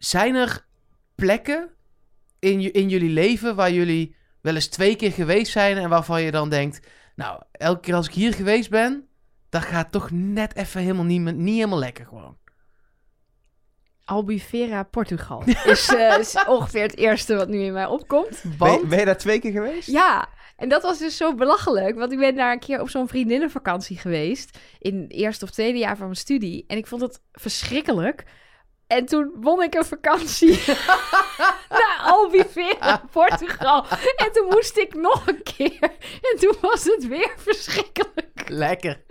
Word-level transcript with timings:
zijn 0.00 0.34
er 0.34 0.66
plekken 1.14 1.70
in, 2.38 2.72
in 2.72 2.88
jullie 2.88 3.10
leven 3.10 3.56
waar 3.56 3.72
jullie 3.72 4.16
wel 4.40 4.54
eens 4.54 4.66
twee 4.66 4.96
keer 4.96 5.12
geweest 5.12 5.52
zijn 5.52 5.76
en 5.76 5.88
waarvan 5.88 6.22
je 6.22 6.30
dan 6.30 6.48
denkt, 6.48 6.86
nou, 7.14 7.42
elke 7.52 7.80
keer 7.80 7.94
als 7.94 8.06
ik 8.06 8.14
hier 8.14 8.34
geweest 8.34 8.70
ben, 8.70 9.08
dat 9.48 9.62
gaat 9.62 9.92
toch 9.92 10.10
net 10.10 10.56
even 10.56 10.80
helemaal 10.80 11.04
niet, 11.04 11.34
niet 11.34 11.54
helemaal 11.54 11.78
lekker 11.78 12.06
gewoon. 12.06 12.38
Albufeira, 14.04 14.82
Portugal. 14.82 15.42
Is, 15.64 15.88
eh, 15.88 16.18
is 16.18 16.44
ongeveer 16.46 16.82
het 16.82 16.96
eerste 16.96 17.34
wat 17.34 17.48
nu 17.48 17.62
in 17.62 17.72
mij 17.72 17.86
opkomt. 17.86 18.42
Want, 18.58 18.80
Ben, 18.80 18.88
ben 18.88 18.98
je 18.98 19.04
daar 19.04 19.16
twee 19.16 19.38
keer 19.38 19.52
geweest? 19.52 19.90
Ja, 19.90 20.28
en 20.56 20.68
dat 20.68 20.82
was 20.82 20.98
dus 20.98 21.16
zo 21.16 21.34
belachelijk. 21.34 21.96
Want 21.96 22.12
ik 22.12 22.18
ben 22.18 22.34
daar 22.34 22.52
een 22.52 22.58
keer 22.58 22.80
op 22.80 22.88
zo'n 22.88 23.08
vriendinnenvakantie 23.08 23.98
geweest. 23.98 24.58
In 24.78 25.00
het 25.00 25.12
eerste 25.12 25.44
of 25.44 25.50
tweede 25.50 25.78
jaar 25.78 25.96
van 25.96 26.06
mijn 26.06 26.18
studie. 26.18 26.64
En 26.66 26.76
ik 26.76 26.86
vond 26.86 27.02
het 27.02 27.22
verschrikkelijk. 27.32 28.24
En 28.90 29.06
toen 29.06 29.30
won 29.40 29.62
ik 29.62 29.74
een 29.74 29.84
vakantie 29.84 30.60
naar 31.78 32.00
Albufeira, 32.02 33.02
Portugal. 33.10 33.84
En 34.16 34.32
toen 34.32 34.46
moest 34.50 34.76
ik 34.76 34.94
nog 34.94 35.26
een 35.26 35.42
keer. 35.42 35.78
En 36.32 36.38
toen 36.40 36.54
was 36.60 36.84
het 36.84 37.06
weer 37.08 37.34
verschrikkelijk. 37.36 38.44
lekker. 38.48 39.02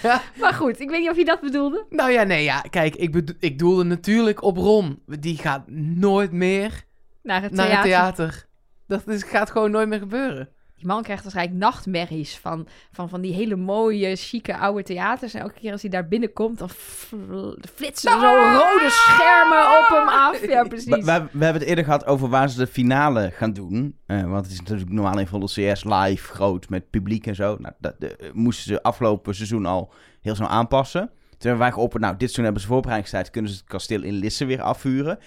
Maar 0.40 0.54
goed, 0.54 0.80
ik 0.80 0.90
weet 0.90 1.00
niet 1.00 1.10
of 1.10 1.16
je 1.16 1.24
dat 1.24 1.40
bedoelde. 1.40 1.86
Nou 1.88 2.10
ja, 2.10 2.22
nee, 2.22 2.44
ja, 2.44 2.60
kijk, 2.60 2.94
ik, 2.96 3.12
bedo- 3.12 3.32
ik 3.38 3.58
doelde 3.58 3.84
natuurlijk 3.84 4.42
op 4.42 4.56
Ron. 4.56 5.02
Die 5.06 5.38
gaat 5.38 5.68
nooit 5.96 6.32
meer 6.32 6.84
Naar 7.22 7.42
het 7.42 7.52
naar 7.52 7.66
theater. 7.66 7.82
het 7.82 8.14
theater. 8.16 8.46
Dat 8.86 9.08
is, 9.08 9.22
gaat 9.22 9.50
gewoon 9.50 9.70
nooit 9.70 9.88
meer 9.88 9.98
gebeuren. 9.98 10.48
Die 10.76 10.86
man 10.86 11.02
krijgt 11.02 11.22
waarschijnlijk 11.22 11.58
nachtmerries 11.58 12.38
van, 12.38 12.66
van, 12.92 13.08
van 13.08 13.20
die 13.20 13.34
hele 13.34 13.56
mooie, 13.56 14.16
chique 14.16 14.56
oude 14.56 14.82
theaters. 14.82 15.34
En 15.34 15.40
elke 15.40 15.60
keer 15.60 15.72
als 15.72 15.80
hij 15.80 15.90
daar 15.90 16.08
binnenkomt, 16.08 16.58
dan 16.58 16.70
fl- 16.70 17.54
flitsen 17.74 18.12
er 18.12 18.20
zo 18.20 18.26
rode 18.26 18.90
schermen 18.90 19.58
op 19.78 19.88
hem 19.88 20.08
af. 20.08 20.46
Ja, 20.46 20.62
We, 20.62 20.68
precies. 20.68 20.94
we, 20.94 21.02
we 21.32 21.44
hebben 21.44 21.60
het 21.60 21.62
eerder 21.62 21.84
gehad 21.84 22.06
over 22.06 22.28
waar 22.28 22.50
ze 22.50 22.58
de 22.58 22.66
finale 22.66 23.30
gaan 23.32 23.52
doen. 23.52 23.98
Eh, 24.06 24.22
want 24.22 24.44
het 24.44 24.52
is 24.54 24.60
natuurlijk 24.60 24.90
normaal 24.90 25.18
in 25.18 25.26
volle 25.26 25.46
CS 25.46 25.84
live, 25.84 26.32
groot, 26.32 26.68
met 26.68 26.90
publiek 26.90 27.26
en 27.26 27.34
zo. 27.34 27.56
Nou, 27.60 27.74
dat 27.78 27.94
de, 27.98 28.16
eh, 28.16 28.32
moesten 28.32 28.64
ze 28.74 28.82
afgelopen 28.82 29.34
seizoen 29.34 29.66
al 29.66 29.92
heel 30.20 30.34
snel 30.34 30.48
aanpassen. 30.48 31.10
Toen 31.38 31.50
hebben 31.50 31.58
wij 31.66 31.72
geopperd, 31.72 32.02
nou, 32.02 32.12
dit 32.12 32.20
seizoen 32.22 32.44
hebben 32.44 32.62
ze 32.62 32.68
voorbereidingstijd. 32.68 33.30
Kunnen 33.30 33.50
ze 33.50 33.56
het 33.56 33.66
kasteel 33.66 34.02
in 34.02 34.12
Lisse 34.14 34.44
weer 34.44 34.62
afvuren. 34.62 35.18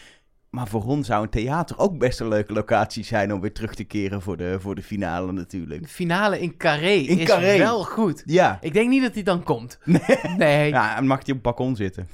Maar 0.49 0.67
voor 0.67 0.83
ons 0.85 1.07
zou 1.07 1.23
een 1.23 1.29
theater 1.29 1.77
ook 1.79 1.97
best 1.97 2.19
een 2.19 2.27
leuke 2.27 2.53
locatie 2.53 3.03
zijn 3.03 3.33
om 3.33 3.41
weer 3.41 3.53
terug 3.53 3.75
te 3.75 3.83
keren 3.83 4.21
voor 4.21 4.37
de, 4.37 4.57
voor 4.59 4.75
de 4.75 4.83
finale 4.83 5.31
natuurlijk. 5.31 5.81
De 5.81 5.87
finale 5.87 6.39
in 6.39 6.57
Carré 6.57 6.89
In 6.91 7.17
is 7.19 7.27
Carré. 7.27 7.57
wel 7.57 7.83
goed. 7.83 8.23
Ja, 8.25 8.57
Ik 8.61 8.73
denk 8.73 8.89
niet 8.89 9.01
dat 9.01 9.13
hij 9.13 9.23
dan 9.23 9.43
komt. 9.43 9.79
Nee. 10.37 10.69
ja 10.69 10.97
en 10.97 11.07
mag 11.07 11.17
hij 11.17 11.27
op 11.27 11.33
het 11.33 11.41
balkon 11.41 11.75
zitten. 11.75 12.07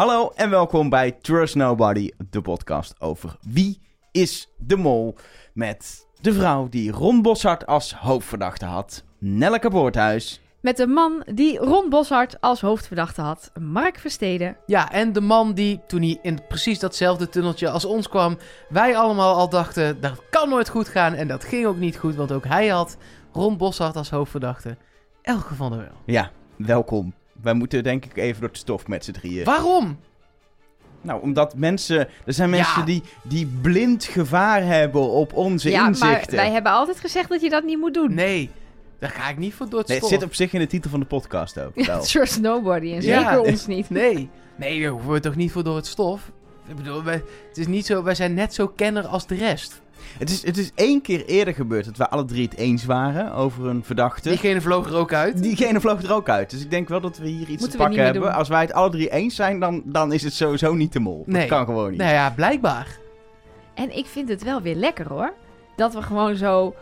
Hallo 0.00 0.30
en 0.34 0.50
welkom 0.50 0.88
bij 0.88 1.12
Trust 1.12 1.54
Nobody, 1.54 2.10
de 2.30 2.40
podcast 2.40 3.00
over 3.00 3.36
wie 3.40 3.80
is 4.12 4.48
de 4.58 4.76
mol. 4.76 5.16
Met 5.54 6.06
de 6.20 6.32
vrouw 6.32 6.68
die 6.68 6.90
Ron 6.90 7.22
Boshart 7.22 7.66
als 7.66 7.94
hoofdverdachte 7.94 8.64
had, 8.64 9.04
Nelleke 9.18 9.70
Boorthuis. 9.70 10.40
Met 10.60 10.76
de 10.76 10.86
man 10.86 11.22
die 11.34 11.58
Ron 11.58 11.88
Boshart 11.88 12.40
als 12.40 12.60
hoofdverdachte 12.60 13.20
had, 13.20 13.50
Mark 13.60 13.98
Versteden. 13.98 14.56
Ja, 14.66 14.92
en 14.92 15.12
de 15.12 15.20
man 15.20 15.54
die 15.54 15.80
toen 15.86 16.02
hij 16.02 16.18
in 16.22 16.38
precies 16.48 16.78
datzelfde 16.78 17.28
tunneltje 17.28 17.70
als 17.70 17.84
ons 17.84 18.08
kwam, 18.08 18.38
wij 18.68 18.96
allemaal 18.96 19.34
al 19.34 19.48
dachten, 19.48 20.00
dat 20.00 20.22
kan 20.30 20.48
nooit 20.48 20.68
goed 20.68 20.88
gaan. 20.88 21.14
En 21.14 21.28
dat 21.28 21.44
ging 21.44 21.66
ook 21.66 21.78
niet 21.78 21.96
goed, 21.96 22.14
want 22.14 22.32
ook 22.32 22.46
hij 22.46 22.68
had 22.68 22.96
Ron 23.32 23.56
Boshart 23.56 23.96
als 23.96 24.10
hoofdverdachte. 24.10 24.76
Elke 25.22 25.54
van 25.54 25.70
der 25.70 25.78
Wel. 25.78 25.96
Ja, 26.04 26.30
welkom. 26.56 27.14
Wij 27.42 27.54
moeten 27.54 27.82
denk 27.82 28.04
ik 28.04 28.16
even 28.16 28.40
door 28.40 28.48
het 28.48 28.58
stof 28.58 28.86
met 28.86 29.04
z'n 29.04 29.12
drieën. 29.12 29.44
Waarom? 29.44 29.98
Nou, 31.02 31.22
omdat 31.22 31.54
mensen... 31.56 31.98
Er 32.26 32.32
zijn 32.32 32.50
Ja. 32.50 32.56
mensen 32.56 32.84
die, 32.84 33.02
die 33.22 33.46
blind 33.60 34.04
gevaar 34.04 34.62
hebben 34.64 35.00
op 35.10 35.32
onze 35.32 35.70
ja, 35.70 35.78
maar 35.80 35.88
inzichten. 35.88 36.36
wij 36.36 36.50
hebben 36.50 36.72
altijd 36.72 37.00
gezegd 37.00 37.28
dat 37.28 37.40
je 37.40 37.50
dat 37.50 37.64
niet 37.64 37.78
moet 37.78 37.94
doen. 37.94 38.14
Nee, 38.14 38.50
daar 38.98 39.10
ga 39.10 39.28
ik 39.28 39.38
niet 39.38 39.54
voor 39.54 39.68
door 39.68 39.78
het 39.78 39.88
Nee, 39.88 39.96
het 39.96 40.06
stof. 40.06 40.18
zit 40.18 40.28
op 40.28 40.34
zich 40.34 40.52
in 40.52 40.60
de 40.60 40.66
titel 40.66 40.90
van 40.90 41.00
de 41.00 41.06
podcast 41.06 41.58
ook. 41.60 41.70
Ja, 41.74 41.86
wel. 41.86 42.02
trust 42.12 42.40
nobody 42.40 42.92
en 42.92 43.02
Ja. 43.02 43.22
zeker 43.22 43.40
ons 43.52 43.66
niet. 43.66 43.90
Nee, 43.90 44.28
nee, 44.56 44.80
daar 44.82 44.90
hoeven 44.90 45.10
we 45.10 45.20
toch 45.20 45.36
niet 45.36 45.52
voor 45.52 45.64
door 45.64 45.76
het 45.76 45.86
stof. 45.86 46.30
Ik 46.68 46.76
bedoel, 46.76 47.02
wij, 47.04 47.22
het 47.48 47.58
is 47.58 47.66
niet 47.66 47.86
zo, 47.86 48.02
wij 48.02 48.14
zijn 48.14 48.34
net 48.34 48.54
zo 48.54 48.68
kenner 48.68 49.06
als 49.06 49.26
de 49.26 49.34
rest. 49.34 49.80
Het, 50.18 50.30
is, 50.30 50.44
het 50.46 50.58
is 50.58 50.70
één 50.74 51.00
keer 51.00 51.24
eerder 51.24 51.54
gebeurd 51.54 51.84
dat 51.84 51.96
we 51.96 52.08
alle 52.08 52.24
drie 52.24 52.44
het 52.44 52.56
eens 52.56 52.84
waren 52.84 53.32
over 53.32 53.66
een 53.66 53.84
verdachte. 53.84 54.28
Diegene 54.28 54.60
vloog 54.60 54.86
er 54.88 54.96
ook 54.96 55.12
uit. 55.12 55.42
Diegene 55.42 55.80
vloog 55.80 56.02
er 56.02 56.12
ook 56.12 56.28
uit. 56.28 56.50
Dus 56.50 56.62
ik 56.62 56.70
denk 56.70 56.88
wel 56.88 57.00
dat 57.00 57.18
we 57.18 57.28
hier 57.28 57.40
iets 57.40 57.48
Moeten 57.48 57.70
te 57.70 57.76
pakken 57.76 58.04
hebben. 58.04 58.22
doen. 58.22 58.32
Als 58.32 58.48
wij 58.48 58.60
het 58.60 58.72
alle 58.72 58.90
drie 58.90 59.10
eens 59.10 59.34
zijn, 59.34 59.60
dan, 59.60 59.82
dan 59.84 60.12
is 60.12 60.22
het 60.22 60.32
sowieso 60.32 60.74
niet 60.74 60.92
de 60.92 61.00
mol. 61.00 61.22
Nee. 61.26 61.40
Dat 61.40 61.48
kan 61.58 61.64
gewoon 61.64 61.90
niet. 61.90 62.00
Nou 62.00 62.12
ja, 62.12 62.30
blijkbaar. 62.30 62.98
En 63.74 63.96
ik 63.96 64.06
vind 64.06 64.28
het 64.28 64.42
wel 64.42 64.62
weer 64.62 64.74
lekker 64.74 65.08
hoor. 65.08 65.32
Dat 65.76 65.94
we 65.94 66.02
gewoon 66.02 66.36
zo 66.36 66.74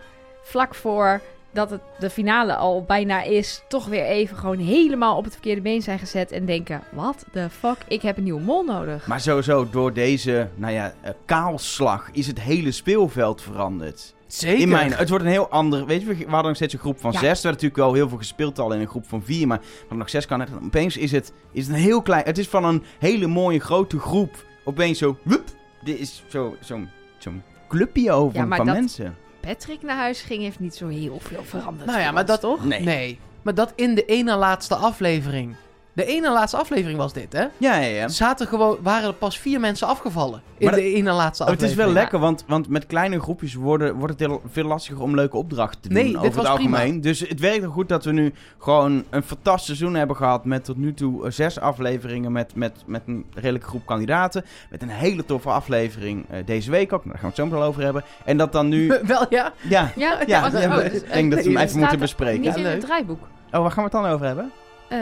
vlak 0.43 0.75
voor 0.75 1.21
dat 1.59 1.71
het 1.71 1.81
de 1.99 2.11
finale 2.11 2.55
al 2.57 2.83
bijna 2.83 3.23
is, 3.23 3.63
toch 3.69 3.87
weer 3.87 4.05
even 4.05 4.37
gewoon 4.37 4.59
helemaal 4.59 5.17
op 5.17 5.25
het 5.25 5.33
verkeerde 5.33 5.61
been 5.61 5.83
zijn 5.83 5.99
gezet 5.99 6.33
en 6.33 6.45
denken: 6.47 6.83
wat 6.93 7.25
the 7.33 7.47
fuck, 7.51 7.77
ik 7.89 8.03
heb 8.03 8.17
een 8.17 8.23
nieuwe 8.23 8.41
mol 8.41 8.63
nodig. 8.65 9.07
Maar 9.07 9.21
sowieso, 9.21 9.69
door 9.71 9.93
deze 9.93 10.49
nou 10.55 10.73
ja, 10.73 10.95
eh, 11.01 11.11
kaalslag 11.25 12.09
is 12.13 12.27
het 12.27 12.41
hele 12.41 12.73
speelveld 12.73 13.43
veranderd. 13.43 14.15
Zeker. 14.27 14.61
In 14.61 14.69
mijn, 14.69 14.93
het 14.93 15.09
wordt 15.09 15.25
een 15.25 15.31
heel 15.31 15.49
ander. 15.49 15.87
Weet 15.87 16.01
je, 16.01 16.07
we 16.07 16.15
hadden 16.25 16.43
nog 16.47 16.57
steeds 16.57 16.73
een 16.73 16.79
groep 16.79 17.01
van 17.01 17.13
Ja. 17.13 17.19
zes. 17.19 17.39
Er 17.39 17.43
werd 17.43 17.55
natuurlijk 17.55 17.77
wel 17.77 17.93
heel 17.95 18.09
veel 18.09 18.19
gespeeld 18.19 18.59
al 18.59 18.73
in 18.73 18.81
een 18.81 18.87
groep 18.89 19.07
van 19.09 19.23
vier. 19.23 19.47
Maar 19.47 19.59
we 19.59 19.65
hadden 19.81 19.99
nog 19.99 20.11
zes 20.11 20.27
kan 20.27 20.41
het. 20.41 20.49
Opeens 20.65 20.97
is 20.97 21.13
het, 21.13 21.33
is 21.53 21.67
het 21.67 21.77
een 21.77 21.83
heel 21.83 22.03
klein. 22.03 22.25
Het 22.25 22.39
is 22.39 22.49
van 22.49 22.65
een 22.65 22.83
hele 22.99 23.27
mooie 23.27 23.59
grote 23.61 23.99
groep. 23.99 24.45
Opeens 24.65 24.99
zo. 24.99 25.17
Woep, 25.23 25.45
dit 25.83 25.99
is 25.99 26.23
zo- 26.29 26.57
zo'n 26.61 26.89
zo'n 27.19 27.43
clubje 27.69 28.13
over 28.13 28.39
Ja, 28.39 28.47
van 28.57 28.67
dat- 28.67 28.75
mensen. 28.75 29.17
Patrick 29.49 29.83
naar 29.83 29.97
huis 29.97 30.21
ging, 30.21 30.43
heeft 30.43 30.59
niet 30.59 30.75
zo 30.75 30.89
heel 30.89 31.21
veel 31.21 31.45
veranderd. 31.45 31.87
Nou 31.87 32.01
ja, 32.01 32.11
maar 32.11 32.21
ons, 32.21 32.31
dat 32.31 32.41
toch? 32.41 32.65
Nee. 32.65 32.81
Nee. 32.81 33.19
Maar 33.43 33.55
dat 33.55 33.73
in 33.75 33.95
de 33.95 34.05
ene 34.05 34.37
laatste 34.37 34.75
aflevering. 34.75 35.55
De 35.99 36.05
ene 36.05 36.33
laatste 36.33 36.57
aflevering 36.57 36.99
was 36.99 37.13
dit, 37.13 37.33
hè? 37.33 37.41
Ja, 37.41 37.51
ja, 37.77 37.81
ja. 37.81 38.03
Er 38.03 38.11
zaten 38.11 38.47
gewoon, 38.47 38.79
waren 38.83 39.09
er 39.09 39.15
pas 39.15 39.39
vier 39.39 39.61
mensen 39.61 39.87
afgevallen. 39.87 40.43
In 40.59 40.67
Maar 40.67 40.75
de 40.75 40.95
ene 40.95 41.13
laatste 41.13 41.43
Oh, 41.43 41.49
het 41.51 41.59
aflevering. 41.59 41.71
is 41.71 41.95
wel 41.95 42.03
lekker, 42.03 42.19
want, 42.19 42.45
want 42.47 42.69
met 42.69 42.87
kleine 42.87 43.21
groepjes 43.21 43.55
worden, 43.55 43.95
wordt 43.95 44.13
het 44.13 44.29
heel, 44.29 44.43
veel 44.51 44.65
lastiger 44.65 45.03
om 45.03 45.15
leuke 45.15 45.37
opdrachten 45.37 45.81
te 45.81 45.89
doen 45.89 45.97
Nee, 45.97 46.07
dit 46.13 46.17
over 46.17 46.39
het 46.39 46.49
algemeen. 46.49 47.01
Dus 47.01 47.21
het 47.21 47.41
werkt 47.41 47.63
er 47.63 47.71
goed 47.71 47.89
dat 47.89 48.05
we 48.05 48.13
nu 48.13 48.33
gewoon 48.59 49.05
een 49.11 49.23
fantastisch 49.23 49.65
seizoen 49.67 49.95
hebben 49.95 50.17
gehad 50.17 50.45
met 50.45 50.65
tot 50.65 50.77
nu 50.77 50.95
toe 50.95 51.25
eh, 51.25 51.31
zes 51.31 51.61
afleveringen 51.61 52.33
met, 52.33 52.55
met, 52.55 52.73
met 52.87 53.03
een 53.07 53.25
redelijke 53.35 53.69
groep 53.69 53.87
kandidaten. 53.87 54.45
Met 54.71 54.83
een 54.83 54.89
hele 54.89 55.25
toffe 55.25 55.49
aflevering 55.49 56.25
eh, 56.31 56.47
deze 56.47 56.71
week 56.71 56.93
ook, 56.93 57.05
Nou, 57.05 57.11
daar 57.11 57.19
gaan 57.19 57.23
we 57.23 57.27
het 57.27 57.37
zo 57.37 57.45
meteen 57.45 57.69
over 57.69 57.83
hebben. 57.83 58.05
En 58.25 58.37
dat 58.37 58.53
dan 58.53 58.69
nu... 58.69 58.87
wel, 59.07 59.27
ja. 59.31 59.53
ja, 59.69 59.93
Ja, 59.97 60.19
ja, 60.27 60.47
ja, 60.51 60.77
oh, 60.77 60.85
ik 60.85 61.13
denk 61.13 61.31
dat 61.31 61.45
we 61.45 61.51
hem 61.51 61.59
even 61.59 61.79
moeten 61.79 61.99
bespreken. 61.99 62.41
Niet 62.41 62.57
in 62.57 62.65
het 62.65 62.81
draaiboek. 62.81 63.21
Oh, 63.53 63.61
waar 63.61 63.71
gaan 63.71 63.85
we 63.85 63.91
het 63.91 64.03
dan 64.03 64.07
over 64.07 64.27
hebben? 64.27 64.53
Eh, 64.89 64.99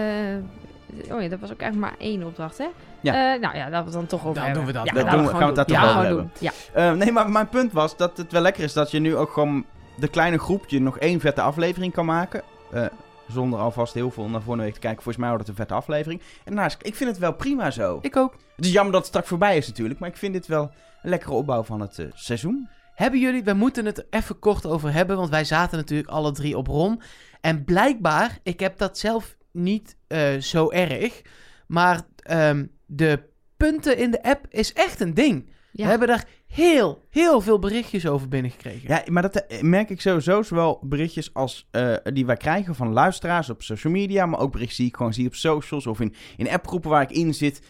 oh 1.11 1.23
ja, 1.23 1.29
dat 1.29 1.41
was 1.41 1.53
ook 1.53 1.61
eigenlijk 1.61 1.93
maar 1.93 2.07
één 2.09 2.23
opdracht, 2.23 2.59
hè? 2.59 2.67
Ja. 3.01 3.35
Eh, 3.35 3.41
nou 3.41 3.57
ja, 3.57 3.65
dat 3.71 3.79
we 3.79 3.85
het 3.85 3.93
dan 3.93 4.07
toch 4.07 4.21
over 4.21 4.35
Dan 4.35 4.45
hebben. 4.45 4.65
doen 4.65 4.73
we 4.73 4.79
dat. 4.79 4.87
Ja, 4.87 4.93
Dan 4.93 5.03
laten 5.05 5.19
doen 5.19 5.27
we- 5.27 5.33
gaan 5.33 5.53
we 5.53 5.59
het 5.59 5.69
doen. 5.69 5.77
daar 5.77 5.85
Ja, 5.85 5.93
toch 5.93 6.03
gewoon 6.03 6.13
over 6.13 6.31
doen. 6.41 6.51
Ja. 6.73 6.91
Eh, 6.91 6.93
nee, 6.93 7.13
maar 7.13 7.31
mijn 7.31 7.49
punt 7.49 7.73
was 7.73 7.97
dat 7.97 8.17
het 8.17 8.33
wel 8.33 8.43
lekker 8.43 8.63
is 8.65 8.73
dat 8.73 8.91
je 8.91 8.99
nu 8.99 9.17
ook 9.17 9.31
gewoon 9.31 9.65
de 9.97 10.09
kleine 10.09 10.39
groepje 10.39 10.81
nog 10.81 10.99
één 10.99 11.21
vette 11.21 11.41
aflevering 11.41 11.93
kan 11.93 12.05
maken. 12.07 12.43
Eh, 12.73 12.85
zonder 13.29 13.59
alvast 13.59 13.95
heel 13.95 14.11
veel 14.11 14.29
naar 14.29 14.41
volgende 14.41 14.63
week 14.65 14.75
te 14.75 14.81
kijken. 14.81 15.03
Volgens 15.03 15.25
mij 15.25 15.33
wordt 15.33 15.49
het 15.49 15.59
een 15.59 15.65
vette 15.67 15.75
aflevering. 15.81 16.23
En 16.45 16.55
naast, 16.55 16.77
ik 16.83 16.95
vind 16.95 17.11
het 17.11 17.19
wel 17.19 17.33
prima 17.35 17.71
zo. 17.71 17.99
Ik 18.03 18.17
ook. 18.17 18.35
Het 18.57 18.65
is 18.65 18.73
jammer 18.73 18.93
dat 18.93 19.01
het 19.01 19.11
straks 19.11 19.29
voorbij 19.29 19.57
is 19.57 19.67
natuurlijk. 19.67 20.01
Maar 20.01 20.09
ik 20.09 20.17
vind 20.17 20.33
dit 20.33 20.47
wel 20.47 20.71
een 21.03 21.11
lekkere 21.11 21.33
opbouw 21.33 21.63
van 21.63 21.81
het 21.81 21.99
eh, 21.99 22.07
seizoen. 22.15 22.69
Hebben 22.95 23.21
jullie, 23.21 23.45
we 23.45 23.53
moeten 23.53 23.85
het 23.85 23.99
er 23.99 24.07
even 24.11 24.39
kort 24.39 24.67
over 24.67 24.93
hebben, 24.93 25.17
want 25.17 25.31
wij 25.31 25.45
zaten 25.45 25.79
natuurlijk 25.79 26.09
alle 26.09 26.33
drie 26.33 26.57
op 26.57 26.67
Ron. 26.67 27.03
En 27.41 27.65
blijkbaar, 27.65 28.39
ik 28.43 28.61
heb 28.61 28.79
dat 28.79 28.99
zelf 28.99 29.36
niet 29.57 29.97
eh, 30.07 30.37
zo 30.37 30.71
erg, 30.71 31.23
maar 31.67 32.03
ehm, 32.17 32.67
de 32.87 33.23
punten 33.57 33.99
in 33.99 34.11
de 34.11 34.23
app 34.23 34.47
is 34.49 34.73
echt 34.73 35.01
een 35.01 35.15
ding. 35.15 35.51
Ja. 35.73 35.85
We 35.85 35.91
hebben 35.91 36.09
daar 36.09 36.27
heel, 36.47 37.03
heel 37.11 37.41
veel 37.41 37.59
berichtjes 37.59 38.07
over 38.07 38.29
binnengekregen. 38.29 38.89
Ja, 38.89 39.03
maar 39.11 39.23
dat 39.23 39.37
eh, 39.37 39.61
merk 39.61 39.91
ik 39.91 40.01
sowieso. 40.01 40.43
Zowel 40.43 40.81
berichtjes 40.83 41.35
als 41.35 41.69
eh, 41.71 41.95
die 42.03 42.27
wij 42.27 42.37
krijgen 42.37 42.75
van 42.75 42.93
luisteraars 42.93 43.51
op 43.51 43.63
social 43.63 43.93
media. 43.93 44.27
Maar 44.27 44.41
ook 44.41 44.53
berichtjes 44.53 44.79
die 44.79 44.87
ik 44.87 44.97
gewoon 44.97 45.15
zie 45.15 45.27
op 45.27 45.35
socials 45.35 45.87
of 45.87 46.01
in, 46.01 46.15
in 46.37 46.51
appgroepen 46.51 46.91
waar 46.91 47.03
ik 47.03 47.11
in 47.11 47.35
zit. 47.35 47.63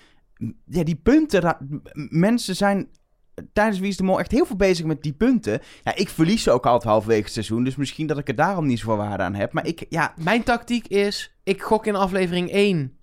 Ja, 0.64 0.84
die 0.84 1.00
punten. 1.02 1.56
mensen 2.08 2.56
zijn 2.56 2.88
tijdens 3.52 3.78
Wie 3.78 3.88
is 3.88 3.96
de 3.96 4.02
Mol 4.02 4.18
echt 4.18 4.30
heel 4.30 4.46
veel 4.46 4.56
bezig 4.56 4.86
met 4.86 5.02
die 5.02 5.12
punten. 5.12 5.60
Ja, 5.82 5.94
ik 5.94 6.08
verlies 6.08 6.42
ze 6.42 6.50
ook 6.50 6.66
altijd 6.66 6.90
halverwege 6.92 7.22
het 7.22 7.32
seizoen. 7.32 7.64
Dus 7.64 7.76
misschien 7.76 8.06
dat 8.06 8.18
ik 8.18 8.28
er 8.28 8.34
daarom 8.34 8.66
niet 8.66 8.78
zoveel 8.78 8.96
waarde 8.96 9.22
aan 9.22 9.34
heb. 9.34 9.52
Maar 9.52 9.66
ik, 9.66 9.86
ja... 9.88 10.14
Mijn 10.22 10.42
tactiek 10.42 10.86
is, 10.86 11.36
ik 11.44 11.62
gok 11.62 11.86
in 11.86 11.96
aflevering 11.96 12.50
1, 12.50 12.98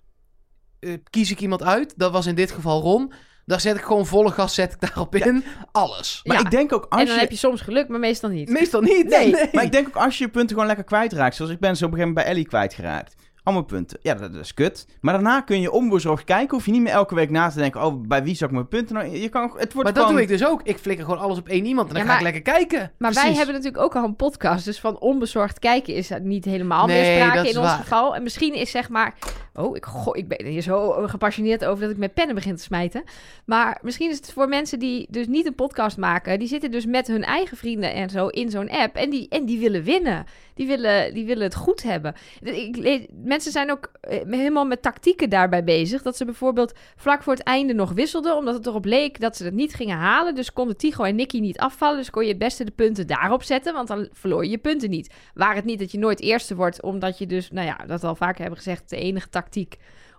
eh, 0.80 0.92
kies 1.10 1.30
ik 1.30 1.40
iemand 1.40 1.62
uit. 1.62 1.94
Dat 1.96 2.12
was 2.12 2.26
in 2.26 2.34
dit 2.34 2.50
geval 2.50 2.80
Ron. 2.80 3.12
Daar 3.46 3.60
zet 3.60 3.76
ik 3.76 3.82
gewoon 3.82 4.06
volle 4.06 4.30
gas 4.30 4.54
zet 4.54 4.72
ik 4.72 4.80
daarop 4.80 5.14
in. 5.14 5.44
Alles. 5.72 6.20
Maar 6.24 6.36
Ja. 6.36 6.42
ik 6.44 6.50
denk 6.50 6.72
ook 6.72 6.86
als 6.88 7.00
En 7.00 7.06
dan 7.06 7.14
je... 7.14 7.20
heb 7.20 7.30
je 7.30 7.36
soms 7.36 7.60
geluk, 7.60 7.88
maar 7.88 7.98
meestal 8.00 8.30
niet. 8.30 8.48
Meestal 8.48 8.80
niet. 8.80 9.08
Nee, 9.08 9.34
maar 9.52 9.64
ik 9.64 9.72
denk 9.72 9.86
ook 9.88 9.96
als 9.96 10.18
je 10.18 10.24
je 10.24 10.30
punten 10.30 10.50
gewoon 10.50 10.66
lekker 10.66 10.84
kwijtraakt. 10.84 11.36
Zoals 11.36 11.50
ik 11.50 11.60
ben 11.60 11.76
zo 11.76 11.84
op 11.84 11.90
een 11.92 11.96
gegeven 11.96 12.14
moment 12.14 12.26
bij 12.26 12.34
Ellie 12.34 12.48
kwijtgeraakt. 12.48 13.14
Allemaal 13.44 13.64
punten. 13.64 13.98
Ja, 14.02 14.14
dat, 14.14 14.32
dat 14.32 14.42
is 14.42 14.54
kut. 14.54 14.86
Maar 15.00 15.14
daarna 15.14 15.40
kun 15.40 15.60
je 15.60 15.70
onbezorgd 15.70 16.24
kijken. 16.24 16.54
Hoef 16.56 16.66
je 16.66 16.72
niet 16.72 16.80
meer 16.82 16.92
elke 16.92 17.14
week 17.14 17.30
na 17.30 17.48
te 17.48 17.58
denken. 17.58 17.84
Oh, 17.84 18.00
bij 18.06 18.22
wie 18.24 18.34
zou 18.34 18.50
ik 18.50 18.56
mijn 18.56 18.68
punten 18.68 18.94
nou... 18.94 19.16
Je 19.16 19.28
kan, 19.28 19.42
het 19.42 19.52
wordt 19.52 19.74
Maar 19.74 19.84
dat 19.84 19.96
gewoon... 19.96 20.12
doe 20.12 20.20
ik 20.22 20.28
dus 20.28 20.46
ook. 20.46 20.60
Ik 20.62 20.78
flikker 20.78 21.04
gewoon 21.04 21.20
alles 21.20 21.38
op 21.38 21.48
één 21.48 21.64
iemand 21.64 21.88
en 21.88 21.94
dan 21.94 22.02
Ja, 22.04 22.08
ga 22.10 22.16
ik 22.16 22.22
lekker 22.22 22.42
kijken. 22.42 22.92
Maar 22.98 23.12
wij 23.12 23.34
hebben 23.34 23.54
natuurlijk 23.54 23.82
ook 23.82 23.96
al 23.96 24.04
een 24.04 24.16
podcast. 24.16 24.64
Dus 24.64 24.80
van 24.80 24.98
onbezorgd 24.98 25.58
kijken 25.58 25.94
is 25.94 26.10
niet 26.22 26.44
helemaal 26.44 26.86
Nee, 26.86 27.02
meer 27.16 27.22
sprake 27.24 27.48
in 27.48 27.58
ons 27.58 27.66
waar. 27.66 27.78
geval. 27.78 28.14
En 28.14 28.22
misschien 28.22 28.54
is 28.54 28.70
zeg 28.70 28.88
maar... 28.88 29.14
Oh, 29.56 29.76
ik, 29.76 29.86
ik 30.12 30.28
ben 30.28 30.46
hier 30.46 30.62
zo 30.62 30.90
gepassioneerd 30.90 31.64
over 31.64 31.82
dat 31.82 31.90
ik 31.90 31.96
met 31.96 32.14
pennen 32.14 32.34
begin 32.34 32.56
te 32.56 32.62
smijten. 32.62 33.04
Maar 33.44 33.78
misschien 33.82 34.10
is 34.10 34.16
het 34.16 34.32
voor 34.32 34.48
mensen 34.48 34.78
die 34.78 35.06
dus 35.10 35.26
niet 35.26 35.46
een 35.46 35.54
podcast 35.54 35.96
maken. 35.96 36.38
Die 36.38 36.48
zitten 36.48 36.70
dus 36.70 36.86
met 36.86 37.06
hun 37.06 37.24
eigen 37.24 37.56
vrienden 37.56 37.92
en 37.94 38.10
zo 38.10 38.26
in 38.26 38.50
zo'n 38.50 38.70
app. 38.70 38.96
En 38.96 39.10
die, 39.10 39.28
en 39.28 39.44
die 39.44 39.58
willen 39.58 39.82
winnen. 39.82 40.24
Die 40.54 40.66
willen, 40.66 41.14
die 41.14 41.24
willen 41.24 41.42
het 41.42 41.54
goed 41.54 41.82
hebben. 41.82 42.14
Ik, 42.42 43.06
mensen 43.12 43.52
zijn 43.52 43.70
ook 43.70 43.90
eh, 44.00 44.18
helemaal 44.30 44.64
met 44.64 44.82
tactieken 44.82 45.30
daarbij 45.30 45.64
bezig. 45.64 46.02
Dat 46.02 46.16
ze 46.16 46.24
bijvoorbeeld 46.24 46.72
vlak 46.96 47.22
voor 47.22 47.32
het 47.32 47.42
einde 47.42 47.74
nog 47.74 47.92
wisselden. 47.92 48.36
Omdat 48.36 48.54
het 48.54 48.66
erop 48.66 48.84
leek 48.84 49.20
dat 49.20 49.36
ze 49.36 49.44
het 49.44 49.54
niet 49.54 49.74
gingen 49.74 49.96
halen. 49.96 50.34
Dus 50.34 50.52
konden 50.52 50.76
Tigo 50.76 51.04
en 51.04 51.16
Nicky 51.16 51.40
niet 51.40 51.58
afvallen. 51.58 51.96
Dus 51.96 52.10
kon 52.10 52.22
je 52.22 52.28
het 52.28 52.38
beste 52.38 52.64
de 52.64 52.70
punten 52.70 53.06
daarop 53.06 53.42
zetten. 53.42 53.74
Want 53.74 53.88
dan 53.88 54.08
verloor 54.12 54.44
je 54.44 54.50
je 54.50 54.58
punten 54.58 54.90
niet. 54.90 55.14
Waar 55.34 55.54
het 55.54 55.64
niet 55.64 55.78
dat 55.78 55.92
je 55.92 55.98
nooit 55.98 56.20
eerste 56.20 56.54
wordt. 56.54 56.82
Omdat 56.82 57.18
je 57.18 57.26
dus, 57.26 57.50
nou 57.50 57.66
ja, 57.66 57.76
dat 57.86 58.04
al 58.04 58.14
vaker 58.14 58.40
hebben 58.40 58.58
gezegd. 58.58 58.90
De 58.90 58.96
enige 58.96 59.28
tactiek 59.28 59.43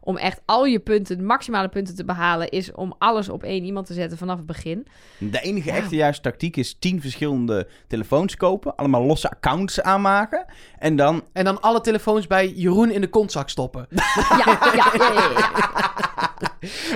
om 0.01 0.17
echt 0.17 0.41
al 0.45 0.65
je 0.65 0.79
punten, 0.79 1.17
de 1.17 1.23
maximale 1.23 1.69
punten 1.69 1.95
te 1.95 2.05
behalen. 2.05 2.49
Is 2.49 2.71
om 2.71 2.95
alles 2.97 3.29
op 3.29 3.43
één 3.43 3.63
iemand 3.63 3.85
te 3.85 3.93
zetten 3.93 4.17
vanaf 4.17 4.37
het 4.37 4.45
begin. 4.45 4.87
De 5.17 5.39
enige 5.41 5.69
Ja. 5.69 5.75
echte 5.75 5.95
juiste 5.95 6.21
tactiek 6.21 6.57
is 6.57 6.75
tien 6.79 7.01
verschillende 7.01 7.67
telefoons 7.87 8.35
kopen. 8.35 8.75
Allemaal 8.75 9.03
losse 9.03 9.29
accounts 9.29 9.81
aanmaken. 9.81 10.45
En 10.79 10.95
dan... 10.95 11.23
En 11.33 11.45
dan 11.45 11.61
alle 11.61 11.81
telefoons 11.81 12.27
bij 12.27 12.49
Jeroen 12.49 12.91
in 12.91 13.01
de 13.01 13.09
kontzak 13.09 13.49
stoppen. 13.49 13.87
Ja, 14.45 14.59
ja, 14.73 14.91
ja, 14.97 15.13
ja, 15.13 15.29
ja. 15.35 15.73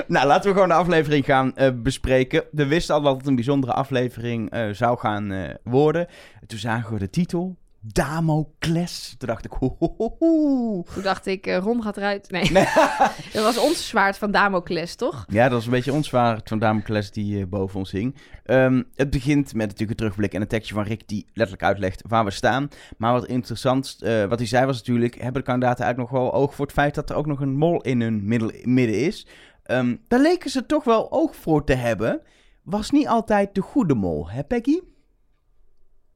Nou, 0.07 0.27
laten 0.27 0.47
we 0.49 0.53
gewoon 0.53 0.67
de 0.69 0.73
aflevering 0.75 1.25
gaan 1.25 1.55
eh, 1.55 1.69
bespreken. 1.75 2.43
We 2.51 2.65
wisten 2.67 2.95
al 2.95 3.01
dat 3.01 3.17
het 3.17 3.27
een 3.27 3.35
bijzondere 3.35 3.73
aflevering 3.73 4.49
eh, 4.51 4.69
zou 4.69 4.97
gaan 4.99 5.31
eh, 5.31 5.55
worden. 5.63 6.07
Toen 6.47 6.59
zagen 6.59 6.93
we 6.93 6.99
de 6.99 7.09
titel. 7.09 7.57
Damocles. 7.81 9.15
Toen 9.17 9.27
dacht 9.27 9.45
ik... 9.45 9.51
Ho, 9.51 9.75
ho, 9.79 9.95
ho, 9.97 10.15
ho. 10.19 10.83
Toen 10.93 11.03
dacht 11.03 11.25
ik, 11.25 11.47
eh, 11.47 11.57
Ron 11.57 11.83
gaat 11.83 11.97
eruit. 11.97 12.31
Nee, 12.31 12.51
Nee. 12.51 12.63
dat 13.33 13.43
was 13.43 13.57
ons 13.57 13.87
zwaard 13.87 14.17
van 14.17 14.31
Damocles, 14.31 14.95
toch? 14.95 15.25
Ja, 15.29 15.43
dat 15.43 15.51
was 15.51 15.65
een 15.65 15.71
beetje 15.71 15.93
ons 15.93 16.07
zwaard 16.07 16.49
van 16.49 16.59
Damocles 16.59 17.11
die 17.11 17.39
eh, 17.39 17.47
boven 17.47 17.79
ons 17.79 17.91
hing. 17.91 18.15
Ehm, 18.43 18.83
het 18.95 19.09
begint 19.09 19.53
met 19.53 19.67
natuurlijk 19.67 19.89
een 19.89 19.95
terugblik 19.95 20.33
en 20.33 20.41
een 20.41 20.47
tekstje 20.47 20.73
van 20.73 20.83
Rick 20.83 21.07
die 21.07 21.25
letterlijk 21.33 21.63
uitlegt 21.63 22.03
waar 22.07 22.25
we 22.25 22.31
staan. 22.31 22.67
Maar 22.97 23.13
wat 23.13 23.25
interessant, 23.25 23.97
eh, 24.01 24.25
wat 24.25 24.37
hij 24.39 24.47
zei 24.47 24.65
was 24.65 24.77
natuurlijk, 24.77 25.15
hebben 25.15 25.41
de 25.41 25.47
kandidaten 25.47 25.83
eigenlijk 25.83 26.11
nog 26.11 26.21
wel 26.21 26.33
oog 26.33 26.55
voor 26.55 26.65
het 26.65 26.73
feit 26.73 26.95
dat 26.95 27.09
er 27.09 27.15
ook 27.15 27.25
nog 27.25 27.39
een 27.39 27.55
mol 27.55 27.81
in 27.81 28.01
hun 28.01 28.27
middel, 28.27 28.51
midden 28.63 28.99
is. 28.99 29.27
Ehm, 29.63 29.95
daar 30.07 30.21
leken 30.21 30.49
ze 30.49 30.65
toch 30.65 30.83
wel 30.83 31.11
oog 31.11 31.35
voor 31.35 31.63
te 31.63 31.73
hebben. 31.73 32.21
Was 32.63 32.89
niet 32.91 33.07
altijd 33.07 33.55
de 33.55 33.61
goede 33.61 33.95
mol, 33.95 34.29
hè 34.29 34.43
Peggy? 34.43 34.79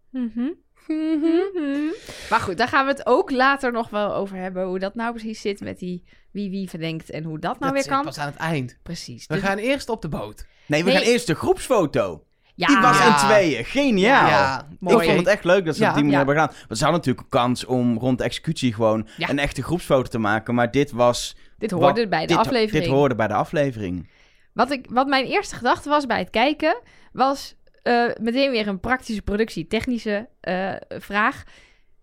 Mhm. 0.09 0.50
Mhm. 0.88 1.91
Maar 2.30 2.39
goed, 2.39 2.57
daar 2.57 2.68
gaan 2.68 2.85
we 2.85 2.91
het 2.91 3.06
ook 3.06 3.31
later 3.31 3.71
nog 3.71 3.89
wel 3.89 4.13
over 4.15 4.38
hebben. 4.38 4.65
Hoe 4.65 4.80
dat 4.80 4.95
nou 4.95 5.12
precies 5.13 5.41
zit 5.41 5.59
met 5.59 5.80
die 5.80 6.03
wie 6.31 6.50
wie 6.50 6.69
verdenkt 6.69 7.09
en 7.09 7.24
hoe 7.24 7.39
dat 7.39 7.51
nou 7.59 7.63
dat 7.63 7.71
weer 7.71 7.81
zit 7.81 7.91
kan. 7.91 8.03
pas 8.03 8.18
aan 8.18 8.25
het 8.27 8.35
eind. 8.35 8.77
Precies. 8.83 9.25
We 9.27 9.33
Dus- 9.33 9.44
gaan 9.44 9.57
eerst 9.57 9.89
op 9.89 10.01
de 10.01 10.09
boot. 10.09 10.45
Nee, 10.65 10.83
we 10.83 10.89
Nee. 10.89 10.97
gaan 11.00 11.07
eerst 11.12 11.27
de 11.27 11.35
groepsfoto. 11.35 12.24
ja, 12.56 12.68
Die 12.68 12.77
was 12.80 12.97
Ja. 12.97 13.07
in 13.07 13.27
tweeën. 13.27 13.65
Geniaal. 13.65 14.27
Ja, 14.27 14.68
mooi. 14.80 14.97
Ik 14.97 15.03
vond 15.03 15.18
het 15.18 15.27
echt 15.27 15.44
leuk 15.44 15.65
dat 15.65 15.75
ze 15.75 15.81
Ja, 15.81 15.88
op 15.89 15.94
die 15.95 16.03
manier 16.03 16.19
ja. 16.19 16.25
hebben 16.25 16.44
gedaan. 16.44 16.56
Want 16.68 16.80
ze 16.80 16.83
hadden 16.85 17.01
natuurlijk 17.01 17.24
een 17.33 17.39
kans 17.39 17.65
om 17.65 17.97
rond 17.97 18.18
de 18.18 18.24
executie 18.24 18.74
gewoon 18.74 19.07
Ja. 19.18 19.30
een 19.30 19.39
echte 19.39 19.63
groepsfoto 19.63 20.09
te 20.09 20.18
maken. 20.18 20.56
Maar 20.56 20.71
dit 20.71 20.91
was... 20.91 21.35
dit 21.57 21.71
hoorde 21.71 22.00
wat- 22.01 22.09
bij 22.09 22.21
de 22.21 22.27
dit, 22.27 22.38
aflevering. 22.38 22.83
Dit 22.83 22.94
hoorde 22.94 23.15
bij 23.15 23.27
de 23.27 23.33
aflevering. 23.33 24.09
Wat, 24.53 24.71
ik, 24.71 24.85
wat 24.89 25.07
mijn 25.07 25.25
eerste 25.25 25.56
gedachte 25.56 25.89
was 25.89 26.06
bij 26.06 26.19
het 26.19 26.30
kijken, 26.30 26.81
was 27.12 27.56
eh, 27.83 28.06
meteen 28.21 28.51
weer 28.51 28.68
een 28.68 28.80
praktische 28.80 29.21
productie, 29.21 29.68
technische 29.68 30.30
eh, 30.39 30.74
vraag. 30.89 31.44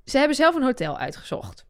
Ze 0.05 0.19
hebben 0.19 0.37
zelf 0.37 0.55
een 0.55 0.63
hotel 0.63 0.99
uitgezocht. 0.99 1.67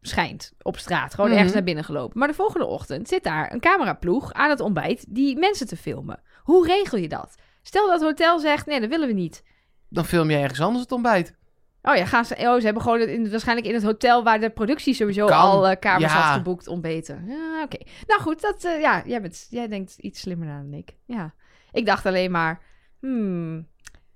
Schijnt, 0.00 0.52
op 0.62 0.78
straat, 0.78 1.10
gewoon 1.14 1.26
Mhm. 1.26 1.36
ergens 1.36 1.54
naar 1.54 1.64
binnen 1.64 1.84
gelopen. 1.84 2.18
Maar 2.18 2.28
de 2.28 2.34
volgende 2.34 2.66
ochtend 2.66 3.08
zit 3.08 3.22
daar 3.24 3.52
een 3.52 3.60
cameraploeg 3.60 4.32
aan 4.32 4.50
het 4.50 4.60
ontbijt 4.60 5.04
die 5.08 5.36
mensen 5.38 5.66
te 5.66 5.76
filmen. 5.76 6.22
Hoe 6.42 6.66
regel 6.66 6.98
je 6.98 7.08
dat? 7.08 7.34
Stel 7.62 7.86
dat 7.86 8.00
het 8.00 8.08
hotel 8.08 8.38
zegt, 8.38 8.66
nee, 8.66 8.80
dat 8.80 8.88
willen 8.88 9.08
we 9.08 9.14
niet. 9.14 9.42
Dan 9.88 10.04
film 10.04 10.30
jij 10.30 10.42
ergens 10.42 10.60
anders 10.60 10.82
het 10.82 10.92
ontbijt. 10.92 11.34
Oh 11.82 11.96
ja, 11.96 12.04
gaan 12.04 12.24
ze, 12.24 12.34
oh, 12.34 12.54
ze 12.58 12.64
hebben 12.64 12.82
gewoon 12.82 13.00
het 13.00 13.08
in, 13.08 13.30
waarschijnlijk 13.30 13.66
in 13.68 13.74
het 13.74 13.82
hotel 13.82 14.24
waar 14.24 14.40
de 14.40 14.50
productie 14.50 14.94
sowieso 14.94 15.26
Kan. 15.26 15.38
al 15.38 15.68
eh, 15.68 15.78
kamers 15.80 16.12
Ja. 16.12 16.18
had 16.20 16.34
geboekt 16.36 16.66
ontbeten. 16.68 17.24
Ja, 17.26 17.62
oké. 17.62 17.76
Nou 18.06 18.20
goed, 18.20 18.40
dat, 18.40 18.62
ja, 18.62 19.02
jij, 19.06 19.20
bent, 19.22 19.46
jij 19.50 19.68
denkt 19.68 19.94
iets 19.98 20.20
slimmer 20.20 20.46
dan 20.48 20.72
ik. 20.72 20.94
Ja. 21.06 21.34
Ik 21.72 21.86
dacht 21.86 22.06
alleen 22.06 22.30
maar, 22.30 22.60
hmm, 23.08 23.66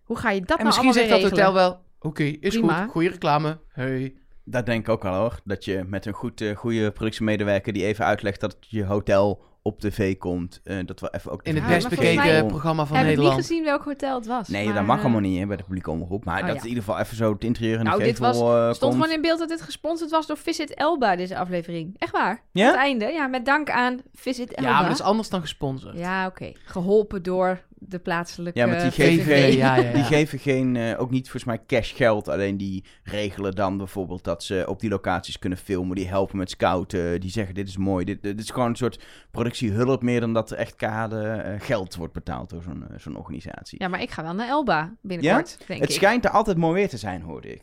hoe 0.02 0.16
ga 0.18 0.30
je 0.30 0.40
dat 0.40 0.58
En 0.58 0.64
nou 0.64 0.66
misschien 0.66 0.86
allemaal 0.88 1.08
zegt 1.08 1.20
weer 1.22 1.30
dat 1.30 1.30
hotel 1.30 1.52
regelen? 1.52 1.70
wel... 1.70 1.86
Oké, 2.10 2.22
is 2.22 2.56
Prima. 2.56 2.82
goed. 2.82 2.90
Goeie 2.90 3.08
reclame. 3.10 3.58
Hey. 3.68 4.14
Dat 4.44 4.66
denk 4.66 4.80
ik 4.80 4.88
ook 4.88 5.04
al 5.04 5.14
hoor. 5.14 5.40
Dat 5.44 5.64
je 5.64 5.84
met 5.86 6.06
een 6.06 6.12
goed, 6.12 6.40
eh, 6.40 6.56
goede 6.56 6.90
productiemedewerker 6.90 7.72
die 7.72 7.84
even 7.84 8.04
uitlegt 8.04 8.40
dat 8.40 8.56
je 8.60 8.84
hotel 8.84 9.46
op 9.62 9.80
tv 9.80 10.16
komt. 10.18 10.60
eh, 10.64 10.76
dat 10.86 11.00
we 11.00 11.08
even 11.14 11.30
ook... 11.32 11.42
In 11.42 11.54
het 11.56 11.66
best 11.66 11.88
bekeken 11.88 12.46
programma 12.46 12.86
van 12.86 12.96
Heb 12.96 13.04
ik 13.04 13.10
Nederland. 13.10 13.36
niet 13.36 13.46
gezien 13.46 13.64
welk 13.64 13.84
hotel 13.84 14.14
het 14.16 14.26
was. 14.26 14.48
Nee, 14.48 14.64
maar, 14.64 14.74
dat 14.74 14.84
mag 14.86 14.96
eh, 14.96 15.02
allemaal 15.02 15.20
niet 15.20 15.38
hè, 15.38 15.46
bij 15.46 15.56
de 15.56 15.62
publieke 15.62 15.90
omroep. 15.90 16.24
Maar 16.24 16.40
Oh, 16.40 16.46
dat 16.46 16.54
ja. 16.56 16.62
in 16.62 16.68
ieder 16.68 16.82
geval 16.84 16.98
even 17.00 17.16
zo 17.16 17.32
het 17.32 17.44
interieur 17.44 17.78
en 17.78 17.84
Nou, 17.84 17.98
de 17.98 18.04
dit 18.04 18.16
gevel 18.16 18.44
was- 18.46 18.76
stond 18.76 18.94
gewoon 18.94 19.10
in 19.10 19.20
beeld 19.20 19.38
dat 19.38 19.48
dit 19.48 19.60
gesponsord 19.62 20.10
was 20.10 20.26
door 20.26 20.36
Visit 20.36 20.74
Elba, 20.74 21.16
deze 21.16 21.38
aflevering. 21.38 21.94
Echt 21.98 22.12
waar. 22.12 22.42
Ja? 22.52 22.64
Aan 22.66 22.70
het 22.72 22.80
einde, 22.80 23.04
ja, 23.06 23.26
met 23.26 23.44
dank 23.44 23.70
aan 23.70 24.00
Visit 24.12 24.52
Elba. 24.54 24.70
Ja, 24.70 24.78
maar 24.80 24.88
dat 24.88 24.98
is 24.98 25.04
anders 25.04 25.28
dan 25.28 25.40
gesponsord. 25.40 25.98
Ja, 25.98 26.26
oké. 26.26 26.52
Geholpen 26.64 27.22
door 27.22 27.60
de 27.80 27.98
plaatselijke 27.98 28.58
Ja, 28.58 28.66
maar 28.66 28.80
die 28.82 28.90
VVV. 28.90 29.04
geven, 29.16 29.24
geen, 29.34 29.56
ja, 29.56 29.76
ja, 29.76 29.82
ja. 29.82 29.92
die 29.92 30.02
geven 30.02 30.38
geen, 30.38 30.76
eh, 30.76 31.00
ook 31.00 31.10
niet 31.10 31.22
volgens 31.30 31.44
mij 31.44 31.60
cash 31.66 31.96
geld. 31.96 32.28
Alleen 32.28 32.56
die 32.56 32.84
regelen 33.02 33.54
dan 33.54 33.76
bijvoorbeeld 33.76 34.24
dat 34.24 34.44
ze 34.44 34.64
op 34.68 34.80
die 34.80 34.90
locaties 34.90 35.38
kunnen 35.38 35.58
filmen. 35.58 35.96
Die 35.96 36.08
helpen 36.08 36.36
met 36.38 36.50
scouten. 36.50 37.20
Die 37.20 37.30
zeggen 37.30 37.54
dit 37.54 37.68
is 37.68 37.76
mooi. 37.76 38.04
Dit, 38.04 38.22
dit 38.22 38.40
is 38.40 38.50
gewoon 38.50 38.68
een 38.68 38.76
soort 38.76 39.04
productiehulp 39.30 40.02
meer 40.02 40.20
dan 40.20 40.32
dat 40.32 40.50
er 40.50 40.56
echt 40.56 40.76
kade 40.76 41.20
eh, 41.26 41.60
geld 41.60 41.94
wordt 41.96 42.12
betaald 42.12 42.50
door 42.50 42.62
zo'n 42.62 42.84
eh, 42.90 42.98
zo'n 42.98 43.16
organisatie. 43.16 43.82
Ja, 43.82 43.88
maar 43.88 44.02
ik 44.02 44.10
ga 44.10 44.22
wel 44.22 44.34
naar 44.34 44.48
Elba 44.48 44.94
binnenkort, 45.02 45.58
denk 45.66 45.80
Het 45.80 45.88
ik. 45.90 45.94
schijnt 45.96 46.24
er 46.24 46.30
altijd 46.30 46.56
mooi 46.56 46.74
weer 46.74 46.88
te 46.88 46.96
zijn, 46.98 47.22
hoorde 47.22 47.52
ik. 47.52 47.62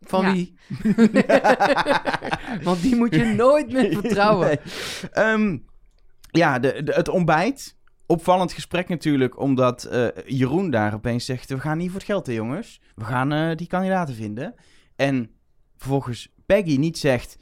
Van 0.00 0.22
Ja. 0.22 0.32
wie? 0.32 0.54
Want 2.62 2.82
die 2.82 2.96
moet 2.96 3.14
je 3.14 3.24
nooit 3.24 3.72
meer 3.72 3.92
vertrouwen. 4.00 4.46
Nee. 4.46 4.58
Ehm, 5.12 5.58
ja, 6.30 6.58
de, 6.58 6.82
de- 6.82 6.92
het 6.92 7.08
ontbijt. 7.08 7.76
Opvallend 8.10 8.52
gesprek 8.52 8.88
natuurlijk, 8.88 9.38
omdat 9.40 9.84
eh, 9.84 10.06
Jeroen 10.26 10.70
daar 10.70 10.94
opeens 10.94 11.24
zegt... 11.24 11.48
we 11.50 11.60
gaan 11.60 11.78
niet 11.78 11.86
voor 11.90 11.98
het 11.98 12.08
geld, 12.08 12.26
hè, 12.26 12.32
jongens. 12.32 12.80
We 12.94 13.04
gaan 13.04 13.32
eh, 13.32 13.56
die 13.56 13.66
kandidaten 13.66 14.14
vinden. 14.14 14.54
En 14.96 15.30
vervolgens 15.76 16.28
Peggy 16.46 16.76
niet 16.76 16.98
zegt... 16.98 17.38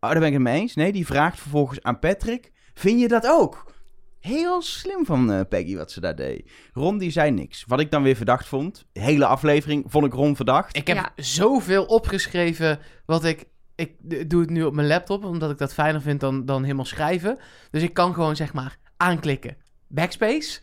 Oh, 0.00 0.10
daar 0.10 0.18
ben 0.18 0.26
ik 0.26 0.32
het 0.32 0.42
mee 0.42 0.60
eens. 0.60 0.74
Nee, 0.74 0.92
die 0.92 1.06
vraagt 1.06 1.40
vervolgens 1.40 1.82
aan 1.82 1.98
Patrick... 1.98 2.52
Vind 2.74 3.00
je 3.00 3.08
dat 3.08 3.26
ook? 3.26 3.72
Heel 4.20 4.62
slim 4.62 5.04
van 5.06 5.32
eh, 5.32 5.40
Peggy 5.48 5.76
wat 5.76 5.90
ze 5.92 6.00
daar 6.00 6.16
deed. 6.16 6.50
Ron 6.72 6.98
die 6.98 7.10
zei 7.10 7.30
niks. 7.30 7.64
Wat 7.66 7.80
ik 7.80 7.90
dan 7.90 8.02
weer 8.02 8.16
verdacht 8.16 8.46
vond... 8.46 8.86
De 8.92 9.00
hele 9.00 9.26
aflevering 9.26 9.84
vond 9.86 10.06
ik 10.06 10.12
Ron 10.12 10.36
verdacht. 10.36 10.76
Ik 10.76 10.86
heb 10.86 10.96
Ja. 10.96 11.12
zoveel 11.16 11.84
opgeschreven 11.84 12.78
wat 13.06 13.24
ik... 13.24 13.44
Ik 13.74 14.30
doe 14.30 14.40
het 14.40 14.50
nu 14.50 14.62
op 14.64 14.74
mijn 14.74 14.86
laptop, 14.86 15.24
omdat 15.24 15.50
ik 15.50 15.58
dat 15.58 15.74
fijner 15.74 16.00
vind 16.00 16.20
dan, 16.20 16.44
dan 16.44 16.62
helemaal 16.62 16.84
schrijven. 16.84 17.38
Dus 17.70 17.82
ik 17.82 17.94
kan 17.94 18.14
gewoon, 18.14 18.36
zeg 18.36 18.52
maar, 18.52 18.78
aanklikken. 18.98 19.56
Backspace. 19.88 20.60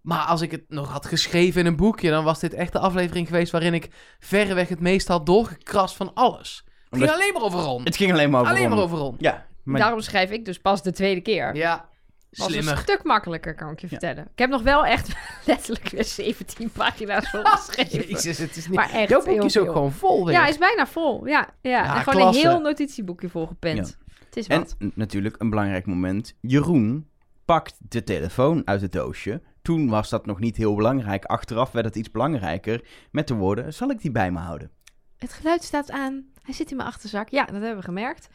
Maar 0.00 0.24
als 0.24 0.40
ik 0.40 0.50
het 0.50 0.64
nog 0.68 0.92
had 0.92 1.06
geschreven 1.06 1.60
in 1.60 1.66
een 1.66 1.76
boekje, 1.76 2.10
dan 2.10 2.24
was 2.24 2.40
dit 2.40 2.54
echt 2.54 2.72
de 2.72 2.78
aflevering 2.78 3.26
geweest 3.26 3.52
waarin 3.52 3.74
ik 3.74 3.88
verreweg 4.18 4.68
het 4.68 4.80
meest 4.80 5.08
had 5.08 5.26
doorgekrast 5.26 5.96
van 5.96 6.14
alles. 6.14 6.64
Het 6.88 6.98
ging 6.98 7.10
alleen 7.12 7.32
maar 7.32 7.42
over 7.42 7.58
Ron. 7.60 7.82
Het 7.84 7.96
ging 7.96 8.12
alleen 8.12 8.30
maar 8.30 8.40
over 8.40 8.52
Alleen 8.52 8.66
Ron. 8.66 8.74
maar 8.76 8.84
over 8.84 8.98
Ron. 8.98 9.14
Ja, 9.18 9.46
maar 9.64 9.80
Daarom 9.80 10.00
schrijf 10.00 10.30
ik 10.30 10.44
dus 10.44 10.58
pas 10.58 10.82
de 10.82 10.92
tweede 10.92 11.20
keer. 11.20 11.54
Ja, 11.56 11.88
was 12.30 12.46
een 12.46 12.52
slimmer. 12.52 12.76
stuk 12.78 13.02
makkelijker, 13.04 13.54
kan 13.54 13.70
ik 13.70 13.80
je 13.80 13.88
vertellen. 13.88 14.24
Ik 14.32 14.38
heb 14.38 14.50
nog 14.50 14.62
wel 14.62 14.86
echt 14.86 15.08
letterlijk 15.46 15.88
weer 15.88 16.04
17 16.04 16.70
pagina's 16.70 17.30
volgeschreven. 17.34 18.06
Jezus, 18.08 18.38
het 18.38 18.56
is 18.56 18.66
niet... 18.66 18.76
Maar 18.76 18.90
echt 18.90 19.08
Jouw 19.08 19.18
boekje 19.18 19.34
heel 19.34 19.44
is 19.44 19.58
ook 19.58 19.64
veel. 19.64 19.72
gewoon 19.72 19.92
vol 19.92 20.24
weer. 20.24 20.34
Ja, 20.34 20.40
hij 20.40 20.50
is 20.50 20.58
bijna 20.58 20.86
vol. 20.86 21.26
Ja, 21.26 21.48
ja. 21.62 21.70
Ja, 21.70 21.96
en 21.96 22.02
gewoon 22.02 22.20
klasse. 22.20 22.42
een 22.44 22.50
heel 22.50 22.60
notitieboekje 22.60 23.28
volgepend. 23.28 23.98
Het 24.24 24.36
is 24.36 24.46
En 24.46 24.58
wat. 24.58 24.74
n- 24.78 24.92
natuurlijk 24.94 25.34
een 25.38 25.50
belangrijk 25.50 25.86
moment. 25.86 26.34
Jeroen 26.40 27.08
pakt 27.48 27.76
de 27.88 28.04
telefoon 28.04 28.62
uit 28.64 28.80
het 28.80 28.92
doosje. 28.92 29.42
Toen 29.62 29.88
was 29.88 30.08
dat 30.10 30.26
nog 30.26 30.38
niet 30.40 30.56
heel 30.56 30.74
belangrijk. 30.74 31.24
Achteraf 31.24 31.72
werd 31.72 31.86
het 31.86 31.96
iets 31.96 32.10
belangrijker. 32.10 32.84
Met 33.10 33.28
de 33.28 33.34
woorden, 33.34 33.74
zal 33.74 33.90
ik 33.90 34.00
die 34.00 34.10
bij 34.10 34.30
me 34.30 34.38
houden? 34.38 34.70
Het 35.16 35.32
geluid 35.32 35.62
staat 35.62 35.90
aan. 35.90 36.24
Hij 36.42 36.54
zit 36.54 36.70
in 36.70 36.76
mijn 36.76 36.88
achterzak. 36.88 37.28
Ja, 37.28 37.44
dat 37.44 37.54
hebben 37.54 37.76
we 37.76 37.82
gemerkt. 37.82 38.28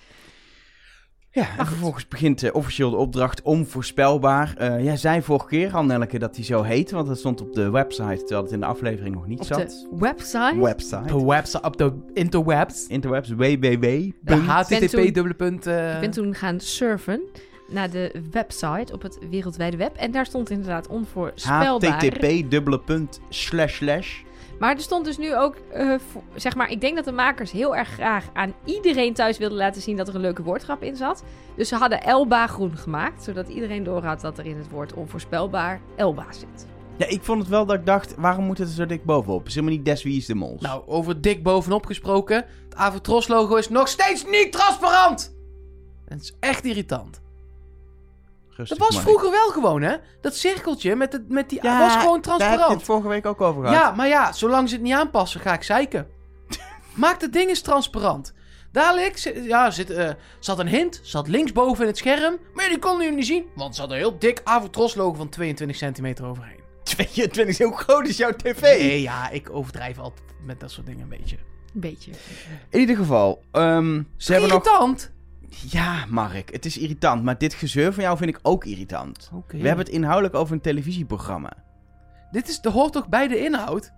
Ja, 1.32 1.58
en 1.58 1.66
vervolgens 1.66 2.08
begint 2.08 2.44
eh, 2.44 2.56
officieel 2.56 2.90
de 2.90 2.96
opdracht 2.96 3.42
onvoorspelbaar. 3.42 4.54
Eh 4.58 4.84
jij 4.84 4.98
zei 4.98 5.22
vorige 5.22 5.48
keer 5.48 5.74
al, 5.74 5.84
Nelleke, 5.86 6.20
dat 6.20 6.36
hij 6.36 6.46
zo 6.46 6.62
heet, 6.62 6.92
want 6.92 7.08
dat 7.08 7.18
stond 7.20 7.42
op 7.42 7.54
de 7.54 7.70
website, 7.70 8.18
terwijl 8.18 8.44
het 8.44 8.52
in 8.52 8.60
de 8.60 8.66
aflevering 8.66 9.16
nog 9.16 9.28
niet 9.28 9.40
Op 9.40 9.46
zat. 9.46 9.58
de 9.58 9.88
website. 10.00 10.60
website. 10.60 11.04
De 11.18 11.26
website, 11.26 11.62
op 11.62 11.78
de 11.78 12.06
interwebs. 12.14 12.88
Interwebs, 12.88 13.30
www. 13.30 14.12
De 14.22 14.36
http 14.36 14.88
toen- 14.90 15.04
dubbele 15.14 15.34
punt. 15.34 15.66
eh, 15.68 15.94
Ik 15.94 16.00
ben 16.00 16.12
toen 16.12 16.36
gaan 16.36 16.60
surfen 16.60 17.22
naar 17.74 17.90
de 17.90 18.22
website 18.32 18.94
op 18.94 19.02
het 19.02 19.18
wereldwijde 19.30 19.78
web. 19.78 19.96
En 19.96 20.12
daar 20.12 20.26
stond 20.26 20.50
inderdaad 20.50 20.88
onvoorspelbaar. 20.88 21.94
http 22.04 22.50
dubbele 22.50 22.80
punt 22.80 23.20
slash 23.30 23.76
slash. 23.78 24.22
Maar 24.60 24.76
er 24.76 24.82
stond 24.82 25.06
dus 25.06 25.18
nu 25.18 25.36
ook, 25.36 25.56
eh, 25.72 25.96
voor- 26.12 26.22
zeg 26.36 26.56
maar, 26.56 26.70
ik 26.72 26.82
denk 26.82 26.96
dat 26.96 27.06
de 27.06 27.12
makers 27.12 27.52
heel 27.52 27.76
erg 27.76 27.88
graag 27.88 28.26
aan 28.34 28.54
iedereen 28.66 29.14
thuis 29.14 29.38
wilden 29.38 29.58
laten 29.58 29.82
zien 29.82 29.98
dat 29.98 30.08
er 30.08 30.16
een 30.16 30.22
leuke 30.22 30.44
woordgrap 30.44 30.84
in 30.84 30.96
zat. 30.96 31.24
Dus 31.56 31.68
ze 31.68 31.76
hadden 31.76 32.04
Elba 32.04 32.48
groen 32.48 32.78
gemaakt, 32.78 33.24
zodat 33.24 33.48
iedereen 33.48 33.84
doorhad 33.84 34.22
dat 34.22 34.38
er 34.38 34.46
in 34.46 34.58
het 34.58 34.70
woord 34.70 34.94
onvoorspelbaar 34.94 35.82
Elba 35.96 36.26
zit. 36.30 36.68
Ja, 36.98 37.06
ik 37.08 37.24
vond 37.24 37.40
het 37.40 37.50
wel 37.50 37.66
dat 37.66 37.76
ik 37.80 37.86
dacht, 37.86 38.16
waarom 38.18 38.46
moet 38.46 38.58
het 38.58 38.68
er 38.68 38.74
zo 38.74 38.86
dik 38.86 39.04
bovenop? 39.04 39.48
is 39.48 39.54
helemaal 39.56 39.76
niet 39.76 39.86
des 39.86 40.04
wie 40.04 40.18
is 40.18 40.26
de 40.26 40.36
mol. 40.36 40.58
Nou, 40.60 40.84
over 40.86 41.22
dik 41.22 41.44
bovenop 41.44 41.86
gesproken. 41.86 42.36
Het 42.36 42.76
Avotros 42.76 43.28
logo 43.28 43.56
is 43.56 43.70
nog 43.70 43.88
steeds 43.88 44.26
niet 44.26 44.52
transparant. 44.52 45.36
Het 46.08 46.22
is 46.22 46.34
echt 46.40 46.66
irritant. 46.66 47.22
Rustig 48.56 48.78
Dat 48.78 48.88
was 48.88 48.96
maar. 48.96 49.06
vroeger 49.06 49.32
wel 49.32 49.50
gewoon, 49.50 49.82
hè? 49.82 49.96
Dat 50.22 50.36
cirkeltje 50.36 50.96
met, 50.96 51.14
het, 51.14 51.30
met 51.30 51.50
die... 51.50 51.60
Ja, 51.62 51.80
was 51.80 51.96
gewoon 51.96 52.22
Daar 52.22 52.32
heb 52.32 52.42
je 52.42 52.46
transparant. 52.46 52.74
het 52.74 52.84
vorige 52.84 53.08
week 53.08 53.26
ook 53.26 53.42
over 53.42 53.62
gehad. 53.64 53.78
Ja, 53.78 53.92
maar 53.92 54.08
ja, 54.08 54.32
zolang 54.32 54.70
ze 54.70 54.76
het 54.76 54.84
niet 54.84 54.94
aanpassen, 54.94 55.40
ga 55.40 55.54
ik 55.54 55.64
zeiken. 55.64 56.08
Maak 56.96 57.22
het 57.22 57.34
ding 57.34 57.50
eens 57.50 57.62
transparant. 57.62 58.34
Dadelijk 58.72 59.18
ja, 59.44 59.72
zit, 59.72 59.90
eh, 59.90 60.10
zat 60.40 60.60
een 60.60 60.68
hint, 60.68 61.00
zat 61.04 61.28
linksboven 61.28 61.82
in 61.82 61.88
het 61.88 61.98
scherm. 61.98 62.38
Maar 62.54 62.68
die 62.70 62.80
konden 62.80 63.02
jullie 63.02 63.18
niet 63.18 63.28
zien, 63.28 63.46
want 63.56 63.70
er 63.70 63.76
zat 63.76 63.92
een 63.92 63.98
heel 63.98 64.20
dik 64.20 64.42
Avotros 64.44 64.96
logo 64.96 65.14
van 65.14 65.30
22 65.30 65.78
centimeter 65.78 66.26
overheen. 66.26 66.60
22, 66.84 67.58
hoe 67.58 67.78
groot 67.78 68.08
is 68.08 68.18
jouw 68.18 68.32
tv? 68.32 68.62
Nee, 68.62 69.02
ja, 69.02 69.30
ik 69.30 69.50
overdrijf 69.50 70.00
altijd 70.00 70.24
met 70.46 70.60
dat 70.60 70.72
soort 70.72 70.86
dingen 70.86 71.02
een 71.02 71.10
beetje. 71.10 71.38
Een 71.74 71.80
beetje. 71.80 72.12
In 72.70 72.80
ieder 72.80 72.96
geval, 72.96 73.44
ehm, 73.52 74.02
ze 74.18 74.32
hebben 74.32 74.50
nog... 74.50 74.64
Ja, 75.62 76.06
Mark, 76.10 76.52
het 76.52 76.66
is 76.66 76.78
irritant, 76.78 77.24
maar 77.24 77.38
dit 77.38 77.54
gezeur 77.54 77.94
van 77.94 78.04
jou 78.04 78.18
vind 78.18 78.30
ik 78.30 78.40
ook 78.42 78.66
irritant. 78.66 79.30
Oké. 79.34 79.58
We 79.58 79.68
hebben 79.68 79.86
het 79.86 79.94
inhoudelijk 79.94 80.36
over 80.36 80.54
een 80.54 80.62
televisieprogramma. 80.62 81.54
Dit 82.32 82.48
is, 82.48 82.60
hoort 82.72 82.94
toch 82.94 83.10
bij 83.10 83.28
de 83.28 83.40
inhoud? 83.40 83.92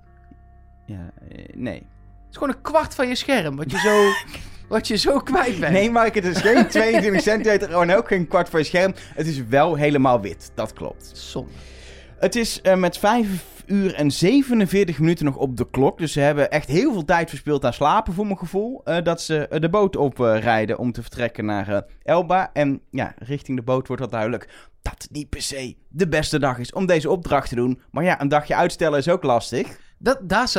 Ja, 0.85 1.11
eh, 1.29 1.55
nee. 1.55 1.75
Het 1.75 2.31
is 2.31 2.37
gewoon 2.37 2.49
een 2.49 2.61
kwart 2.61 2.95
van 2.95 3.07
je 3.07 3.15
scherm, 3.15 3.55
wat 3.55 3.71
je 3.71 3.77
zo, 3.77 4.09
wat 4.75 4.87
je 4.87 4.95
zo 4.95 5.19
kwijt 5.19 5.59
bent. 5.59 5.73
Nee, 5.73 5.91
Mark, 5.91 6.15
het 6.15 6.25
is 6.25 6.37
geen 6.37 6.67
22 6.69 7.21
centimeter 7.21 7.81
en 7.81 7.95
ook 7.95 8.07
geen 8.07 8.27
kwart 8.27 8.49
van 8.49 8.59
je 8.59 8.65
scherm. 8.65 8.93
Het 9.13 9.27
is 9.27 9.45
wel 9.45 9.75
helemaal 9.75 10.21
wit, 10.21 10.51
dat 10.55 10.73
klopt. 10.73 11.11
Zonde. 11.13 11.51
Het 12.19 12.35
is 12.35 12.61
eh, 12.61 12.75
met 12.75 12.97
5 12.97 13.54
uur 13.67 13.93
en 13.93 14.11
47 14.11 14.99
minuten 14.99 15.25
nog 15.25 15.35
op 15.35 15.57
de 15.57 15.69
klok. 15.69 15.97
Dus 15.97 16.11
ze 16.11 16.19
hebben 16.19 16.51
echt 16.51 16.67
heel 16.67 16.93
veel 16.93 17.05
tijd 17.05 17.29
verspild 17.29 17.65
aan 17.65 17.73
slapen, 17.73 18.13
voor 18.13 18.25
mijn 18.25 18.37
gevoel. 18.37 18.81
eh, 18.83 19.03
dat 19.03 19.21
ze 19.21 19.47
eh, 19.47 19.59
de 19.61 19.69
boot 19.69 19.95
oprijden 19.95 20.77
om 20.77 20.91
te 20.91 21.01
vertrekken 21.01 21.45
naar 21.45 21.67
eh, 21.69 21.81
Elba. 22.03 22.49
En 22.53 22.81
ja, 22.91 23.13
richting 23.17 23.57
de 23.57 23.63
boot 23.63 23.87
wordt 23.87 24.01
al 24.01 24.09
duidelijk 24.09 24.69
dat 24.81 25.07
niet 25.11 25.29
per 25.29 25.41
se 25.41 25.75
de 25.89 26.07
beste 26.07 26.39
dag 26.39 26.57
is 26.57 26.73
om 26.73 26.85
deze 26.85 27.09
opdracht 27.09 27.49
te 27.49 27.55
doen. 27.55 27.81
Maar 27.91 28.03
ja, 28.03 28.21
een 28.21 28.27
dagje 28.27 28.55
uitstellen 28.55 28.99
is 28.99 29.09
ook 29.09 29.23
lastig. 29.23 29.79
Dat, 29.97 30.19
daar 30.21 30.51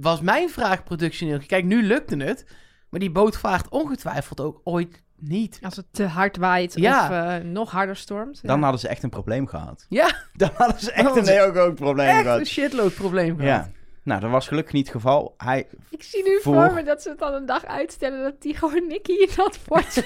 was 0.00 0.20
mijn 0.20 0.50
vraag, 0.50 0.82
productioneel. 0.82 1.38
Kijk, 1.46 1.64
nu 1.64 1.82
lukte 1.82 2.16
het. 2.16 2.44
Maar 2.88 3.00
die 3.00 3.10
boot 3.10 3.38
vaart 3.38 3.68
ongetwijfeld 3.68 4.40
ook 4.40 4.60
ooit 4.64 5.02
niet. 5.28 5.58
Als 5.62 5.76
het 5.76 5.86
te 5.90 6.04
hard 6.04 6.36
waait 6.36 6.72
Ja. 6.76 7.04
of 7.04 7.10
eh, 7.10 7.44
nog 7.50 7.70
harder 7.70 7.96
stormt. 7.96 8.40
Dan 8.42 8.56
ja. 8.56 8.62
hadden 8.62 8.80
ze 8.80 8.88
echt 8.88 9.02
een 9.02 9.10
probleem 9.10 9.46
gehad. 9.46 9.86
Ja, 9.88 10.16
Dan 10.34 10.50
hadden 10.54 10.80
ze 10.80 10.92
echt 10.92 11.16
een 11.16 11.26
heel 11.26 11.50
groot 11.50 11.74
probleem 11.74 12.08
echt 12.08 12.26
een 12.38 12.46
shitload 12.46 12.94
probleem 12.94 13.36
gehad. 13.38 13.64
Ja. 13.64 13.70
Nou, 14.04 14.20
dat 14.20 14.30
was 14.30 14.48
gelukkig 14.48 14.72
niet 14.72 14.86
het 14.86 14.94
geval. 14.96 15.34
Hij... 15.36 15.66
Ik 15.90 16.02
zie 16.02 16.22
nu 16.22 16.40
Voor- 16.42 16.54
voor 16.54 16.72
me 16.74 16.82
dat 16.82 17.02
ze 17.02 17.08
het 17.08 17.18
dan 17.18 17.34
een 17.34 17.46
dag 17.46 17.64
uitstellen 17.64 18.22
dat 18.22 18.42
die 18.42 18.56
gewoon 18.56 18.86
Nicky 18.86 19.12
in 19.12 19.28
dat 19.36 19.58
bord 19.66 19.86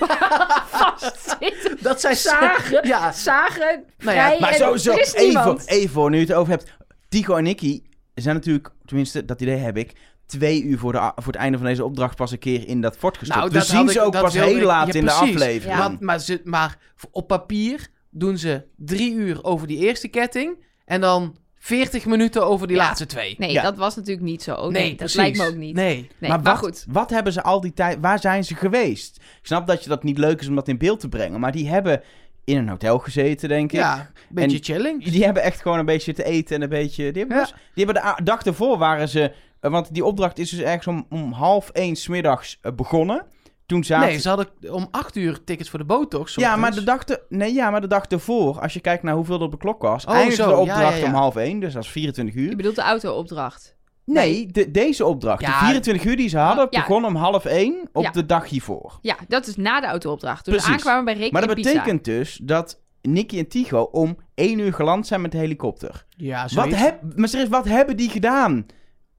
vastzitten. 0.71 1.77
Dat 1.81 2.01
zij 2.01 2.15
Zagen, 2.15 2.87
Ja, 2.87 3.13
zagen, 3.13 3.85
Nou 3.99 4.17
ja, 4.17 4.37
Maar 4.41 4.55
sowieso, 4.55 4.93
is 4.93 5.13
even, 5.15 5.27
niemand. 5.27 5.67
even 5.69 6.11
nu 6.11 6.17
je 6.19 6.25
het 6.27 6.33
over 6.33 6.51
hebt. 6.53 6.73
Tigo 7.09 7.37
en 7.37 7.43
Nicky 7.43 7.83
zijn 8.15 8.35
natuurlijk, 8.35 8.71
tenminste, 8.85 9.25
dat 9.25 9.41
idee 9.41 9.57
heb 9.57 9.77
ik, 9.77 9.93
twee 10.27 10.63
uur 10.63 10.79
voor, 10.79 10.93
de, 10.93 10.99
voor 11.17 11.33
het 11.33 11.37
einde 11.37 11.59
van 11.59 11.67
deze 11.67 11.85
opdracht 11.85 12.17
pas 12.17 12.31
een 12.33 12.39
keer 12.39 12.69
in 12.69 12.81
dat 12.81 12.97
fort 12.97 13.19
gestopt. 13.19 13.39
Nou, 13.41 13.51
dus 13.53 13.69
zien 13.69 13.89
ze 13.89 14.01
ook 14.03 14.13
pas 14.21 14.35
heel 14.35 14.57
ik- 14.57 14.63
laat 14.63 14.87
ja, 14.93 14.99
in 14.99 15.05
de 15.05 15.13
aflevering. 15.13 15.79
maar, 15.79 15.97
maar, 16.01 16.19
ze, 16.21 16.41
maar 16.45 16.79
op 17.11 17.27
papier 17.29 17.87
doen 18.11 18.39
ze 18.39 18.63
drie 18.77 19.15
uur 19.15 19.45
over 19.45 19.67
die 19.67 19.79
eerste 19.79 20.09
ketting. 20.09 20.65
En 20.85 21.01
dan 21.01 21.37
40 21.59 22.07
minuten 22.07 22.47
over 22.47 22.67
die 22.67 22.77
Ja. 22.77 22.83
laatste 22.83 23.07
twee. 23.07 23.35
Nee, 23.39 23.53
Ja. 23.53 23.63
dat 23.63 23.77
was 23.77 23.97
natuurlijk 23.97 24.27
niet 24.27 24.43
zo. 24.43 24.71
Nee, 24.71 24.89
dat 24.89 24.97
precies. 24.97 25.17
lijkt 25.17 25.39
me 25.39 25.47
ook 25.47 25.55
niet. 25.55 25.75
Nee. 25.75 25.95
Nee, 26.19 26.31
maar 26.31 26.43
maar, 26.43 26.43
wat, 26.43 26.59
goed. 26.59 26.85
wat 26.89 27.11
hebben 27.11 27.33
ze 27.33 27.43
al 27.43 27.61
die 27.61 27.73
tijd, 27.73 27.99
waar 28.01 28.19
zijn 28.21 28.45
ze 28.45 28.55
geweest? 28.55 29.17
Ik 29.17 29.47
snap 29.47 29.67
dat 29.67 29.83
je 29.83 29.89
dat 29.89 30.03
niet 30.03 30.19
leuk 30.19 30.41
is 30.41 30.49
om 30.49 30.55
dat 30.55 30.69
in 30.69 30.79
beeld 30.79 31.01
te 31.01 31.09
brengen, 31.09 31.41
maar 31.41 31.53
die 31.53 31.69
hebben 31.69 32.03
in 32.45 32.57
een 32.57 32.69
hotel 32.69 32.99
gezeten, 32.99 33.49
denk 33.49 33.73
ik. 33.73 33.79
Ja, 33.79 33.99
een 33.99 34.35
beetje 34.35 34.57
En- 34.59 34.65
chilling. 34.65 35.05
Die 35.05 35.25
hebben 35.25 35.43
echt 35.43 35.61
gewoon 35.63 35.79
een 35.79 35.85
beetje 35.85 36.13
te 36.13 36.25
eten 36.25 36.57
en 36.57 36.63
een 36.63 36.69
beetje... 36.69 37.13
Die 37.13 37.19
hebben, 37.21 37.37
Ja. 37.37 37.43
dus- 37.43 37.55
die 37.75 37.85
hebben 37.85 38.03
de 38.17 38.23
dag 38.25 38.43
ervoor 38.43 38.79
waren 38.79 39.09
ze... 39.09 39.33
eh, 39.61 39.71
Want 39.71 39.95
die 39.95 40.05
opdracht 40.05 40.39
is 40.39 40.51
dus 40.51 40.61
ergens 40.61 40.87
om, 40.87 41.07
om 41.11 41.33
half 41.33 41.71
één 41.71 41.97
smiddags 41.97 42.59
eh, 42.63 42.73
begonnen. 42.73 43.27
Toen 43.67 43.85
zaten... 43.85 44.09
Nee, 44.09 44.19
ze 44.19 44.29
hadden 44.29 44.49
om 44.71 44.89
8 44.91 45.17
uur 45.17 45.45
tickets 45.45 45.71
voor 45.71 45.79
de 45.79 45.85
boot, 45.85 46.11
toch? 46.11 46.29
ja, 46.31 46.57
maar 46.57 46.75
de 46.75 46.85
dag 46.85 47.05
te- 47.05 47.23
nee, 47.29 47.55
ja, 47.55 47.71
maar 47.71 47.81
de 47.81 47.87
dag 47.87 48.05
ervoor, 48.05 48.61
als 48.61 48.73
je 48.73 48.81
kijkt 48.81 49.03
naar 49.03 49.15
hoeveel 49.15 49.37
er 49.37 49.43
op 49.43 49.51
de 49.51 49.57
klok 49.57 49.83
was, 49.83 50.05
Oh, 50.05 50.15
eindigde 50.15 50.43
zo, 50.43 50.49
de 50.49 50.57
opdracht 50.57 50.93
ja, 50.99 51.01
ja. 51.01 51.05
om 51.07 51.13
half 51.15 51.37
één, 51.37 51.61
dus 51.61 51.73
dat 51.73 51.83
is 51.83 51.89
24 51.91 52.35
uur. 52.35 52.49
Je 52.51 52.57
bedoelt 52.57 52.75
de 52.77 52.83
auto-opdracht. 52.83 53.77
Nee, 54.05 54.47
de, 54.47 54.71
deze 54.71 55.05
opdracht, 55.05 55.41
Ja. 55.41 55.59
de 55.61 55.65
24 55.65 56.05
uur 56.05 56.17
die 56.17 56.29
ze 56.29 56.39
hadden, 56.39 56.67
Ja. 56.71 56.81
begon 56.81 57.05
om 57.05 57.15
half 57.17 57.45
één 57.45 57.89
op 57.93 58.03
Ja. 58.03 58.11
de 58.11 58.27
dag 58.27 58.49
hiervoor. 58.49 58.99
Ja, 59.03 59.17
dat 59.29 59.47
is 59.47 59.57
na 59.57 59.81
de 59.81 59.87
auto-opdracht. 59.87 60.45
Toen 60.45 60.55
we 60.55 60.59
Precies. 60.61 60.77
aankwamen 60.77 61.05
bij 61.05 61.15
Rick 61.15 61.33
Maar 61.33 61.47
dat 61.47 61.55
betekent 61.57 62.05
dus 62.05 62.41
dat 62.43 62.81
Nicky 63.03 63.39
en 63.39 63.49
Tigo 63.49 63.81
om 63.93 64.17
één 64.35 64.59
uur 64.59 64.73
geland 64.73 65.07
zijn 65.07 65.21
met 65.21 65.33
de 65.33 65.39
helikopter. 65.39 66.07
Ja, 66.17 66.43
Wat, 66.43 66.51
zoiets. 66.51 66.77
heb, 66.79 67.01
maar 67.17 67.29
serieus, 67.29 67.49
wat 67.49 67.65
hebben 67.65 67.97
die 67.97 68.09
gedaan 68.11 68.67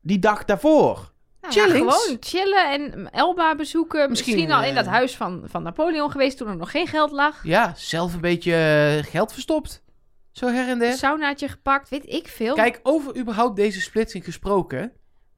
die 0.07 0.19
dag 0.19 0.45
daarvoor? 0.45 1.11
Nou 1.41 1.53
ja, 1.55 1.75
gewoon 1.75 2.17
chillen 2.19 2.71
en 2.71 3.11
Elba 3.11 3.55
bezoeken. 3.55 4.09
Misschien, 4.09 4.33
Misschien, 4.33 4.55
al 4.55 4.63
in 4.63 4.69
eh, 4.69 4.75
dat 4.75 4.85
huis 4.85 5.15
van, 5.15 5.43
van 5.45 5.63
Napoleon 5.63 6.11
geweest 6.11 6.37
toen 6.37 6.47
er 6.47 6.57
nog 6.57 6.71
geen 6.71 6.87
geld 6.87 7.11
lag. 7.11 7.43
Ja, 7.43 7.73
zelf 7.75 8.13
een 8.13 8.21
beetje 8.21 8.53
eh, 8.53 9.11
geld 9.11 9.33
verstopt. 9.33 9.83
Zo 10.31 10.47
her 10.47 10.63
en 10.65 10.69
Een 10.69 10.79
der. 10.79 10.93
saunaatje 10.93 11.47
gepakt, 11.47 11.89
weet 11.89 12.13
ik 12.13 12.27
veel. 12.27 12.53
Kijk, 12.53 12.79
over 12.83 13.17
überhaupt 13.17 13.55
deze 13.55 13.81
splitsing 13.81 14.23
gesproken. 14.23 14.91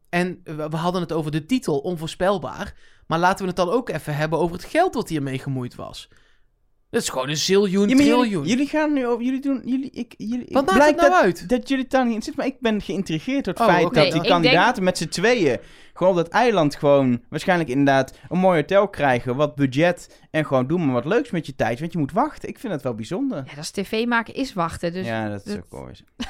En 0.10 0.42
we, 0.44 0.70
we 0.70 0.76
hadden 0.76 1.02
het 1.02 1.12
over 1.12 1.32
de 1.32 1.46
titel 1.46 1.78
onvoorspelbaar. 1.78 2.74
Maar 3.08 3.20
laten 3.20 3.42
we 3.42 3.48
het 3.48 3.56
dan 3.56 3.70
ook 3.70 3.90
even 3.90 4.16
hebben 4.16 4.40
over 4.40 4.56
het 4.56 4.66
geld 4.66 4.94
wat 4.94 5.10
hiermee 5.10 5.40
gemoeid 5.40 5.76
was. 5.76 6.10
Dat 6.89 7.01
is 7.01 7.10
gewoon 7.10 7.29
een 7.29 7.38
ziljoen, 7.38 7.89
Ja, 7.89 7.96
triljoen. 7.96 8.29
jullie, 8.29 8.48
jullie 8.50 8.67
gaan 8.67 8.93
nu 8.93 9.08
over. 9.08 9.24
Jullie 9.25 9.41
doen. 9.41 9.62
Jullie, 9.65 9.89
ik, 9.91 10.13
jullie, 10.17 10.46
Wat 10.50 10.65
maakt 10.65 10.69
het 10.69 10.75
blijkt 10.77 10.98
nou 10.98 11.12
dat, 11.12 11.22
uit? 11.22 11.50
Dat 11.50 11.67
jullie 11.67 11.84
het 11.84 11.91
daar 11.93 12.05
niet 12.05 12.15
in 12.15 12.22
zitten. 12.22 12.43
Maar 12.43 12.53
ik 12.53 12.60
ben 12.60 12.81
geïntrigeerd 12.81 13.46
door 13.46 13.53
het 13.53 13.63
Oh, 13.63 13.69
feit 13.69 13.93
dat 13.93 14.12
die 14.12 14.22
ik 14.22 14.27
kandidaten 14.29 14.84
met 14.84 14.98
z'n 14.98 15.08
tweeën. 15.08 15.58
gewoon 15.93 16.12
op 16.17 16.17
dat 16.24 16.27
eiland. 16.27 16.75
gewoon. 16.75 17.22
waarschijnlijk 17.29 17.69
inderdaad. 17.69 18.13
een 18.29 18.39
mooi 18.39 18.60
hotel 18.60 18.88
krijgen. 18.88 19.36
wat 19.36 19.55
budget. 19.55 20.19
en 20.31 20.46
gewoon 20.46 20.67
doen 20.67 20.86
maar 20.86 20.93
wat 20.93 21.05
leuks 21.05 21.29
met 21.31 21.46
je 21.46 21.55
tijd. 21.55 21.79
Want 21.79 21.91
je 21.91 21.98
moet 21.98 22.12
wachten. 22.12 22.50
Ik 22.50 22.60
vind 22.60 22.74
het 22.74 22.81
wel 22.81 22.93
bijzonder. 22.96 23.38
Ja, 23.48 23.55
dat 23.55 23.63
is 23.63 23.72
tv 23.72 24.05
maken 24.05 24.34
is 24.34 24.53
wachten. 24.53 24.93
Dus 24.93 25.05
ja, 25.05 25.29
dat 25.29 25.46
is 25.46 25.53
dat- 25.53 25.58
ook 25.63 25.79
mooi. 25.81 25.93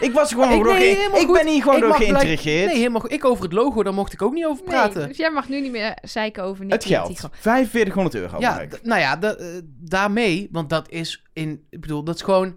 ik 0.00 0.12
was 0.12 0.32
gewoon 0.32 0.52
Ik- 0.52 0.62
door 0.64 0.74
nee, 0.74 0.90
ge- 0.94 0.96
helemaal 1.00 1.20
Ik 1.20 1.26
goed. 1.26 1.36
ben 1.36 1.46
hier 1.46 1.62
gewoon 1.62 1.76
Ik 1.76 1.82
door 1.82 1.94
geïntrigeerd. 1.94 2.66
Nee, 2.66 2.76
helemaal 2.76 3.00
goed. 3.00 3.12
Ik 3.12 3.24
over 3.24 3.44
het 3.44 3.52
logo, 3.52 3.82
daar 3.82 3.94
mocht 3.94 4.12
ik 4.12 4.22
ook 4.22 4.32
niet 4.32 4.44
over 4.44 4.64
Nee, 4.64 4.74
praten. 4.74 5.08
dus 5.08 5.16
jij 5.16 5.30
mag 5.30 5.48
nu 5.48 5.60
niet 5.60 5.70
meer 5.72 5.98
zeiken 6.02 6.42
over 6.42 6.64
Nicky 6.64 6.74
het 6.76 6.84
geld. 6.96 7.06
Tigo. 7.16 7.28
4500 7.32 8.14
euro. 8.14 8.40
ja, 8.40 8.64
nou 8.82 9.00
ja, 9.00 9.16
da- 9.16 9.34
eh, 9.34 9.46
daarmee, 9.64 10.48
want 10.52 10.70
dat 10.70 10.90
is 10.90 11.22
in, 11.32 11.66
ik 11.70 11.80
bedoel, 11.80 12.02
dat 12.04 12.14
is 12.14 12.22
gewoon 12.22 12.56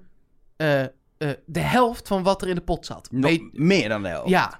eh, 0.57 0.81
eh, 0.81 0.89
de 1.45 1.60
helft 1.60 2.07
van 2.07 2.24
wat 2.24 2.41
er 2.41 2.48
in 2.48 2.55
de 2.55 2.62
pot 2.62 2.86
zat. 2.86 3.07
Nog 3.12 3.29
Weet- 3.31 3.50
meer 3.57 3.89
dan 3.89 4.01
de 4.01 4.07
helft. 4.10 4.29
ja. 4.29 4.60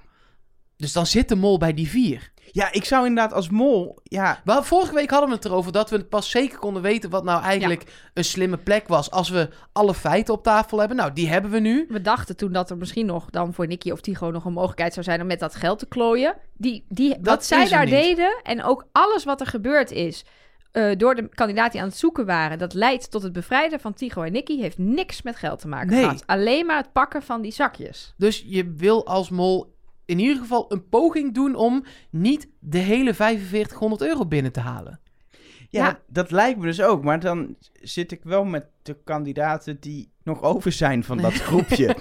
Dus 0.76 0.92
dan 0.92 1.06
zit 1.06 1.28
de 1.28 1.36
mol 1.36 1.58
bij 1.58 1.74
die 1.74 1.88
vier. 1.88 2.31
Ja, 2.54 2.72
ik 2.72 2.84
zou 2.84 3.06
inderdaad 3.06 3.32
als 3.32 3.50
mol. 3.50 3.98
Ja, 4.02 4.42
vorige 4.44 4.94
week 4.94 5.10
hadden 5.10 5.28
we 5.28 5.34
het 5.34 5.44
erover 5.44 5.72
dat 5.72 5.90
we 5.90 5.96
het 5.96 6.08
pas 6.08 6.30
zeker 6.30 6.58
konden 6.58 6.82
weten 6.82 7.10
wat 7.10 7.24
nou 7.24 7.42
eigenlijk 7.42 8.10
een 8.14 8.24
slimme 8.24 8.56
plek 8.56 8.88
was. 8.88 9.10
Als 9.10 9.28
we 9.28 9.48
alle 9.72 9.94
feiten 9.94 10.34
op 10.34 10.42
tafel 10.42 10.78
hebben. 10.78 10.96
Nou, 10.96 11.12
die 11.12 11.28
hebben 11.28 11.50
we 11.50 11.58
nu. 11.58 11.86
We 11.88 12.00
dachten 12.00 12.36
toen 12.36 12.52
dat 12.52 12.70
er 12.70 12.76
misschien 12.76 13.06
nog 13.06 13.30
dan 13.30 13.54
voor 13.54 13.66
Nicky 13.66 13.90
of 13.90 14.00
Tigo 14.00 14.30
nog 14.30 14.44
een 14.44 14.52
mogelijkheid 14.52 14.92
zou 14.92 15.04
zijn 15.04 15.20
om 15.20 15.26
met 15.26 15.40
dat 15.40 15.54
geld 15.54 15.78
te 15.78 15.86
klooien. 15.86 16.34
Die, 16.56 16.84
die, 16.88 17.16
wat 17.22 17.44
zij 17.44 17.68
daar 17.68 17.84
niet. 17.84 17.94
deden 17.94 18.40
en 18.42 18.62
ook 18.62 18.86
alles 18.92 19.24
wat 19.24 19.40
er 19.40 19.46
gebeurd 19.46 19.90
is 19.90 20.24
eh, 20.72 20.96
door 20.96 21.14
de 21.14 21.28
kandidaten 21.28 21.72
die 21.72 21.80
aan 21.80 21.86
het 21.88 21.96
zoeken 21.96 22.26
waren, 22.26 22.58
dat 22.58 22.74
leidt 22.74 23.10
tot 23.10 23.22
het 23.22 23.32
bevrijden 23.32 23.80
van 23.80 23.94
Tigo 23.94 24.22
en 24.22 24.32
Nicky, 24.32 24.60
heeft 24.60 24.78
niks 24.78 25.22
met 25.22 25.36
geld 25.36 25.60
te 25.60 25.68
maken 25.68 25.88
Nee. 25.90 26.02
gehad. 26.02 26.22
Alleen 26.26 26.66
maar 26.66 26.76
het 26.76 26.92
pakken 26.92 27.22
van 27.22 27.42
die 27.42 27.52
zakjes. 27.52 28.14
Dus 28.16 28.44
je 28.46 28.72
wil 28.76 29.06
als 29.06 29.30
mol 29.30 29.71
in 30.12 30.18
ieder 30.18 30.36
geval 30.36 30.64
een 30.68 30.88
poging 30.88 31.34
doen 31.34 31.54
om 31.54 31.84
niet 32.10 32.48
de 32.58 32.78
hele 32.78 33.14
4500 33.14 34.02
euro 34.02 34.26
binnen 34.26 34.52
te 34.52 34.60
halen. 34.60 35.00
Ja, 35.30 35.38
Ja. 35.70 35.84
Dat, 35.86 35.98
dat 36.06 36.30
lijkt 36.30 36.58
me 36.58 36.64
dus 36.66 36.82
ook. 36.82 37.02
Maar 37.04 37.20
dan 37.20 37.56
zit 37.72 38.12
ik 38.12 38.20
wel 38.24 38.44
met 38.44 38.64
de 38.82 38.96
kandidaten 39.04 39.80
die 39.80 40.10
nog 40.22 40.42
over 40.42 40.72
zijn 40.72 41.04
van 41.04 41.16
dat 41.18 41.32
groepje. 41.48 41.96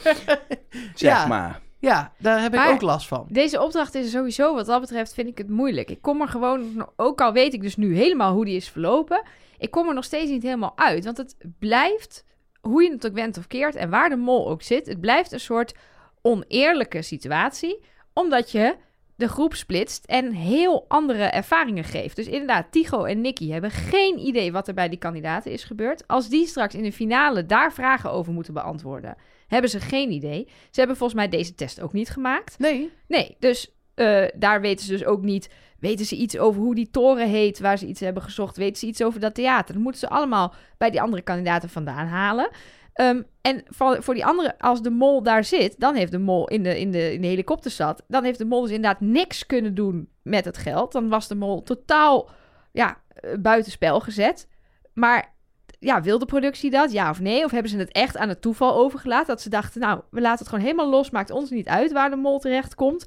zeg 0.95 1.11
Ja. 1.17 1.27
maar. 1.27 1.61
Ja, 1.79 2.13
daar 2.17 2.41
heb 2.41 2.53
ik 2.53 2.65
ook 2.67 2.81
last 2.81 3.07
van. 3.07 3.27
Deze 3.29 3.61
opdracht 3.61 3.95
is 3.95 4.11
sowieso, 4.11 4.55
wat 4.55 4.65
dat 4.65 4.81
betreft, 4.81 5.13
vind 5.13 5.27
ik 5.27 5.37
het 5.37 5.49
moeilijk. 5.49 5.89
Ik 5.89 6.01
kom 6.01 6.21
er 6.21 6.27
gewoon, 6.27 6.87
ook 6.95 7.21
al 7.21 7.33
weet 7.33 7.53
ik 7.53 7.61
dus 7.61 7.75
nu 7.75 7.95
helemaal 7.95 8.33
hoe 8.33 8.45
die 8.45 8.55
is 8.55 8.69
verlopen, 8.69 9.23
ik 9.57 9.71
kom 9.71 9.87
er 9.87 9.93
nog 9.93 10.03
steeds 10.03 10.29
niet 10.29 10.43
helemaal 10.43 10.73
uit. 10.75 11.05
Want 11.05 11.17
het 11.17 11.35
blijft, 11.59 12.25
hoe 12.61 12.83
je 12.83 12.91
het 12.91 13.07
ook 13.07 13.13
went 13.13 13.37
of 13.37 13.47
keert 13.47 13.75
en 13.75 13.89
waar 13.89 14.09
de 14.09 14.15
mol 14.15 14.49
ook 14.49 14.61
zit, 14.61 14.87
het 14.87 14.99
blijft 15.01 15.31
een 15.31 15.39
soort 15.39 15.75
oneerlijke 16.21 17.01
situatie, 17.01 17.79
omdat 18.13 18.51
je 18.51 18.75
de 19.15 19.27
groep 19.27 19.55
splitst 19.55 20.05
en 20.05 20.31
heel 20.31 20.85
andere 20.87 21.23
ervaringen 21.23 21.83
geeft. 21.83 22.15
Dus 22.15 22.27
inderdaad, 22.27 22.71
Tigo 22.71 23.03
en 23.03 23.21
Nicky 23.21 23.49
hebben 23.49 23.71
geen 23.71 24.19
idee 24.19 24.51
wat 24.51 24.67
er 24.67 24.73
bij 24.73 24.89
die 24.89 24.99
kandidaten 24.99 25.51
is 25.51 25.63
gebeurd. 25.63 26.07
Als 26.07 26.29
die 26.29 26.47
straks 26.47 26.75
in 26.75 26.83
de 26.83 26.91
finale 26.91 27.45
daar 27.45 27.73
vragen 27.73 28.11
over 28.11 28.33
moeten 28.33 28.53
beantwoorden, 28.53 29.15
hebben 29.47 29.69
ze 29.69 29.79
geen 29.79 30.11
idee. 30.11 30.47
Ze 30.47 30.79
hebben 30.79 30.97
volgens 30.97 31.19
mij 31.19 31.29
deze 31.29 31.55
test 31.55 31.81
ook 31.81 31.93
niet 31.93 32.09
gemaakt. 32.09 32.59
Nee. 32.59 32.91
Nee, 33.07 33.35
dus 33.39 33.71
eh, 33.93 34.23
daar 34.35 34.61
weten 34.61 34.85
ze 34.85 34.91
dus 34.91 35.05
ook 35.05 35.21
niet. 35.21 35.49
Weten 35.79 36.05
ze 36.05 36.15
iets 36.15 36.37
over 36.37 36.61
hoe 36.61 36.75
die 36.75 36.89
toren 36.91 37.29
heet, 37.29 37.59
waar 37.59 37.77
ze 37.77 37.87
iets 37.87 37.99
hebben 37.99 38.23
gezocht? 38.23 38.57
Weten 38.57 38.77
ze 38.77 38.85
iets 38.85 39.03
over 39.03 39.19
dat 39.19 39.35
theater? 39.35 39.73
Dat 39.73 39.83
moeten 39.83 39.99
ze 40.01 40.09
allemaal 40.09 40.53
bij 40.77 40.89
die 40.89 41.01
andere 41.01 41.21
kandidaten 41.21 41.69
vandaan 41.69 42.07
halen. 42.07 42.49
Ehm, 42.93 43.21
en 43.41 43.63
voor, 43.67 44.03
voor 44.03 44.13
die 44.13 44.25
andere, 44.25 44.59
als 44.59 44.81
de 44.81 44.89
mol 44.89 45.23
daar 45.23 45.43
zit, 45.43 45.79
dan 45.79 45.95
heeft 45.95 46.11
de 46.11 46.19
mol 46.19 46.47
in 46.47 46.63
de, 46.63 46.79
in, 46.79 46.91
de, 46.91 47.13
in 47.13 47.21
de 47.21 47.27
helikopter 47.27 47.71
zat, 47.71 48.03
dan 48.07 48.23
heeft 48.23 48.37
de 48.37 48.45
mol 48.45 48.61
dus 48.61 48.71
inderdaad 48.71 49.01
niks 49.01 49.45
kunnen 49.45 49.75
doen 49.75 50.09
met 50.21 50.45
het 50.45 50.57
geld. 50.57 50.91
Dan 50.91 51.09
was 51.09 51.27
de 51.27 51.35
mol 51.35 51.63
totaal 51.63 52.29
ja, 52.71 52.97
eh, 53.13 53.33
buitenspel 53.39 53.99
gezet. 53.99 54.47
Maar 54.93 55.33
ja, 55.79 56.01
wil 56.01 56.19
de 56.19 56.25
productie 56.25 56.71
dat? 56.71 56.91
Ja 56.91 57.09
of 57.09 57.19
nee? 57.19 57.43
Of 57.43 57.51
hebben 57.51 57.71
ze 57.71 57.77
het 57.77 57.91
echt 57.91 58.17
aan 58.17 58.29
het 58.29 58.41
toeval 58.41 58.75
overgelaten? 58.75 59.27
Dat 59.27 59.41
ze 59.41 59.49
dachten, 59.49 59.81
nou, 59.81 60.01
we 60.11 60.21
laten 60.21 60.39
het 60.39 60.47
gewoon 60.47 60.63
helemaal 60.63 60.89
los. 60.89 61.09
Maakt 61.09 61.31
ons 61.31 61.49
niet 61.49 61.67
uit 61.67 61.91
waar 61.91 62.09
de 62.09 62.15
mol 62.15 62.39
terecht 62.39 62.75
komt. 62.75 63.05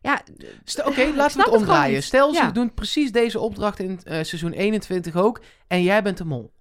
Ja, 0.00 0.22
Oké, 0.84 1.00
Ik 1.00 1.14
laten 1.14 1.36
we 1.36 1.42
het 1.42 1.52
omdraaien. 1.52 2.02
Stel, 2.02 2.34
ze 2.34 2.52
doen 2.52 2.74
precies 2.74 3.12
deze 3.12 3.40
opdracht 3.40 3.78
in 3.78 4.00
eh, 4.04 4.22
seizoen 4.22 4.52
21 4.52 5.16
ook. 5.16 5.40
En 5.66 5.82
jij 5.82 6.02
bent 6.02 6.18
de 6.18 6.24
mol. 6.24 6.52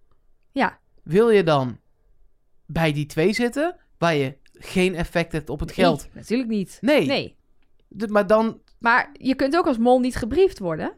Ja. 0.52 0.80
Wil 1.04 1.30
je 1.30 1.44
dan 1.44 1.78
bij 2.66 2.94
die 2.94 3.06
twee 3.06 3.34
zitten, 3.34 3.76
waar 3.98 4.16
je 4.16 4.38
geen 4.54 4.96
effect 4.96 5.32
hebt 5.32 5.50
op 5.50 5.60
het 5.60 5.72
geld? 5.72 6.08
Natuurlijk 6.14 6.50
niet. 6.50 6.78
Nee. 6.82 7.06
Nee. 7.06 7.38
Maar 8.08 8.28
dan... 8.28 8.62
Maar 8.80 9.10
je 9.14 9.36
kunt 9.36 9.58
ook 9.58 9.68
als 9.68 9.78
mol 9.78 10.00
niet 10.00 10.16
gebriefd 10.16 10.60
worden. 10.60 10.94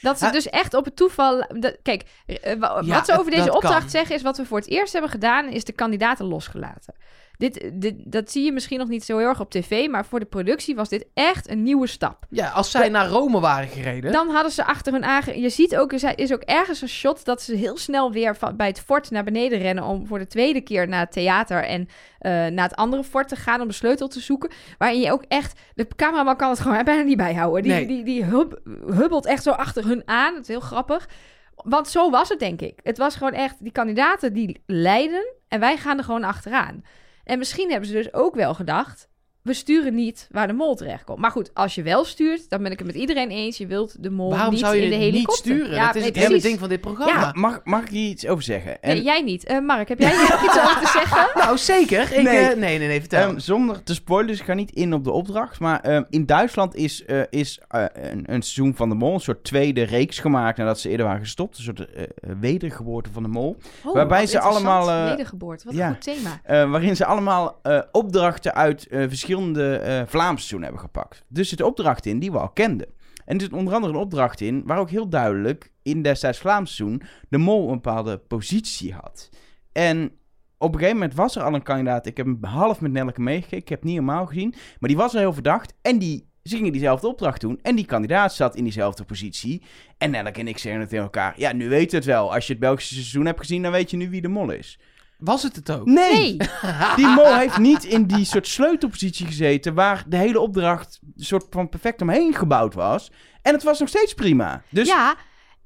Dat 0.00 0.18
ze 0.18 0.30
dus 0.30 0.48
echt 0.48 0.74
op 0.74 0.84
het 0.84 0.96
toeval... 0.96 1.46
dat- 1.60 1.76
kijk, 1.82 2.04
eh, 2.26 2.56
Ja, 2.60 2.82
wat 2.82 3.06
ze 3.06 3.18
over 3.18 3.30
deze 3.30 3.54
opdracht 3.54 3.80
kan. 3.80 3.90
zeggen... 3.90 4.14
is 4.14 4.22
wat 4.22 4.36
we 4.36 4.46
voor 4.46 4.58
het 4.58 4.68
eerst 4.68 4.92
hebben 4.92 5.10
gedaan... 5.10 5.48
is 5.48 5.64
de 5.64 5.72
kandidaten 5.72 6.26
losgelaten. 6.26 6.94
Dit, 7.40 7.70
dit, 7.72 7.94
dat 8.04 8.30
zie 8.30 8.44
je 8.44 8.52
misschien 8.52 8.78
nog 8.78 8.88
niet 8.88 9.04
zo 9.04 9.18
heel 9.18 9.28
erg 9.28 9.40
op 9.40 9.50
tv... 9.50 9.88
maar 9.88 10.04
voor 10.04 10.20
de 10.20 10.26
productie 10.26 10.74
was 10.74 10.88
dit 10.88 11.06
echt 11.14 11.50
een 11.50 11.62
nieuwe 11.62 11.86
stap. 11.86 12.26
Ja, 12.28 12.48
als 12.48 12.70
zij 12.70 12.88
naar 12.88 13.08
Rome 13.08 13.40
waren 13.40 13.68
gereden... 13.68 14.12
Dan 14.12 14.28
hadden 14.28 14.52
ze 14.52 14.64
achter 14.64 14.92
hun 14.92 15.04
aange... 15.04 15.40
Je 15.40 15.48
ziet 15.48 15.76
ook, 15.76 15.92
er 15.92 16.18
is 16.18 16.32
ook 16.32 16.42
ergens 16.42 16.82
een 16.82 16.88
shot... 16.88 17.24
dat 17.24 17.42
ze 17.42 17.54
heel 17.54 17.76
snel 17.76 18.12
weer 18.12 18.36
van, 18.36 18.56
bij 18.56 18.66
het 18.66 18.80
fort 18.80 19.10
naar 19.10 19.24
beneden 19.24 19.58
rennen... 19.58 19.84
om 19.84 20.06
voor 20.06 20.18
de 20.18 20.26
tweede 20.26 20.60
keer 20.60 20.88
naar 20.88 21.00
het 21.00 21.12
theater... 21.12 21.64
en 21.64 21.88
eh, 22.18 22.30
naar 22.30 22.68
het 22.68 22.76
andere 22.76 23.04
fort 23.04 23.28
te 23.28 23.36
gaan 23.36 23.60
om 23.60 23.68
de 23.68 23.74
sleutel 23.74 24.08
te 24.08 24.20
zoeken. 24.20 24.50
Waarin 24.78 25.00
je 25.00 25.12
ook 25.12 25.24
echt... 25.28 25.60
De 25.74 25.86
cameraman 25.96 26.36
kan 26.36 26.50
het 26.50 26.60
gewoon 26.60 26.84
bijna 26.84 27.02
niet 27.02 27.16
bijhouden. 27.16 27.62
Die, 27.62 27.72
Nee. 27.72 27.86
die, 27.86 28.04
die 28.04 28.24
hub- 28.24 28.60
hubbelt 28.86 29.26
echt 29.26 29.42
zo 29.42 29.50
achter 29.50 29.84
hun 29.84 30.02
aan. 30.04 30.34
Het 30.34 30.42
is 30.42 30.48
heel 30.48 30.60
grappig. 30.60 31.08
Want 31.54 31.88
zo 31.88 32.10
was 32.10 32.28
het, 32.28 32.38
denk 32.38 32.60
ik. 32.60 32.78
Het 32.82 32.98
was 32.98 33.16
gewoon 33.16 33.32
echt... 33.32 33.56
Die 33.60 33.72
kandidaten 33.72 34.32
die 34.32 34.62
leiden... 34.66 35.34
en 35.48 35.60
wij 35.60 35.76
gaan 35.76 35.98
er 35.98 36.04
gewoon 36.04 36.24
achteraan. 36.24 36.82
En 37.30 37.38
misschien 37.38 37.70
hebben 37.70 37.88
ze 37.88 37.94
dus 37.94 38.12
ook 38.12 38.34
wel 38.34 38.54
gedacht... 38.54 39.08
we 39.42 39.52
sturen 39.54 39.94
niet 39.94 40.28
waar 40.30 40.46
de 40.46 40.52
mol 40.52 40.74
terecht 40.74 41.04
komt. 41.04 41.18
Maar 41.18 41.30
goed, 41.30 41.50
als 41.54 41.74
je 41.74 41.82
wel 41.82 42.04
stuurt... 42.04 42.50
dan 42.50 42.62
ben 42.62 42.72
ik 42.72 42.78
het 42.78 42.86
met 42.86 42.96
iedereen 42.96 43.30
eens. 43.30 43.58
Je 43.58 43.66
wilt 43.66 44.02
de 44.02 44.10
mol 44.10 44.30
Waarom 44.30 44.50
niet 44.50 44.60
zou 44.60 44.76
je 44.76 44.82
in 44.82 44.90
de 44.90 44.94
dit 44.96 45.04
niet 45.04 45.12
helikopter. 45.12 45.44
sturen? 45.54 45.74
Ja, 45.74 45.86
dat 45.86 45.94
is 45.94 46.02
nee, 46.02 46.10
het 46.10 46.20
hele 46.22 46.40
ding 46.40 46.58
van 46.58 46.68
dit 46.68 46.80
programma. 46.80 47.20
Ja. 47.20 47.32
Mag, 47.34 47.60
mag 47.64 47.82
ik 47.82 47.88
hier 47.88 48.08
iets 48.08 48.26
over 48.26 48.44
zeggen? 48.44 48.82
En, 48.82 48.94
Nee, 48.94 49.02
jij 49.04 49.22
niet. 49.22 49.44
Eh, 49.44 49.58
Mark, 49.60 49.88
heb 49.88 49.98
jij 49.98 50.10
hier 50.10 50.28
nog 50.30 50.44
iets 50.48 50.58
over 50.58 50.80
te 50.80 50.90
zeggen? 50.92 51.28
Nou, 51.34 51.58
zeker. 51.58 52.02
Ik, 52.02 52.22
Nee. 52.22 52.24
nee. 52.24 52.56
nee, 52.56 52.78
nee, 52.78 52.88
nee, 52.88 53.00
vertel. 53.00 53.28
Ehm, 53.28 53.38
zonder 53.38 53.82
te 53.82 53.94
spoilen, 53.94 54.26
dus 54.30 54.38
ik 54.40 54.44
ga 54.44 54.54
niet 54.54 54.70
in 54.70 54.92
op 54.94 55.04
de 55.04 55.10
opdracht. 55.10 55.60
Maar 55.60 55.80
ehm, 55.80 56.02
in 56.10 56.26
Duitsland 56.26 56.74
is, 56.74 57.04
eh, 57.04 57.20
is 57.30 57.60
eh, 57.68 57.84
een, 57.92 58.32
een 58.32 58.42
seizoen 58.42 58.74
van 58.74 58.88
de 58.88 58.94
Mol, 58.94 59.14
een 59.14 59.20
soort 59.20 59.44
tweede 59.44 59.82
reeks 59.82 60.18
gemaakt 60.18 60.58
nadat 60.58 60.80
ze 60.80 60.88
eerder 60.88 61.06
waren 61.06 61.20
gestopt. 61.20 61.58
Een 61.58 61.64
soort 61.64 61.92
eh, 61.92 62.02
eh, 62.02 62.08
wedergeboorte 62.40 63.10
van 63.12 63.22
de 63.22 63.28
Mol. 63.28 63.56
Oh, 63.84 63.94
Waarbij 63.94 64.20
wat 64.20 64.30
ze 64.30 64.40
allemaal, 64.40 64.90
eh, 64.90 65.08
Wedergeboorte, 65.08 65.64
wat 65.64 65.74
ja. 65.74 65.86
een 65.86 65.92
goed 65.94 66.02
thema. 66.02 66.40
Eh, 66.44 66.70
waarin 66.70 66.96
ze 66.96 67.04
allemaal 67.04 67.58
eh, 67.62 67.80
opdrachten 67.92 68.54
uit 68.54 68.86
eh, 68.86 69.04
verschillende 69.40 69.76
eh 69.76 70.06
Vlaamse 70.06 70.36
seizoenen 70.36 70.68
hebben 70.68 70.86
gepakt. 70.86 71.24
Dus 71.28 71.48
zitten 71.48 71.66
opdrachten 71.66 72.10
in 72.10 72.18
die 72.18 72.32
we 72.32 72.38
al 72.38 72.50
kenden. 72.50 72.86
En 73.24 73.34
er 73.36 73.42
zit 73.42 73.52
onder 73.52 73.74
andere 73.74 73.92
een 73.92 73.98
opdracht 73.98 74.40
in 74.40 74.62
waar 74.66 74.78
ook 74.78 74.90
heel 74.90 75.08
duidelijk 75.08 75.72
in 75.82 76.02
destijds 76.02 76.38
Vlaams 76.38 76.76
seizoen 76.76 77.02
de 77.28 77.38
mol 77.38 77.68
een 77.68 77.74
bepaalde 77.74 78.18
positie 78.18 78.94
had. 78.94 79.28
En 79.72 80.12
op 80.58 80.72
een 80.72 80.78
gegeven 80.78 80.98
moment 80.98 81.14
was 81.14 81.36
er 81.36 81.42
al 81.42 81.54
een 81.54 81.62
kandidaat. 81.62 82.06
Ik 82.06 82.16
heb 82.16 82.26
hem 82.26 82.38
half 82.44 82.80
met 82.80 82.92
Nelleke 82.92 83.20
meegekeken. 83.20 83.58
Ik 83.58 83.68
heb 83.68 83.78
het 83.78 83.88
niet 83.88 83.98
helemaal 83.98 84.26
gezien. 84.26 84.54
Maar 84.78 84.88
die 84.88 84.98
was 84.98 85.14
al 85.14 85.20
heel 85.20 85.32
verdacht. 85.32 85.74
En 85.82 85.98
die, 85.98 86.28
ze 86.42 86.56
gingen 86.56 86.72
diezelfde 86.72 87.08
opdracht 87.08 87.40
doen. 87.40 87.58
En 87.62 87.76
die 87.76 87.86
kandidaat 87.86 88.34
zat 88.34 88.56
in 88.56 88.64
diezelfde 88.64 89.04
positie. 89.04 89.62
En 89.98 90.10
Nelleke 90.10 90.40
en 90.40 90.48
ik 90.48 90.58
zeggen 90.58 90.80
het 90.80 90.90
tegen 90.90 91.04
elkaar. 91.04 91.34
Ja, 91.36 91.52
nu 91.52 91.68
weet 91.68 91.92
het 91.92 92.04
wel. 92.04 92.34
Als 92.34 92.46
je 92.46 92.52
het 92.52 92.60
Belgische 92.60 92.94
seizoen 92.94 93.26
hebt 93.26 93.38
gezien, 93.38 93.62
dan 93.62 93.72
weet 93.72 93.90
je 93.90 93.96
nu 93.96 94.10
wie 94.10 94.20
de 94.20 94.28
mol 94.28 94.50
is. 94.50 94.78
Was 95.20 95.42
het 95.42 95.56
het 95.56 95.70
ook? 95.70 95.86
Nee! 95.86 96.12
Nee, 96.12 96.36
Die 96.96 97.06
mol 97.06 97.36
heeft 97.36 97.58
niet 97.58 97.84
in 97.84 98.06
die 98.06 98.24
soort 98.24 98.46
sleutelpositie 98.46 99.26
gezeten 99.26 99.74
waar 99.74 100.04
de 100.08 100.16
hele 100.16 100.40
opdracht 100.40 100.98
een 101.16 101.24
soort 101.24 101.46
van 101.50 101.68
perfect 101.68 102.02
omheen 102.02 102.34
gebouwd 102.34 102.74
was. 102.74 103.10
En 103.42 103.52
het 103.54 103.62
was 103.62 103.78
nog 103.78 103.88
steeds 103.88 104.14
prima. 104.14 104.62
Dus 104.68 104.88
ja. 104.88 105.16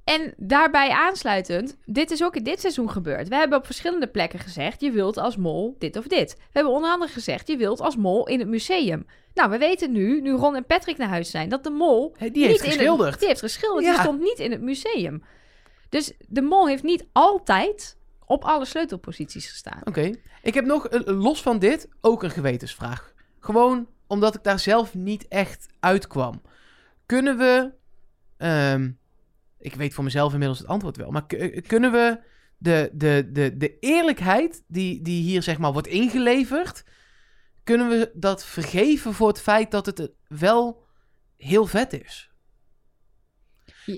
En 0.05 0.35
daarbij 0.37 0.91
aansluitend, 0.91 1.77
dit 1.85 2.11
is 2.11 2.23
ook 2.25 2.37
in 2.37 2.43
dit 2.43 2.61
seizoen 2.61 2.91
gebeurd. 2.91 3.29
We 3.29 3.35
hebben 3.37 3.59
op 3.59 3.67
verschillende 3.67 4.07
plekken 4.07 4.39
gezegd, 4.39 4.81
je 4.81 4.91
wilt 4.91 5.19
als 5.19 5.37
mol 5.37 5.77
dit 5.79 5.97
of 5.97 6.07
dit. 6.07 6.35
We 6.37 6.43
hebben 6.53 6.73
onder 6.73 6.91
andere 6.91 7.13
gezegd, 7.13 7.49
je 7.49 7.57
wilt 7.57 7.81
als 7.81 7.97
mol 7.97 8.27
in 8.29 8.39
het 8.39 8.49
museum. 8.49 9.07
Nou, 9.35 9.51
we 9.51 9.59
weten 9.59 9.93
nu, 9.93 10.21
nu 10.21 10.31
Ron 10.33 10.57
en 10.57 10.67
Patrick 10.67 10.97
naar 10.97 11.09
huis 11.09 11.31
zijn, 11.31 11.49
dat 11.49 11.65
de 11.65 11.71
mol... 11.71 12.15
Hey, 12.19 12.31
die 12.31 12.47
heeft 12.47 12.63
niet 12.63 12.73
geschilderd. 12.73 13.11
Het, 13.11 13.19
die 13.19 13.29
heeft 13.29 13.41
geschilderd, 13.41 13.85
Ja. 13.85 13.93
die 13.93 14.01
stond 14.01 14.21
niet 14.21 14.39
in 14.39 14.51
het 14.51 14.61
museum. 14.61 15.23
Dus 15.89 16.13
de 16.29 16.43
mol 16.43 16.69
heeft 16.69 16.83
niet 16.83 17.07
altijd 17.13 17.97
op 18.27 18.45
alle 18.45 18.65
sleutelposities 18.65 19.49
gestaan. 19.51 19.81
Oké. 19.85 20.11
Ik 20.43 20.55
heb 20.55 20.65
nog, 20.65 20.89
eh, 20.89 21.01
los 21.21 21.43
van 21.43 21.59
dit, 21.59 21.89
ook 22.01 22.23
een 22.23 22.31
gewetensvraag. 22.31 23.13
Gewoon 23.41 23.89
omdat 24.07 24.35
ik 24.35 24.43
daar 24.43 24.59
zelf 24.59 24.95
niet 24.95 25.29
echt 25.29 25.67
uitkwam. 25.81 26.43
Kunnen 27.07 27.37
we... 27.37 27.73
ehm, 28.37 28.91
ik 29.59 29.75
weet 29.75 29.95
voor 29.95 30.05
mezelf 30.05 30.33
inmiddels 30.33 30.59
het 30.59 30.69
antwoord 30.69 30.97
wel. 30.97 31.11
Maar 31.11 31.27
eh, 31.27 31.63
kunnen 31.67 31.93
we 31.93 32.21
de, 32.59 32.91
de, 32.93 33.29
de, 33.33 33.57
de 33.57 33.79
eerlijkheid 33.79 34.65
die, 34.67 35.03
die 35.03 35.23
hier 35.23 35.43
zeg 35.43 35.59
maar 35.59 35.73
wordt 35.73 35.89
ingeleverd... 35.89 36.85
Kunnen 37.65 37.89
we 37.89 38.11
dat 38.15 38.45
vergeven 38.45 39.15
voor 39.15 39.29
het 39.29 39.41
feit 39.41 39.71
dat 39.71 39.87
het 39.87 40.11
wel 40.29 40.87
heel 41.37 41.67
vet 41.67 41.93
is? 41.93 42.31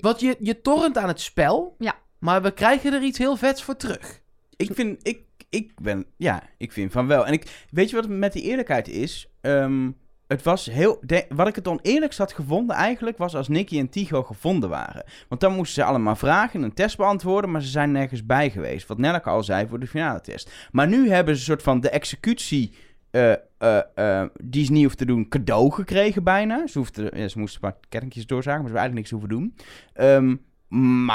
Want 0.01 0.19
je, 0.19 0.35
je 0.39 0.61
torrent 0.61 0.97
aan 0.97 1.07
het 1.07 1.21
spel, 1.21 1.75
Ja. 1.77 1.99
Maar 2.19 2.41
we 2.41 2.51
krijgen 2.51 2.93
er 2.93 3.03
iets 3.03 3.17
heel 3.17 3.35
vets 3.35 3.63
voor 3.63 3.75
terug. 3.75 4.21
ik 4.55 4.73
vind, 4.73 5.07
ik, 5.07 5.21
ik 5.49 5.71
ben, 5.81 6.05
ja, 6.17 6.43
ik 6.57 6.71
vind 6.71 6.91
van 6.91 7.07
wel. 7.07 7.25
En 7.25 7.33
ik, 7.33 7.65
weet 7.71 7.89
je 7.89 7.95
wat 7.95 8.07
met 8.07 8.33
die 8.33 8.43
eerlijkheid 8.43 8.87
is? 8.87 9.29
Ehm, 9.41 9.89
het 10.27 10.43
was 10.43 10.65
heel, 10.65 11.03
wat 11.29 11.47
ik 11.47 11.55
het 11.55 11.67
oneerlijkst 11.67 12.17
had 12.17 12.33
gevonden 12.33 12.75
eigenlijk, 12.75 13.17
was 13.17 13.35
als 13.35 13.47
Nicky 13.47 13.79
en 13.79 13.89
Tigo 13.89 14.23
gevonden 14.23 14.69
waren. 14.69 15.03
Want 15.27 15.41
dan 15.41 15.53
moesten 15.53 15.83
ze 15.83 15.89
allemaal 15.89 16.15
vragen 16.15 16.59
en 16.59 16.65
een 16.65 16.73
test 16.73 16.97
beantwoorden, 16.97 17.51
maar 17.51 17.61
ze 17.61 17.67
zijn 17.67 17.91
nergens 17.91 18.25
bij 18.25 18.49
geweest. 18.49 18.87
Wat 18.87 18.97
Nelleke 18.97 19.29
al 19.29 19.43
zei 19.43 19.67
voor 19.67 19.79
de 19.79 19.87
finale 19.87 20.21
test. 20.21 20.67
Maar 20.71 20.87
nu 20.87 21.09
hebben 21.09 21.33
ze 21.33 21.39
een 21.39 21.45
soort 21.45 21.63
van 21.63 21.79
de 21.79 21.89
executie, 21.89 22.73
eh, 23.11 23.31
eh, 23.57 23.79
eh, 23.95 24.29
die 24.43 24.65
ze 24.65 24.71
niet 24.71 24.83
hoeft 24.83 24.97
te 24.97 25.05
doen, 25.05 25.27
cadeau 25.27 25.71
gekregen 25.71 26.23
bijna. 26.23 26.67
Ze, 26.67 26.77
hoefden, 26.77 27.29
ze 27.29 27.39
moesten 27.39 27.63
een 27.63 27.71
paar 27.71 27.79
kettingjes 27.89 28.25
doorzagen, 28.25 28.61
maar 28.61 28.69
ze 28.69 28.77
hebben 28.77 28.95
eigenlijk 28.95 28.95
niks 28.95 29.09
hoeven 29.09 29.29
doen. 29.29 29.55
Ehm, 29.93 30.35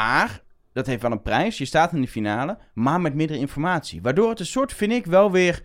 maar 0.00 0.42
dat 0.72 0.86
heeft 0.86 1.02
wel 1.02 1.10
een 1.10 1.22
prijs. 1.22 1.58
Je 1.58 1.64
staat 1.64 1.92
in 1.92 2.00
de 2.00 2.08
finale, 2.08 2.58
maar 2.74 3.00
met 3.00 3.14
minder 3.14 3.36
informatie. 3.36 4.02
Waardoor 4.02 4.28
het 4.30 4.40
een 4.40 4.46
soort, 4.46 4.72
vind 4.72 4.92
ik, 4.92 5.06
wel 5.06 5.30
weer 5.30 5.62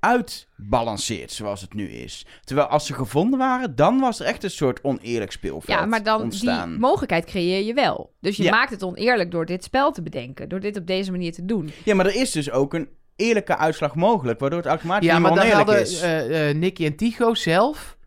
uitbalanceert 0.00 1.32
zoals 1.32 1.60
het 1.60 1.74
nu 1.74 1.88
is. 1.88 2.26
Terwijl 2.44 2.66
als 2.68 2.86
ze 2.86 2.94
gevonden 2.94 3.38
waren, 3.38 3.74
dan 3.76 4.00
was 4.00 4.20
er 4.20 4.26
echt 4.26 4.44
een 4.44 4.50
soort 4.50 4.82
oneerlijk 4.84 5.32
speelveld 5.32 5.78
Ja, 5.78 5.86
maar 5.86 6.02
dan 6.02 6.22
ontstaan. 6.22 6.70
die 6.70 6.78
mogelijkheid 6.78 7.24
creëer 7.24 7.64
je 7.66 7.74
wel. 7.74 8.12
Dus 8.20 8.36
je 8.36 8.42
Ja. 8.42 8.50
maakt 8.50 8.70
het 8.70 8.82
oneerlijk 8.82 9.30
door 9.30 9.46
dit 9.46 9.64
spel 9.64 9.92
te 9.92 10.02
bedenken. 10.02 10.48
Door 10.48 10.60
dit 10.60 10.76
op 10.76 10.86
deze 10.86 11.10
manier 11.10 11.32
te 11.32 11.44
doen. 11.44 11.70
Ja, 11.84 11.94
maar 11.94 12.06
er 12.06 12.14
is 12.14 12.30
dus 12.32 12.50
ook 12.50 12.74
een 12.74 12.88
eerlijke 13.16 13.56
uitslag 13.56 13.94
mogelijk, 13.94 14.40
waardoor 14.40 14.58
het 14.58 14.68
automatisch 14.68 15.06
Ja, 15.08 15.18
maar 15.18 15.30
oneerlijk 15.30 15.54
hadden 15.54 15.80
is. 15.80 16.00
eh, 16.00 16.48
eh, 16.50 16.56
Nicky 16.56 16.84
en 16.84 16.96
Tycho 16.96 17.34
zelf... 17.34 17.98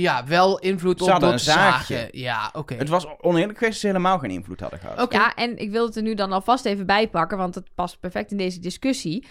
Ja, 0.00 0.26
wel 0.26 0.58
invloed 0.58 0.98
Ze 0.98 1.14
op 1.14 1.20
te 1.20 1.38
zaagje. 1.38 2.08
Ja, 2.12 2.50
oké. 2.52 2.74
Het 2.74 2.88
was 2.88 3.06
oneerlijk 3.20 3.58
geweest 3.58 3.72
dat 3.72 3.80
ze 3.80 3.86
helemaal 3.86 4.18
geen 4.18 4.30
invloed 4.30 4.60
hadden 4.60 4.78
gehad. 4.78 5.00
Oké. 5.00 5.16
Ja, 5.16 5.34
en 5.34 5.56
ik 5.58 5.70
wil 5.70 5.86
het 5.86 5.96
er 5.96 6.02
nu 6.02 6.14
dan 6.14 6.32
alvast 6.32 6.64
even 6.64 6.86
bij 6.86 7.08
pakken, 7.08 7.38
want 7.38 7.54
het 7.54 7.74
past 7.74 8.00
perfect 8.00 8.30
in 8.30 8.36
deze 8.36 8.60
discussie. 8.60 9.26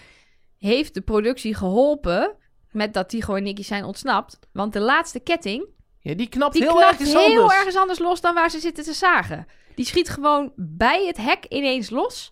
Heeft 0.58 0.94
de 0.94 1.00
productie 1.00 1.54
geholpen 1.54 2.34
met 2.70 2.94
dat 2.94 3.08
Tigo 3.08 3.34
en 3.34 3.42
Nicky 3.42 3.62
zijn 3.62 3.84
ontsnapt? 3.84 4.38
Want 4.52 4.72
de 4.72 4.80
laatste 4.80 5.20
ketting, 5.20 5.66
Ja, 6.00 6.14
die 6.14 6.28
knapt 6.28 6.52
die 6.52 6.62
heel 6.62 6.74
knapt 6.74 7.00
erg 7.00 7.08
heel 7.08 7.26
anders. 7.40 7.54
ergens 7.54 7.76
anders 7.76 7.98
los 7.98 8.20
dan 8.20 8.34
waar 8.34 8.50
ze 8.50 8.58
zitten 8.60 8.84
te 8.84 8.92
zagen. 8.92 9.46
Die 9.74 9.84
schiet 9.84 10.08
gewoon 10.08 10.52
bij 10.56 11.06
het 11.06 11.16
hek 11.16 11.44
ineens 11.48 11.90
los. 11.90 12.30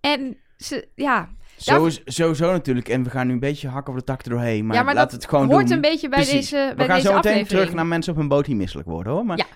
En 0.00 0.38
ze, 0.56 0.88
ja, 0.94 1.28
Zo 1.64 1.84
is, 1.86 2.00
sowieso 2.04 2.52
natuurlijk. 2.52 2.88
En 2.88 3.02
we 3.04 3.10
gaan 3.10 3.26
nu 3.26 3.32
een 3.32 3.40
beetje 3.40 3.68
hakken 3.68 3.92
op 3.92 3.98
de 3.98 4.04
tak 4.04 4.24
er 4.24 4.30
doorheen. 4.30 4.66
Maar, 4.66 4.76
ja 4.76 4.82
maar 4.82 4.94
laat 4.94 5.12
het 5.12 5.26
gewoon 5.28 5.50
hoort 5.50 5.66
doen. 5.66 5.74
een 5.74 5.80
beetje 5.80 6.08
bij 6.08 6.18
Precies. 6.22 6.50
deze, 6.50 6.72
bij 6.76 6.86
we 6.86 6.92
gaan 6.92 6.96
deze 7.00 7.08
zo 7.08 7.14
meteen 7.14 7.46
terug 7.46 7.74
naar 7.74 7.86
mensen 7.86 8.12
op 8.12 8.18
hun 8.18 8.28
boot 8.28 8.44
die 8.44 8.56
misselijk 8.56 8.88
worden 8.88 9.12
hoor. 9.12 9.24
Maar 9.26 9.38
Ja. 9.38 9.46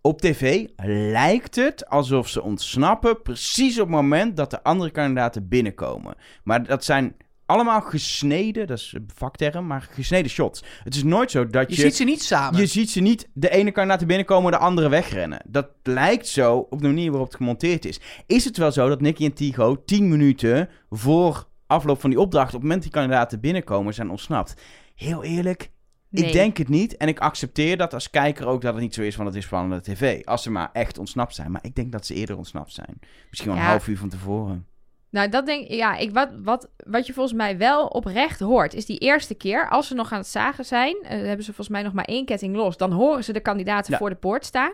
op 0.00 0.20
tv 0.20 0.66
lijkt 1.12 1.54
het 1.54 1.88
alsof 1.88 2.28
ze 2.28 2.42
ontsnappen 2.42 3.22
precies 3.22 3.74
op 3.80 3.86
het 3.86 3.94
moment 3.96 4.36
dat 4.36 4.50
de 4.50 4.62
andere 4.62 4.90
kandidaten 4.90 5.48
binnenkomen. 5.48 6.14
Maar 6.44 6.66
dat 6.66 6.84
zijn 6.84 7.16
allemaal 7.52 7.80
gesneden, 7.80 8.66
dat 8.66 8.78
is 8.78 8.92
een 8.96 9.10
vakterm, 9.14 9.66
maar 9.66 9.88
gesneden 9.90 10.30
shots. 10.30 10.64
Het 10.84 10.94
is 10.94 11.02
nooit 11.02 11.30
zo 11.30 11.46
dat 11.46 11.68
Je 11.70 11.76
je... 11.76 11.82
ziet 11.82 11.96
ze 11.96 12.04
niet 12.04 12.22
samen. 12.22 12.60
Je 12.60 12.66
ziet 12.66 12.90
ze 12.90 13.00
niet 13.00 13.28
de 13.34 13.50
ene 13.50 13.70
kandidaat 13.70 14.06
binnenkomen, 14.06 14.52
de 14.52 14.58
andere 14.58 14.88
wegrennen. 14.88 15.42
Dat 15.48 15.68
lijkt 15.82 16.26
zo 16.28 16.66
op 16.70 16.80
de 16.80 16.86
manier 16.86 17.10
waarop 17.10 17.26
het 17.28 17.36
gemonteerd 17.36 17.84
is. 17.84 18.00
Is 18.26 18.44
het 18.44 18.56
wel 18.56 18.72
zo 18.72 18.88
dat 18.88 19.00
Nicky 19.00 19.24
en 19.24 19.32
Tigo 19.32 19.84
10 19.84 20.08
minuten 20.08 20.68
voor 20.90 21.48
afloop 21.66 22.00
van 22.00 22.10
die 22.10 22.20
opdracht, 22.20 22.46
op 22.48 22.52
het 22.52 22.62
moment 22.62 22.82
die 22.82 22.90
kandidaten 22.90 23.40
binnenkomen, 23.40 23.94
zijn 23.94 24.10
ontsnapt? 24.10 24.54
Heel 24.94 25.24
eerlijk, 25.24 25.70
Nee. 26.08 26.24
ik 26.26 26.32
denk 26.32 26.56
het 26.56 26.68
niet. 26.68 26.96
En 26.96 27.08
ik 27.08 27.18
accepteer 27.20 27.76
dat 27.76 27.94
als 27.94 28.10
kijker 28.10 28.46
ook 28.46 28.60
dat 28.62 28.72
het 28.74 28.82
niet 28.82 28.94
zo 28.94 29.02
is 29.02 29.14
van 29.14 29.26
het 29.26 29.34
is 29.34 29.44
spannende 29.44 29.80
tv. 29.82 30.24
Als 30.24 30.42
ze 30.42 30.50
maar 30.50 30.70
echt 30.72 30.98
ontsnapt 30.98 31.34
zijn. 31.34 31.50
Maar 31.50 31.64
ik 31.64 31.74
denk 31.74 31.92
dat 31.92 32.06
ze 32.06 32.14
eerder 32.14 32.36
ontsnapt 32.36 32.72
zijn. 32.72 32.98
Misschien 33.28 33.50
wel 33.50 33.58
een 33.60 33.66
Ja. 33.66 33.70
half 33.70 33.88
uur 33.88 33.98
van 33.98 34.08
tevoren. 34.08 34.66
Nou, 35.12 35.28
dat 35.28 35.46
denk 35.46 35.68
ik. 35.68 35.72
Ja, 35.74 35.96
ik, 35.96 36.12
wat, 36.12 36.28
wat, 36.42 36.68
wat 36.76 37.06
je 37.06 37.12
volgens 37.12 37.36
mij 37.36 37.58
wel 37.58 37.86
oprecht 37.86 38.40
hoort, 38.40 38.74
is 38.74 38.86
die 38.86 38.98
eerste 38.98 39.34
keer, 39.34 39.68
als 39.68 39.86
ze 39.86 39.94
nog 39.94 40.12
aan 40.12 40.18
het 40.18 40.26
zagen 40.26 40.64
zijn, 40.64 40.96
eh, 41.02 41.08
hebben 41.10 41.36
ze 41.44 41.52
volgens 41.52 41.68
mij 41.68 41.82
nog 41.82 41.92
maar 41.92 42.04
één 42.04 42.24
ketting 42.24 42.56
los. 42.56 42.76
Dan 42.76 42.92
horen 42.92 43.24
ze 43.24 43.32
de 43.32 43.40
kandidaten 43.40 43.92
Ja. 43.92 43.98
voor 43.98 44.08
de 44.08 44.16
poort 44.16 44.44
staan. 44.44 44.72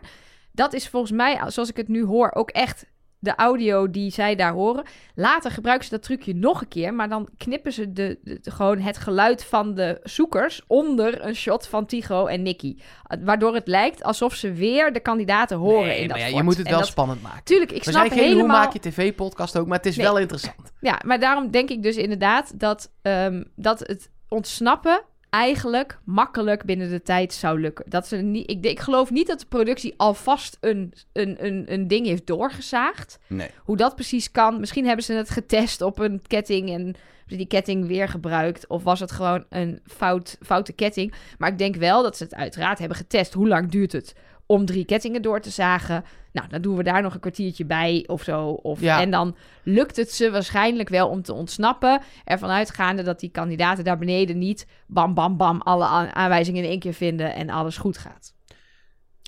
Dat 0.52 0.72
is 0.72 0.88
volgens 0.88 1.12
mij, 1.12 1.40
zoals 1.46 1.68
ik 1.70 1.76
het 1.76 1.88
nu 1.88 2.04
hoor, 2.04 2.30
ook 2.34 2.50
echt 2.50 2.86
de 3.20 3.34
audio 3.34 3.90
die 3.90 4.10
zij 4.10 4.34
daar 4.34 4.52
horen. 4.52 4.84
Later 5.14 5.50
gebruiken 5.50 5.84
ze 5.86 5.90
dat 5.94 6.02
trucje 6.02 6.34
nog 6.34 6.60
een 6.60 6.68
keer, 6.68 6.94
maar 6.94 7.08
dan 7.08 7.28
knippen 7.36 7.72
ze 7.72 7.92
de, 7.92 8.38
gewoon 8.42 8.78
het 8.78 8.96
geluid 8.98 9.44
van 9.44 9.74
de 9.74 10.00
zoekers 10.02 10.62
onder 10.66 11.24
een 11.26 11.34
shot 11.34 11.66
van 11.66 11.86
Tigo 11.86 12.26
en 12.26 12.42
Nicky. 12.42 12.76
Eh, 13.06 13.18
Waardoor 13.24 13.54
het 13.54 13.68
lijkt 13.68 14.02
alsof 14.02 14.34
ze 14.34 14.52
weer 14.52 14.92
de 14.92 15.00
kandidaten 15.00 15.56
horen 15.56 15.86
Nee, 15.86 16.00
in 16.00 16.08
dat 16.08 16.18
ja, 16.18 16.26
je 16.26 16.42
moet 16.42 16.56
het 16.56 16.68
wel 16.68 16.78
dat- 16.78 16.86
spannend 16.86 17.22
maken. 17.22 17.44
Tuurlijk, 17.44 17.72
ik 17.72 17.84
We 17.84 17.90
snap 17.90 18.06
zijn 18.06 18.18
geen 18.18 18.28
helemaal... 18.28 18.56
hoe 18.56 18.64
maak 18.64 18.72
je 18.72 18.78
tv-podcast 18.78 19.58
ook, 19.58 19.66
maar 19.66 19.76
het 19.76 19.86
is 19.86 19.96
Nee. 19.96 20.06
wel 20.06 20.18
interessant. 20.18 20.72
Ja, 20.80 21.00
maar 21.04 21.20
daarom 21.20 21.50
denk 21.50 21.68
ik 21.70 21.82
dus 21.82 21.96
inderdaad 21.96 22.58
dat, 22.60 22.90
ehm, 23.02 23.44
dat 23.56 23.78
het 23.78 24.10
ontsnappen 24.28 25.02
eigenlijk 25.30 25.98
makkelijk 26.04 26.64
binnen 26.64 26.90
de 26.90 27.02
tijd 27.02 27.32
zou 27.32 27.60
lukken. 27.60 27.84
Dat 27.90 28.06
ze 28.06 28.16
niet, 28.16 28.50
ik, 28.50 28.64
ik 28.64 28.80
geloof 28.80 29.10
niet 29.10 29.26
dat 29.26 29.40
de 29.40 29.46
productie 29.46 29.94
alvast 29.96 30.56
een, 30.60 30.92
een, 31.12 31.44
een, 31.44 31.72
een 31.72 31.88
ding 31.88 32.06
heeft 32.06 32.26
doorgezaagd. 32.26 33.18
Nee. 33.26 33.50
Hoe 33.62 33.76
dat 33.76 33.94
precies 33.94 34.30
kan. 34.30 34.60
Misschien 34.60 34.86
hebben 34.86 35.04
ze 35.04 35.12
het 35.12 35.30
getest 35.30 35.80
op 35.80 35.98
een 35.98 36.22
ketting 36.26 36.70
en 36.70 36.94
die 37.26 37.46
ketting 37.46 37.86
weer 37.86 38.08
gebruikt. 38.08 38.66
Of 38.66 38.82
was 38.82 39.00
het 39.00 39.12
gewoon 39.12 39.44
een 39.48 39.80
fout, 39.86 40.36
foute 40.40 40.72
ketting. 40.72 41.14
Maar 41.38 41.50
ik 41.50 41.58
denk 41.58 41.76
wel 41.76 42.02
dat 42.02 42.16
ze 42.16 42.24
het 42.24 42.34
uiteraard 42.34 42.78
hebben 42.78 42.96
getest. 42.96 43.32
Hoe 43.32 43.48
lang 43.48 43.70
duurt 43.70 43.92
het 43.92 44.14
om 44.48 44.64
drie 44.66 44.84
kettingen 44.84 45.22
door 45.22 45.40
te 45.40 45.50
zagen? 45.50 46.04
Nou, 46.32 46.48
dan 46.48 46.60
doen 46.62 46.76
we 46.76 46.82
daar 46.82 47.02
nog 47.02 47.14
een 47.14 47.20
kwartiertje 47.20 47.64
bij 47.64 48.04
of 48.06 48.22
zo. 48.22 48.48
Of, 48.48 48.80
Ja. 48.80 49.00
En 49.00 49.10
dan 49.10 49.36
lukt 49.62 49.96
het 49.96 50.12
ze 50.12 50.30
waarschijnlijk 50.30 50.88
wel 50.88 51.08
om 51.08 51.22
te 51.22 51.32
ontsnappen. 51.32 52.00
Ervan 52.24 52.50
uitgaande 52.50 53.02
dat 53.02 53.20
die 53.20 53.30
kandidaten 53.30 53.84
daar 53.84 53.98
beneden 53.98 54.38
niet... 54.38 54.66
bam, 54.86 55.14
bam, 55.14 55.36
bam, 55.36 55.60
alle 55.60 55.84
aan- 55.84 56.14
aanwijzingen 56.14 56.62
in 56.64 56.70
één 56.70 56.78
keer 56.78 56.92
vinden 56.94 57.34
en 57.34 57.50
alles 57.50 57.76
goed 57.76 57.98
gaat. 57.98 58.34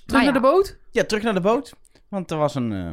Terug 0.05 0.21
Nou 0.21 0.23
naar 0.23 0.41
de 0.41 0.47
boot? 0.47 0.77
Ja, 0.91 1.03
terug 1.03 1.23
naar 1.23 1.33
de 1.33 1.41
boot. 1.41 1.73
Want 2.07 2.31
er 2.31 2.37
was 2.37 2.55
een 2.55 2.71
eh, 2.71 2.91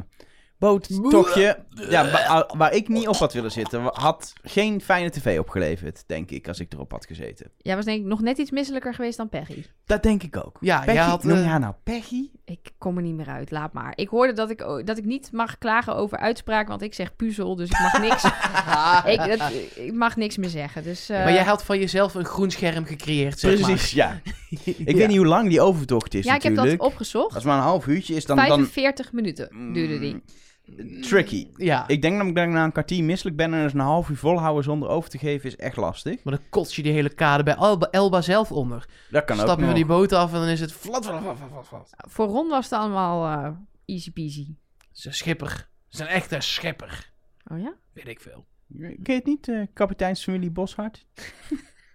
boottochtje. 0.58 1.56
Ja, 1.88 2.10
waar, 2.10 2.50
waar 2.56 2.72
ik 2.72 2.88
niet 2.88 3.08
op 3.08 3.16
had 3.16 3.32
willen 3.32 3.50
zitten. 3.50 3.82
Had 3.92 4.32
geen 4.42 4.80
fijne 4.80 5.10
tv 5.10 5.38
opgeleverd, 5.38 6.04
denk 6.06 6.30
ik, 6.30 6.48
als 6.48 6.60
ik 6.60 6.72
erop 6.72 6.90
had 6.90 7.06
gezeten. 7.06 7.50
Jij 7.58 7.76
was 7.76 7.84
denk 7.84 8.00
ik 8.00 8.06
nog 8.06 8.20
net 8.20 8.38
iets 8.38 8.50
misselijker 8.50 8.94
geweest 8.94 9.16
dan 9.16 9.28
Peggy. 9.28 9.64
Dat 9.86 10.02
denk 10.02 10.22
ik 10.22 10.36
ook. 10.36 10.56
Ja, 10.60 10.78
Peggy, 10.78 10.92
jij 10.92 11.04
had... 11.04 11.24
noem 11.24 11.36
eh, 11.36 11.42
je 11.42 11.48
haar 11.48 11.60
nou 11.60 11.74
Peggy? 11.82 12.30
Ik 12.44 12.70
kom 12.78 12.96
er 12.96 13.02
niet 13.02 13.14
meer 13.14 13.28
uit, 13.28 13.50
laat 13.50 13.72
maar. 13.72 13.92
Ik 13.94 14.08
hoorde 14.08 14.32
dat 14.32 14.50
ik, 14.50 14.58
dat 14.84 14.98
ik 14.98 15.04
niet 15.04 15.32
mag 15.32 15.58
klagen 15.58 15.96
over 15.96 16.18
uitspraak, 16.18 16.68
want 16.68 16.82
ik 16.82 16.94
zeg 16.94 17.16
puzzel, 17.16 17.56
dus 17.56 17.70
ik 17.70 17.78
mag 17.78 18.00
niks, 18.00 18.24
ik, 19.12 19.38
dat- 19.38 19.52
ik 19.74 19.92
mag 19.92 20.16
niks 20.16 20.36
meer 20.36 20.50
zeggen. 20.50 20.82
Dus, 20.82 21.08
eh, 21.08 21.18
maar 21.18 21.32
jij 21.32 21.44
had 21.44 21.64
van 21.64 21.78
jezelf 21.78 22.14
een 22.14 22.24
groen 22.24 22.50
scherm 22.50 22.84
gecreëerd, 22.84 23.38
zeg 23.38 23.60
Precies, 23.60 23.90
ja. 23.90 24.20
Ik 24.64 24.96
weet 24.96 25.08
niet 25.08 25.16
hoe 25.16 25.26
lang 25.26 25.48
die 25.48 25.60
overtocht 25.60 26.14
is 26.14 26.24
ja, 26.24 26.34
ik 26.34 26.42
heb 26.42 26.54
dat 26.54 26.78
opgezocht. 26.78 27.34
Als 27.34 27.44
maar 27.44 27.56
een 27.56 27.62
half 27.62 27.86
uurtje 27.86 28.14
is, 28.14 28.24
dan... 28.24 28.36
dan 28.36 28.46
45 28.46 29.12
minuten 29.12 29.72
duurde 29.72 29.98
die. 29.98 30.22
Tricky. 31.00 31.48
Ja, 31.56 31.88
Ik 31.88 32.02
denk 32.02 32.12
namelijk 32.14 32.36
dat 32.36 32.46
ik 32.46 32.52
na 32.52 32.64
een 32.64 32.72
kwartier 32.72 33.04
misselijk 33.04 33.36
ben 33.36 33.54
en 33.54 33.62
dus 33.62 33.72
een 33.72 33.78
half 33.80 34.08
uur 34.08 34.16
volhouden 34.16 34.64
zonder 34.64 34.88
over 34.88 35.10
te 35.10 35.18
geven 35.18 35.48
is 35.48 35.56
echt 35.56 35.76
lastig. 35.76 36.24
maar 36.24 36.34
dan 36.34 36.42
kots 36.48 36.76
je 36.76 36.82
die 36.82 36.92
hele 36.92 37.14
kade 37.14 37.42
bij 37.42 37.54
Elba, 37.54 37.88
Elba 37.90 38.20
zelf 38.20 38.52
onder. 38.52 38.88
Dat 39.10 39.24
kan 39.24 39.36
ook 39.36 39.42
Stap 39.42 39.54
je 39.56 39.60
nog. 39.64 39.70
van 39.70 39.80
die 39.80 39.88
boot 39.88 40.12
af 40.12 40.32
en 40.32 40.38
dan 40.38 40.48
is 40.48 40.60
het 40.60 40.72
flat, 40.72 41.06
flat, 41.06 41.22
flat, 41.22 41.36
flat, 41.50 41.66
flat. 41.66 41.94
Voor 41.96 42.26
Ron 42.26 42.48
was 42.48 42.64
het 42.64 42.72
allemaal 42.80 43.44
eh, 43.44 43.50
easy 43.84 44.12
peasy. 44.12 44.46
Een 45.02 45.14
schipper. 45.14 45.50
Het 45.50 45.94
is 45.94 45.98
een 46.00 46.06
echte 46.06 46.40
schipper. 46.40 47.12
Oh 47.46 47.60
ja? 47.60 47.74
Weet 47.92 48.08
ik 48.08 48.20
veel. 48.20 48.46
Ken 48.78 48.94
je 49.02 49.12
het 49.12 49.26
niet, 49.26 49.48
eh 49.48 49.62
kapiteinsfamilie 49.72 50.50
Boshart? 50.50 51.06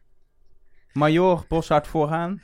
Major 0.94 1.46
Boshart 1.48 1.88
vooraan. 1.88 2.42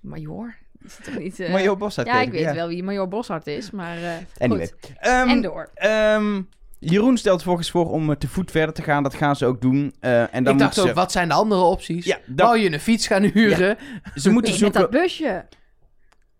Major? 0.00 0.58
Is 0.84 0.96
toch 1.02 1.18
niet... 1.18 1.40
eh, 1.40 1.52
Major 1.52 1.76
Boshart. 1.76 2.06
ja, 2.06 2.20
ik 2.20 2.30
weet 2.30 2.52
wel 2.52 2.68
wie 2.68 2.82
Major 2.82 3.08
Boshart 3.08 3.46
is, 3.46 3.70
maar 3.70 3.96
eh 3.96 4.10
Anyway. 4.38 4.66
goed. 4.80 4.92
Ehm, 4.98 5.28
En 5.28 5.42
door. 5.42 5.70
ehm, 5.74 6.40
Jeroen 6.78 7.16
stelt 7.18 7.42
volgens 7.42 7.70
voor 7.70 7.90
om 7.90 8.10
eh, 8.10 8.16
te 8.16 8.28
voet 8.28 8.50
verder 8.50 8.74
te 8.74 8.82
gaan. 8.82 9.02
Dat 9.02 9.14
gaan 9.14 9.36
ze 9.36 9.46
ook 9.46 9.60
doen. 9.60 9.94
Eh, 10.00 10.34
en 10.34 10.44
dan 10.44 10.52
ik 10.52 10.58
dacht 10.58 10.78
ook, 10.78 10.92
wat 10.94 11.12
zijn 11.12 11.28
de 11.28 11.34
andere 11.34 11.60
opties? 11.60 12.04
Ja, 12.04 12.18
dat- 12.26 12.46
Wou 12.46 12.58
je 12.58 12.72
een 12.72 12.80
fiets 12.80 13.06
gaan 13.06 13.22
huren? 13.22 13.76
ze 14.14 14.30
moeten 14.30 14.50
Nee, 14.52 14.60
met 14.62 14.72
zoeken... 14.74 14.80
dat 14.80 14.90
busje. 14.90 15.44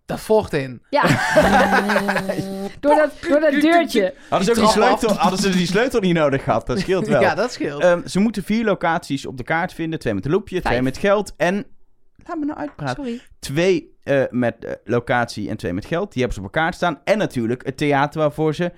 Dat 0.07 0.21
vocht 0.21 0.53
in. 0.53 0.83
Ja. 0.91 1.03
door, 2.81 2.95
dat, 2.95 3.11
door 3.29 3.41
dat 3.41 3.51
deurtje. 3.53 4.15
Hadden 4.29 4.55
ze, 4.55 4.61
ook 4.61 4.67
die 4.67 4.83
sleutel, 4.83 5.13
hadden 5.15 5.39
ze 5.39 5.51
die 5.51 5.67
sleutel 5.67 6.01
niet 6.01 6.15
nodig 6.15 6.43
gehad? 6.45 6.67
Dat 6.67 6.79
scheelt 6.79 7.07
wel. 7.07 7.21
Ja, 7.21 7.35
dat 7.35 7.53
scheelt. 7.53 7.83
Ehm, 7.83 8.07
ze 8.07 8.19
moeten 8.19 8.45
vier 8.45 8.65
locaties 8.65 9.27
op 9.27 9.37
de 9.37 9.43
kaart 9.43 9.73
vinden. 9.75 9.99
Twee 9.99 10.15
met 10.15 10.25
een 10.25 10.31
loopje, 10.31 10.61
twee 10.61 10.83
met 10.83 10.99
geld 10.99 11.35
en... 11.37 11.67
Laat 12.27 12.39
me 12.39 12.45
nou 12.45 12.59
uitpraten. 12.59 12.95
Sorry. 13.05 13.21
Twee 13.39 13.90
met 14.31 14.65
eh, 14.65 14.73
locatie 14.85 15.49
en 15.49 15.57
twee 15.57 15.73
met 15.73 15.85
geld. 15.85 16.13
Die 16.13 16.23
hebben 16.23 16.41
ze 16.41 16.47
op 16.47 16.55
elkaar 16.55 16.75
staan. 16.75 17.01
En 17.05 17.19
natuurlijk 17.19 17.67
het 17.67 17.77
theater 17.77 18.21
waarvoor 18.21 18.55
ze 18.55 18.73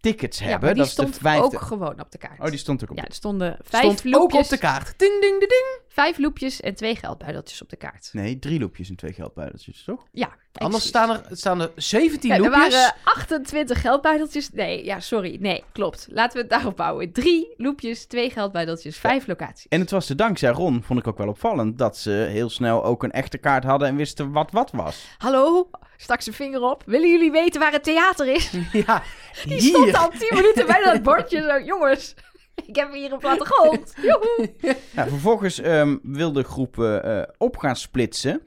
tickets 0.00 0.38
Ja, 0.38 0.44
hebben. 0.44 0.64
maar 0.64 0.74
die 0.74 0.82
dat 0.82 0.86
is 0.86 0.92
stond 0.98 1.14
de 1.14 1.20
vijfde. 1.20 1.44
ook 1.44 1.60
gewoon 1.60 2.00
op 2.00 2.10
de 2.10 2.18
kaart. 2.18 2.40
Oh, 2.40 2.46
die 2.46 2.58
stond 2.58 2.82
ook 2.82 2.90
op. 2.90 2.96
Ja, 2.96 3.04
er 3.04 3.12
stonden 3.14 3.58
vijf 3.62 3.82
Stond 3.82 3.98
ook 4.14 4.20
loepjes, 4.20 4.42
op 4.44 4.48
de 4.48 4.58
kaart. 4.58 4.98
Ding, 4.98 5.20
ding, 5.20 5.38
ding, 5.38 5.50
ding. 5.50 5.78
vijf 5.88 6.18
loepjes 6.18 6.60
en 6.60 6.74
twee 6.74 6.96
geldbuideltjes 6.96 7.62
op 7.62 7.68
de 7.68 7.76
kaart. 7.76 8.08
Nee, 8.12 8.38
drie 8.38 8.60
loopjes 8.60 8.88
en 8.88 8.96
twee 8.96 9.12
geldbuideltjes, 9.12 9.84
toch? 9.84 10.06
Ja, 10.12 10.28
Anders 10.52 10.86
staan 10.86 11.10
er, 11.10 11.22
staan 11.30 11.60
er 11.60 11.70
17 11.76 12.28
Ja, 12.30 12.36
er 12.36 12.40
loepjes. 12.42 12.74
waren 12.74 12.94
28 13.04 13.80
geldbuideltjes. 13.80 14.50
Nee, 14.50 14.84
ja, 14.84 15.00
sorry. 15.00 15.36
Nee, 15.40 15.64
klopt. 15.72 16.06
Laten 16.10 16.32
we 16.36 16.40
het 16.40 16.50
daarop 16.50 16.76
bouwen. 16.76 17.12
Drie 17.12 17.54
loepjes, 17.56 18.06
twee 18.06 18.30
geldbuideltjes, 18.30 18.96
vijf 18.98 19.26
locaties. 19.26 19.66
En 19.68 19.80
het 19.80 19.90
was 19.90 20.06
de 20.06 20.14
dankzij 20.14 20.50
Ron, 20.50 20.82
vond 20.82 20.98
ik 20.98 21.06
ook 21.06 21.18
wel 21.18 21.28
opvallend, 21.28 21.78
dat 21.78 21.96
ze 21.96 22.10
heel 22.10 22.50
snel 22.50 22.84
ook 22.84 23.02
een 23.02 23.10
echte 23.10 23.38
kaart 23.38 23.64
hadden 23.64 23.88
en 23.88 23.96
wisten 23.96 24.32
wat 24.32 24.50
wat 24.50 24.70
was. 24.70 25.06
Hallo, 25.18 25.70
stak 26.00 26.20
zijn 26.20 26.34
vinger 26.34 26.60
op. 26.62 26.82
Willen 26.86 27.10
jullie 27.10 27.30
weten 27.30 27.60
waar 27.60 27.72
het 27.72 27.84
theater 27.84 28.26
is? 28.28 28.52
Ja, 28.86 29.02
Die 29.44 29.60
stond 29.60 29.94
al 29.94 30.08
10 30.10 30.28
minuten 30.34 30.66
bij 30.66 30.82
dat 30.84 31.02
bordje. 31.02 31.42
Zo, 31.42 31.60
jongens, 31.64 32.14
ik 32.68 32.76
heb 32.76 32.92
hier 32.92 33.12
een 33.12 33.18
plattegrond. 33.18 33.94
Joehoe. 34.02 34.54
Ja, 34.92 35.08
vervolgens 35.08 35.60
ehm, 35.60 35.96
wil 36.02 36.32
de 36.32 36.42
groep 36.42 36.78
eh, 36.78 37.18
eh, 37.20 37.28
op 37.38 37.56
gaan 37.56 37.76
splitsen. 37.76 38.42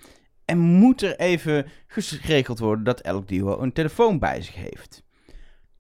En 0.46 0.58
moet 0.58 1.02
er 1.02 1.16
even 1.20 1.68
geregeld 1.88 2.60
worden 2.60 2.84
dat 2.84 3.00
elk 3.02 3.28
duo 3.28 3.60
een 3.60 3.74
telefoon 3.74 4.20
bij 4.20 4.42
zich 4.42 4.56
heeft. 4.56 5.04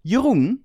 Jeroen, 0.01 0.63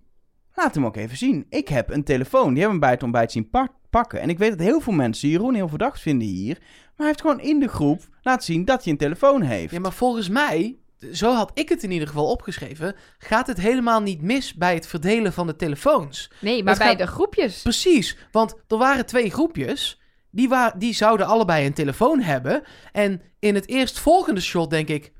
laat 0.54 0.74
hem 0.74 0.86
ook 0.86 0.96
even 0.96 1.16
zien. 1.16 1.46
Ik 1.48 1.68
heb 1.68 1.90
een 1.90 2.04
telefoon. 2.04 2.48
Die 2.48 2.56
hebben 2.58 2.74
we 2.74 2.84
bij 2.84 2.90
het 2.94 3.02
ontbijt 3.02 3.32
zien 3.32 3.50
pa- 3.50 3.74
pakken. 3.90 4.20
En 4.20 4.28
ik 4.28 4.38
weet 4.38 4.50
dat 4.50 4.58
heel 4.66 4.80
veel 4.80 4.92
mensen 4.92 5.28
Jeroen 5.28 5.54
heel 5.54 5.68
verdacht 5.68 6.00
vinden 6.00 6.28
hier. 6.28 6.56
Maar 6.60 6.92
hij 6.96 7.06
heeft 7.06 7.20
gewoon 7.20 7.40
in 7.40 7.60
de 7.60 7.68
groep 7.68 8.02
laten 8.22 8.44
zien 8.44 8.64
dat 8.64 8.82
hij 8.84 8.92
een 8.92 8.98
telefoon 8.98 9.42
heeft. 9.42 9.72
Ja, 9.72 9.80
maar 9.80 9.92
volgens 9.92 10.28
mij, 10.28 10.76
zo 11.12 11.32
had 11.34 11.50
ik 11.54 11.68
het 11.68 11.82
in 11.82 11.90
ieder 11.90 12.08
geval 12.08 12.30
opgeschreven, 12.30 12.96
gaat 13.18 13.46
het 13.46 13.60
helemaal 13.60 14.00
niet 14.00 14.22
mis 14.22 14.54
bij 14.54 14.74
het 14.74 14.86
verdelen 14.86 15.32
van 15.32 15.46
de 15.46 15.56
telefoons. 15.56 16.30
Nee, 16.40 16.62
maar 16.62 16.72
Het 16.74 16.82
bij 16.82 16.88
gaat- 16.88 16.98
de 16.98 17.06
groepjes. 17.06 17.62
Precies, 17.62 18.16
want 18.32 18.54
er 18.68 18.76
waren 18.78 19.06
twee 19.06 19.30
groepjes. 19.30 20.00
Die, 20.30 20.48
wa- 20.48 20.74
die 20.78 20.94
zouden 20.94 21.26
allebei 21.26 21.66
een 21.66 21.72
telefoon 21.74 22.20
hebben. 22.20 22.62
En 22.92 23.22
in 23.38 23.54
het 23.54 23.68
eerstvolgende 23.68 24.40
shot 24.40 24.70
denk 24.70 24.88
ik... 24.88 25.12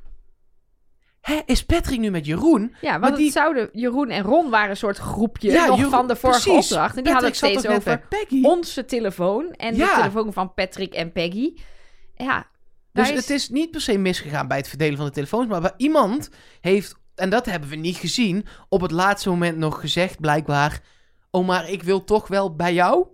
Hè, 1.20 1.40
is 1.46 1.64
Patrick 1.64 1.98
nu 1.98 2.10
met 2.10 2.26
Jeroen? 2.26 2.76
Ja, 2.80 2.88
want 2.90 3.00
Maar 3.00 3.10
het 3.10 3.18
die- 3.18 3.30
zouden, 3.30 3.68
Jeroen 3.72 4.10
en 4.10 4.22
Ron 4.22 4.50
waren 4.50 4.70
een 4.70 4.76
soort 4.76 4.98
groepje 4.98 5.50
Ja, 5.50 5.66
nog 5.66 5.76
Jeroen- 5.76 5.90
van 5.92 6.08
de 6.08 6.16
vorige 6.16 6.42
precies. 6.50 6.70
opdracht. 6.70 6.96
En 6.96 7.02
die 7.02 7.12
hadden 7.12 7.30
het 7.30 7.40
Patrick 7.40 7.58
steeds 7.60 7.76
over 7.76 8.06
Peggy? 8.08 8.42
onze 8.44 8.84
telefoon 8.84 9.52
en 9.52 9.76
Ja. 9.76 9.86
de 9.94 10.00
telefoon 10.00 10.32
van 10.32 10.54
Patrick 10.54 10.94
en 10.94 11.12
Peggy. 11.12 11.54
Ja, 12.16 12.46
Dus 12.96 13.10
het 13.10 13.30
is 13.30 13.48
niet 13.48 13.70
per 13.70 13.80
se 13.80 13.98
misgegaan 13.98 14.48
bij 14.48 14.56
het 14.56 14.68
verdelen 14.68 14.96
van 14.96 15.06
de 15.06 15.12
telefoons. 15.12 15.46
Maar 15.46 15.72
iemand 15.76 16.30
heeft, 16.60 16.96
en 17.14 17.30
dat 17.30 17.46
hebben 17.46 17.68
we 17.68 17.76
niet 17.76 17.96
gezien... 17.96 18.46
op 18.68 18.80
het 18.80 18.90
laatste 18.90 19.28
moment 19.28 19.58
nog 19.58 19.80
gezegd 19.80 20.20
blijkbaar... 20.20 20.80
Oh, 21.30 21.46
maar 21.46 21.70
ik 21.70 21.82
wil 21.82 22.04
toch 22.04 22.28
wel 22.28 22.54
bij 22.54 22.74
jou? 22.74 23.06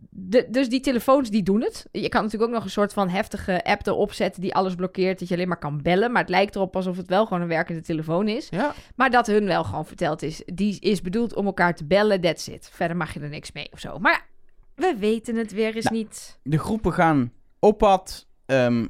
de, 0.09 0.47
dus 0.49 0.69
die 0.69 0.79
telefoons 0.79 1.29
die 1.29 1.43
doen 1.43 1.61
het. 1.61 1.85
Je 1.91 2.09
kan 2.09 2.23
natuurlijk 2.23 2.49
ook 2.49 2.55
nog 2.55 2.65
een 2.65 2.71
soort 2.71 2.93
van 2.93 3.09
heftige 3.09 3.63
app 3.63 3.87
erop 3.87 4.13
zetten 4.13 4.41
die 4.41 4.55
alles 4.55 4.75
blokkeert, 4.75 5.19
dat 5.19 5.27
je 5.27 5.33
alleen 5.35 5.47
maar 5.47 5.59
kan 5.59 5.81
bellen. 5.81 6.11
Maar 6.11 6.21
het 6.21 6.29
lijkt 6.29 6.55
erop 6.55 6.75
alsof 6.75 6.97
het 6.97 7.07
wel 7.07 7.25
gewoon 7.25 7.41
een 7.41 7.47
werkende 7.47 7.81
telefoon 7.81 8.27
is. 8.27 8.47
Ja. 8.49 8.73
Maar 8.95 9.09
dat 9.09 9.27
hun 9.27 9.45
wel 9.45 9.63
gewoon 9.63 9.85
verteld 9.85 10.21
is, 10.21 10.43
die 10.45 10.79
is 10.79 11.01
bedoeld 11.01 11.35
om 11.35 11.45
elkaar 11.45 11.75
te 11.75 11.85
bellen, 11.85 12.21
that's 12.21 12.47
it. 12.47 12.69
Verder 12.73 12.97
mag 12.97 13.13
je 13.13 13.19
er 13.19 13.29
niks 13.29 13.51
mee 13.51 13.67
of 13.71 13.79
zo. 13.79 13.99
Maar 13.99 14.27
we 14.75 14.95
weten 14.99 15.35
het 15.35 15.51
weer 15.51 15.75
eens 15.75 15.85
Nou, 15.85 15.97
niet. 15.97 16.39
De 16.43 16.59
groepen 16.59 16.93
gaan 16.93 17.31
op 17.59 17.77
pad. 17.77 18.27
Ehm, 18.45 18.87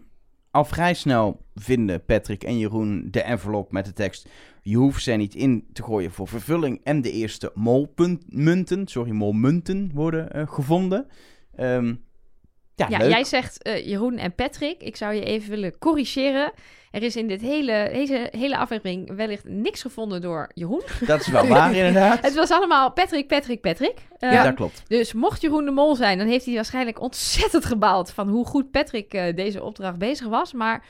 al 0.51 0.65
vrij 0.65 0.93
snel 0.93 1.45
vinden 1.55 2.05
Patrick 2.05 2.43
en 2.43 2.57
Jeroen 2.57 3.07
de 3.11 3.21
envelop 3.21 3.71
met 3.71 3.85
de 3.85 3.93
tekst... 3.93 4.29
Je 4.61 4.75
hoeft 4.77 5.03
ze 5.03 5.11
niet 5.11 5.35
in 5.35 5.67
te 5.73 5.83
gooien 5.83 6.11
voor 6.11 6.27
vervulling. 6.27 6.81
En 6.83 7.01
de 7.01 7.11
eerste 7.11 7.51
molmunten, 7.53 8.87
sorry, 8.87 9.11
molmunten 9.11 9.91
worden 9.93 10.31
eh, 10.31 10.47
gevonden. 10.47 11.07
Ehm, 11.55 11.95
ja, 12.75 12.87
Ja, 12.89 13.07
jij 13.07 13.23
zegt 13.23 13.61
eh, 13.63 13.87
Jeroen 13.87 14.17
en 14.17 14.35
Patrick. 14.35 14.81
Ik 14.81 14.95
zou 14.95 15.13
je 15.13 15.23
even 15.23 15.49
willen 15.49 15.77
corrigeren. 15.77 16.51
Er 16.91 17.03
is 17.03 17.15
in 17.15 17.27
dit 17.27 17.41
hele, 17.41 17.89
deze 17.93 18.27
hele 18.31 18.57
aflevering 18.57 19.15
wellicht 19.15 19.43
niks 19.45 19.81
gevonden 19.81 20.21
door 20.21 20.51
Jeroen. 20.53 20.81
Dat 21.05 21.19
is 21.19 21.27
wel 21.27 21.47
waar, 21.47 21.75
inderdaad. 21.75 22.21
Het 22.21 22.35
was 22.35 22.51
allemaal 22.51 22.91
Patrick, 22.91 23.27
Patrick, 23.27 23.61
Patrick. 23.61 23.97
ja, 24.19 24.31
Ehm, 24.31 24.43
dat 24.43 24.53
klopt. 24.55 24.83
Dus 24.87 25.13
mocht 25.13 25.41
Jeroen 25.41 25.65
de 25.65 25.71
Mol 25.71 25.95
zijn, 25.95 26.17
dan 26.17 26.27
heeft 26.27 26.45
hij 26.45 26.55
waarschijnlijk 26.55 27.01
ontzettend 27.01 27.65
gebaald 27.65 28.11
van 28.11 28.29
hoe 28.29 28.45
goed 28.45 28.71
Patrick 28.71 29.13
eh, 29.13 29.35
deze 29.35 29.63
opdracht 29.63 29.97
bezig 29.97 30.27
was. 30.27 30.53
Maar 30.53 30.85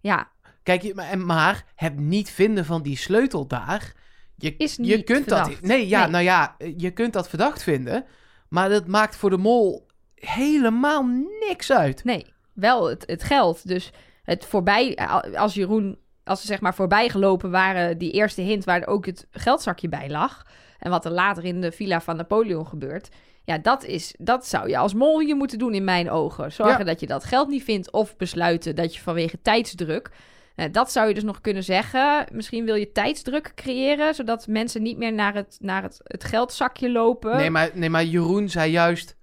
ja, 0.00 0.28
Kijk, 0.70 0.82
je- 0.82 0.94
maar, 0.94 1.18
maar 1.18 1.64
het 1.74 1.98
niet 1.98 2.30
vinden 2.30 2.64
van 2.64 2.82
die 2.82 2.96
sleutel 2.96 3.46
daar... 3.46 3.92
Je, 4.36 4.54
Is 4.56 4.78
je 4.82 5.02
kunt 5.02 5.18
verdacht. 5.26 5.50
dat... 5.50 5.60
Nee, 5.60 5.88
ja, 5.88 6.00
Nee. 6.02 6.10
nou 6.10 6.24
ja, 6.24 6.56
je 6.76 6.90
kunt 6.90 7.12
dat 7.12 7.28
verdacht 7.28 7.62
vinden. 7.62 8.04
Maar 8.48 8.68
dat 8.68 8.86
maakt 8.86 9.16
voor 9.16 9.30
de 9.30 9.36
mol 9.36 9.86
helemaal 10.14 11.06
niks 11.48 11.72
uit. 11.72 12.04
nee, 12.04 12.26
wel 12.52 12.88
het, 12.88 13.02
het 13.06 13.22
geld. 13.22 13.68
Dus 13.68 13.90
het 14.22 14.44
voorbij, 14.44 14.96
als 15.36 15.54
Jeroen, 15.54 15.98
als 16.24 16.40
ze 16.40 16.46
zeg 16.46 16.60
maar 16.60 16.74
voorbij 16.74 17.08
gelopen 17.08 17.50
waren, 17.50 17.98
die 17.98 18.10
eerste 18.12 18.40
hint 18.42 18.64
waar 18.64 18.86
ook 18.86 19.06
het 19.06 19.26
geldzakje 19.30 19.88
bij 19.88 20.10
lag. 20.10 20.46
En 20.78 20.90
wat 20.90 21.04
er 21.04 21.10
later 21.12 21.44
in 21.44 21.60
de 21.60 21.72
villa 21.72 22.00
van 22.00 22.16
Napoleon 22.16 22.66
gebeurt. 22.66 23.08
Ja, 23.44 23.58
dat, 23.58 23.84
is, 23.84 24.14
dat 24.18 24.46
zou 24.46 24.68
je 24.68 24.76
als 24.78 24.94
mol 24.94 25.20
je 25.20 25.34
moeten 25.34 25.58
doen 25.58 25.74
in 25.74 25.84
mijn 25.84 26.10
ogen. 26.10 26.52
Zorgen 26.52 26.78
Ja. 26.78 26.84
dat 26.84 27.00
je 27.00 27.06
dat 27.06 27.24
geld 27.24 27.48
niet 27.48 27.64
vindt 27.64 27.90
of 27.92 28.16
besluiten 28.16 28.76
dat 28.76 28.94
je 28.94 29.00
vanwege 29.00 29.42
tijdsdruk... 29.42 30.10
Eh, 30.54 30.66
dat 30.72 30.92
zou 30.92 31.08
je 31.08 31.14
dus 31.14 31.22
nog 31.22 31.40
kunnen 31.40 31.64
zeggen. 31.64 32.26
Misschien 32.32 32.64
wil 32.64 32.74
je 32.74 32.92
tijdsdruk 32.92 33.52
creëren, 33.54 34.14
zodat 34.14 34.46
mensen 34.46 34.82
niet 34.82 34.98
meer 34.98 35.12
naar 35.12 35.34
het, 35.34 35.56
naar 35.60 35.82
het, 35.82 36.00
het 36.02 36.24
geldzakje 36.24 36.90
lopen. 36.90 37.36
Nee 37.36 37.50
maar, 37.50 37.70
nee, 37.74 37.90
maar 37.90 38.04
Jeroen 38.04 38.48
zei 38.48 38.70
juist... 38.70 39.18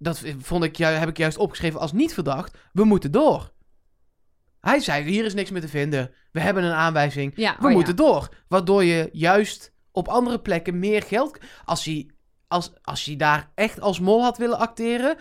Dat 0.00 0.22
vond 0.38 0.64
ik, 0.64 0.76
heb 0.76 1.08
ik 1.08 1.16
juist 1.16 1.36
opgeschreven 1.36 1.80
als 1.80 1.92
niet 1.92 2.14
verdacht. 2.14 2.58
We 2.72 2.84
moeten 2.84 3.10
door. 3.10 3.52
Hij 4.60 4.80
zei, 4.80 5.04
hier 5.04 5.24
is 5.24 5.34
niks 5.34 5.50
meer 5.50 5.60
te 5.60 5.68
vinden. 5.68 6.14
We 6.32 6.40
hebben 6.40 6.64
een 6.64 6.72
aanwijzing. 6.72 7.32
ja, 7.36 7.56
We 7.60 7.66
oh 7.66 7.72
moeten 7.72 7.96
ja. 7.96 8.02
door. 8.02 8.28
Waardoor 8.48 8.84
je 8.84 9.08
juist 9.12 9.72
op 9.92 10.08
andere 10.08 10.40
plekken 10.40 10.78
meer 10.78 11.02
geld... 11.02 11.38
Als 11.64 11.84
hij, 11.84 12.10
als, 12.48 12.72
als 12.82 13.04
hij 13.04 13.16
daar 13.16 13.50
echt 13.54 13.80
als 13.80 14.00
mol 14.00 14.22
had 14.22 14.38
willen 14.38 14.58
acteren... 14.58 15.16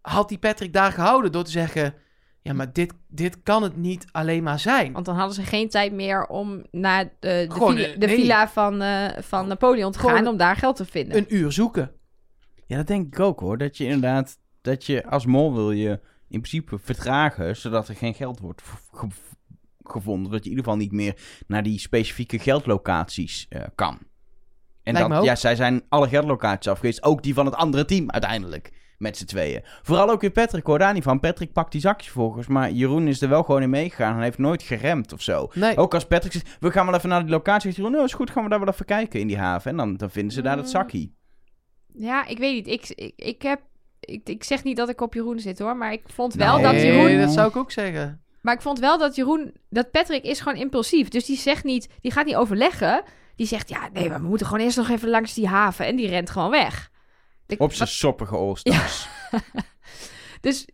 Had 0.00 0.28
hij 0.28 0.38
Patrick 0.38 0.72
daar 0.72 0.92
gehouden 0.92 1.32
door 1.32 1.44
te 1.44 1.50
zeggen... 1.50 1.94
Ja, 2.46 2.52
maar 2.52 2.72
dit, 2.72 2.92
dit 3.08 3.42
kan 3.42 3.62
het 3.62 3.76
niet 3.76 4.06
alleen 4.12 4.42
maar 4.42 4.58
zijn. 4.58 4.92
Want 4.92 5.04
dan 5.04 5.16
hadden 5.16 5.34
ze 5.34 5.42
geen 5.42 5.68
tijd 5.68 5.92
meer 5.92 6.26
om 6.26 6.64
naar 6.70 7.04
de, 7.04 7.10
de, 7.20 7.46
Gewoon, 7.52 7.74
villa, 7.76 7.86
eh, 7.88 7.98
de 8.00 8.06
nee. 8.06 8.16
villa 8.16 8.48
van, 8.48 8.82
eh, 8.82 9.22
van 9.22 9.48
Napoleon 9.48 9.92
te 9.92 9.98
Gewoon 9.98 10.16
gaan 10.16 10.26
om 10.26 10.36
daar 10.36 10.56
geld 10.56 10.76
te 10.76 10.84
vinden. 10.84 11.16
Een 11.16 11.34
uur 11.34 11.52
zoeken. 11.52 11.90
Ja, 12.66 12.76
dat 12.76 12.86
denk 12.86 13.06
ik 13.14 13.20
ook 13.20 13.40
hoor. 13.40 13.58
Dat 13.58 13.76
je 13.76 13.84
inderdaad, 13.84 14.38
dat 14.60 14.84
je 14.84 15.06
als 15.06 15.26
mol 15.26 15.54
wil 15.54 15.70
je 15.72 15.90
in 16.28 16.40
principe 16.40 16.78
vertragen, 16.78 17.56
zodat 17.56 17.88
er 17.88 17.94
geen 17.96 18.14
geld 18.14 18.40
wordt 18.40 18.62
ge- 18.92 19.06
gevonden. 19.84 20.32
Dat 20.32 20.44
je 20.44 20.50
in 20.50 20.56
ieder 20.56 20.64
geval 20.64 20.78
niet 20.80 20.92
meer 20.92 21.14
naar 21.46 21.62
die 21.62 21.78
specifieke 21.78 22.38
geldlocaties 22.38 23.46
eh, 23.48 23.62
kan. 23.74 23.98
En 24.82 24.92
Lijkt 24.92 25.08
me 25.08 25.14
dat, 25.14 25.22
ook. 25.22 25.28
ja, 25.28 25.36
zij 25.36 25.56
zijn 25.56 25.82
alle 25.88 26.08
geldlocaties 26.08 26.70
afgewezen. 26.72 27.02
Ook 27.02 27.22
die 27.22 27.34
van 27.34 27.46
het 27.46 27.54
andere 27.54 27.84
team 27.84 28.10
uiteindelijk. 28.10 28.72
Met 28.98 29.16
z'n 29.16 29.24
tweeën. 29.24 29.62
Vooral 29.82 30.10
ook 30.10 30.20
weer 30.20 30.30
Patrick 30.30 30.66
hoor 30.66 30.78
daar 30.78 30.92
niet 30.92 31.02
van. 31.02 31.20
Patrick 31.20 31.52
pakt 31.52 31.72
die 31.72 31.80
zakjes 31.80 32.10
volgens. 32.10 32.46
Maar 32.46 32.70
Jeroen 32.70 33.08
is 33.08 33.22
er 33.22 33.28
wel 33.28 33.42
gewoon 33.42 33.62
in 33.62 33.70
meegegaan. 33.70 34.16
En 34.16 34.22
heeft 34.22 34.38
nooit 34.38 34.62
geremd 34.62 35.12
of 35.12 35.22
zo. 35.22 35.50
Nee. 35.54 35.76
Ook 35.76 35.94
als 35.94 36.06
Patrick 36.06 36.32
zegt, 36.32 36.56
we 36.60 36.70
gaan 36.70 36.86
wel 36.86 36.94
even 36.94 37.08
naar 37.08 37.20
die 37.20 37.30
locatie. 37.30 37.60
Zegt 37.62 37.76
Jeroen, 37.76 37.92
nou 37.92 38.04
is 38.04 38.12
goed, 38.12 38.30
gaan 38.30 38.42
we 38.42 38.48
daar 38.48 38.58
wel 38.58 38.68
even 38.68 38.84
kijken 38.86 39.20
in 39.20 39.26
die 39.26 39.38
haven. 39.38 39.70
En 39.70 39.76
dan, 39.76 39.96
dan 39.96 40.10
vinden 40.10 40.32
ze 40.32 40.42
daar 40.42 40.56
dat 40.56 40.64
Mm. 40.64 40.70
zakje. 40.70 41.10
Ja, 41.92 42.26
ik 42.26 42.38
weet 42.38 42.54
niet. 42.54 42.66
Ik, 42.66 42.88
ik, 42.96 43.12
ik 43.16 43.42
heb... 43.42 43.60
Ik, 44.00 44.28
ik 44.28 44.44
zeg 44.44 44.64
niet 44.64 44.76
dat 44.76 44.88
ik 44.88 45.00
op 45.00 45.14
Jeroen 45.14 45.38
zit 45.38 45.58
hoor, 45.58 45.76
maar 45.76 45.92
ik 45.92 46.02
vond 46.06 46.34
wel 46.34 46.60
dat 46.62 46.72
nee, 46.72 46.86
Jeroen... 46.86 47.20
dat 47.20 47.30
zou 47.32 47.48
ik 47.48 47.56
ook 47.56 47.70
zeggen. 47.70 48.22
Maar 48.40 48.54
ik 48.54 48.62
vond 48.62 48.78
wel 48.78 48.98
dat 48.98 49.14
Jeroen... 49.14 49.54
Dat 49.70 49.90
Patrick 49.90 50.24
is 50.24 50.40
gewoon 50.40 50.58
impulsief. 50.58 51.08
Dus 51.08 51.24
die 51.24 51.36
zegt 51.36 51.64
niet... 51.64 51.88
Die 52.00 52.12
gaat 52.12 52.26
niet 52.26 52.36
overleggen. 52.36 53.02
Die 53.36 53.46
zegt, 53.46 53.68
ja, 53.68 53.88
nee, 53.92 54.08
maar 54.08 54.20
we 54.20 54.28
moeten 54.28 54.46
gewoon 54.46 54.64
eerst 54.64 54.76
nog 54.76 54.88
even 54.88 55.08
langs 55.08 55.34
die 55.34 55.48
haven. 55.48 55.86
En 55.86 55.96
die 55.96 56.08
rent 56.08 56.30
gewoon 56.30 56.50
weg. 56.50 56.90
Ik- 57.46 57.60
Op 57.60 57.72
zijn 57.72 57.88
soppige 57.88 58.36
all-stars. 58.36 59.08
Dus 60.40 60.66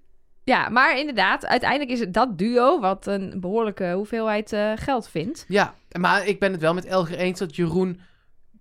Ja, 0.44 0.68
maar 0.68 0.98
inderdaad, 0.98 1.46
uiteindelijk 1.46 1.90
is 1.90 2.00
het 2.00 2.14
dat 2.14 2.38
duo 2.38 2.80
wat 2.80 3.06
een 3.06 3.40
behoorlijke 3.40 3.92
hoeveelheid 3.92 4.52
eh, 4.52 4.72
geld 4.74 5.08
vindt. 5.08 5.44
Ja, 5.48 5.74
maar 6.00 6.26
ik 6.26 6.40
ben 6.40 6.52
het 6.52 6.60
wel 6.60 6.74
met 6.74 6.84
Elger 6.84 7.16
eens 7.18 7.38
dat 7.38 7.56
Jeroen... 7.56 8.00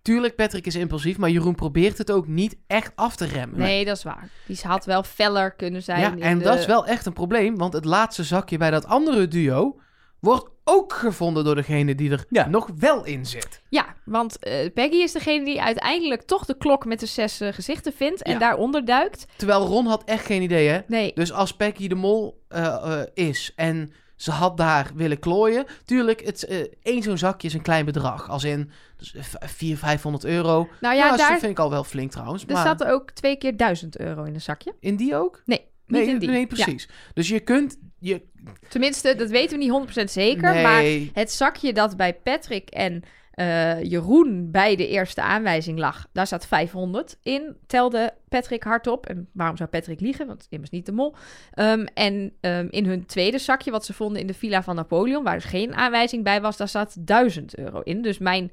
Tuurlijk, 0.01 0.35
Patrick 0.35 0.65
is 0.65 0.75
impulsief, 0.75 1.17
maar 1.17 1.29
Jeroen 1.29 1.55
probeert 1.55 1.97
het 1.97 2.11
ook 2.11 2.27
niet 2.27 2.55
echt 2.67 2.91
af 2.95 3.15
te 3.15 3.25
remmen. 3.25 3.59
Nee, 3.59 3.85
dat 3.85 3.97
is 3.97 4.03
waar. 4.03 4.29
Die 4.47 4.59
had 4.63 4.85
wel 4.85 5.03
feller 5.03 5.51
kunnen 5.51 5.83
zijn. 5.83 5.99
Ja, 6.17 6.25
en 6.25 6.37
de- 6.37 6.43
dat 6.43 6.59
is 6.59 6.65
wel 6.65 6.85
echt 6.85 7.05
een 7.05 7.13
probleem, 7.13 7.57
want 7.57 7.73
het 7.73 7.85
laatste 7.85 8.23
zakje 8.23 8.57
bij 8.57 8.71
dat 8.71 8.85
andere 8.85 9.27
duo 9.27 9.79
wordt 10.19 10.49
ook 10.71 10.93
gevonden 10.93 11.43
door 11.43 11.55
degene 11.55 11.95
die 11.95 12.11
er 12.11 12.25
Ja. 12.29 12.47
nog 12.47 12.69
wel 12.77 13.05
in 13.05 13.25
zit. 13.25 13.61
Ja, 13.69 13.95
want 14.05 14.39
eh, 14.39 14.73
Peggy 14.73 14.95
is 14.95 15.11
degene 15.11 15.45
die 15.45 15.61
uiteindelijk 15.61 16.21
toch 16.21 16.45
de 16.45 16.57
klok 16.57 16.85
met 16.85 16.99
de 16.99 17.05
zes 17.05 17.39
eh, 17.41 17.53
gezichten 17.53 17.93
vindt 17.93 18.21
en 18.23 18.31
Ja. 18.33 18.39
daaronder 18.39 18.85
duikt. 18.85 19.25
Terwijl 19.35 19.65
Ron 19.65 19.85
had 19.85 20.03
echt 20.03 20.25
geen 20.25 20.41
idee, 20.41 20.67
hè? 20.67 20.79
Nee, 20.87 21.11
Dus 21.13 21.31
als 21.33 21.55
Peggy 21.55 21.87
de 21.87 21.95
mol 21.95 22.43
eh, 22.47 22.65
eh, 22.99 23.07
is 23.13 23.51
en 23.55 23.91
ze 24.15 24.31
had 24.31 24.57
daar 24.57 24.91
willen 24.95 25.19
klooien... 25.19 25.65
Tuurlijk, 25.85 26.25
het, 26.25 26.43
eh, 26.45 26.59
één 26.81 27.01
zo'n 27.03 27.17
zakje 27.17 27.47
is 27.47 27.53
een 27.53 27.61
klein 27.61 27.85
bedrag. 27.85 28.29
Als 28.29 28.43
in 28.43 28.71
dus, 28.97 29.13
eh, 29.15 29.23
400, 29.47 29.79
500 29.79 30.25
euro. 30.25 30.67
nou 30.81 30.95
Ja, 30.95 31.03
ja, 31.03 31.09
dat 31.09 31.19
daar 31.19 31.39
vind 31.39 31.51
ik 31.51 31.59
al 31.59 31.69
wel 31.69 31.83
flink 31.83 32.11
trouwens. 32.11 32.43
er 32.45 32.53
maar 32.53 32.65
zat 32.65 32.81
er 32.81 32.91
ook 32.91 33.11
twee 33.11 33.35
keer 33.37 33.57
duizend 33.57 33.99
euro 33.99 34.23
in 34.23 34.33
een 34.33 34.41
zakje. 34.41 34.75
in 34.79 34.95
die 34.95 35.15
ook? 35.15 35.41
Nee, 35.45 35.59
niet 35.59 35.99
Nee, 36.01 36.09
in 36.13 36.19
die. 36.19 36.29
nee 36.29 36.39
Ja, 36.39 36.45
precies. 36.45 36.89
Dus 37.13 37.27
je 37.27 37.39
kunt... 37.39 37.77
Je, 38.03 38.21
tenminste, 38.67 39.15
dat 39.15 39.29
weten 39.29 39.57
we 39.57 39.63
niet 39.63 39.99
100% 39.99 40.03
zeker, 40.03 40.53
nee, 40.53 40.63
maar 40.63 41.13
het 41.13 41.31
zakje 41.31 41.73
dat 41.73 41.97
bij 41.97 42.13
Patrick 42.13 42.69
en 42.69 43.03
eh, 43.31 43.83
Jeroen 43.83 44.51
bij 44.51 44.75
de 44.75 44.87
eerste 44.87 45.21
aanwijzing 45.21 45.79
lag, 45.79 46.07
daar 46.11 46.27
zat 46.27 46.47
500 46.47 47.17
in, 47.23 47.55
telde 47.67 48.13
Patrick 48.29 48.63
hardop. 48.63 49.05
En 49.05 49.29
waarom 49.33 49.57
zou 49.57 49.69
Patrick 49.69 49.99
liegen? 49.99 50.27
Want 50.27 50.47
immers 50.49 50.71
niet 50.71 50.85
de 50.85 50.91
mol. 50.91 51.15
Ehm, 51.51 51.85
en 51.93 52.33
ehm, 52.41 52.67
in 52.69 52.85
hun 52.85 53.05
tweede 53.05 53.37
zakje, 53.37 53.71
wat 53.71 53.85
ze 53.85 53.93
vonden 53.93 54.21
in 54.21 54.27
de 54.27 54.33
villa 54.33 54.63
van 54.63 54.75
Napoleon, 54.75 55.23
waar 55.23 55.35
dus 55.35 55.43
geen 55.43 55.73
aanwijzing 55.73 56.23
bij 56.23 56.41
was, 56.41 56.57
daar 56.57 56.67
zat 56.67 56.95
1000 56.99 57.57
euro 57.57 57.79
in. 57.79 58.01
Dus 58.01 58.17
mijn 58.17 58.51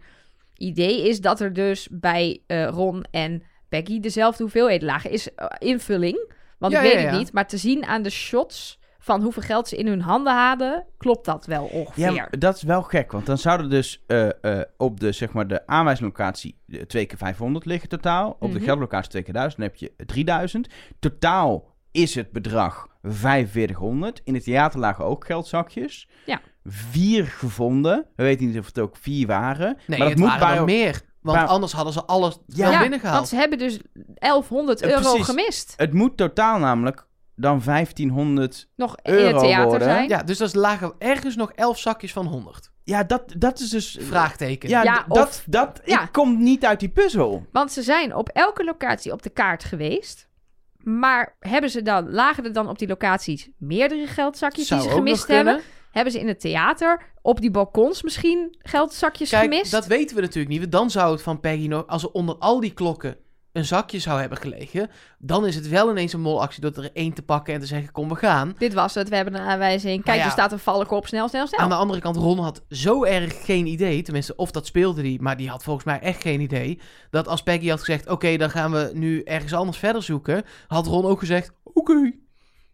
idee 0.57 1.09
is 1.09 1.21
dat 1.21 1.41
er 1.41 1.53
dus 1.53 1.89
bij 1.91 2.43
eh, 2.47 2.69
Ron 2.69 3.05
en 3.11 3.43
Peggy 3.69 4.01
dezelfde 4.01 4.43
hoeveelheid 4.43 4.83
lagen. 4.83 5.11
Is 5.11 5.35
eh, 5.35 5.47
invulling, 5.59 6.33
want 6.59 6.73
Ja, 6.73 6.81
ik 6.81 6.93
weet 6.93 7.03
ja, 7.03 7.09
het 7.09 7.19
niet. 7.19 7.33
Maar 7.33 7.47
te 7.47 7.57
zien 7.57 7.85
aan 7.85 8.03
de 8.03 8.11
shots 8.11 8.79
van 9.01 9.23
hoeveel 9.23 9.43
geld 9.43 9.69
ze 9.69 9.77
in 9.77 9.87
hun 9.87 10.01
handen 10.01 10.35
hadden, 10.47 10.87
klopt 10.97 11.25
dat 11.25 11.47
wel 11.47 11.65
ongeveer. 11.65 12.13
Ja, 12.13 12.29
dat 12.39 12.57
is 12.57 12.63
wel 12.63 12.83
gek, 12.83 13.13
want 13.13 13.27
dan 13.27 13.39
zouden 13.39 13.71
dus 13.71 14.05
eh, 14.07 14.29
eh, 14.61 14.61
op 14.77 15.01
de, 15.01 15.13
zeg 15.13 15.33
maar, 15.33 15.47
de 15.47 15.67
aanwijslocatie 15.67 16.59
eh, 16.69 16.81
twee 16.83 17.07
keer 17.07 17.19
500 17.19 17.65
liggen 17.65 17.89
totaal. 17.89 18.37
Op 18.41 18.51
de 18.53 18.57
Mhm. 18.57 18.65
geldlocatie 18.65 19.11
twee 19.11 19.23
keer 19.23 19.33
1000, 19.33 19.61
dan 19.63 19.71
heb 19.71 19.77
je 19.79 20.05
3000. 20.07 20.69
Totaal 20.99 21.75
is 21.91 22.15
het 22.15 22.33
bedrag 22.33 22.87
4500. 23.03 24.21
In 24.25 24.35
het 24.35 24.45
theater 24.45 24.81
lagen 24.81 25.05
ook 25.05 25.25
geldzakjes. 25.27 26.09
Ja. 26.27 26.41
Vier 26.65 27.25
gevonden. 27.27 28.07
We 28.17 28.23
weten 28.23 28.47
niet 28.47 28.59
of 28.59 28.67
het 28.67 28.79
ook 28.79 28.97
vier 28.97 29.27
waren. 29.27 29.77
nee 29.87 29.99
maar 29.99 30.09
het 30.09 30.19
dat 30.19 30.27
moet 30.29 30.39
waren 30.39 30.49
bij 30.49 30.57
er 30.57 30.65
meer. 30.65 31.07
Want 31.21 31.49
anders 31.49 31.73
hadden 31.73 31.93
ze 31.93 32.05
alles 32.05 32.39
Ja, 32.47 32.63
wel 32.65 32.71
ja, 32.73 32.81
binnengehaald. 32.81 33.17
want 33.17 33.29
ze 33.29 33.37
hebben 33.37 33.59
dus 33.59 33.79
1100 34.15 34.81
Eh, 34.81 34.91
euro 34.91 35.01
precies. 35.03 35.25
gemist. 35.27 35.75
Het 35.77 35.93
moet 35.93 36.17
totaal 36.17 36.59
namelijk 36.59 37.07
dan 37.39 37.61
1500. 37.65 38.69
Nog 38.77 38.97
in 39.03 39.13
het 39.13 39.21
Euro 39.23 39.39
theater 39.41 39.67
worden. 39.69 39.89
zijn. 39.89 40.09
Ja, 40.09 40.23
dus 40.23 40.41
er 40.41 40.59
lagen 40.59 40.93
ergens 40.99 41.37
nog 41.37 41.53
elf 41.53 41.79
zakjes 41.79 42.13
van 42.13 42.27
100. 42.27 42.71
Ja, 42.85 43.05
dat, 43.05 43.35
dat 43.39 43.61
is 43.61 43.71
dus. 43.71 43.99
Vraagteken. 44.01 44.69
Ja, 44.69 45.05
dat, 45.09 45.27
of- 45.27 45.45
dat 45.47 45.81
ja. 45.85 46.03
ik 46.03 46.13
kom 46.13 46.43
niet 46.43 46.65
uit 46.65 46.81
die 46.81 46.89
puzzel. 46.89 47.47
Want 47.53 47.73
ze 47.73 47.83
zijn 47.83 48.15
op 48.15 48.29
elke 48.29 48.65
locatie 48.65 49.13
op 49.13 49.23
de 49.23 49.31
kaart 49.31 49.65
geweest. 49.65 50.29
Maar 50.77 51.37
hebben 51.41 51.71
ze 51.71 51.83
dan, 51.83 52.11
lagen 52.11 52.45
er 52.45 52.53
dan 52.53 52.69
op 52.69 52.79
die 52.79 52.89
locaties 52.89 53.49
meerdere 53.59 54.07
geldzakjes 54.07 54.67
Zou 54.67 54.81
die 54.81 54.91
ze 54.91 54.95
gemist 54.97 55.27
hebben? 55.27 55.45
kunnen. 55.55 55.71
Hebben 55.91 56.13
ze 56.13 56.21
in 56.21 56.29
het 56.29 56.41
theater 56.41 57.03
op 57.23 57.41
die 57.41 57.51
balkons 57.51 58.03
misschien 58.03 58.57
geldzakjes 58.59 59.31
Kijk, 59.31 59.43
gemist? 59.43 59.71
dat 59.71 59.87
weten 59.87 60.17
we 60.17 60.23
natuurlijk 60.23 60.49
niet. 60.49 60.59
want 60.61 60.73
Dan 60.73 60.91
zou 60.91 61.13
het 61.13 61.23
van 61.23 61.41
Peggy 61.41 61.67
nog, 61.67 61.87
als 61.87 62.03
er 62.03 62.11
onder 62.11 62.37
al 62.37 62.61
die 62.61 62.73
klokken 62.75 63.17
een 63.53 63.65
zakje 63.65 63.99
zou 63.99 64.21
hebben 64.21 64.39
gelegen, 64.39 64.91
dan 65.19 65.47
is 65.47 65.55
het 65.55 65.69
wel 65.69 65.91
ineens 65.91 66.13
een 66.13 66.21
molactie 66.21 66.61
door 66.61 66.73
er 66.85 66.91
één 66.93 67.13
te 67.13 67.23
pakken 67.23 67.55
en 67.55 67.61
te 67.61 67.67
zeggen, 67.67 67.93
kom, 67.93 68.09
we 68.09 68.15
gaan. 68.15 68.55
Dit 68.59 68.75
was 68.75 68.95
het, 68.95 69.09
we 69.09 69.17
hebben 69.17 69.35
een 69.35 69.47
aanwijzing. 69.47 70.05
Kijk, 70.05 70.19
ja. 70.19 70.25
er 70.25 70.31
staat 70.31 70.53
een 70.53 70.59
valk 70.59 70.91
op, 70.91 71.07
snel, 71.07 71.29
snel, 71.29 71.47
snel. 71.47 71.61
Aan 71.61 71.69
de 71.69 71.75
andere 71.75 72.01
kant, 72.01 72.17
Ron 72.17 72.39
had 72.39 72.65
zo 72.69 73.05
erg 73.05 73.45
geen 73.45 73.67
idee, 73.67 74.03
tenminste, 74.03 74.37
of 74.37 74.51
dat 74.51 74.67
speelde 74.67 75.03
die, 75.03 75.21
maar 75.23 75.37
die 75.37 75.49
had 75.49 75.63
volgens 75.65 75.85
mij 75.85 76.01
echt 76.01 76.23
geen 76.23 76.41
idee, 76.41 76.81
dat 77.11 77.29
als 77.29 77.43
Peggy 77.43 77.69
had 77.69 77.79
gezegd, 77.79 78.09
oké, 78.09 78.37
dan 78.37 78.51
gaan 78.51 78.71
we 78.73 78.91
nu 78.95 79.23
ergens 79.23 79.55
anders 79.55 79.79
verder 79.79 80.03
zoeken, 80.03 80.45
had 80.67 80.87
Ron 80.87 81.05
ook 81.05 81.19
gezegd, 81.19 81.53
oké. 81.63 82.13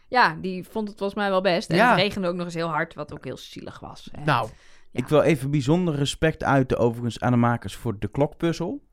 Ja, 0.07 0.37
die 0.41 0.63
vond 0.69 0.87
het 0.87 0.97
volgens 0.97 1.19
mij 1.19 1.29
wel 1.29 1.41
best. 1.41 1.69
En 1.69 1.75
Ja. 1.75 1.89
het 1.89 1.99
regende 1.99 2.27
ook 2.27 2.35
nog 2.35 2.45
eens 2.45 2.53
heel 2.53 2.67
hard, 2.67 2.93
wat 2.93 3.13
ook 3.13 3.23
heel 3.25 3.37
zielig 3.37 3.79
was. 3.79 4.09
En- 4.11 4.23
Nou, 4.25 4.47
Ja. 4.47 4.53
Ik 4.91 5.07
wil 5.07 5.21
even 5.21 5.51
bijzonder 5.51 5.95
respect 5.95 6.43
uiten 6.43 6.77
overigens 6.77 7.19
aan 7.19 7.31
de 7.31 7.37
makers 7.37 7.75
voor 7.75 7.99
de 7.99 8.07
klokpuzzel. 8.07 8.87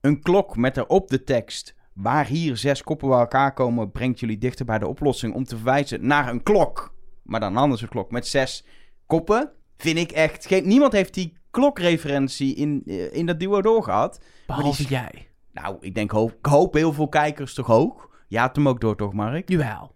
Een 0.00 0.22
klok 0.22 0.56
met 0.56 0.76
erop 0.76 1.08
de 1.08 1.24
tekst... 1.24 1.78
Waar 1.94 2.26
hier 2.26 2.56
zes 2.56 2.82
koppen 2.82 3.08
bij 3.08 3.18
elkaar 3.18 3.52
komen, 3.52 3.90
brengt 3.90 4.20
jullie 4.20 4.38
dichter 4.38 4.64
bij 4.64 4.78
de 4.78 4.86
oplossing 4.86 5.34
om 5.34 5.44
te 5.44 5.56
verwijzen 5.56 6.06
naar 6.06 6.28
een 6.28 6.42
klok. 6.42 6.94
Maar 7.22 7.40
dan 7.40 7.56
anders 7.56 7.82
een 7.82 7.88
klok 7.88 8.10
met 8.10 8.26
zes 8.26 8.64
koppen. 9.06 9.52
Vind 9.76 9.98
ik 9.98 10.10
echt... 10.12 10.46
Geen, 10.46 10.68
niemand 10.68 10.92
heeft 10.92 11.14
die 11.14 11.36
klokreferentie 11.50 12.54
in, 12.54 12.82
eh, 12.86 13.12
in 13.12 13.26
dat 13.26 13.40
duo 13.40 13.62
doorgehad. 13.62 14.20
behalve 14.46 14.76
die- 14.82 14.90
jij. 14.90 15.28
Nou, 15.52 15.76
ik 15.80 15.94
denk, 15.94 16.10
hoop, 16.10 16.30
ik 16.38 16.46
hoop 16.46 16.74
heel 16.74 16.92
veel 16.92 17.08
kijkers 17.08 17.54
toch 17.54 17.70
ook. 17.70 18.22
Je 18.28 18.38
had 18.38 18.56
hem 18.56 18.68
ook 18.68 18.80
door, 18.80 18.96
toch, 18.96 19.12
Mark? 19.12 19.48
Jawel. 19.48 19.94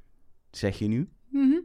Zeg 0.50 0.78
je 0.78 0.86
nu? 0.86 1.08
Mhm. 1.28 1.58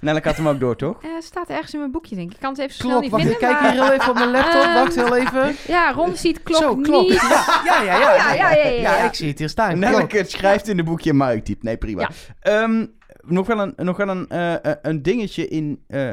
Nelleke 0.00 0.28
had 0.28 0.36
hem 0.36 0.48
ook 0.48 0.60
door, 0.60 0.76
toch? 0.76 1.02
Eh, 1.02 1.10
staat 1.20 1.48
ergens 1.48 1.72
in 1.72 1.78
mijn 1.78 1.90
boekje, 1.90 2.14
denk 2.16 2.28
ik. 2.28 2.34
Ik 2.34 2.40
kan 2.40 2.50
het 2.50 2.58
even 2.60 2.74
zo 2.74 2.82
snel 2.82 3.00
niet 3.00 3.10
wacht, 3.10 3.22
ik 3.24 3.28
vinden. 3.30 3.48
kijk 3.48 3.62
maar- 3.62 3.72
hier 3.72 3.82
heel 3.82 3.92
even 3.92 4.08
op 4.08 4.14
mijn 4.14 4.30
laptop, 4.30 4.62
Ehm, 4.62 4.72
wacht 4.74 4.94
heel 4.94 5.16
even. 5.16 5.54
Ja, 5.66 5.92
Ron 5.92 6.16
ziet 6.16 6.42
klok, 6.42 6.60
Zo, 6.62 6.76
klok. 6.76 7.02
niet. 7.08 7.20
Ja, 7.20 7.62
ja, 7.64 7.82
ja. 7.82 7.98
Ja, 8.00 8.32
ja, 8.34 8.54
ja, 8.54 8.66
ja, 8.68 8.96
ja. 8.96 8.96
ik 9.04 9.14
zie 9.14 9.28
het 9.28 9.38
hier 9.38 9.48
staan. 9.48 9.82
Het 9.82 10.30
schrijft 10.30 10.68
in 10.68 10.76
de 10.76 10.82
boekje, 10.82 11.12
maar 11.12 11.34
ik 11.34 11.44
typ. 11.44 11.62
Nee, 11.62 11.76
prima. 11.76 12.00
Ja. 12.00 12.10
Ehm, 12.40 12.86
nog 13.20 13.46
wel 13.46 13.58
een, 13.60 13.72
nog 13.76 13.96
wel 13.96 14.08
een, 14.08 14.28
eh, 14.28 14.64
eh, 14.64 14.76
een 14.82 15.02
dingetje 15.02 15.48
in 15.48 15.84
eh, 15.86 16.12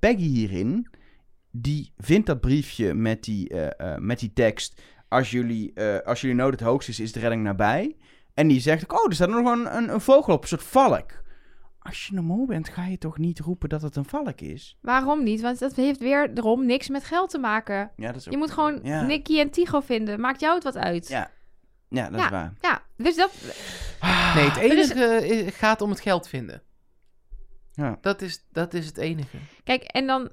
Peggy 0.00 0.26
hierin. 0.28 0.88
Die 1.50 1.92
vindt 1.98 2.26
dat 2.26 2.40
briefje 2.40 2.94
met 2.94 3.24
die, 3.24 3.48
eh, 3.48 3.92
eh, 3.92 3.98
met 3.98 4.18
die 4.18 4.32
tekst. 4.32 4.80
Als 5.08 5.30
jullie, 5.30 5.72
eh, 5.74 5.98
als 6.06 6.20
jullie 6.20 6.36
nood 6.36 6.52
het 6.52 6.60
hoogst 6.60 6.88
is, 6.88 7.00
is 7.00 7.12
de 7.12 7.20
redding 7.20 7.42
nabij. 7.42 7.96
En 8.34 8.48
die 8.48 8.60
zegt, 8.60 8.84
ook, 8.84 8.98
oh, 9.00 9.06
er 9.08 9.14
staat 9.14 9.28
nog 9.28 9.52
een, 9.52 9.76
een, 9.76 9.92
een 9.92 10.00
vogel 10.00 10.34
op, 10.34 10.42
een 10.42 10.48
soort 10.48 10.62
valk. 10.62 11.10
Als 11.86 12.06
je 12.06 12.16
een 12.16 12.24
mol 12.24 12.46
bent, 12.46 12.68
ga 12.68 12.84
je 12.86 12.98
toch 12.98 13.18
niet 13.18 13.38
roepen 13.40 13.68
dat 13.68 13.82
het 13.82 13.96
een 13.96 14.04
valk 14.04 14.40
is? 14.40 14.76
Waarom 14.80 15.22
niet? 15.22 15.40
Want 15.40 15.58
dat 15.58 15.74
heeft 15.76 15.98
weer 15.98 16.30
erom 16.34 16.66
niks 16.66 16.88
met 16.88 17.04
geld 17.04 17.30
te 17.30 17.38
maken. 17.38 17.90
Ja, 17.96 18.06
dat 18.06 18.16
is 18.16 18.26
ook... 18.26 18.32
Je 18.32 18.38
moet 18.38 18.50
gewoon 18.50 18.80
Ja. 18.82 19.02
Nicky 19.02 19.38
en 19.40 19.50
Tigo 19.50 19.80
vinden. 19.80 20.20
Maakt 20.20 20.40
jou 20.40 20.54
het 20.54 20.64
wat 20.64 20.76
uit? 20.76 21.08
Ja, 21.08 21.30
ja 21.88 22.10
dat 22.10 22.18
Ja. 22.18 22.24
is 22.24 22.30
waar. 22.30 22.52
Ja, 22.60 22.82
dus 22.96 23.16
dat... 23.16 23.32
Nee, 24.34 24.48
het 24.50 24.56
is- 24.56 24.90
enige 24.90 25.04
eh, 25.04 25.52
gaat 25.52 25.80
om 25.80 25.90
het 25.90 26.00
geld 26.00 26.28
vinden. 26.28 26.62
Ja. 27.72 27.98
Dat 28.00 28.22
is, 28.22 28.44
dat 28.52 28.74
is 28.74 28.86
het 28.86 28.96
enige. 28.96 29.36
Kijk, 29.64 29.82
en 29.82 30.06
dan, 30.06 30.30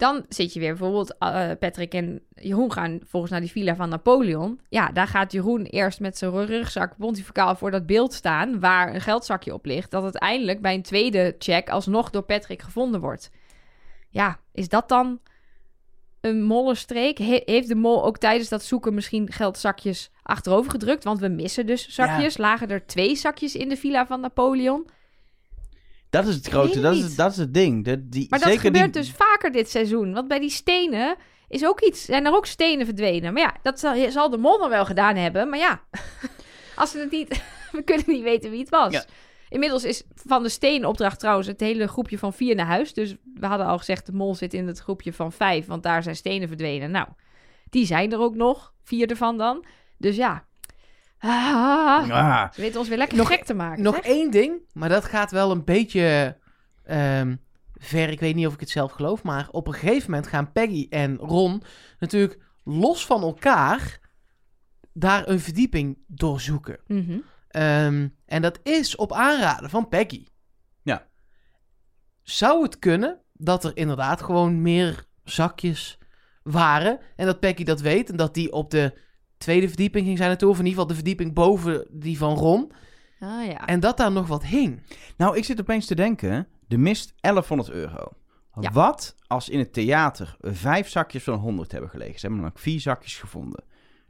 dan 0.00 0.24
zit 0.28 0.52
je 0.52 0.60
weer 0.60 0.68
bijvoorbeeld... 0.68 1.18
eh, 1.18 1.50
Patrick 1.58 1.94
en 1.94 2.22
Jeroen 2.34 2.72
gaan 2.72 3.00
volgens 3.06 3.32
naar 3.32 3.40
die 3.40 3.50
villa 3.50 3.74
van 3.74 3.88
Napoleon. 3.88 4.60
Ja, 4.68 4.88
daar 4.88 5.06
gaat 5.06 5.32
Jeroen 5.32 5.64
eerst 5.64 6.00
met 6.00 6.18
zijn 6.18 6.46
rugzak 6.46 6.96
pontificaal 6.96 7.54
voor 7.54 7.70
dat 7.70 7.86
beeld 7.86 8.12
staan... 8.12 8.60
waar 8.60 8.94
een 8.94 9.00
geldzakje 9.00 9.54
op 9.54 9.64
ligt. 9.64 9.90
Dat 9.90 10.02
uiteindelijk 10.02 10.60
bij 10.60 10.74
een 10.74 10.82
tweede 10.82 11.34
check 11.38 11.68
alsnog 11.68 12.10
door 12.10 12.22
Patrick 12.22 12.62
gevonden 12.62 13.00
wordt. 13.00 13.30
Ja, 14.08 14.38
is 14.52 14.68
dat 14.68 14.88
dan 14.88 15.20
een 16.20 16.42
mollenstreek? 16.42 17.18
He- 17.18 17.42
heeft 17.44 17.68
de 17.68 17.74
mol 17.74 18.04
ook 18.04 18.18
tijdens 18.18 18.48
dat 18.48 18.62
zoeken 18.64 18.94
misschien 18.94 19.32
geldzakjes 19.32 20.10
achterover 20.22 20.70
gedrukt? 20.70 21.04
Want 21.04 21.20
we 21.20 21.28
missen 21.28 21.66
dus 21.66 21.88
zakjes. 21.88 22.36
Lagen 22.38 22.68
er 22.68 22.86
twee 22.86 23.16
zakjes 23.16 23.54
in 23.54 23.68
de 23.68 23.76
villa 23.76 24.06
van 24.06 24.20
Napoleon? 24.20 24.86
Dat 26.10 26.26
is 26.26 26.34
het 26.34 26.46
grote, 26.46 26.80
dat 26.80 26.94
is, 26.96 27.16
dat 27.16 27.30
is 27.30 27.36
het 27.36 27.54
ding. 27.54 27.84
De, 27.84 28.08
die, 28.08 28.26
Maar 28.28 28.40
dat 28.40 28.58
gebeurt 28.58 28.92
die, 28.92 29.02
dus 29.02 29.10
vaker 29.10 29.52
dit 29.52 29.70
seizoen. 29.70 30.12
Want 30.12 30.28
bij 30.28 30.38
die 30.38 30.50
stenen 30.50 31.16
is 31.48 31.66
ook 31.66 31.80
iets, 31.80 32.04
zijn 32.04 32.26
er 32.26 32.34
ook 32.34 32.46
stenen 32.46 32.86
verdwenen. 32.86 33.32
Maar 33.32 33.42
ja, 33.42 33.54
dat 33.62 33.80
zal, 33.80 34.10
zal 34.10 34.30
de 34.30 34.36
mol 34.36 34.58
dan 34.58 34.70
wel 34.70 34.84
gedaan 34.84 35.16
hebben. 35.16 35.48
Maar 35.48 35.58
ja, 35.58 35.82
als 36.76 36.92
we 36.92 36.98
het 36.98 37.10
niet... 37.10 37.42
We 37.72 37.82
kunnen 37.82 38.04
niet 38.06 38.22
weten 38.22 38.50
wie 38.50 38.60
het 38.60 38.68
was. 38.68 38.92
Ja. 38.92 39.04
Inmiddels 39.48 39.84
is 39.84 40.02
van 40.14 40.42
de 40.42 40.48
steenopdracht 40.48 41.18
trouwens 41.18 41.46
het 41.46 41.60
hele 41.60 41.88
groepje 41.88 42.18
van 42.18 42.32
vier 42.32 42.54
naar 42.54 42.66
huis. 42.66 42.94
Dus 42.94 43.16
we 43.34 43.46
hadden 43.46 43.66
al 43.66 43.78
gezegd, 43.78 44.06
de 44.06 44.12
mol 44.12 44.34
zit 44.34 44.54
in 44.54 44.66
het 44.66 44.78
groepje 44.78 45.12
van 45.12 45.32
vijf. 45.32 45.66
Want 45.66 45.82
daar 45.82 46.02
zijn 46.02 46.16
stenen 46.16 46.48
verdwenen. 46.48 46.90
Nou, 46.90 47.08
die 47.70 47.86
zijn 47.86 48.12
er 48.12 48.18
ook 48.18 48.34
nog. 48.34 48.72
Vier 48.82 49.10
ervan 49.10 49.38
dan. 49.38 49.64
Dus 49.98 50.16
ja. 50.16 50.44
Ah, 51.22 52.10
Ah, 52.10 52.52
ze 52.52 52.60
weten 52.60 52.78
ons 52.80 52.88
weer 52.88 52.98
lekker 52.98 53.16
Nog- 53.18 53.28
gek 53.28 53.44
te 53.44 53.54
maken. 53.54 53.82
Nog 53.82 53.94
zeg. 53.94 54.04
één 54.04 54.30
ding, 54.30 54.60
maar 54.72 54.88
dat 54.88 55.04
gaat 55.04 55.30
wel 55.30 55.50
een 55.50 55.64
beetje 55.64 56.36
ehm, 56.84 57.36
ver. 57.74 58.08
Ik 58.10 58.20
weet 58.20 58.34
niet 58.34 58.46
of 58.46 58.54
ik 58.54 58.60
het 58.60 58.70
zelf 58.70 58.92
geloof, 58.92 59.22
maar 59.22 59.48
op 59.50 59.66
een 59.66 59.72
gegeven 59.72 60.10
moment 60.10 60.28
gaan 60.28 60.52
Peggy 60.52 60.86
en 60.90 61.16
Ron 61.16 61.62
natuurlijk 61.98 62.38
los 62.64 63.06
van 63.06 63.22
elkaar 63.22 63.98
daar 64.92 65.28
een 65.28 65.40
verdieping 65.40 65.98
doorzoeken. 66.06 66.78
Mhm. 66.86 67.18
Ehm, 67.48 68.08
en 68.26 68.42
dat 68.42 68.58
is 68.62 68.96
op 68.96 69.12
aanraden 69.12 69.70
van 69.70 69.88
Peggy. 69.88 70.26
Ja. 70.82 71.06
Zou 72.22 72.62
het 72.62 72.78
kunnen 72.78 73.20
dat 73.32 73.64
er 73.64 73.76
inderdaad 73.76 74.22
gewoon 74.22 74.62
meer 74.62 75.04
zakjes 75.24 75.98
waren 76.42 77.00
en 77.16 77.26
dat 77.26 77.40
Peggy 77.40 77.64
dat 77.64 77.80
weet 77.80 78.10
en 78.10 78.16
dat 78.16 78.34
die 78.34 78.52
op 78.52 78.70
de 78.70 78.98
tweede 79.40 79.68
verdieping 79.68 80.06
ging 80.06 80.16
zijn 80.16 80.28
naartoe, 80.28 80.50
of 80.50 80.58
in 80.58 80.66
ieder 80.66 80.80
geval 80.80 80.88
de 80.88 81.02
verdieping 81.02 81.34
boven 81.34 81.86
die 81.90 82.18
van 82.18 82.36
Ron, 82.36 82.72
Ah 83.20 83.46
ja. 83.46 83.66
en 83.66 83.80
dat 83.80 83.96
daar 83.96 84.12
nog 84.12 84.26
wat 84.26 84.44
hing. 84.44 84.82
Nou, 85.16 85.36
ik 85.36 85.44
zit 85.44 85.60
opeens 85.60 85.86
te 85.86 85.94
denken, 85.94 86.48
de 86.68 86.78
mist 86.78 87.14
1100 87.20 87.70
euro. 87.70 88.08
Ja. 88.60 88.72
Wat 88.72 89.14
als 89.26 89.48
in 89.48 89.58
het 89.58 89.72
theater 89.72 90.36
vijf 90.40 90.88
zakjes 90.88 91.22
van 91.22 91.38
100 91.38 91.72
hebben 91.72 91.90
gelegen? 91.90 92.14
Ze 92.14 92.20
hebben 92.20 92.40
dan 92.40 92.50
ook 92.50 92.58
vier 92.58 92.80
zakjes 92.80 93.18
gevonden. 93.18 93.64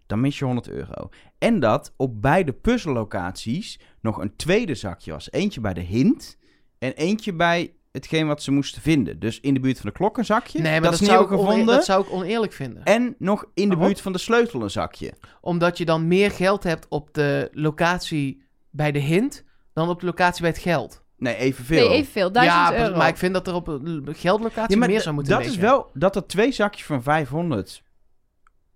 Dan 0.06 0.20
mis 0.20 0.38
je 0.38 0.44
100 0.44 0.68
euro. 0.68 1.08
En 1.38 1.60
dat 1.60 1.92
op 1.96 2.22
beide 2.22 2.52
puzzellocaties 2.52 3.80
nog 4.00 4.18
een 4.18 4.36
tweede 4.36 4.74
zakje 4.74 5.12
was. 5.12 5.32
Eentje 5.32 5.60
bij 5.60 5.74
de 5.74 5.80
hint 5.80 6.38
en 6.78 6.92
eentje 6.92 7.32
bij 7.32 7.74
hetgeen 7.92 8.26
wat 8.26 8.42
ze 8.42 8.50
moesten 8.50 8.82
vinden. 8.82 9.18
Dus 9.18 9.40
in 9.40 9.54
de 9.54 9.60
buurt 9.60 9.80
van 9.80 9.90
de 9.90 9.96
klok 9.96 10.18
een 10.18 10.24
zakje. 10.24 10.60
Nee, 10.60 10.72
maar 10.72 10.80
dat, 10.80 10.90
dat, 10.90 11.00
is 11.00 11.06
zou, 11.06 11.18
nieuw 11.18 11.28
ik 11.36 11.40
gevonden. 11.40 11.74
dat 11.74 11.84
zou 11.84 12.02
ik 12.04 12.12
oneerlijk 12.12 12.52
vinden. 12.52 12.84
En 12.84 13.14
nog 13.18 13.44
in 13.54 13.62
de 13.62 13.68
Waarom? 13.68 13.86
buurt 13.86 14.00
van 14.00 14.12
de 14.12 14.18
sleutel 14.18 14.62
een 14.62 14.70
zakje. 14.70 15.12
Omdat 15.40 15.78
je 15.78 15.84
dan 15.84 16.08
meer 16.08 16.30
geld 16.30 16.62
hebt 16.62 16.86
op 16.88 17.14
de 17.14 17.48
locatie 17.52 18.42
bij 18.70 18.92
de 18.92 18.98
hint 18.98 19.44
dan 19.72 19.88
op 19.88 20.00
de 20.00 20.06
locatie 20.06 20.40
bij 20.42 20.50
het 20.50 20.60
geld. 20.60 21.02
Nee, 21.16 21.36
evenveel. 21.36 21.88
Nee, 21.88 21.96
evenveel. 21.98 22.32
1000 22.32 22.56
ja, 22.56 22.78
euro. 22.78 22.96
maar 22.96 23.08
ik 23.08 23.16
vind 23.16 23.34
dat 23.34 23.46
er 23.46 23.54
op 23.54 23.66
een 23.68 24.06
geldlocatie 24.10 24.78
Ja, 24.78 24.86
meer 24.86 25.00
zou 25.00 25.14
moeten 25.14 25.32
dat 25.32 25.42
liggen. 25.42 25.62
is 25.62 25.68
wel 25.68 25.90
dat 25.94 26.16
er 26.16 26.26
twee 26.26 26.52
zakjes 26.52 26.86
van 26.86 27.02
500 27.02 27.82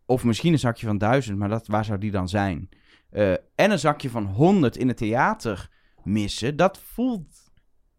of 0.07 0.25
misschien 0.25 0.53
een 0.53 0.59
zakje 0.59 0.87
van 0.87 0.99
1000, 0.99 1.39
maar 1.39 1.49
dat, 1.49 1.67
waar 1.67 1.85
zou 1.85 1.99
die 1.99 2.11
dan 2.11 2.29
zijn? 2.29 2.69
Eh, 3.11 3.33
en 3.33 3.71
een 3.71 3.79
zakje 3.79 4.11
van 4.11 4.25
100 4.25 4.77
in 4.77 4.89
het 4.89 4.97
theater 4.97 5.69
missen, 6.03 6.57
dat 6.57 6.81
voelt 6.93 7.44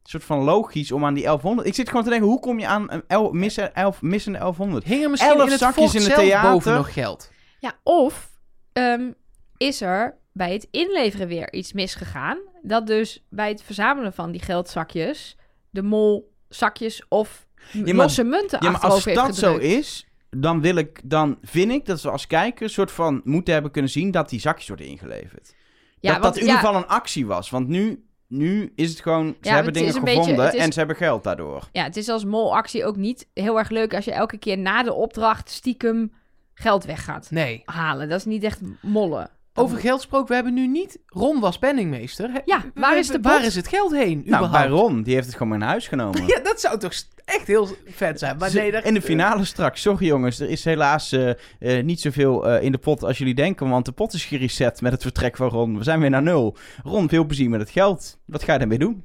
soort 0.10 0.24
van 0.24 0.43
logisch 0.43 0.91
om 0.91 1.06
aan 1.06 1.14
die 1.14 1.24
1100. 1.24 1.68
Ik 1.68 1.76
zit 1.76 1.88
gewoon 1.88 2.03
te 2.03 2.10
denken, 2.10 2.28
hoe 2.28 2.39
kom 2.39 2.60
je 2.60 2.68
aan 2.68 2.91
een 2.91 3.03
el, 3.08 3.32
missen, 3.32 3.76
elf, 3.76 4.01
missende 4.01 4.38
1100? 4.38 4.86
Hing 4.86 5.03
er 5.03 5.10
misschien 5.10 5.32
Elf 5.32 5.43
in 5.45 5.49
het 5.51 5.60
zakjes 5.60 5.95
in 5.95 6.01
het 6.01 6.16
theater. 6.16 6.51
boven 6.51 6.74
nog 6.74 6.93
geld? 6.93 7.32
Ja, 7.60 7.74
of 7.84 8.30
ehm, 8.74 9.12
is 9.58 9.82
er 9.82 10.18
bij 10.34 10.53
het 10.53 10.68
inleveren 10.72 11.28
weer 11.28 11.53
iets 11.53 11.74
misgegaan? 11.74 12.38
Dat 12.62 12.88
dus 12.88 13.26
bij 13.30 13.49
het 13.49 13.64
verzamelen 13.64 14.14
van 14.14 14.32
die 14.32 14.41
geldzakjes 14.41 15.38
de 15.70 15.82
mol 15.84 16.34
zakjes 16.49 17.06
of 17.10 17.47
m- 17.74 17.84
maar- 17.84 17.93
losse 17.93 18.24
munten 18.24 18.60
Ja, 18.64 18.72
maar 18.72 18.82
als 18.82 19.03
dat 19.03 19.36
zo 19.36 19.58
is, 19.58 20.08
dan 20.30 20.62
wil 20.62 20.76
ik, 20.76 20.99
dan 21.03 21.38
vind 21.41 21.72
ik 21.72 21.86
dat 21.86 22.01
we 22.01 22.10
als 22.10 22.28
kijker 22.28 22.64
een 22.64 22.70
soort 22.70 22.91
van 22.91 23.22
moeten 23.24 23.53
hebben 23.53 23.72
kunnen 23.72 23.91
zien 23.91 24.12
dat 24.12 24.30
die 24.30 24.39
zakjes 24.39 24.68
worden 24.68 24.86
ingeleverd. 24.86 25.56
Ja, 25.99 26.12
dat 26.12 26.22
want, 26.22 26.24
dat 26.24 26.36
in 26.36 26.41
ieder 26.41 26.56
ja, 26.56 26.60
geval 26.68 26.76
een 26.82 26.88
actie 26.88 27.26
was. 27.26 27.49
Want 27.49 27.68
nu, 27.68 28.06
nu 28.38 28.72
is 28.76 28.90
het 28.90 29.02
gewoon, 29.02 29.26
ze 29.42 29.50
Ja, 29.50 29.56
hebben 29.56 29.74
dingen 29.74 30.04
beetje- 30.04 30.22
gevonden 30.22 30.54
is- 30.54 30.60
en 30.60 30.72
ze 30.72 30.78
hebben 30.80 30.96
geld 30.96 31.24
daardoor. 31.24 31.70
ja, 31.72 31.84
het 31.84 31.98
is 31.98 32.10
als 32.10 32.26
molactie 32.26 32.86
ook 32.86 32.96
niet 32.96 33.28
heel 33.34 33.58
erg 33.58 33.70
leuk 33.70 33.94
als 33.94 34.06
je 34.06 34.12
elke 34.12 34.38
keer 34.38 34.58
na 34.58 34.84
de 34.84 34.94
opdracht 34.94 35.50
stiekem 35.50 36.14
geld 36.54 36.86
weg 36.86 37.04
gaat 37.04 37.28
Nee. 37.32 37.62
halen. 37.66 38.10
Dat 38.10 38.20
is 38.20 38.26
niet 38.26 38.44
echt 38.44 38.62
mollen. 38.82 39.30
Over 39.58 39.78
geld 39.80 39.97
gesproken, 39.99 40.28
we 40.28 40.34
hebben 40.34 40.53
nu 40.53 40.68
niet... 40.68 40.99
Ron 41.06 41.39
was 41.39 41.58
penningmeester. 41.58 42.41
Ja, 42.45 42.64
waar 42.74 42.93
We- 42.93 42.99
is 42.99 43.08
de 43.08 43.20
Waar 43.22 43.38
pot? 43.38 43.45
is 43.47 43.56
het 43.56 43.68
geld 43.68 43.91
heen, 43.91 44.22
Nou, 44.26 44.45
überhaupt? 44.45 44.72
Ron, 44.72 45.03
die 45.03 45.14
heeft 45.14 45.28
het 45.28 45.36
gewoon 45.36 45.53
in 45.53 45.62
huis 45.62 45.88
genomen. 45.88 46.26
Ja, 46.28 46.39
dat 46.39 46.60
zou 46.60 46.80
toch 46.80 46.93
echt 47.26 47.47
heel 47.47 47.68
vet 47.86 48.20
zijn. 48.20 48.38
Maar 48.38 48.49
Ze- 48.49 48.58
nee, 48.60 48.72
dat... 48.72 48.84
In 48.84 48.93
de 48.93 49.01
finale 49.01 49.45
straks. 49.45 49.82
Sorry 49.82 50.06
jongens, 50.06 50.39
er 50.39 50.49
is 50.49 50.64
helaas 50.64 51.12
eh, 51.12 51.30
eh, 51.60 51.84
niet 51.84 52.01
zoveel 52.01 52.47
eh, 52.49 52.64
in 52.64 52.72
de 52.72 52.78
pot 52.78 53.03
als 53.03 53.18
jullie 53.18 53.36
denken. 53.36 53.70
Want 53.70 53.86
de 53.86 53.91
pot 53.91 54.14
is 54.14 54.26
gereset 54.26 54.82
met 54.82 54.91
het 54.91 55.01
vertrek 55.01 55.36
van 55.38 55.49
Ron. 55.49 55.78
We 55.78 55.84
zijn 55.84 55.99
weer 55.99 56.10
naar 56.10 56.22
nul. 56.24 56.58
Ron, 56.84 57.10
veel 57.10 57.26
plezier 57.26 57.49
met 57.49 57.60
het 57.60 57.70
geld. 57.70 58.18
Wat 58.26 58.43
ga 58.43 58.53
je 58.53 58.60
ermee 58.60 58.78
doen? 58.80 59.03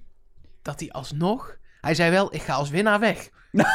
Dat 0.63 0.81
hij 0.81 0.91
alsnog... 0.91 1.59
Hij 1.81 1.95
zei 1.95 2.11
wel, 2.11 2.35
ik 2.35 2.43
ga 2.43 2.55
als 2.55 2.71
winnaar 2.71 3.01
weg. 3.01 3.29
Ja, 3.61 3.73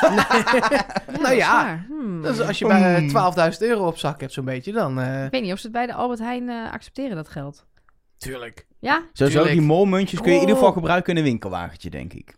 nou 1.07 1.21
dat 1.21 1.31
is 1.31 1.37
ja. 1.37 1.85
Hmm. 1.87 2.21
Dus 2.21 2.39
als 2.41 2.59
je 2.59 2.67
bij 2.67 2.97
Hmm. 2.99 3.09
12.000 3.51 3.57
euro 3.59 3.87
op 3.87 3.97
zak 3.97 4.19
hebt 4.19 4.33
zo'n 4.33 4.45
beetje, 4.45 4.71
dan... 4.71 4.99
eh, 4.99 5.23
Ik 5.25 5.31
weet 5.31 5.41
niet 5.41 5.51
of 5.51 5.57
ze 5.59 5.63
het 5.63 5.75
bij 5.75 5.85
de 5.85 5.93
Albert 5.93 6.19
Heijn 6.19 6.49
eh, 6.49 6.71
accepteren, 6.71 7.15
dat 7.15 7.29
geld. 7.29 7.65
tuurlijk. 8.17 8.67
Ja? 8.79 8.93
Sowieso, 9.13 9.37
Tuurlijk. 9.39 9.59
die 9.59 9.67
molmuntjes 9.67 10.19
kun 10.21 10.29
je 10.29 10.33
in 10.35 10.39
ieder 10.41 10.55
geval 10.55 10.69
Oh. 10.71 10.75
gebruiken 10.77 11.11
in 11.13 11.17
een 11.17 11.23
winkelwagentje, 11.29 11.89
denk 11.89 12.13
ik. 12.13 12.35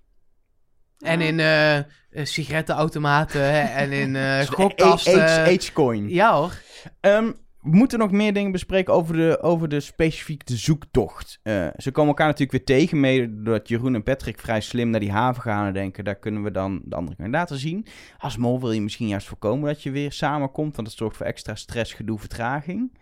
En 0.97 1.21
in 1.21 1.39
eh, 1.39 1.77
eh, 1.77 1.83
sigarettenautomaten 2.11 3.41
hè, 3.41 3.59
en 3.59 3.91
in 3.91 4.15
eh 4.15 4.39
Zo'n 4.39 4.53
gokkasten. 4.55 5.53
H-coin. 5.55 6.09
Ja 6.09 6.33
hoor. 6.37 6.51
Ehm, 6.99 7.31
we 7.61 7.75
moeten 7.75 7.99
nog 7.99 8.11
meer 8.11 8.33
dingen 8.33 8.51
bespreken 8.51 8.93
over 8.93 9.15
de, 9.15 9.41
over 9.41 9.69
de 9.69 9.79
specifiek 9.79 10.45
de 10.45 10.57
zoektocht. 10.57 11.39
Eh, 11.43 11.67
ze 11.77 11.91
komen 11.91 12.09
elkaar 12.09 12.27
natuurlijk 12.27 12.51
weer 12.51 12.77
tegen, 12.77 12.99
mede 12.99 13.33
doordat 13.43 13.67
Jeroen 13.67 13.95
en 13.95 14.03
Patrick 14.03 14.39
vrij 14.39 14.61
slim 14.61 14.89
naar 14.89 14.99
die 14.99 15.11
haven 15.11 15.41
gaan 15.41 15.65
en 15.65 15.73
denken, 15.73 16.03
daar 16.03 16.19
kunnen 16.19 16.43
we 16.43 16.51
dan 16.51 16.81
de 16.85 16.95
andere 16.95 17.15
kandidaten 17.15 17.57
zien. 17.57 17.85
Als 18.17 18.37
mol 18.37 18.59
wil 18.59 18.71
je 18.71 18.81
misschien 18.81 19.07
juist 19.07 19.27
voorkomen 19.27 19.67
dat 19.67 19.83
je 19.83 19.91
weer 19.91 20.11
samenkomt, 20.11 20.75
want 20.75 20.87
dat 20.87 20.97
zorgt 20.97 21.17
voor 21.17 21.25
extra 21.25 21.55
stress, 21.55 21.93
gedoe, 21.93 22.19
vertraging. 22.19 22.97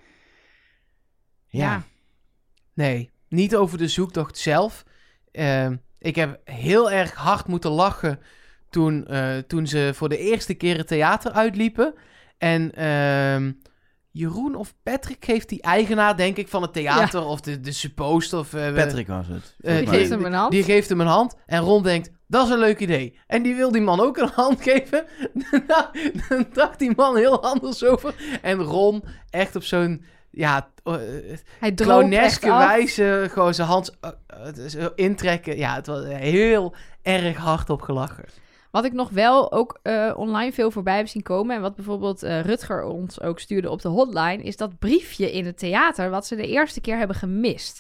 Ja. 1.46 1.84
Nee, 2.74 3.12
niet 3.30 3.56
over 3.56 3.78
de 3.78 3.88
zoektocht 3.88 4.38
zelf. 4.38 4.86
Ehm, 5.32 5.76
ik 6.00 6.16
heb 6.16 6.40
heel 6.44 6.92
erg 6.92 7.14
hard 7.14 7.48
moeten 7.48 7.72
lachen 7.72 8.20
toen, 8.70 9.08
eh, 9.08 9.38
toen 9.38 9.68
ze 9.68 9.92
voor 9.94 10.10
de 10.10 10.18
eerste 10.18 10.54
keer 10.54 10.78
het 10.78 10.88
theater 10.88 11.32
uitliepen. 11.32 11.94
En 12.38 12.72
ehm, 12.72 13.52
Jeroen 14.18 14.56
of 14.56 14.74
Patrick 14.84 15.26
geeft 15.26 15.50
die 15.50 15.62
eigenaar, 15.62 16.18
denk 16.18 16.38
ik, 16.38 16.48
van 16.48 16.62
het 16.62 16.74
theater 16.74 17.26
of 17.26 17.42
de, 17.42 17.60
de 17.60 17.72
suppost 17.72 18.34
of... 18.34 18.54
eh, 18.54 18.74
Patrick 18.74 19.08
was 19.08 19.28
het. 19.28 19.56
eh, 19.62 19.78
Die 19.78 19.88
geeft 19.88 20.10
hem 20.10 20.26
een 20.26 20.34
hand. 20.34 20.52
Die 20.52 20.64
geeft 20.64 20.90
hem 20.90 21.02
een 21.02 21.08
hand 21.08 21.36
en 21.46 21.62
Ron 21.62 21.84
denkt, 21.84 22.12
dat 22.28 22.46
is 22.46 22.52
een 22.54 22.60
leuk 22.60 22.80
idee. 22.80 23.20
En 23.28 23.44
die 23.44 23.56
wil 23.56 23.72
die 23.72 23.82
man 23.82 24.00
ook 24.00 24.18
een 24.18 24.30
hand 24.34 24.62
geven. 24.62 25.06
nou, 25.68 25.86
dan 26.30 26.46
dacht 26.54 26.80
die 26.80 26.92
man 26.96 27.16
heel 27.18 27.44
anders 27.44 27.84
over. 27.84 28.16
En 28.42 28.62
Ron 28.62 29.04
echt 29.30 29.56
op 29.56 29.64
zo'n, 29.64 30.04
ja, 30.32 30.70
eh, 30.84 31.76
clowneske 31.76 32.52
af. 32.52 32.66
wijze 32.66 33.28
gewoon 33.32 33.54
zijn 33.54 33.68
hand 33.68 33.98
intrekken. 34.96 35.58
Ja, 35.58 35.76
het 35.76 35.88
was 35.88 36.06
heel 36.06 36.76
erg 37.02 37.38
hard 37.38 37.70
op 37.70 37.82
gelachen. 37.82 38.26
Wat 38.76 38.86
ik 38.86 38.94
nog 38.94 39.10
wel 39.10 39.52
ook 39.52 39.80
eh, 39.82 40.14
online 40.16 40.52
veel 40.52 40.72
voorbij 40.72 40.98
heb 40.98 41.08
zien 41.08 41.24
komen... 41.24 41.56
en 41.56 41.62
wat 41.62 41.76
bijvoorbeeld 41.76 42.24
eh, 42.24 42.42
Rutger 42.42 42.84
ons 42.84 43.22
ook 43.22 43.40
stuurde 43.40 43.70
op 43.70 43.82
de 43.82 43.88
hotline... 43.88 44.44
is 44.44 44.58
dat 44.58 44.80
briefje 44.80 45.32
in 45.32 45.46
het 45.46 45.58
theater 45.58 46.10
wat 46.10 46.26
ze 46.26 46.36
de 46.36 46.48
eerste 46.48 46.82
keer 46.82 46.98
hebben 46.98 47.16
gemist. 47.16 47.80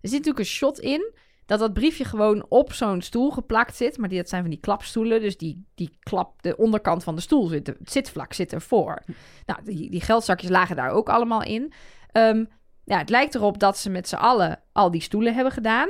Er 0.00 0.08
zit 0.08 0.10
natuurlijk 0.10 0.38
een 0.38 0.44
shot 0.44 0.78
in 0.78 1.12
dat 1.46 1.58
dat 1.58 1.72
briefje 1.72 2.04
gewoon 2.04 2.46
op 2.48 2.72
zo'n 2.72 3.02
stoel 3.02 3.30
geplakt 3.30 3.76
zit. 3.76 3.98
Maar 3.98 4.08
die, 4.08 4.18
dat 4.18 4.28
zijn 4.28 4.42
van 4.42 4.50
die 4.50 4.60
klapstoelen, 4.60 5.20
dus 5.20 5.36
die, 5.36 5.64
die 5.74 5.98
klap, 6.00 6.42
de 6.42 6.56
onderkant 6.56 7.04
van 7.04 7.14
de 7.14 7.20
stoel 7.20 7.46
zit, 7.46 7.66
het 7.66 7.90
zitvlak 7.90 8.32
zit 8.32 8.52
ervoor. 8.52 9.02
Nou, 9.46 9.60
die, 9.64 9.90
die 9.90 10.00
geldzakjes 10.00 10.50
lagen 10.50 10.76
daar 10.76 10.90
ook 10.90 11.08
allemaal 11.08 11.42
in. 11.42 11.72
Ehm, 12.12 12.44
ja, 12.84 12.98
het 12.98 13.10
lijkt 13.10 13.34
erop 13.34 13.58
dat 13.58 13.78
ze 13.78 13.90
met 13.90 14.08
z'n 14.08 14.16
allen 14.16 14.60
al 14.72 14.90
die 14.90 15.02
stoelen 15.02 15.34
hebben 15.34 15.52
gedaan. 15.52 15.88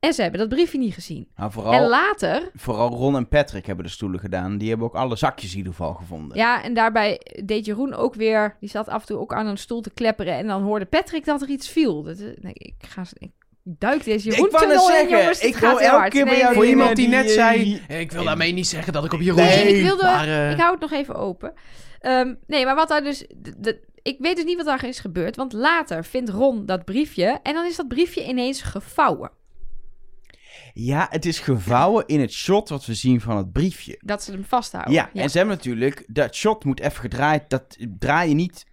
En 0.00 0.12
ze 0.12 0.22
hebben 0.22 0.40
dat 0.40 0.48
briefje 0.48 0.78
niet 0.78 0.94
gezien. 0.94 1.28
Nou, 1.36 1.46
En 1.48 1.52
vooral, 1.52 1.88
later 1.88 2.50
vooral 2.54 2.88
Ron 2.88 3.16
en 3.16 3.28
Patrick 3.28 3.66
hebben 3.66 3.84
de 3.84 3.90
stoelen 3.90 4.20
gedaan. 4.20 4.58
Die 4.58 4.68
hebben 4.68 4.86
ook 4.86 4.94
alle 4.94 5.16
zakjes 5.16 5.50
in 5.52 5.56
ieder 5.56 5.72
geval 5.72 5.94
gevonden. 5.94 6.36
Ja, 6.36 6.62
en 6.62 6.74
daarbij 6.74 7.20
deed 7.44 7.64
Jeroen 7.66 7.94
ook 7.94 8.14
weer... 8.14 8.56
Die 8.60 8.68
zat 8.68 8.88
af 8.88 9.00
en 9.00 9.06
toe 9.06 9.18
ook 9.18 9.32
aan 9.34 9.46
een 9.46 9.56
stoel 9.58 9.80
te 9.80 9.90
klepperen... 9.90 10.34
en 10.34 10.46
dan 10.46 10.62
hoorde 10.62 10.84
Patrick 10.84 11.24
dat 11.24 11.42
er 11.42 11.48
iets 11.48 11.68
viel. 11.68 12.02
Dat, 12.02 12.16
nee, 12.18 12.52
ik, 12.54 12.74
ga, 12.78 13.02
ik 13.18 13.30
duik 13.62 14.04
deze 14.04 14.28
Jeroen 14.28 14.46
Ik 14.46 14.60
in, 14.60 14.80
zeggen, 14.80 15.08
jongens. 15.18 15.40
Ik 15.40 15.56
wil 15.56 15.70
elke 15.80 15.96
hard. 15.96 16.12
keer 16.12 16.24
bij 16.24 16.34
jou 16.36 16.44
nee, 16.46 16.54
Voor 16.54 16.66
iemand 16.66 16.96
die 16.96 17.08
die- 17.08 17.16
net 17.16 17.30
zei, 17.30 17.64
die- 17.64 17.96
ik 17.98 18.12
wil 18.12 18.24
daarmee 18.24 18.52
niet 18.52 18.66
zeggen 18.66 18.92
dat 18.92 19.04
ik 19.04 19.12
op 19.12 19.20
Jeroen 19.20 19.40
Nee, 19.42 19.76
ik 19.76 19.82
wilde... 19.84 20.02
Maar, 20.02 20.28
eh, 20.28 20.50
Ik 20.50 20.58
hou 20.58 20.70
het 20.72 20.80
nog 20.80 20.92
even 20.92 21.14
open. 21.14 21.52
Ehm, 22.00 22.34
nee, 22.46 22.64
maar 22.64 22.74
wat 22.74 22.88
daar 22.88 23.02
dus... 23.02 23.26
de- 23.36 23.54
de- 23.58 23.86
ik 24.02 24.16
weet 24.18 24.36
dus 24.36 24.44
niet 24.44 24.56
wat 24.56 24.66
daar 24.66 24.84
is 24.84 25.00
gebeurd. 25.00 25.36
Want 25.36 25.52
later 25.52 26.04
vindt 26.04 26.30
Ron 26.30 26.66
dat 26.66 26.84
briefje... 26.84 27.38
en 27.42 27.54
dan 27.54 27.66
is 27.66 27.76
dat 27.76 27.88
briefje 27.88 28.24
ineens 28.26 28.62
gevouwen. 28.62 29.30
Ja, 30.80 31.06
het 31.10 31.26
is 31.26 31.38
gevouwen 31.38 32.06
in 32.06 32.20
het 32.20 32.32
shot 32.32 32.68
wat 32.68 32.86
we 32.86 32.94
zien 32.94 33.20
van 33.20 33.36
het 33.36 33.52
briefje. 33.52 33.96
Dat 34.04 34.22
ze 34.22 34.32
hem 34.32 34.44
vasthouden. 34.44 34.92
Ja, 34.94 35.10
en 35.14 35.30
ze 35.30 35.38
hebben 35.38 35.56
natuurlijk... 35.56 36.04
Dat 36.06 36.34
shot 36.34 36.64
moet 36.64 36.80
even 36.80 37.00
gedraaid... 37.00 37.50
Dat 37.50 37.76
draai 37.98 38.28
je 38.28 38.34
niet, 38.34 38.66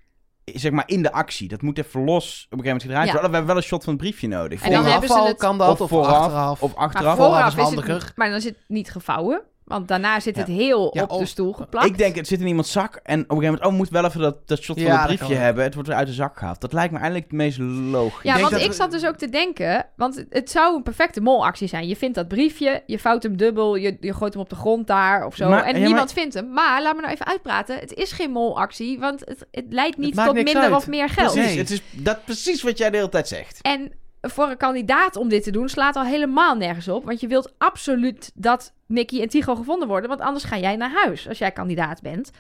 zeg 0.44 0.72
maar, 0.72 0.84
in 0.88 1.02
de 1.02 1.12
actie. 1.12 1.48
Dat 1.48 1.62
moet 1.62 1.78
even 1.78 2.04
los 2.04 2.14
op 2.16 2.18
een 2.26 2.58
gegeven 2.60 2.64
moment 2.66 2.82
gedraaid 2.82 3.06
Ja. 3.06 3.12
worden. 3.12 3.30
We 3.30 3.36
hebben 3.36 3.54
wel 3.56 3.64
een 3.64 3.68
shot 3.70 3.84
van 3.84 3.94
het 3.94 4.02
briefje 4.02 4.28
nodig. 4.28 4.62
En 4.64 4.72
dan 4.72 4.84
vooraf 4.84 5.00
hebben 5.00 5.18
ze 5.18 5.28
het- 5.28 5.38
kan 5.38 5.58
dat, 5.58 5.82
of, 5.82 5.90
vooraf, 5.90 6.16
achteraf. 6.18 6.62
Of 6.64 6.76
Maar 6.76 6.84
achteraf. 6.86 7.16
vooraf 7.18 7.40
is 7.40 7.46
is 7.48 7.54
het 7.54 7.64
handiger. 7.64 8.12
maar 8.16 8.28
dan 8.28 8.38
is 8.38 8.44
het 8.44 8.58
niet 8.68 8.90
gevouwen. 8.92 9.42
Want 9.66 9.88
daarna 9.88 10.20
zit 10.20 10.36
Ja. 10.36 10.42
het 10.42 10.52
heel 10.52 10.90
Ja, 10.94 11.02
op 11.04 11.10
de 11.10 11.16
of- 11.16 11.28
stoel 11.28 11.54
geplakt. 11.54 11.86
Ik 11.86 11.98
denk, 11.98 12.16
het 12.16 12.28
zit 12.28 12.40
in 12.40 12.48
iemands 12.48 12.72
zak. 12.72 12.96
En 12.96 13.02
op 13.04 13.10
een 13.12 13.20
gegeven 13.20 13.42
moment, 13.44 13.62
oh, 13.64 13.70
we 13.70 13.76
moeten 13.76 13.94
wel 13.96 14.06
even 14.06 14.22
dat, 14.22 14.48
dat 14.48 14.62
shot 14.62 14.76
van 14.78 14.86
Ja, 14.86 15.00
het 15.00 15.08
dat 15.08 15.18
briefje 15.18 15.36
hebben. 15.36 15.64
Het 15.64 15.74
wordt 15.74 15.90
weer 15.90 15.98
uit 15.98 16.08
de 16.08 16.14
zak 16.14 16.38
gehaald. 16.38 16.62
Dat 16.62 16.74
lijkt 16.74 16.92
me 16.92 16.98
eigenlijk 17.00 17.28
het 17.32 17.38
meest 17.40 17.58
logisch. 17.92 18.24
Ja, 18.24 18.40
want 18.40 18.54
ik 18.62 18.68
we- 18.68 18.74
zat 18.74 18.92
dus 18.92 19.06
ook 19.06 19.16
te 19.16 19.30
denken, 19.30 19.86
want 19.96 20.26
het- 20.30 20.50
zou 20.52 20.76
een 20.76 20.84
perfecte 20.84 21.22
molactie 21.22 21.68
zijn. 21.68 21.88
Je 21.88 21.96
vindt 21.96 22.16
dat 22.16 22.28
briefje, 22.28 22.84
je 22.86 23.00
vouwt 23.00 23.24
hem 23.24 23.38
dubbel, 23.38 23.76
je, 23.76 23.98
je 24.00 24.14
gooit 24.14 24.34
hem 24.34 24.42
op 24.42 24.50
de 24.50 24.56
grond 24.56 24.88
daar 24.88 25.26
of 25.26 25.36
zo. 25.36 25.50
Maar- 25.50 25.60
en 25.64 25.66
ja, 25.68 25.72
maar- 25.80 25.88
niemand 25.88 26.14
vindt 26.14 26.34
hem. 26.34 26.50
Maar 26.54 26.82
laat 26.82 26.96
me 26.96 27.02
nou 27.02 27.14
even 27.14 27.26
uitpraten. 27.28 27.78
Het 27.80 27.94
is 27.94 28.12
geen 28.12 28.32
molactie, 28.32 29.00
want 29.00 29.20
het, 29.20 29.46
het 29.52 29.66
leidt 29.70 29.98
niet 29.98 30.16
tot 30.16 30.34
minder 30.34 30.58
uit. 30.62 30.72
of 30.74 30.88
meer 30.88 31.10
geld. 31.10 31.32
Precies, 31.34 31.50
Nee. 31.50 31.58
het 31.58 31.70
is 31.70 31.82
dat 31.92 32.26
precies 32.26 32.62
wat 32.64 32.78
jij 32.78 32.90
de 32.90 32.98
hele 32.98 33.10
tijd 33.10 33.28
zegt. 33.28 33.60
En 33.62 33.92
voor 34.30 34.50
een 34.50 34.58
kandidaat 34.58 35.16
om 35.16 35.30
dit 35.30 35.44
te 35.44 35.52
doen 35.52 35.70
slaat 35.70 35.96
al 35.96 36.04
helemaal 36.04 36.56
nergens 36.56 36.88
op. 36.88 37.06
Want 37.06 37.20
je 37.20 37.28
wilt 37.28 37.54
absoluut 37.58 38.32
dat 38.34 38.74
Nicky 38.88 39.22
en 39.22 39.30
Tigo 39.30 39.56
gevonden 39.56 39.88
worden. 39.88 40.10
Want 40.10 40.22
anders 40.22 40.44
ga 40.44 40.58
jij 40.58 40.76
naar 40.76 40.92
huis 41.04 41.28
als 41.28 41.38
jij 41.38 41.52
kandidaat 41.52 42.02
bent. 42.02 42.32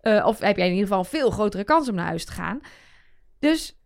Eh, 0.00 0.26
of 0.26 0.38
heb 0.38 0.56
jij 0.56 0.66
in 0.66 0.72
ieder 0.72 0.88
geval 0.88 1.02
een 1.02 1.10
veel 1.10 1.30
grotere 1.30 1.64
kans 1.64 1.88
om 1.88 1.94
naar 1.94 2.06
huis 2.06 2.24
te 2.24 2.32
gaan. 2.32 2.60
Dus, 3.38 3.78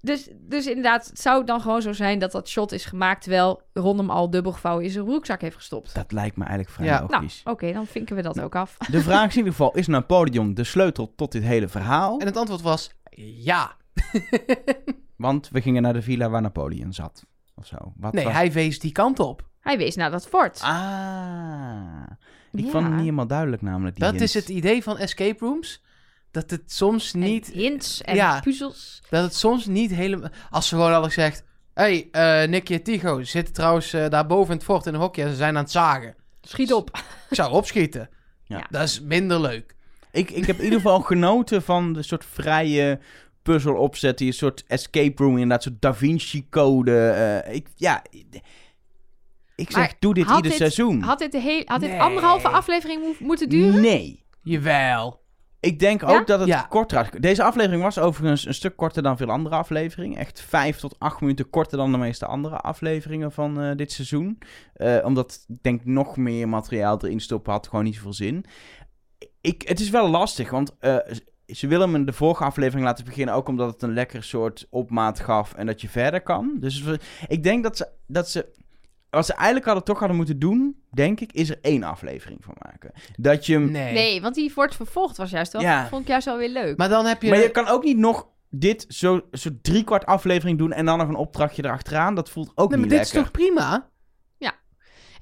dus, 0.00 0.28
dus 0.32 0.66
inderdaad, 0.66 1.06
het 1.06 1.20
zou 1.20 1.44
dan 1.44 1.60
gewoon 1.60 1.82
zo 1.82 1.92
zijn 1.92 2.18
dat 2.18 2.32
dat 2.32 2.48
shot 2.48 2.72
is 2.72 2.84
gemaakt... 2.84 3.22
terwijl 3.22 3.62
Ron 3.72 3.98
hem 3.98 4.10
al 4.10 4.30
dubbel 4.30 4.52
gevouwen 4.52 4.84
in 4.84 4.90
zijn 4.90 5.04
broekzak 5.04 5.40
heeft 5.40 5.56
gestopt. 5.56 5.94
Dat 5.94 6.12
lijkt 6.12 6.36
me 6.36 6.44
eigenlijk 6.44 6.74
vrij 6.74 6.86
Ja. 6.86 6.98
Nou, 6.98 7.10
logisch. 7.12 7.40
oké, 7.44 7.72
dan 7.72 7.86
vinken 7.86 8.16
we 8.16 8.22
dat 8.22 8.40
ook 8.40 8.56
af. 8.56 8.76
De 8.76 9.00
vraag 9.00 9.26
is 9.26 9.32
in 9.32 9.38
ieder 9.38 9.52
geval, 9.52 9.74
is 9.74 9.86
Napoleon 9.86 10.54
de 10.54 10.64
sleutel 10.64 11.14
tot 11.14 11.32
dit 11.32 11.42
hele 11.42 11.68
verhaal? 11.68 12.18
En 12.18 12.26
het 12.26 12.36
antwoord 12.36 12.62
was 12.62 12.90
ja. 13.14 13.76
Want 15.16 15.48
we 15.48 15.60
gingen 15.60 15.82
naar 15.82 15.92
de 15.92 16.02
villa 16.02 16.28
waar 16.30 16.42
Napoleon 16.42 16.92
zat. 16.92 17.24
Of 17.54 17.66
zo. 17.66 17.76
Wat 17.96 18.12
Nee, 18.12 18.24
was- 18.24 18.32
hij 18.32 18.52
wees 18.52 18.78
die 18.78 18.92
kant 18.92 19.18
op. 19.20 19.48
Hij 19.60 19.78
wees 19.78 19.96
naar 19.96 20.10
dat 20.10 20.28
fort. 20.28 20.60
Ah. 20.62 22.02
Ik 22.52 22.64
Ja. 22.64 22.70
vond 22.70 22.84
het 22.84 22.92
niet 22.92 23.00
helemaal 23.02 23.26
duidelijk 23.26 23.62
namelijk. 23.62 23.94
Die 23.96 24.04
Dat 24.04 24.12
hint. 24.14 24.24
is 24.24 24.34
het 24.34 24.48
idee 24.48 24.82
van 24.82 24.98
escape 24.98 25.44
rooms. 25.44 25.82
Dat 26.30 26.50
het 26.50 26.72
soms 26.72 27.12
En 27.12 27.18
niet, 27.20 27.46
hints 27.46 28.02
en 28.02 28.14
Ja. 28.14 28.40
puzzels. 28.40 29.02
dat 29.10 29.22
het 29.22 29.34
soms 29.34 29.66
niet 29.66 29.90
helemaal... 29.90 30.28
Als 30.50 30.68
ze 30.68 30.74
gewoon 30.74 30.90
hadden 30.92 31.10
gezegd... 31.10 31.44
Hé, 31.74 32.08
hey, 32.12 32.42
eh, 32.42 32.48
Nicky 32.48 32.72
en 32.74 32.82
Tigo 32.82 33.22
zitten 33.22 33.54
trouwens 33.54 33.92
eh, 33.92 34.08
daar 34.08 34.26
boven 34.26 34.50
in 34.50 34.56
het 34.56 34.64
fort 34.64 34.86
in 34.86 34.94
een 34.94 35.00
hokje 35.00 35.22
en 35.22 35.28
ze 35.30 35.36
zijn 35.36 35.56
aan 35.56 35.62
het 35.62 35.70
zagen. 35.72 36.14
Schiet 36.42 36.72
op. 36.72 36.90
Ik 37.30 37.36
zou 37.36 37.52
opschieten. 37.52 38.08
Ja. 38.44 38.66
Dat 38.70 38.82
is 38.82 39.00
minder 39.00 39.40
leuk. 39.40 39.76
Ik, 40.10 40.30
ik 40.30 40.46
heb 40.46 40.56
in 40.58 40.64
ieder 40.64 40.78
geval 40.80 41.00
genoten 41.00 41.62
van 41.62 41.92
de 41.92 42.02
soort 42.02 42.24
vrije 42.24 43.00
puzzel 43.42 43.74
opzet. 43.74 44.18
Die 44.18 44.26
een 44.26 44.32
soort 44.32 44.64
escape 44.66 45.22
room, 45.22 45.32
inderdaad, 45.32 45.62
soort 45.62 45.80
Da 45.80 45.94
Vinci 45.94 46.48
code. 46.48 47.08
eh, 47.44 47.54
ik, 47.54 47.68
ja, 47.76 48.02
ik 49.56 49.70
zeg, 49.70 49.76
Maar 49.76 49.94
doe 49.98 50.14
dit 50.14 50.26
ieder 50.28 50.42
dit- 50.42 50.52
seizoen. 50.52 51.02
Had 51.02 51.18
dit, 51.18 51.32
de 51.32 51.40
hele, 51.40 51.62
had 51.66 51.80
dit 51.80 51.90
Nee. 51.90 52.00
anderhalve 52.00 52.48
aflevering 52.48 53.02
mo- 53.02 53.26
moeten 53.26 53.48
duren? 53.48 53.80
Nee. 53.80 54.24
Jawel. 54.42 55.20
Ik 55.60 55.78
denk 55.78 56.00
Ja? 56.00 56.06
ook 56.18 56.26
dat 56.26 56.38
het 56.40 56.48
Ja. 56.48 56.62
korter 56.62 56.96
had. 56.98 57.22
Deze 57.22 57.42
aflevering 57.42 57.82
was 57.82 57.98
overigens 57.98 58.46
een 58.46 58.54
stuk 58.54 58.76
korter 58.76 59.02
dan 59.02 59.16
veel 59.16 59.30
andere 59.30 59.54
afleveringen. 59.56 60.18
Echt 60.18 60.40
vijf 60.40 60.78
tot 60.78 60.96
acht 60.98 61.20
minuten 61.20 61.50
korter 61.50 61.78
dan 61.78 61.92
de 61.92 61.98
meeste 61.98 62.26
andere 62.26 62.56
afleveringen 62.56 63.32
van 63.32 63.60
eh, 63.60 63.76
dit 63.76 63.92
seizoen. 63.92 64.38
Eh, 64.74 64.98
omdat 65.04 65.44
ik 65.48 65.56
denk 65.62 65.84
nog 65.84 66.16
meer 66.16 66.48
materiaal 66.48 66.98
erin 67.04 67.20
stoppen 67.20 67.52
had 67.52 67.68
gewoon 67.68 67.84
niet 67.84 67.94
zoveel 67.94 68.12
zin. 68.12 68.44
Ik, 69.40 69.62
het 69.68 69.80
is 69.80 69.90
wel 69.90 70.08
lastig, 70.08 70.50
want 70.50 70.76
eh, 70.78 70.96
ze 71.54 71.66
willen 71.66 71.90
me 71.90 72.04
de 72.04 72.12
vorige 72.12 72.44
aflevering 72.44 72.84
laten 72.84 73.04
beginnen 73.04 73.34
ook 73.34 73.48
omdat 73.48 73.72
het 73.72 73.82
een 73.82 73.92
lekker 73.94 74.22
soort 74.24 74.66
opmaat 74.70 75.20
gaf 75.20 75.54
en 75.54 75.66
dat 75.66 75.80
je 75.80 75.88
verder 75.88 76.20
kan. 76.20 76.56
Dus 76.60 76.84
ik 77.28 77.42
denk 77.42 77.62
dat 77.62 77.76
ze, 77.76 77.88
dat 78.06 78.30
ze 78.30 78.60
wat 79.10 79.26
ze 79.26 79.34
eigenlijk 79.34 79.64
hadden 79.64 79.84
toch 79.84 79.98
hadden 79.98 80.16
moeten 80.16 80.38
doen, 80.38 80.82
denk 80.90 81.20
ik, 81.20 81.32
is 81.32 81.50
er 81.50 81.58
één 81.62 81.82
aflevering 81.82 82.44
van 82.44 82.54
maken. 82.58 82.92
Dat 83.16 83.46
je 83.46 83.52
hem 83.52 83.70
Nee. 83.70 83.92
Nee, 83.92 84.22
want 84.22 84.34
die 84.34 84.52
wordt 84.54 84.76
vervolgd 84.76 85.16
was 85.16 85.30
juist 85.30 85.52
wel, 85.52 85.62
Ja. 85.62 85.88
vond 85.88 86.02
ik 86.02 86.08
juist 86.08 86.26
wel 86.26 86.36
weer 86.36 86.48
leuk. 86.48 86.76
Maar 86.76 86.88
dan 86.88 87.06
heb 87.06 87.22
je... 87.22 87.28
Maar 87.28 87.38
je 87.38 87.50
kan 87.50 87.68
ook 87.68 87.84
niet 87.84 87.96
nog 87.96 88.28
dit 88.50 88.84
zo, 88.88 89.20
zo 89.32 89.50
drie 89.62 89.84
kwart 89.84 90.06
aflevering 90.06 90.58
doen 90.58 90.72
en 90.72 90.84
dan 90.84 90.98
nog 90.98 91.08
een 91.08 91.14
opdrachtje 91.14 91.64
erachteraan. 91.64 92.14
Dat 92.14 92.30
voelt 92.30 92.52
ook 92.54 92.70
nee, 92.70 92.78
maar 92.78 92.88
niet 92.88 92.96
dit 92.96 93.06
is 93.06 93.12
lekker. 93.12 93.32
toch 93.32 93.42
prima? 93.42 93.90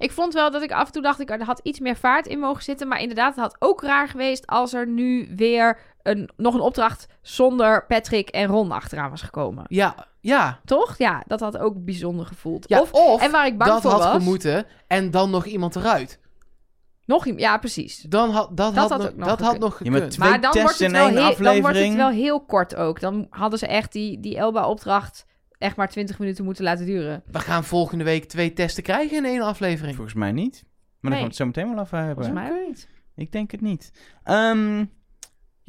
Ik 0.01 0.11
vond 0.11 0.33
wel 0.33 0.51
dat 0.51 0.61
ik 0.61 0.71
af 0.71 0.85
en 0.85 0.91
toe 0.91 1.01
dacht, 1.01 1.19
ik, 1.19 1.29
er 1.29 1.43
had 1.43 1.59
iets 1.63 1.79
meer 1.79 1.95
vaart 1.95 2.27
in 2.27 2.39
mogen 2.39 2.63
zitten. 2.63 2.87
Maar 2.87 3.01
inderdaad, 3.01 3.35
het 3.35 3.43
had 3.43 3.55
ook 3.59 3.81
raar 3.81 4.07
geweest 4.07 4.47
als 4.47 4.73
er 4.73 4.87
nu 4.87 5.33
weer 5.35 5.77
een, 6.03 6.29
nog 6.37 6.53
een 6.53 6.59
opdracht 6.59 7.07
zonder 7.21 7.85
Patrick 7.85 8.29
en 8.29 8.45
Ron 8.47 8.71
achteraan 8.71 9.09
was 9.09 9.21
gekomen. 9.21 9.63
Ja, 9.67 10.07
ja. 10.19 10.59
Toch? 10.65 10.97
Ja, 10.97 11.23
dat 11.27 11.39
had 11.39 11.57
ook 11.57 11.85
bijzonder 11.85 12.25
gevoeld. 12.25 12.69
ja 12.69 12.81
of, 12.81 12.91
of 12.91 13.21
en 13.21 13.31
waar 13.31 13.45
ik 13.45 13.57
bang 13.57 13.71
dat 13.71 13.81
voor 13.81 13.91
had 13.91 14.03
was, 14.03 14.11
gemoeten 14.23 14.65
en 14.87 15.11
dan 15.11 15.29
nog 15.29 15.45
iemand 15.45 15.75
eruit. 15.75 16.19
nog 17.05 17.25
iemand. 17.25 17.43
Ja, 17.43 17.57
precies. 17.57 18.01
Dan 18.09 18.29
had, 18.29 18.57
dat, 18.57 18.75
Dat 18.75 18.89
had, 18.89 19.01
had 19.01 19.15
nog, 19.15 19.27
dat 19.27 19.39
had 19.39 19.47
gekund. 19.47 19.59
nog 19.61 19.79
Ja, 19.83 19.89
maar 19.91 20.09
twee 20.09 20.29
Maar 20.29 20.41
dan 20.41 20.51
wordt, 20.61 20.69
het 20.79 20.87
in 20.87 20.91
wel 20.91 21.05
heel, 21.07 21.15
dan 21.15 21.23
wordt 21.25 21.37
het 21.37 21.57
aflevering. 21.57 21.95
wel 21.95 22.09
heel 22.09 22.45
kort 22.45 22.75
ook. 22.75 22.99
Dan 22.99 23.27
hadden 23.29 23.59
ze 23.59 23.67
echt 23.67 23.91
die, 23.91 24.19
die 24.19 24.37
Elba-opdracht 24.37 25.25
echt 25.57 25.75
maar 25.75 25.89
20 25.89 26.19
minuten 26.19 26.43
moeten 26.45 26.63
laten 26.63 26.85
duren. 26.85 27.23
We 27.31 27.39
gaan 27.39 27.63
volgende 27.63 28.03
week 28.03 28.25
twee 28.25 28.53
testen 28.53 28.83
krijgen 28.83 29.17
in 29.17 29.25
één 29.25 29.41
aflevering. 29.41 29.95
Volgens 29.95 30.15
mij 30.15 30.31
niet. 30.31 30.63
Maar 30.99 31.11
Nee. 31.11 31.19
gaan 31.19 31.19
we 31.21 31.27
het 31.27 31.35
zo 31.35 31.45
meteen 31.45 31.73
wel 31.73 31.83
over 31.83 31.97
hebben. 31.97 32.15
Volgens 32.25 32.35
mij 32.35 32.51
ook 32.61 32.67
niet. 32.67 32.87
Ik 33.15 33.31
denk 33.31 33.51
het 33.51 33.61
niet. 33.61 33.91
Ehm, 34.23 34.85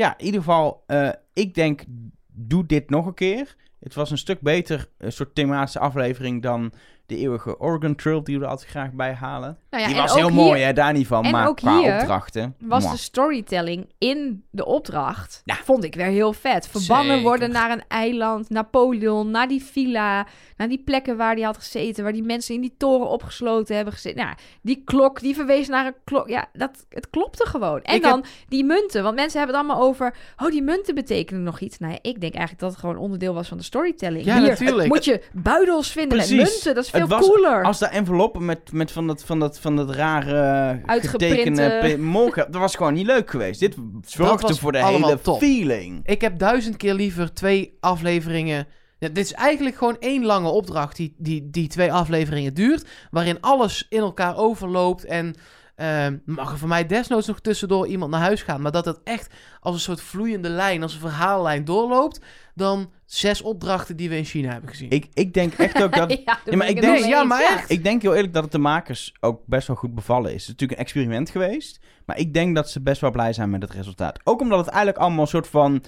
ja, 0.02 0.18
in 0.18 0.24
ieder 0.24 0.40
geval, 0.40 0.82
eh, 0.86 1.10
ik 1.32 1.54
denk, 1.54 1.84
doe 2.26 2.66
dit 2.66 2.90
nog 2.90 3.06
een 3.06 3.14
keer. 3.14 3.56
Het 3.80 3.94
was 3.94 4.10
een 4.10 4.18
stuk 4.18 4.40
beter, 4.40 4.88
een 4.98 5.12
soort 5.12 5.34
thematische 5.34 5.78
aflevering 5.78 6.42
dan 6.42 6.72
de 7.12 7.18
eeuwige 7.18 7.58
Oregon 7.60 7.94
Trail 7.94 8.24
die 8.24 8.38
we 8.38 8.44
er 8.44 8.50
altijd 8.50 8.68
graag 8.70 8.92
bij 8.92 9.12
halen. 9.14 9.58
Nou 9.70 9.82
ja, 9.82 9.88
die 9.88 9.96
en 9.98 10.02
was 10.02 10.14
heel 10.14 10.26
hier 10.26 10.34
mooi, 10.34 10.62
hè, 10.62 10.72
daar 10.72 10.92
niet 10.92 11.06
van. 11.06 11.24
en 11.24 11.30
maar 11.30 11.48
ook 11.48 11.56
qua 11.56 11.78
hier 11.78 11.94
opdrachten. 11.94 12.54
was 12.60 12.82
mwah. 12.82 12.92
de 12.92 12.98
storytelling 12.98 13.86
in 13.98 14.44
de 14.50 14.64
opdracht, 14.64 15.42
Ja. 15.44 15.54
vond 15.64 15.84
ik 15.84 15.94
weer 15.94 16.06
heel 16.06 16.32
vet. 16.32 16.68
Verbannen 16.68 17.06
Zeker. 17.06 17.22
worden 17.22 17.50
naar 17.50 17.70
een 17.70 17.82
eiland, 17.88 18.50
Napoleon, 18.50 19.30
naar 19.30 19.48
die 19.48 19.62
villa, 19.64 20.26
naar 20.56 20.68
die 20.68 20.82
plekken 20.84 21.16
waar 21.16 21.34
hij 21.34 21.42
had 21.44 21.56
gezeten, 21.56 22.02
waar 22.02 22.12
die 22.12 22.22
mensen 22.22 22.54
in 22.54 22.60
die 22.60 22.74
toren 22.78 23.08
opgesloten 23.08 23.74
hebben 23.76 23.92
gezeten. 23.94 24.24
Nou, 24.24 24.36
die 24.62 24.82
klok, 24.84 25.20
die 25.20 25.34
verwees 25.34 25.68
naar 25.68 25.86
een 25.86 25.94
klok. 26.04 26.28
Ja, 26.28 26.46
dat, 26.52 26.86
het 26.88 27.10
klopte 27.10 27.46
gewoon. 27.46 27.82
En 27.82 27.94
Ik 27.94 28.02
dan 28.02 28.24
die 28.48 28.64
munten, 28.64 29.02
want 29.02 29.14
mensen 29.14 29.38
hebben 29.38 29.56
het 29.58 29.66
allemaal 29.66 29.86
over, 29.88 30.14
oh, 30.42 30.50
die 30.50 30.62
munten 30.62 30.94
betekenen 30.94 31.42
nog 31.42 31.60
iets. 31.60 31.78
Nou 31.78 31.92
ja, 31.92 31.98
ik 32.02 32.20
denk 32.20 32.32
eigenlijk 32.34 32.58
dat 32.60 32.70
het 32.70 32.80
gewoon 32.80 32.96
onderdeel 32.96 33.34
was 33.34 33.48
van 33.48 33.56
de 33.58 33.64
storytelling. 33.64 34.24
Ja, 34.24 34.38
Hier 34.38 34.48
natuurlijk. 34.48 34.88
moet 34.88 35.04
je 35.04 35.22
buidels 35.32 35.92
vinden 35.92 36.16
met 36.18 36.26
Precies. 36.26 36.50
munten, 36.52 36.74
dat 36.74 36.84
is 36.84 36.90
veel 36.90 37.01
Het 37.02 37.10
was- 37.10 37.26
cooler. 37.28 37.64
Als 37.64 37.78
de 37.78 37.86
enveloppen 37.86 38.44
met, 38.44 38.72
met 38.72 38.92
van, 38.92 39.06
dat, 39.06 39.24
van, 39.24 39.38
dat, 39.38 39.58
van 39.58 39.76
dat 39.76 39.90
rare 39.94 40.80
Uitgeprinte- 40.86 41.26
getekende 41.62 41.98
morgen, 41.98 42.50
dat 42.52 42.60
was 42.60 42.74
gewoon 42.76 42.94
niet 42.94 43.06
leuk 43.06 43.30
geweest. 43.30 43.60
Dit 43.60 43.76
zorgde 44.06 44.54
voor 44.54 44.72
de 44.72 44.86
hele 44.86 45.20
top. 45.20 45.38
feeling. 45.38 46.00
Ik 46.04 46.20
heb 46.20 46.38
duizend 46.38 46.76
keer 46.76 46.94
liever 46.94 47.32
twee 47.34 47.76
afleveringen. 47.80 48.66
Ja, 48.98 49.08
dit 49.08 49.24
is 49.24 49.32
eigenlijk 49.32 49.76
gewoon 49.76 49.96
één 50.00 50.24
lange 50.24 50.48
opdracht 50.48 50.96
die, 50.96 51.14
die, 51.18 51.50
die 51.50 51.68
twee 51.68 51.92
afleveringen 51.92 52.54
duurt. 52.54 52.84
Waarin 53.10 53.40
alles 53.40 53.86
in 53.88 54.00
elkaar 54.00 54.36
overloopt. 54.36 55.04
En 55.04 55.34
ehm, 55.82 56.18
mag 56.24 56.52
er 56.52 56.58
voor 56.58 56.68
mij 56.68 56.86
desnoods 56.86 57.26
nog 57.26 57.40
tussendoor 57.40 57.86
iemand 57.86 58.10
naar 58.10 58.20
huis 58.20 58.42
gaan. 58.42 58.60
Maar 58.62 58.72
dat 58.72 58.84
het 58.84 59.00
echt 59.04 59.34
als 59.60 59.74
een 59.74 59.80
soort 59.80 60.00
vloeiende 60.00 60.48
lijn, 60.48 60.82
als 60.82 60.94
een 60.94 61.00
verhaallijn 61.00 61.64
doorloopt. 61.64 62.20
Dan 62.54 62.90
zes 63.04 63.42
opdrachten 63.42 63.96
die 63.96 64.08
we 64.08 64.16
in 64.16 64.24
China 64.24 64.50
hebben 64.52 64.70
gezien. 64.70 64.90
Ik, 64.90 65.08
ik 65.14 65.34
denk 65.34 65.52
echt 65.52 65.82
ook 65.82 65.94
dat... 65.96 66.10
ja, 66.24 66.56
maar 66.56 66.68
ik 66.68 66.80
denk- 66.80 67.04
ja, 67.04 67.22
maar 67.24 67.42
echt. 67.42 67.70
Ik 67.70 67.84
denk 67.84 68.02
heel 68.02 68.14
eerlijk 68.14 68.32
dat 68.32 68.42
het 68.42 68.52
de 68.52 68.58
makers 68.58 69.14
ook 69.20 69.40
best 69.46 69.66
wel 69.66 69.76
goed 69.76 69.94
bevallen 69.94 70.26
is. 70.26 70.32
Het 70.32 70.42
is 70.42 70.46
natuurlijk 70.48 70.78
een 70.78 70.84
experiment 70.84 71.30
geweest. 71.30 71.80
Maar 72.06 72.18
ik 72.18 72.34
denk 72.34 72.54
dat 72.54 72.70
ze 72.70 72.80
best 72.82 73.00
wel 73.00 73.10
blij 73.10 73.32
zijn 73.32 73.50
met 73.50 73.62
het 73.62 73.72
resultaat. 73.72 74.18
Ook 74.24 74.40
omdat 74.40 74.58
het 74.58 74.68
eigenlijk 74.68 74.98
allemaal 74.98 75.20
een 75.20 75.26
soort 75.26 75.48
van... 75.48 75.82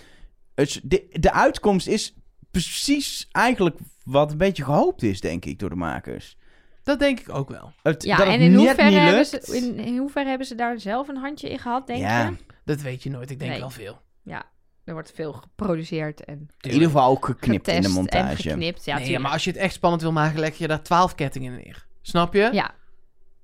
het- 0.55 0.81
De, 0.85 1.07
de 1.11 1.33
uitkomst 1.33 1.87
is 1.87 2.15
precies 2.51 3.29
eigenlijk 3.33 3.79
wat 4.05 4.31
een 4.33 4.39
beetje 4.39 4.65
gehoopt 4.65 5.03
is, 5.03 5.21
denk 5.21 5.45
ik, 5.45 5.59
door 5.59 5.69
de 5.69 5.77
makers. 5.77 6.37
Dat 6.85 6.99
denk 6.99 7.21
ik 7.21 7.29
ook 7.35 7.49
wel. 7.49 7.73
Het, 7.83 8.03
Ja, 8.03 8.17
dat 8.17 8.27
het 8.27 8.35
en 8.35 8.41
in 8.41 8.51
net 8.51 8.61
hoeverre, 8.61 8.89
niet 8.91 8.99
hebben 8.99 9.15
lukt. 9.31 9.45
ze, 9.45 9.57
in, 9.57 9.79
in 9.79 9.99
hoeverre 9.99 10.29
hebben 10.29 10.47
ze 10.47 10.55
daar 10.55 10.81
zelf 10.81 11.09
een 11.09 11.17
handje 11.17 11.51
in 11.51 11.59
gehad, 11.59 11.87
denk 11.87 12.01
ja, 12.01 12.25
je? 12.29 12.37
Dat 12.65 12.81
weet 12.81 13.03
je 13.03 13.11
nooit. 13.11 13.31
Ik 13.31 13.39
denk 13.39 13.51
Nee. 13.51 13.61
wel 13.61 13.71
veel. 13.71 14.01
Ja, 14.23 14.43
er 14.85 14.93
wordt 14.93 15.13
veel 15.15 15.33
geproduceerd 15.33 16.25
en 16.25 16.49
in 16.61 16.71
ieder 16.73 16.87
geval 16.89 17.11
ook 17.11 17.25
geknipt 17.25 17.69
in 17.69 17.83
de 17.83 17.89
montage. 17.89 18.27
en 18.51 18.51
geknipt. 18.51 18.85
Ja, 18.85 18.99
nee, 18.99 19.19
maar 19.19 19.31
als 19.33 19.45
je 19.45 19.51
het 19.51 19.59
echt 19.59 19.75
spannend 19.75 20.03
wil 20.03 20.13
maken, 20.13 20.39
leg 20.41 20.59
je 20.59 20.67
daar 20.69 20.83
twaalf 20.83 21.15
kettingen 21.15 21.53
neer. 21.53 21.87
Snap 22.03 22.35
je? 22.35 22.49
Ja, 22.53 22.71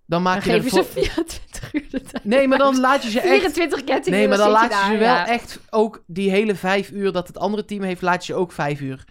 Dan 0.07 0.22
maak 0.22 0.45
dan 0.45 0.55
je 0.55 0.61
geven 0.61 0.78
er 0.78 0.84
ze 0.84 0.91
voor- 0.93 1.03
24 1.03 1.72
uur 1.74 1.86
de 1.91 2.03
tijd. 2.03 2.24
Nee, 2.24 2.49
maar 2.49 2.59
dan 2.59 2.80
laat 2.80 3.03
je 3.03 3.11
ze 3.11 3.20
echt 3.20 3.30
24 3.30 3.84
kettingen. 3.84 4.18
Nee, 4.18 4.28
maar 4.28 4.38
dan 4.38 4.51
laat 4.51 4.62
je 4.62 4.68
daar, 4.68 4.91
wel 4.91 5.01
ja. 5.14 5.26
echt 5.28 5.61
ook 5.70 6.03
die 6.07 6.30
hele 6.30 6.55
vijf 6.55 6.91
uur 6.91 7.12
dat 7.12 7.26
het 7.26 7.38
andere 7.38 7.64
team 7.64 7.82
heeft, 7.82 8.03
laat 8.03 8.26
je 8.26 8.32
ze 8.32 8.38
ook 8.38 8.53
vijf 8.53 8.80
uur 8.80 9.05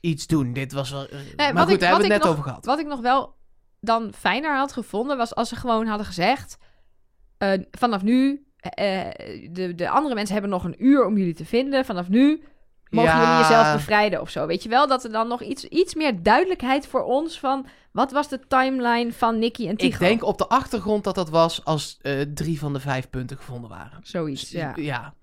iets 0.00 0.26
doen. 0.26 0.52
Dit 0.52 0.72
was 0.72 0.90
wel. 0.90 1.06
eh, 1.08 1.18
maar 1.36 1.52
wat 1.54 1.62
goed, 1.62 1.72
ik- 1.72 1.80
daar 1.80 1.88
hebben 1.90 2.08
we 2.08 2.14
het 2.14 2.22
net 2.22 2.22
nog- 2.22 2.30
over 2.30 2.42
gehad. 2.42 2.64
Wat 2.64 2.78
ik 2.78 2.86
nog 2.86 3.00
wel 3.00 3.34
dan 3.84 4.12
fijner 4.16 4.56
had 4.56 4.72
gevonden, 4.72 5.16
was 5.16 5.34
als 5.34 5.48
ze 5.48 5.56
gewoon 5.56 5.86
hadden 5.86 6.06
gezegd... 6.06 6.58
eh, 7.38 7.52
vanaf 7.70 8.02
nu, 8.02 8.46
eh, 8.56 9.00
de, 9.50 9.74
de 9.74 9.88
andere 9.88 10.14
mensen 10.14 10.32
hebben 10.32 10.50
nog 10.50 10.64
een 10.64 10.84
uur 10.84 11.06
om 11.06 11.16
jullie 11.18 11.34
te 11.34 11.44
vinden. 11.44 11.84
Vanaf 11.84 12.08
nu 12.08 12.42
mogen 12.90 13.10
Ja. 13.10 13.20
jullie 13.22 13.40
jezelf 13.48 13.72
bevrijden 13.72 14.20
of 14.20 14.30
zo. 14.30 14.46
Weet 14.46 14.62
je 14.62 14.68
wel, 14.68 14.86
dat 14.86 15.04
er 15.04 15.12
dan 15.12 15.28
nog 15.28 15.42
iets, 15.42 15.64
iets 15.64 15.94
meer 15.94 16.22
duidelijkheid 16.22 16.86
voor 16.86 17.02
ons 17.04 17.38
van... 17.40 17.66
Wat 17.92 18.12
was 18.12 18.28
de 18.28 18.40
timeline 18.48 19.12
van 19.12 19.38
Nicky 19.38 19.68
en 19.68 19.76
Tigo? 19.76 19.92
Ik 19.92 19.98
denk 19.98 20.24
op 20.24 20.38
de 20.38 20.48
achtergrond 20.48 21.04
dat 21.04 21.14
dat 21.14 21.30
was 21.30 21.64
als 21.64 21.98
drie 22.34 22.58
van 22.58 22.72
de 22.72 22.80
vijf 22.80 23.10
punten 23.10 23.36
gevonden 23.36 23.70
waren. 23.70 23.98
Zoiets, 24.02 24.50
ja. 24.50 24.72
ja. 24.76 25.14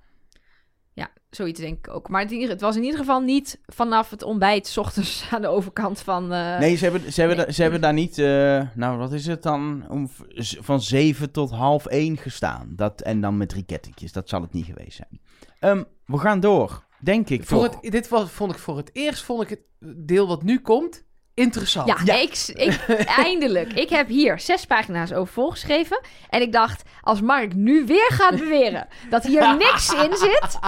Ja, 0.99 1.09
zoiets 1.29 1.59
denk 1.59 1.77
ik 1.87 1.93
ook. 1.93 2.09
Maar 2.09 2.21
het, 2.21 2.31
het 2.31 2.61
was 2.61 2.75
in 2.75 2.83
ieder 2.83 2.99
geval 2.99 3.19
niet 3.19 3.59
vanaf 3.65 4.09
het 4.09 4.23
ontbijt... 4.23 4.67
's 4.67 4.77
ochtends 4.77 5.25
aan 5.33 5.41
de 5.41 5.47
overkant 5.47 5.99
van... 5.99 6.33
eh, 6.33 6.59
Nee, 6.59 6.75
ze 6.75 6.83
hebben, 6.83 7.13
ze 7.13 7.19
hebben, 7.19 7.37
Nee. 7.37 7.45
da- 7.45 7.51
ze 7.51 7.61
hebben 7.61 7.81
daar 7.81 7.93
niet, 7.93 8.17
eh, 8.17 8.61
nou 8.75 8.97
wat 8.97 9.11
is 9.13 9.25
het 9.25 9.43
dan, 9.43 9.85
om, 9.89 10.09
van 10.59 10.81
zeven 10.81 11.31
tot 11.31 11.51
half 11.51 11.85
één 11.85 12.17
gestaan. 12.17 12.73
Dat, 12.75 13.01
en 13.01 13.21
dan 13.21 13.37
met 13.37 13.49
drie 13.49 13.63
kettingjes, 13.65 14.11
dat 14.11 14.29
zal 14.29 14.41
het 14.41 14.53
niet 14.53 14.65
geweest 14.65 14.95
zijn. 14.97 15.21
Ehm, 15.59 15.83
we 16.05 16.17
gaan 16.17 16.39
door, 16.39 16.83
denk 16.99 17.29
ik 17.29 17.45
Voor 17.45 17.63
toch. 17.69 17.81
het, 17.81 17.91
dit 17.91 18.07
was, 18.09 18.29
vond 18.31 18.51
ik 18.51 18.57
voor 18.57 18.77
het 18.77 18.89
eerst, 18.93 19.23
vond 19.23 19.41
ik 19.41 19.49
het 19.49 19.61
deel 20.07 20.27
wat 20.27 20.43
nu 20.43 20.59
komt, 20.59 21.05
interessant. 21.39 21.87
Ja, 22.05 22.15
Ik, 22.15 22.47
ik, 22.47 22.79
eindelijk. 23.25 23.73
Ik 23.73 23.89
heb 23.89 24.07
hier 24.07 24.39
zes 24.39 24.65
pagina's 24.65 25.11
over 25.13 25.33
volgeschreven. 25.33 25.99
En 26.29 26.41
ik 26.41 26.51
dacht, 26.51 26.81
als 27.01 27.21
Mark 27.21 27.55
nu 27.55 27.85
weer 27.85 28.09
gaat 28.09 28.37
beweren 28.39 28.87
dat 29.09 29.23
hier 29.23 29.55
niks 29.57 29.93
in 29.93 30.17
zit, 30.17 30.59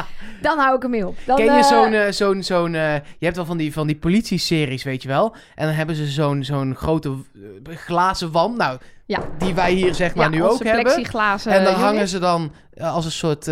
dan 0.42 0.58
hou 0.60 0.76
ik 0.76 0.82
hem 0.82 0.92
mee 0.92 1.08
op. 1.08 1.18
Dan, 1.26 1.36
Ken 1.36 1.46
je 1.46 1.52
eh, 1.52 1.64
zo'n, 1.64 1.94
eh, 1.94 2.12
zo'n, 2.12 2.44
zo'n, 2.44 2.76
eh, 2.76 2.94
je 2.94 3.26
hebt 3.26 3.36
wel 3.36 3.46
van 3.46 3.58
die, 3.58 3.74
van 3.74 3.88
die 3.88 3.96
politie-series, 3.96 4.84
weet 4.84 5.02
je 5.02 5.08
wel? 5.08 5.36
En 5.56 5.66
dan 5.66 5.76
hebben 5.76 5.96
ze 5.96 6.06
zo'n, 6.08 6.44
zo'n 6.44 6.76
grote 6.76 7.16
glazen 7.64 8.32
wand, 8.32 8.58
nou, 8.58 8.78
Ja. 9.06 9.20
die 9.38 9.54
wij 9.54 9.72
hier 9.72 9.94
zeg 9.96 10.16
maar 10.16 10.26
ja, 10.26 10.32
nu 10.32 10.42
onze 10.42 10.54
ook 10.54 10.64
hebben. 10.64 11.06
En 11.46 11.64
dan 11.64 11.74
hangen 11.74 12.08
ze 12.08 12.20
dan 12.20 12.52
als 12.80 13.06
een 13.06 13.12
soort, 13.12 13.48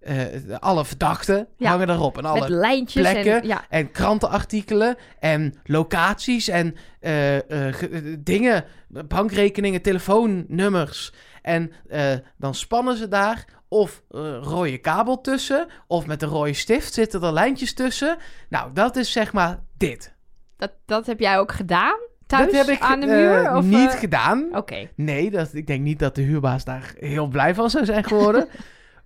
eh, 0.00 0.26
alle 0.58 0.84
verdachten 0.84 1.48
Ja. 1.56 1.70
hangen 1.70 1.90
erop. 1.90 2.18
En 2.18 2.24
alle 2.24 2.40
met 2.40 2.48
lijntjes 2.48 3.10
plekken. 3.10 3.40
en 3.42 3.46
ja, 3.48 3.64
En 3.68 3.90
krantenartikelen 3.90 4.96
en 5.18 5.54
locaties 5.64 6.48
en 6.48 6.76
eh, 7.00 7.36
eh, 7.68 7.74
ge- 7.74 8.22
dingen, 8.22 8.64
bankrekeningen, 8.88 9.82
telefoonnummers. 9.82 11.12
En 11.42 11.72
dan 12.36 12.54
spannen 12.54 12.96
ze 12.96 13.08
daar 13.08 13.44
of 13.68 14.02
rode 14.40 14.78
kabel 14.78 15.20
tussen, 15.20 15.66
of 15.86 16.06
met 16.06 16.22
een 16.22 16.28
rode 16.28 16.52
stift 16.52 16.92
zitten 16.94 17.22
er 17.22 17.32
lijntjes 17.32 17.74
tussen. 17.74 18.16
Nou, 18.48 18.70
dat 18.72 18.96
is 18.96 19.12
zeg 19.12 19.32
maar 19.32 19.58
dit. 19.76 20.14
dat, 20.56 20.72
dat 20.86 21.06
heb 21.06 21.20
jij 21.20 21.38
ook 21.38 21.52
gedaan 21.52 21.96
thuis 22.26 22.52
dat 22.52 22.66
heb 22.66 22.76
ik 22.76 22.82
aan 22.82 23.00
de 23.00 23.06
muur? 23.06 23.54
of, 23.56 23.64
niet 23.64 23.90
gedaan. 23.90 24.48
Oké, 24.52 24.88
Nee, 24.96 25.30
dat, 25.30 25.54
ik 25.54 25.66
denk 25.66 25.80
niet 25.82 25.98
dat 25.98 26.14
de 26.14 26.22
huurbaas 26.22 26.64
daar 26.64 26.94
heel 26.98 27.26
blij 27.26 27.54
van 27.54 27.70
zou 27.70 27.84
zijn 27.84 28.04
geworden. 28.04 28.48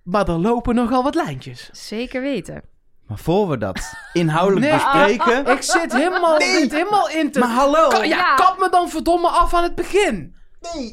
maar 0.05 0.27
er 0.29 0.39
lopen 0.39 0.75
nogal 0.75 1.03
wat 1.03 1.15
lijntjes. 1.15 1.69
zeker 1.71 2.21
weten. 2.21 2.63
Maar 3.07 3.17
voor 3.17 3.47
we 3.49 3.57
dat 3.57 3.93
inhoudelijk 4.13 4.65
Nee. 4.65 4.73
bespreken... 4.79 5.45
Ik 5.47 5.61
zit 5.61 5.93
helemaal, 5.93 6.37
Nee. 6.37 6.59
zit 6.59 6.71
helemaal 6.71 7.09
in 7.09 7.31
te... 7.31 7.39
Maar 7.39 7.49
hallo! 7.49 7.87
Ka- 7.87 7.97
ja, 8.03 8.17
Ja. 8.17 8.35
kap 8.35 8.59
me 8.59 8.69
dan 8.69 8.89
verdomme 8.89 9.27
af 9.27 9.53
aan 9.53 9.63
het 9.63 9.75
begin. 9.75 10.35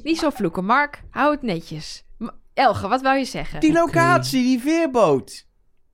Niet 0.02 0.18
zo 0.18 0.30
vloeken, 0.30 0.64
Mark. 0.64 1.02
Hou 1.10 1.30
het 1.32 1.42
netjes. 1.42 2.04
Elge, 2.54 2.88
wat 2.88 3.02
wou 3.02 3.16
je 3.18 3.24
zeggen? 3.24 3.60
Die 3.60 3.72
locatie, 3.72 4.42
die 4.42 4.60
veerboot. 4.60 5.46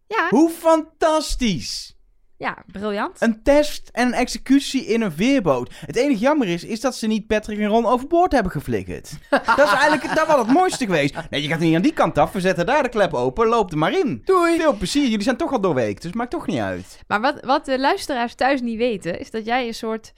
Ja, 0.06 0.26
Hoe 0.30 0.50
fantastisch! 0.50 1.96
Ja, 2.39 2.64
briljant. 2.66 3.20
Een 3.20 3.43
test 3.43 3.89
en 3.93 4.07
een 4.07 4.12
executie 4.12 4.86
in 4.86 5.01
een 5.01 5.12
veerboot. 5.12 5.74
Het 5.86 5.97
enige 5.97 6.20
jammer 6.20 6.49
is, 6.49 6.64
is 6.64 6.80
dat 6.80 6.97
ze 6.97 7.07
niet 7.07 7.26
Patrick 7.26 7.59
en 7.59 7.66
Ron 7.66 7.86
overboord 7.86 8.32
hebben 8.32 8.53
geflikkerd. 8.53 9.12
dat 9.57 9.59
is 9.59 9.72
eigenlijk 9.72 10.14
dat 10.14 10.26
was 10.26 10.39
het 10.39 10.53
mooiste 10.53 10.84
geweest. 10.84 11.14
Nee, 11.30 11.43
je 11.43 11.49
gaat 11.49 11.59
niet 11.59 11.74
aan 11.74 11.82
die 11.82 11.93
kant 11.93 12.18
af. 12.18 12.32
We 12.32 12.41
zetten 12.41 12.66
daar 12.66 12.82
de 12.82 12.89
klep 12.89 13.14
open. 13.14 13.47
Loop 13.47 13.70
er 13.70 13.78
maar 13.78 13.93
in. 13.93 14.22
Doei. 14.24 14.57
Veel 14.57 14.76
plezier. 14.76 15.03
Jullie 15.03 15.22
zijn 15.22 15.36
toch 15.36 15.53
al 15.53 15.61
doorweekt, 15.61 16.03
dus 16.03 16.12
maakt 16.12 16.30
toch 16.30 16.47
niet 16.47 16.59
uit. 16.59 17.03
Maar 17.07 17.20
wat, 17.20 17.45
wat 17.45 17.64
de 17.64 17.78
luisteraars 17.78 18.34
thuis 18.34 18.61
niet 18.61 18.78
weten, 18.78 19.18
is 19.18 19.30
dat 19.30 19.45
jij 19.45 19.66
een 19.66 19.74
soort, 19.74 20.12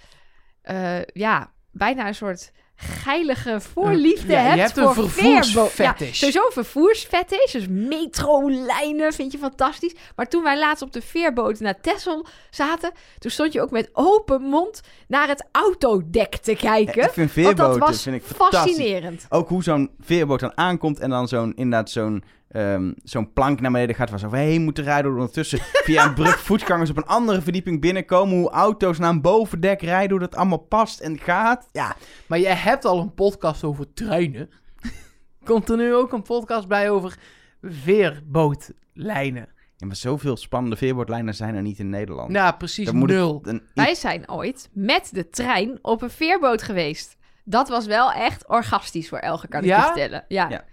eh, 0.63 1.03
ja, 1.05 1.53
bijna 1.71 2.07
een 2.07 2.15
soort 2.15 2.53
geilige 2.81 3.61
voorliefde 3.61 4.33
Ja, 4.33 4.41
je 4.41 4.47
hebt 4.49 4.61
hebt 4.61 4.77
een 4.77 4.95
voor 4.95 5.11
vervoersfetish. 5.11 6.09
Ja, 6.09 6.13
sowieso 6.13 6.47
een 6.47 6.53
vervoersfetish, 6.53 7.53
dus 7.53 7.67
metrolijnen 7.69 9.13
vind 9.13 9.33
je 9.33 9.39
fantastisch. 9.39 9.95
Maar 10.17 10.29
toen 10.29 10.43
wij 10.43 10.59
laatst 10.59 10.83
op 10.83 10.93
de 10.93 11.03
veerboot 11.03 11.61
naar 11.61 11.81
Texel 11.81 12.27
zaten, 12.51 12.93
toen 13.19 13.31
stond 13.31 13.53
je 13.53 13.61
ook 13.61 13.71
met 13.71 13.91
open 13.93 14.43
mond 14.43 14.81
naar 15.09 15.29
het 15.29 15.47
autodek 15.53 16.37
te 16.37 16.55
kijken. 16.55 17.03
ik 17.03 17.11
vind 17.11 17.35
want 17.35 17.57
dat 17.57 17.79
was 17.79 18.03
vind 18.03 18.17
ik 18.17 18.23
fascinerend. 18.23 19.27
Ook 19.29 19.49
hoe 19.49 19.63
zo'n 19.63 19.91
veerboot 20.01 20.41
dan 20.41 20.57
aankomt 20.57 20.99
en 20.99 21.11
dan 21.11 21.29
zo'n, 21.29 21.53
inderdaad 21.55 21.91
zo'n, 21.91 22.25
ehm, 22.51 22.93
zo'n 23.03 23.33
plank 23.33 23.61
naar 23.61 23.71
beneden 23.73 23.95
gaat 23.97 24.11
waar 24.11 24.19
ze 24.19 24.27
overheen 24.27 24.63
moeten 24.63 24.85
rijden. 24.85 25.11
Ondertussen 25.13 25.59
via 25.63 26.05
een 26.07 26.15
brug 26.15 26.41
voetgangers 26.49 26.91
op 26.91 26.97
een 26.97 27.07
andere 27.07 27.41
verdieping 27.43 27.81
binnenkomen. 27.81 28.37
Hoe 28.39 28.51
auto's 28.51 28.99
naar 28.99 29.11
een 29.11 29.21
bovendek 29.21 29.81
rijden, 29.83 30.11
hoe 30.11 30.19
dat 30.29 30.35
allemaal 30.37 30.59
past 30.59 31.01
en 31.01 31.19
gaat. 31.19 31.69
Ja, 31.73 31.97
Maar 32.27 32.39
jij 32.39 32.55
hebt 32.55 32.85
al 32.85 33.01
een 33.01 33.15
podcast 33.15 33.65
over 33.65 33.93
treinen. 33.93 34.51
Komt 35.45 35.69
er 35.69 35.77
nu 35.77 35.95
ook 35.95 36.13
een 36.13 36.23
podcast 36.23 36.69
bij 36.69 36.91
over 36.91 37.19
veerbootlijnen? 37.63 39.49
Ja, 39.77 39.87
maar 39.87 39.97
zoveel 39.97 40.37
spannende 40.37 40.77
veerbootlijnen 40.77 41.35
zijn 41.35 41.55
er 41.55 41.63
niet 41.63 41.79
in 41.79 41.91
Nederland. 41.91 42.29
Nou, 42.31 42.55
precies 42.57 42.93
nul. 42.93 43.41
een- 43.45 43.63
Wij 43.75 43.95
zijn 43.95 44.31
ooit 44.31 44.69
met 44.73 45.09
de 45.13 45.29
trein 45.29 45.79
op 45.83 46.03
een 46.03 46.11
veerboot 46.11 46.63
geweest. 46.63 47.17
Dat 47.45 47.69
was 47.69 47.87
wel 47.87 48.13
echt 48.13 48.49
orgastisch 48.49 49.09
voor 49.09 49.19
Elge, 49.19 49.49
kan 49.49 49.61
ik 49.61 49.67
Ja? 49.67 49.77
je 49.79 49.83
vertellen. 49.85 50.25
Ja. 50.29 50.49
Ja. 50.49 50.65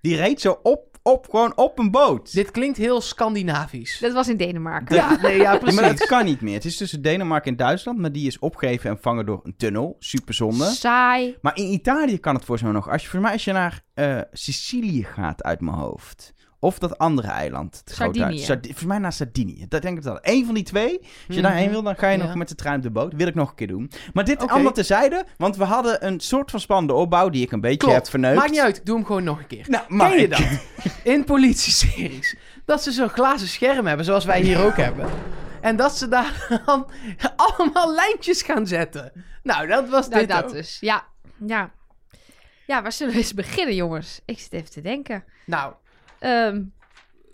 Die 0.00 0.16
reed 0.16 0.40
zo 0.40 0.58
op, 0.62 0.85
op, 1.06 1.26
gewoon 1.30 1.56
op 1.56 1.78
een 1.78 1.90
boot. 1.90 2.32
Dit 2.32 2.50
klinkt 2.50 2.76
heel 2.78 3.00
Scandinavisch. 3.00 3.98
Dat 3.98 4.12
was 4.12 4.28
in 4.28 4.36
Denemarken. 4.36 4.96
Ja, 4.96 5.18
nee, 5.22 5.36
ja, 5.36 5.42
Ja, 5.52 5.58
precies. 5.58 5.80
maar 5.80 5.88
dat 5.96 6.06
kan 6.06 6.24
niet 6.24 6.40
meer. 6.40 6.54
Het 6.54 6.64
is 6.64 6.76
tussen 6.76 7.02
Denemarken 7.02 7.50
en 7.50 7.56
Duitsland, 7.56 7.98
maar 7.98 8.12
die 8.12 8.26
is 8.26 8.38
opgegeven 8.38 8.90
en 8.90 8.94
vervangen 8.94 9.26
door 9.26 9.40
een 9.42 9.56
tunnel. 9.56 9.96
Super 9.98 10.34
zonde. 10.34 10.64
Saai. 10.64 11.36
Maar 11.40 11.56
in 11.56 11.72
Italië 11.72 12.18
kan 12.18 12.34
het 12.34 12.44
volgens 12.44 12.66
mij 12.66 12.76
nog. 12.76 12.90
Als 12.90 13.02
je, 13.02 13.08
voor 13.08 13.20
mij 13.20 13.32
als 13.32 13.44
je 13.44 13.52
naar 13.52 13.84
eh, 13.94 14.20
Sicilië 14.32 15.04
gaat 15.04 15.42
uit 15.42 15.60
mijn 15.60 15.76
hoofd. 15.76 16.34
Of 16.58 16.78
dat 16.78 16.98
andere 16.98 17.28
eiland. 17.28 17.82
het 17.84 17.94
Sardinië. 17.94 18.44
volgens 18.46 18.84
mij 18.84 18.98
naar 18.98 19.12
Sardinië. 19.12 19.66
Dat 19.68 19.82
denk 19.82 19.96
ik 19.98 20.02
wel. 20.04 20.18
Eén 20.22 20.44
van 20.44 20.54
die 20.54 20.62
twee. 20.64 20.98
Als 21.00 21.08
je 21.26 21.32
Mhm. 21.32 21.42
daarheen 21.42 21.70
wil, 21.70 21.82
dan 21.82 21.96
ga 21.96 22.08
je 22.08 22.18
Ja. 22.18 22.24
nog 22.24 22.34
met 22.34 22.48
de 22.48 22.54
trein 22.54 22.76
op 22.76 22.82
de 22.82 22.90
boot. 22.90 23.12
Wil 23.12 23.26
ik 23.26 23.34
nog 23.34 23.48
een 23.48 23.54
keer 23.54 23.66
doen. 23.66 23.90
Maar 24.12 24.24
dit 24.24 24.42
Oké. 24.42 24.52
allemaal 24.52 24.72
terzijde. 24.72 25.24
Want 25.36 25.56
we 25.56 25.64
hadden 25.64 26.06
een 26.06 26.20
soort 26.20 26.50
van 26.50 26.60
spannende 26.60 26.92
opbouw 26.94 27.28
die 27.28 27.42
ik 27.42 27.52
een 27.52 27.60
beetje 27.60 27.78
Klopt. 27.78 27.94
heb 27.94 28.08
verneukt. 28.08 28.36
Maakt 28.38 28.50
niet 28.50 28.60
uit, 28.60 28.80
doe 28.86 28.96
hem 28.96 29.06
gewoon 29.06 29.24
nog 29.24 29.38
een 29.38 29.46
keer. 29.46 29.64
Nou, 29.68 29.84
maar 29.88 30.10
Ken 30.10 30.20
je 30.20 30.28
dat? 30.28 30.40
In 31.14 31.24
politieseries. 31.24 32.36
Dat 32.64 32.82
ze 32.82 32.90
zo'n 32.92 33.08
glazen 33.08 33.48
scherm 33.48 33.86
hebben, 33.86 34.04
zoals 34.06 34.24
wij 34.24 34.40
hier 34.40 34.64
ook 34.64 34.76
hebben. 34.76 35.08
En 35.60 35.76
dat 35.76 35.96
ze 35.96 36.08
daar 36.08 36.60
dan 36.66 36.90
allemaal 37.36 37.94
lijntjes 37.94 38.42
gaan 38.42 38.66
zetten. 38.66 39.12
Nou, 39.42 39.66
dat 39.66 39.88
was 39.88 40.08
Nou, 40.08 40.20
dit 40.20 40.30
dat 40.30 40.44
ook. 40.44 40.52
dus. 40.52 40.76
Ja. 40.80 41.04
Ja. 41.46 41.70
Ja, 42.66 42.82
waar 42.82 42.92
zullen 42.92 43.12
we 43.12 43.18
eens 43.18 43.34
beginnen, 43.34 43.74
jongens? 43.74 44.20
Ik 44.24 44.38
zit 44.38 44.52
even 44.52 44.70
te 44.70 44.80
denken. 44.80 45.24
Nou, 45.46 45.74
Ehm, 46.18 46.54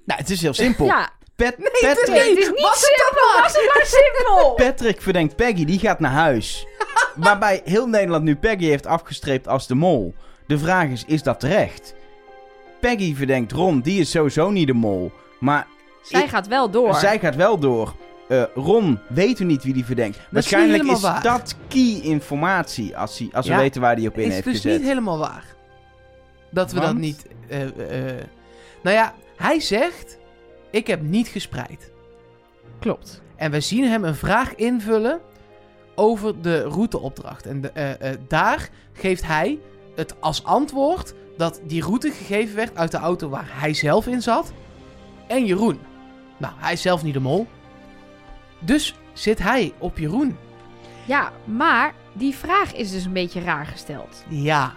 Nou, 0.04 0.20
het 0.20 0.30
is 0.30 0.42
heel 0.42 0.54
simpel. 0.54 0.84
ja. 0.86 1.10
Pat- 1.36 1.46
het 1.56 1.58
is 1.72 1.80
Patrick, 1.80 2.08
Nee, 2.08 2.28
het 2.28 2.38
is 2.38 2.48
niet 2.48 2.60
Was 2.60 2.80
het 2.80 3.52
het 3.62 3.74
maar 3.74 3.86
simpel? 3.86 4.54
Patrick 4.54 5.02
verdenkt 5.02 5.36
Peggy, 5.36 5.64
die 5.64 5.78
gaat 5.78 6.00
naar 6.00 6.10
huis. 6.12 6.66
Waarbij 7.16 7.60
heel 7.64 7.86
Nederland 7.88 8.24
nu 8.24 8.36
Peggy 8.36 8.64
heeft 8.64 8.86
afgestreept 8.86 9.48
als 9.48 9.66
de 9.66 9.74
mol. 9.74 10.14
De 10.46 10.58
vraag 10.58 10.88
is, 10.88 11.04
is 11.06 11.22
dat 11.22 11.40
terecht? 11.40 11.94
Peggy 12.80 13.14
verdenkt 13.14 13.52
Ron, 13.52 13.80
die 13.80 14.00
is 14.00 14.10
sowieso 14.10 14.50
niet 14.50 14.66
de 14.66 14.72
mol. 14.72 15.12
Maar 15.40 15.66
Zij 16.02 16.22
Ik- 16.22 16.28
gaat 16.28 16.46
wel 16.46 16.70
door. 16.70 16.94
zij 16.94 17.18
gaat 17.18 17.36
wel 17.36 17.58
door. 17.58 17.94
Eh, 18.28 18.42
Ron 18.54 18.98
weet 19.08 19.38
u 19.40 19.44
niet 19.44 19.62
wie 19.62 19.72
die 19.72 19.84
verdenkt. 19.84 20.18
Waarschijnlijk 20.30 20.82
is, 20.84 21.00
waar. 21.00 21.22
dat 21.22 21.56
key 21.68 22.00
informatie 22.02 22.96
als, 22.96 23.18
hij, 23.18 23.28
als 23.32 23.48
we 23.48 23.54
weten 23.56 23.80
waar 23.80 23.96
hij 23.96 24.06
op 24.06 24.18
in 24.18 24.26
is 24.26 24.32
heeft 24.32 24.44
dus 24.44 24.60
gezet. 24.60 24.78
niet 24.78 24.88
helemaal 24.88 25.18
waar. 25.18 25.44
Dat 26.50 26.72
we 26.72 26.80
Want? 26.80 26.92
dat 26.92 27.00
niet... 27.00 27.26
eh, 27.48 27.62
eh. 28.10 28.24
Nou 28.82 28.96
ja, 28.96 29.14
hij 29.36 29.60
zegt... 29.60 30.18
Ik 30.70 30.86
heb 30.86 31.02
niet 31.02 31.28
gespreid. 31.28 31.92
Klopt. 32.78 33.22
En 33.36 33.50
we 33.50 33.60
zien 33.60 33.84
hem 33.84 34.04
een 34.04 34.14
vraag 34.14 34.54
invullen 34.54 35.20
over 35.94 36.42
de 36.42 36.62
routeopdracht. 36.62 37.46
En 37.46 37.60
de, 37.60 37.70
eh, 37.70 38.10
eh, 38.10 38.18
daar 38.28 38.68
geeft 38.92 39.26
hij 39.26 39.58
het 39.94 40.20
als 40.20 40.44
antwoord 40.44 41.14
dat 41.36 41.60
die 41.66 41.82
route 41.82 42.10
gegeven 42.10 42.56
werd 42.56 42.76
uit 42.76 42.90
de 42.90 42.96
auto 42.96 43.28
waar 43.28 43.48
hij 43.48 43.74
zelf 43.74 44.06
in 44.06 44.22
zat. 44.22 44.52
En 45.26 45.44
Jeroen. 45.46 45.80
Nou, 46.36 46.54
hij 46.56 46.72
is 46.72 46.82
zelf 46.82 47.02
niet 47.02 47.14
de 47.14 47.20
mol. 47.20 47.46
Dus 48.60 48.94
zit 49.12 49.38
hij 49.38 49.72
op 49.78 49.98
Jeroen. 49.98 50.36
Ja, 51.04 51.32
maar 51.44 51.94
die 52.12 52.34
vraag 52.34 52.74
is 52.74 52.90
dus 52.90 53.04
een 53.04 53.12
beetje 53.12 53.40
raar 53.40 53.66
gesteld. 53.66 54.24
Ja, 54.28 54.72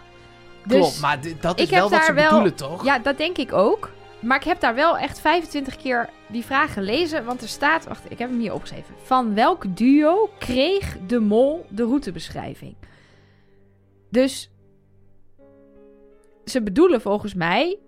Dus 0.64 0.78
klopt. 0.78 1.00
Maar 1.02 1.20
dat 1.40 1.60
is 1.60 1.70
wel 1.70 1.90
wat 1.90 2.04
ze 2.04 2.14
wel- 2.14 2.30
bedoelen, 2.30 2.56
toch? 2.56 2.84
Ja, 2.84 3.00
dat 3.00 3.18
denk 3.18 3.38
ik 3.38 3.54
ook. 3.54 3.92
Maar 4.26 4.38
ik 4.38 4.44
heb 4.44 4.60
daar 4.60 4.76
wel 4.76 4.98
echt 4.98 5.20
25 5.20 5.76
keer 5.76 6.10
die 6.28 6.46
vraag 6.46 6.74
gelezen. 6.74 7.26
Want 7.26 7.42
er 7.42 7.48
staat, 7.48 7.86
wacht, 7.86 8.12
ik 8.12 8.20
heb 8.20 8.30
hem 8.30 8.40
hier 8.40 8.54
opgeschreven. 8.54 8.96
Van 9.04 9.34
welk 9.36 9.78
duo 9.78 10.30
kreeg 10.40 10.98
de 11.08 11.20
mol 11.20 11.66
de 11.70 11.84
routebeschrijving? 11.84 12.76
Dus 14.10 14.50
ze 16.46 16.62
bedoelen 16.64 17.02
volgens 17.02 17.34
mij, 17.34 17.80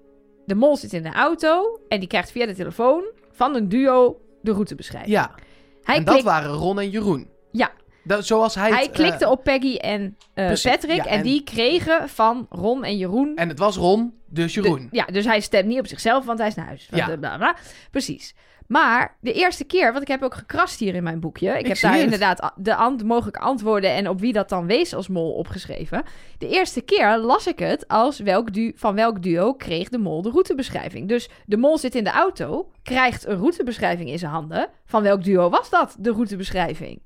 de 0.45 0.55
mol 0.55 0.77
zit 0.77 0.93
in 0.93 1.03
de 1.03 1.13
auto 1.13 1.79
en 1.87 1.99
die 1.99 2.07
krijgt 2.07 2.31
via 2.31 2.45
de 2.45 2.55
telefoon 2.55 3.03
van 3.31 3.55
een 3.55 3.69
duo 3.69 4.21
de 4.41 4.51
routebeschrijving. 4.51 5.11
Ja, 5.13 5.35
hij 5.83 5.95
en 5.95 6.03
dat 6.03 6.13
klikt- 6.13 6.29
waren 6.29 6.51
Ron 6.51 6.79
en 6.79 6.89
Jeroen. 6.89 7.29
Ja. 7.51 7.71
Dat, 8.07 8.25
zoals 8.25 8.55
hij, 8.55 8.69
hij 8.69 8.81
het, 8.83 8.91
klikte 8.91 9.25
eh, 9.25 9.31
op 9.31 9.43
Peggy 9.43 9.75
en 9.75 10.17
eh, 10.33 10.45
precies, 10.45 10.71
Patrick 10.71 10.95
ja, 10.95 11.05
en, 11.05 11.17
en- 11.17 11.23
die 11.23 11.43
kregen 11.43 12.09
van 12.09 12.45
Ron 12.49 12.83
en 12.83 12.97
Jeroen 12.97 13.35
En 13.35 13.49
het 13.49 13.59
was 13.59 13.75
Ron, 13.75 14.13
dus 14.25 14.53
Jeroen. 14.53 14.79
de- 14.91 14.97
ja, 14.97 15.05
dus 15.05 15.25
hij 15.25 15.39
stemt 15.39 15.65
niet 15.67 15.79
op 15.79 15.87
zichzelf, 15.87 16.25
want 16.25 16.39
hij 16.39 16.47
is 16.47 16.55
naar 16.55 16.65
huis. 16.65 16.87
Ja. 16.91 17.05
Bla, 17.05 17.15
bla, 17.17 17.37
bla. 17.37 17.55
Precies. 17.91 18.35
Maar 18.67 19.17
de 19.21 19.33
eerste 19.33 19.63
keer, 19.63 19.89
want 19.91 20.01
ik 20.01 20.07
heb 20.07 20.21
ook 20.23 20.33
gekrast 20.35 20.79
hier 20.79 20.95
in 20.95 21.03
mijn 21.03 21.19
boekje. 21.19 21.49
Ik, 21.49 21.59
Ik 21.59 21.67
heb 21.67 21.79
daar 21.81 21.93
het. 21.93 22.01
inderdaad 22.03 22.51
de 22.55 22.75
ant 22.75 23.03
mogelijke 23.03 23.39
antwoorden 23.39 23.91
en 23.91 24.09
op 24.09 24.19
wie 24.19 24.33
dat 24.33 24.49
dan 24.49 24.65
wees 24.65 24.93
als 24.93 25.07
mol 25.07 25.31
opgeschreven. 25.33 26.03
De 26.37 26.47
eerste 26.47 26.81
keer 26.81 27.17
las 27.17 27.47
ik 27.47 27.59
het 27.59 27.87
als 27.87 28.19
welk 28.19 28.53
du 28.53 28.73
van 28.75 28.95
welk 28.95 29.23
duo 29.23 29.53
kreeg 29.53 29.89
de 29.89 29.97
mol 29.97 30.21
de 30.21 30.29
routebeschrijving. 30.29 31.07
Dus 31.07 31.29
de 31.45 31.57
mol 31.57 31.77
zit 31.77 31.95
in 31.95 32.03
de 32.03 32.09
auto, 32.09 32.69
krijgt 32.83 33.25
een 33.27 33.37
routebeschrijving 33.37 34.09
in 34.09 34.19
zijn 34.19 34.31
handen. 34.31 34.69
Van 34.85 35.03
welk 35.03 35.23
duo 35.23 35.49
was 35.49 35.69
dat, 35.69 35.95
de 35.99 36.11
routebeschrijving? 36.11 36.99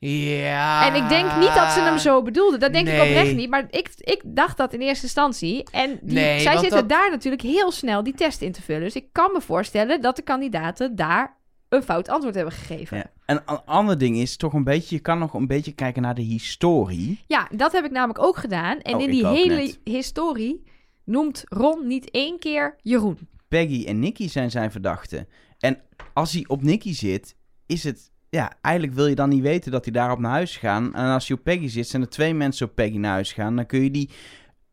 Ja. 0.00 0.86
En 0.86 1.02
ik 1.02 1.08
denk 1.08 1.36
niet 1.36 1.54
dat 1.54 1.70
ze 1.72 1.80
hem 1.80 1.98
zo 1.98 2.22
bedoelden. 2.22 2.60
Dat 2.60 2.72
denk 2.72 2.88
ik 2.88 3.00
oprecht 3.00 3.34
niet. 3.34 3.50
Maar 3.50 3.66
ik, 3.70 3.88
ik 3.96 4.22
dacht 4.24 4.56
dat 4.56 4.72
in 4.72 4.80
eerste 4.80 5.04
instantie. 5.04 5.64
En 5.70 5.98
die, 6.02 6.14
Nee, 6.14 6.40
zij 6.40 6.56
zitten 6.56 6.78
dat- 6.78 6.88
daar 6.88 7.10
natuurlijk 7.10 7.42
heel 7.42 7.70
snel 7.70 8.02
die 8.02 8.14
test 8.14 8.40
in 8.42 8.52
te 8.52 8.62
vullen. 8.62 8.82
Dus 8.82 8.94
ik 8.96 9.06
kan 9.12 9.32
me 9.32 9.40
voorstellen 9.40 10.00
dat 10.00 10.16
de 10.16 10.22
kandidaten 10.22 10.96
daar 10.96 11.36
een 11.68 11.82
fout 11.82 12.08
antwoord 12.08 12.34
hebben 12.34 12.52
gegeven. 12.54 12.96
Ja. 12.96 13.10
En 13.26 13.42
een 13.46 13.64
ander 13.64 13.98
ding 13.98 14.16
is 14.16 14.36
toch 14.36 14.52
een 14.52 14.64
beetje, 14.64 14.94
je 14.96 15.02
kan 15.02 15.18
nog 15.18 15.34
een 15.34 15.46
beetje 15.46 15.72
kijken 15.72 16.02
naar 16.02 16.14
de 16.14 16.22
historie. 16.22 17.24
Ja, 17.26 17.48
dat 17.54 17.72
heb 17.72 17.84
ik 17.84 17.90
namelijk 17.90 18.18
ook 18.22 18.36
gedaan. 18.36 18.80
En 18.80 18.94
Oh, 18.94 19.00
in 19.00 19.10
die 19.10 19.26
hele 19.26 19.54
net. 19.54 19.80
historie 19.84 20.62
noemt 21.04 21.44
Ron 21.48 21.86
niet 21.86 22.10
één 22.10 22.38
keer 22.38 22.76
Jeroen. 22.82 23.18
Peggy 23.48 23.84
en 23.86 23.98
Nicky 23.98 24.28
zijn 24.28 24.50
zijn 24.50 24.70
verdachten. 24.70 25.28
En 25.58 25.78
als 26.14 26.32
hij 26.32 26.44
op 26.46 26.62
Nicky 26.62 26.94
zit, 26.94 27.34
is 27.66 27.84
het... 27.84 28.10
Ja, 28.30 28.52
eigenlijk 28.60 28.96
wil 28.96 29.06
je 29.06 29.14
dan 29.14 29.28
niet 29.28 29.42
weten 29.42 29.72
dat 29.72 29.84
hij 29.84 29.92
daarop 29.92 30.18
naar 30.18 30.30
huis 30.30 30.56
gaan. 30.56 30.94
En 30.94 31.04
als 31.12 31.28
hij 31.28 31.36
op 31.36 31.44
Peggy 31.44 31.68
zit, 31.68 31.88
zijn 31.88 32.02
er 32.02 32.08
twee 32.08 32.34
mensen 32.34 32.66
op 32.68 32.74
Peggy 32.74 32.96
naar 32.96 33.12
huis 33.12 33.32
gaan. 33.32 33.56
Dan 33.56 33.66
kun 33.66 33.82
je 33.82 33.90
die 33.90 34.10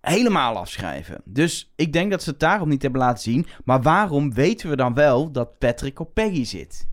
helemaal 0.02 0.58
afschrijven. 0.58 1.22
Dus 1.26 1.72
ik 1.76 1.94
denk 1.94 2.12
dat 2.12 2.24
ze 2.24 2.30
het 2.30 2.40
daarom 2.40 2.70
niet 2.70 2.82
hebben 2.82 3.02
laten 3.02 3.24
zien. 3.24 3.46
Maar 3.66 3.82
waarom 3.82 4.34
weten 4.34 4.70
we 4.70 4.76
dan 4.76 4.94
wel 4.94 5.32
dat 5.32 5.58
Patrick 5.58 6.00
op 6.00 6.14
Peggy 6.14 6.44
zit? 6.44 6.88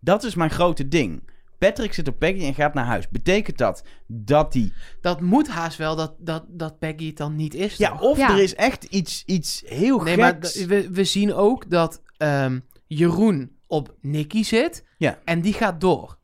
Dat 0.00 0.24
is 0.24 0.34
mijn 0.34 0.50
grote 0.50 0.88
ding. 0.88 1.28
Patrick 1.58 1.92
zit 1.92 2.08
op 2.08 2.18
Peggy 2.18 2.44
en 2.44 2.54
gaat 2.54 2.74
naar 2.74 2.84
huis. 2.86 3.08
Betekent 3.08 3.58
dat 3.58 3.84
dat 4.06 4.54
hij... 4.54 4.72
Dat 5.00 5.20
moet 5.20 5.48
haast 5.48 5.78
wel 5.78 5.96
dat, 5.96 6.14
dat, 6.18 6.44
dat 6.48 6.78
Peggy 6.78 7.06
het 7.06 7.16
dan 7.16 7.36
niet 7.36 7.54
is. 7.54 7.76
Ja, 7.76 7.90
toch? 7.90 8.00
of 8.00 8.18
Ja. 8.18 8.30
er 8.30 8.42
is 8.42 8.54
echt 8.54 8.84
iets, 8.84 9.22
iets 9.26 9.62
heel 9.66 10.00
Nee, 10.02 10.16
maar 10.16 10.32
geks. 10.32 10.52
d- 10.52 10.66
we, 10.66 10.90
we 10.90 11.04
zien 11.04 11.34
ook 11.34 11.70
dat 11.70 12.02
ehm, 12.16 12.58
Jeroen 12.86 13.50
op 13.66 13.94
Nicky 14.00 14.42
zit. 14.42 14.84
Ja. 15.00 15.18
En 15.24 15.40
die 15.40 15.52
gaat 15.52 15.80
door. 15.80 16.18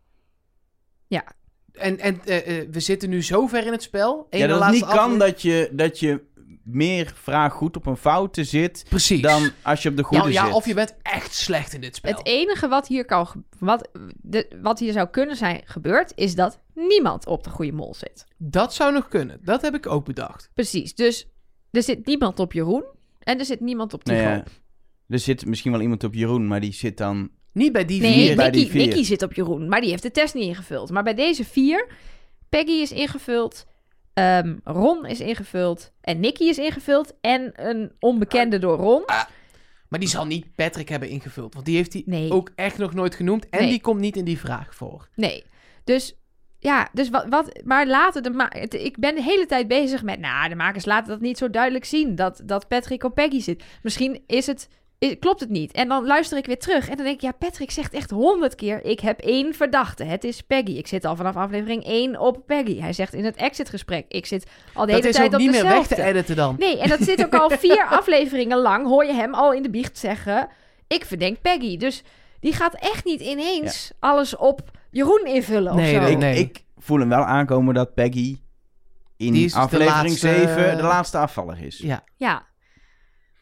Ja. 1.07 1.25
En, 1.73 1.99
en 1.99 2.21
eh, 2.25 2.59
eh, 2.59 2.69
we 2.71 2.81
zitten 2.81 3.09
nu 3.09 3.23
zo 3.23 3.47
ver 3.47 3.67
in 3.67 3.73
het 3.73 3.83
spel. 3.83 4.27
Eén 4.31 4.39
Ja, 4.39 4.47
de 4.47 4.53
dat 4.53 4.63
het 4.63 4.73
laatste 4.73 4.87
niet 4.87 4.95
kan 4.95 5.19
dat 5.19 5.43
je, 5.43 5.71
dat 5.73 5.99
je 5.99 6.25
meer 6.65 7.13
vraag 7.15 7.53
goed 7.53 7.77
op 7.77 7.87
een 7.87 7.97
foute 7.97 8.45
zit 8.45 8.85
Precies. 8.89 9.23
dan 9.23 9.51
als 9.63 9.83
je 9.83 9.89
op 9.89 9.97
de 9.97 10.07
ja, 10.11 10.19
goede 10.19 10.33
ja, 10.33 10.45
zit. 10.45 10.55
of 10.55 10.67
je 10.67 10.75
bent 10.75 10.97
echt 11.03 11.35
slecht 11.35 11.73
in 11.73 11.81
dit 11.81 11.97
spel. 11.97 12.13
Het 12.13 12.27
enige 12.27 12.69
wat 12.69 12.87
hier, 12.87 13.05
kan, 13.05 13.45
wat, 13.59 13.89
de, 14.17 14.57
wat 14.63 14.79
hier 14.79 14.93
zou 14.93 15.09
kunnen 15.09 15.37
zijn 15.37 15.63
gebeurd, 15.65 16.13
is 16.15 16.35
dat 16.35 16.61
niemand 16.75 17.27
op 17.27 17.45
de 17.45 17.51
goede 17.51 17.73
mol 17.73 17.95
zit. 17.95 18.25
Dat 18.37 18.75
zou 18.75 18.93
nog 18.93 19.09
kunnen. 19.09 19.39
Dat 19.43 19.63
heb 19.63 19.75
ik 19.75 19.87
ook 19.87 20.05
bedacht. 20.05 20.51
Precies. 20.55 20.95
Dus 20.95 21.29
er 21.71 21.83
zit 21.83 22.07
niemand 22.07 22.39
op 22.39 22.53
Jeroen 22.53 22.85
en 23.19 23.39
er 23.39 23.45
zit 23.45 23.61
niemand 23.61 23.95
op 23.95 24.05
Nou 24.05 24.19
Tigo. 24.19 24.31
ja, 24.31 24.45
er 25.09 25.19
zit 25.19 25.47
misschien 25.47 25.73
wel 25.73 25.81
iemand 25.81 26.05
op 26.05 26.15
Jeroen, 26.15 26.47
maar 26.47 26.61
die 26.61 26.73
zit 26.73 26.97
dan... 26.97 27.31
Niet 27.57 27.73
bij 27.73 27.85
die 27.85 28.01
Nee, 28.01 28.13
vier. 28.27 28.37
bij 28.37 28.51
die 28.51 28.61
Nicky, 28.61 28.73
vier. 28.79 28.87
Nicky 28.87 29.03
zit 29.03 29.23
op 29.23 29.33
Jeroen, 29.35 29.69
maar 29.69 29.81
die 29.81 29.91
heeft 29.91 30.03
de 30.03 30.11
test 30.11 30.35
niet 30.35 30.45
ingevuld. 30.45 30.91
Maar 30.91 31.03
bij 31.03 31.15
deze 31.15 31.45
vier, 31.45 31.89
Peggy 32.49 32.71
is 32.71 32.93
ingevuld, 32.93 33.67
ehm, 34.15 34.57
Ron 34.65 35.07
is 35.07 35.21
ingevuld 35.21 35.93
en 36.01 36.21
Nicky 36.21 36.45
is 36.45 36.59
ingevuld 36.59 37.13
en 37.21 37.53
een 37.69 37.93
onbekende 38.01 38.59
door 38.59 38.77
Ron. 38.79 39.03
Maar 39.89 40.01
die 40.01 40.09
zal 40.09 40.27
niet 40.27 40.55
Patrick 40.55 40.89
hebben 40.89 41.09
ingevuld. 41.09 41.55
Want 41.55 41.67
die 41.67 41.77
heeft 41.77 41.93
hij 41.93 42.03
Nee. 42.07 42.31
ook 42.33 42.51
echt 42.55 42.79
nog 42.79 42.95
nooit 42.95 43.15
genoemd. 43.15 43.49
En 43.49 43.61
Nee. 43.61 43.71
die 43.71 43.81
komt 43.81 44.01
niet 44.01 44.17
in 44.17 44.25
die 44.25 44.39
vraag 44.39 44.75
voor. 44.75 45.09
Nee. 45.15 45.45
Dus 45.85 46.15
ja, 46.59 46.89
dus 46.93 47.11
wat, 47.11 47.27
wat 47.29 47.61
maar 47.65 47.87
laten 47.87 48.23
de 48.23 48.31
ma 48.31 48.47
het- 48.51 48.75
ik 48.75 48.99
ben 48.99 49.15
de 49.15 49.23
hele 49.23 49.47
tijd 49.47 49.69
bezig 49.69 50.03
met, 50.03 50.19
nou, 50.21 50.49
de 50.49 50.55
makers 50.55 50.85
laten 50.85 51.09
dat 51.09 51.21
niet 51.21 51.39
zo 51.39 51.51
duidelijk 51.51 51.85
zien 51.85 52.15
dat, 52.15 52.41
dat 52.45 52.69
Patrick 52.69 53.05
op 53.05 53.15
Peggy 53.15 53.41
zit. 53.41 53.65
Misschien 53.83 54.23
is 54.27 54.47
het, 54.47 54.69
klopt 55.21 55.41
het 55.41 55.49
niet. 55.49 55.73
En 55.73 55.89
dan 55.89 56.07
luister 56.07 56.39
ik 56.39 56.47
weer 56.47 56.59
terug 56.59 56.89
en 56.89 56.97
dan 56.97 57.05
denk 57.05 57.17
ik, 57.17 57.23
ja, 57.23 57.33
Patrick 57.33 57.71
zegt 57.71 57.95
echt 57.95 58.11
honderd 58.11 58.55
keer, 58.55 58.85
ik 58.85 59.01
heb 59.01 59.21
één 59.21 59.55
verdachte, 59.55 60.05
het 60.05 60.25
is 60.25 60.41
Peggy. 60.43 60.71
Ik 60.73 60.87
zit 60.87 61.05
al 61.05 61.17
vanaf 61.17 61.37
aflevering 61.37 61.85
1 61.85 62.21
op 62.21 62.43
Peggy. 62.47 62.81
Hij 62.81 62.93
zegt 62.93 63.15
in 63.15 63.25
het 63.25 63.37
exitgesprek, 63.37 64.05
ik 64.09 64.27
zit 64.27 64.47
al 64.75 64.87
de 64.87 64.93
Dat 64.93 64.97
hele 64.97 65.09
is 65.09 65.15
tijd 65.15 65.27
ook 65.29 65.33
op 65.35 65.39
niet 65.41 65.51
meer 65.51 65.63
weg 65.63 65.71
dezelfde. 65.73 65.95
te 65.95 66.03
editen 66.03 66.37
dan. 66.37 66.57
Nee, 66.59 66.79
en 66.81 66.89
dat 66.89 67.01
zit 67.01 67.25
ook 67.25 67.35
al 67.35 67.51
vier 67.67 67.85
afleveringen 67.91 68.59
lang. 68.59 68.87
Hoor 68.87 69.05
je 69.05 69.13
hem 69.15 69.35
al 69.35 69.53
in 69.53 69.63
de 69.63 69.71
biecht 69.71 69.99
zeggen: 69.99 70.49
Ik 70.89 71.05
verdenk 71.05 71.41
Peggy. 71.41 71.77
Dus 71.77 72.03
die 72.41 72.53
gaat 72.53 72.75
echt 72.75 73.05
niet 73.05 73.21
ineens 73.21 73.93
alles 73.99 74.37
op 74.37 74.61
Jeroen 74.91 75.27
invullen 75.27 75.77
Nee, 75.77 75.97
of 75.97 76.03
zo. 76.03 76.03
nee, 76.03 76.13
Ik, 76.13 76.19
nee. 76.19 76.39
ik 76.39 76.65
voel 76.79 76.99
hem 76.99 77.09
wel 77.09 77.25
aankomen 77.25 77.75
dat 77.75 77.95
Peggy 77.95 78.37
in 79.17 79.33
Die 79.33 79.45
is 79.45 79.53
de 79.53 79.59
aflevering 79.59 80.09
laatste- 80.09 80.29
7 80.29 80.77
de 80.77 80.83
laatste 80.83 81.19
afvaller 81.19 81.63
is. 81.63 81.79
Ja. 81.79 82.05
Ja, 82.17 82.47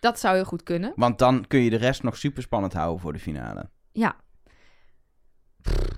dat 0.04 0.20
zou 0.20 0.34
heel 0.34 0.44
goed 0.44 0.62
kunnen. 0.62 0.92
Want 0.96 1.18
dan 1.18 1.44
kun 1.46 1.60
je 1.60 1.70
de 1.70 1.76
rest 1.76 2.02
nog 2.02 2.16
super 2.16 2.42
spannend 2.42 2.72
houden 2.72 3.00
voor 3.00 3.12
de 3.12 3.18
finale. 3.18 3.68
Ja. 3.92 4.16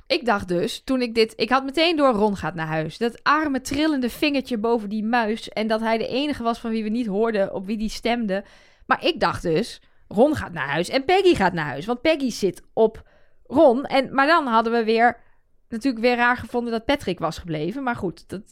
Ik 0.06 0.24
dacht 0.24 0.48
dus, 0.48 0.82
toen 0.84 1.02
ik 1.02 1.14
dit... 1.14 1.32
Ik 1.36 1.48
had 1.50 1.64
meteen 1.64 1.96
door 1.96 2.12
Ron 2.12 2.36
gaat 2.36 2.54
naar 2.54 2.66
huis. 2.66 2.98
Dat 2.98 3.22
arme 3.22 3.60
trillende 3.60 4.10
vingertje 4.10 4.58
boven 4.58 4.88
die 4.88 5.04
muis. 5.04 5.48
En 5.48 5.66
dat 5.66 5.80
hij 5.80 5.98
de 5.98 6.06
enige 6.06 6.42
was 6.42 6.58
van 6.58 6.70
wie 6.70 6.82
we 6.82 6.88
niet 6.88 7.06
hoorden 7.06 7.54
op 7.54 7.66
wie 7.66 7.76
die 7.76 7.88
stemde. 7.88 8.44
Maar 8.86 9.04
ik 9.04 9.20
dacht 9.20 9.42
dus, 9.42 9.82
Ron 10.08 10.36
gaat 10.36 10.52
naar 10.52 10.68
huis 10.68 10.88
en 10.88 11.04
Peggy 11.04 11.34
gaat 11.34 11.52
naar 11.52 11.66
huis. 11.66 11.86
Want 11.86 12.00
Peggy 12.00 12.30
zit 12.30 12.62
op 12.72 13.08
Ron. 13.46 13.84
En, 13.84 14.14
maar 14.14 14.26
dan 14.26 14.46
hadden 14.46 14.72
we 14.72 14.84
weer... 14.84 15.24
Natuurlijk 15.68 16.04
weer 16.04 16.16
raar 16.16 16.36
gevonden 16.36 16.72
dat 16.72 16.84
Patrick 16.84 17.18
was 17.18 17.38
gebleven. 17.38 17.82
Maar 17.82 17.96
goed, 17.96 18.28
dat, 18.28 18.42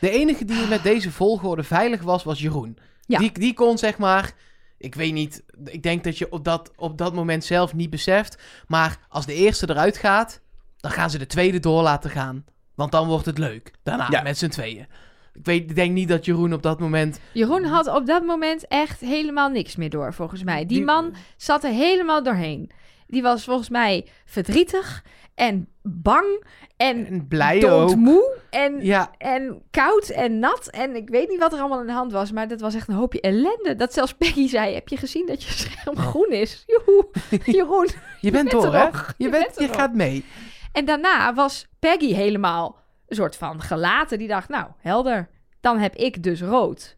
De 0.00 0.10
enige 0.10 0.44
die 0.44 0.66
met 0.66 0.82
deze 0.82 1.10
volgorde 1.10 1.62
veilig 1.62 2.02
was, 2.02 2.24
was 2.24 2.40
Jeroen. 2.40 2.78
Ja. 3.06 3.18
Die, 3.18 3.32
die 3.32 3.54
kon 3.54 3.78
zeg 3.78 3.98
maar... 3.98 4.34
Ik 4.80 4.94
weet 4.94 5.12
niet, 5.12 5.42
ik 5.64 5.82
denk 5.82 6.04
dat 6.04 6.18
je 6.18 6.32
op 6.32 6.44
dat, 6.44 6.70
op 6.76 6.98
dat 6.98 7.14
moment 7.14 7.44
zelf 7.44 7.74
niet 7.74 7.90
beseft. 7.90 8.42
Maar 8.66 8.98
als 9.08 9.26
de 9.26 9.34
eerste 9.34 9.70
eruit 9.70 9.96
gaat, 9.96 10.40
dan 10.76 10.90
gaan 10.90 11.10
ze 11.10 11.18
de 11.18 11.26
tweede 11.26 11.58
door 11.60 11.82
laten 11.82 12.10
gaan. 12.10 12.44
Want 12.74 12.92
dan 12.92 13.08
wordt 13.08 13.26
het 13.26 13.38
leuk. 13.38 13.70
Daarna, 13.82 14.06
Ja. 14.10 14.22
met 14.22 14.38
z'n 14.38 14.48
tweeën. 14.48 14.86
Ik, 15.34 15.44
weet, 15.44 15.60
ik 15.70 15.74
denk 15.74 15.92
niet 15.92 16.08
dat 16.08 16.24
Jeroen 16.24 16.52
op 16.52 16.62
dat 16.62 16.80
moment... 16.80 17.20
Jeroen 17.32 17.64
had 17.64 17.86
op 17.86 18.06
dat 18.06 18.22
moment 18.24 18.66
echt 18.68 19.00
helemaal 19.00 19.48
niks 19.48 19.76
meer 19.76 19.90
door, 19.90 20.14
volgens 20.14 20.42
mij. 20.42 20.58
Die, 20.58 20.66
Die- 20.76 20.84
man 20.84 21.14
zat 21.36 21.64
er 21.64 21.70
helemaal 21.72 22.22
doorheen. 22.22 22.70
Die 23.06 23.22
was 23.22 23.44
volgens 23.44 23.68
mij 23.68 24.06
verdrietig 24.24 25.04
en 25.40 25.68
bang 25.82 26.44
en, 26.76 27.06
En 27.06 27.28
blij 27.28 27.56
ook. 27.56 27.62
doodmoe 27.88 28.38
en, 28.50 28.84
Ja, 28.84 29.10
en 29.18 29.62
koud 29.70 30.08
en 30.08 30.38
nat. 30.38 30.66
En 30.68 30.96
ik 30.96 31.08
weet 31.08 31.28
niet 31.28 31.38
wat 31.38 31.52
er 31.52 31.58
allemaal 31.60 31.78
aan 31.78 31.86
de 31.86 31.92
hand 31.92 32.12
was, 32.12 32.32
maar 32.32 32.48
dat 32.48 32.60
was 32.60 32.74
echt 32.74 32.88
een 32.88 32.94
hoopje 32.94 33.20
ellende. 33.20 33.74
Dat 33.76 33.92
zelfs 33.92 34.14
Peggy 34.14 34.48
zei, 34.48 34.74
heb 34.74 34.88
je 34.88 34.96
gezien 34.96 35.26
dat 35.26 35.42
je 35.42 35.50
scherm 35.52 35.96
groen 35.96 36.30
is? 36.30 36.64
Joehoe, 36.66 37.06
Jeroen. 37.56 37.88
je 38.20 38.30
bent 38.30 38.50
bent 38.50 38.62
door, 38.62 38.74
hè? 38.74 38.82
Je, 38.84 38.92
Je 39.16 39.28
bent, 39.28 39.58
je 39.58 39.68
gaat 39.68 39.94
mee. 39.94 40.24
En 40.72 40.84
daarna 40.84 41.34
was 41.34 41.66
Peggy 41.78 42.12
helemaal 42.14 42.78
een 43.06 43.16
soort 43.16 43.36
van 43.36 43.60
gelaten. 43.62 44.18
Die 44.18 44.28
dacht, 44.28 44.48
nou, 44.48 44.66
helder. 44.78 45.28
Dan 45.60 45.78
heb 45.78 45.94
ik 45.94 46.22
dus 46.22 46.42
rood. 46.42 46.96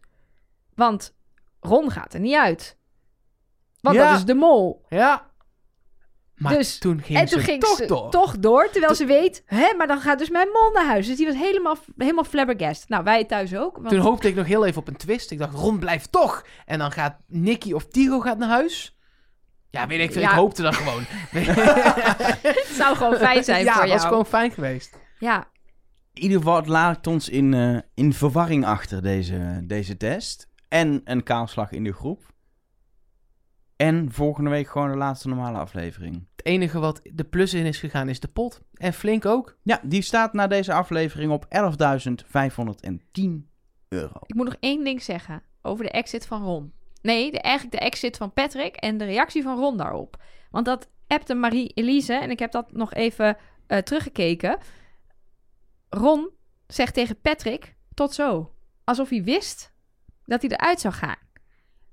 Want 0.75 1.15
Ron 1.59 1.91
gaat 1.91 2.13
er 2.13 2.19
niet 2.19 2.35
uit. 2.35 2.77
Want 3.81 3.95
Ja. 3.95 4.07
dat 4.09 4.17
is 4.17 4.25
de 4.25 4.33
mol. 4.33 4.85
Ja. 4.89 5.31
Maar 6.35 6.53
Dus- 6.57 6.77
toen 6.77 7.01
ging 7.01 7.19
en 7.19 7.25
toen 7.25 7.39
ze 7.39 7.45
ging 7.45 7.61
toch 7.61 7.77
ze 7.77 7.85
door. 7.85 8.11
toch 8.11 8.37
door, 8.39 8.69
terwijl 8.71 8.95
ze 8.95 9.05
weet, 9.05 9.43
hè, 9.45 9.73
maar 9.77 9.87
dan 9.87 9.99
gaat 10.01 10.19
dus 10.19 10.29
mijn 10.29 10.47
mol 10.47 10.71
naar 10.73 10.85
huis. 10.85 11.07
Dus 11.07 11.17
die 11.17 11.25
was 11.25 11.35
helemaal, 11.35 11.77
helemaal 11.97 12.23
flabbergast. 12.23 12.89
Nou, 12.89 13.03
wij 13.03 13.25
thuis 13.25 13.55
ook. 13.55 13.75
Want 13.75 13.89
Toen 13.89 13.99
hoopte 13.99 14.27
ik 14.27 14.35
nog 14.35 14.45
heel 14.45 14.65
even 14.65 14.81
op 14.81 14.87
een 14.87 14.95
twist. 14.97 15.31
Ik 15.31 15.37
dacht, 15.39 15.53
Ron 15.53 15.79
blijft 15.79 16.11
toch. 16.11 16.45
En 16.65 16.79
dan 16.79 16.91
gaat 16.91 17.17
Nicky 17.27 17.73
of 17.73 17.87
Tigo 17.87 18.19
gaat 18.19 18.37
naar 18.37 18.49
huis. 18.49 18.97
Ja, 19.69 19.87
weet 19.87 19.99
ik 19.99 20.11
veel. 20.11 20.21
Ja. 20.21 20.29
Ik 20.29 20.35
hoopte 20.35 20.61
dat 20.61 20.75
gewoon. 20.75 21.03
het 21.07 22.65
zou 22.77 22.95
gewoon 22.95 23.15
fijn 23.15 23.43
zijn 23.43 23.63
ja, 23.63 23.73
voor 23.73 23.81
jou. 23.87 23.93
was 23.97 24.05
gewoon 24.07 24.25
fijn 24.25 24.51
geweest. 24.51 24.97
Ja, 25.19 25.47
In 26.13 26.21
ieder 26.21 26.37
geval, 26.37 26.55
het 26.55 26.67
laat 26.67 27.07
ons 27.07 27.29
in, 27.29 27.53
eh, 27.53 27.77
in 27.93 28.13
verwarring 28.13 28.65
achter 28.65 29.01
deze, 29.01 29.61
deze 29.63 29.97
test. 29.97 30.47
En 30.69 31.01
een 31.03 31.23
kaalslag 31.23 31.71
in 31.71 31.83
de 31.83 31.93
groep. 31.93 32.31
En 33.83 34.11
volgende 34.11 34.49
week 34.49 34.67
gewoon 34.67 34.91
de 34.91 34.97
laatste 34.97 35.27
normale 35.27 35.57
aflevering. 35.57 36.27
Het 36.35 36.45
enige 36.45 36.79
wat 36.79 37.01
de 37.13 37.23
plus 37.23 37.53
in 37.53 37.65
is 37.65 37.77
gegaan 37.77 38.09
is 38.09 38.19
de 38.19 38.27
pot. 38.27 38.61
En 38.73 38.93
flink 38.93 39.25
ook. 39.25 39.57
Ja, 39.63 39.79
die 39.83 40.01
staat 40.01 40.33
na 40.33 40.47
deze 40.47 40.73
aflevering 40.73 41.31
op 41.31 41.45
11.510 41.45 41.49
euro. 43.87 44.19
ik 44.25 44.35
moet 44.35 44.45
nog 44.45 44.57
één 44.59 44.83
ding 44.83 45.01
zeggen 45.01 45.43
over 45.61 45.85
de 45.85 45.91
exit 45.91 46.25
van 46.25 46.43
Ron. 46.43 46.73
Nee, 47.01 47.31
de, 47.31 47.39
eigenlijk 47.39 47.75
de 47.75 47.81
exit 47.85 48.17
van 48.17 48.33
Patrick 48.33 48.75
en 48.75 48.97
de 48.97 49.05
reactie 49.05 49.43
van 49.43 49.57
Ron 49.57 49.77
daarop. 49.77 50.21
Want 50.51 50.65
dat 50.65 50.89
appte 51.07 51.33
Marie-Elise 51.33 52.13
en 52.13 52.29
ik 52.29 52.39
heb 52.39 52.51
dat 52.51 52.71
nog 52.71 52.93
even 52.93 53.37
eh, 53.67 53.77
teruggekeken. 53.77 54.57
Ron 55.89 56.29
zegt 56.67 56.93
tegen 56.93 57.21
Patrick, 57.21 57.75
tot 57.93 58.13
zo. 58.13 58.53
Alsof 58.83 59.09
hij 59.09 59.23
wist 59.23 59.73
dat 60.25 60.41
hij 60.41 60.51
eruit 60.51 60.79
zou 60.79 60.93
gaan. 60.93 61.19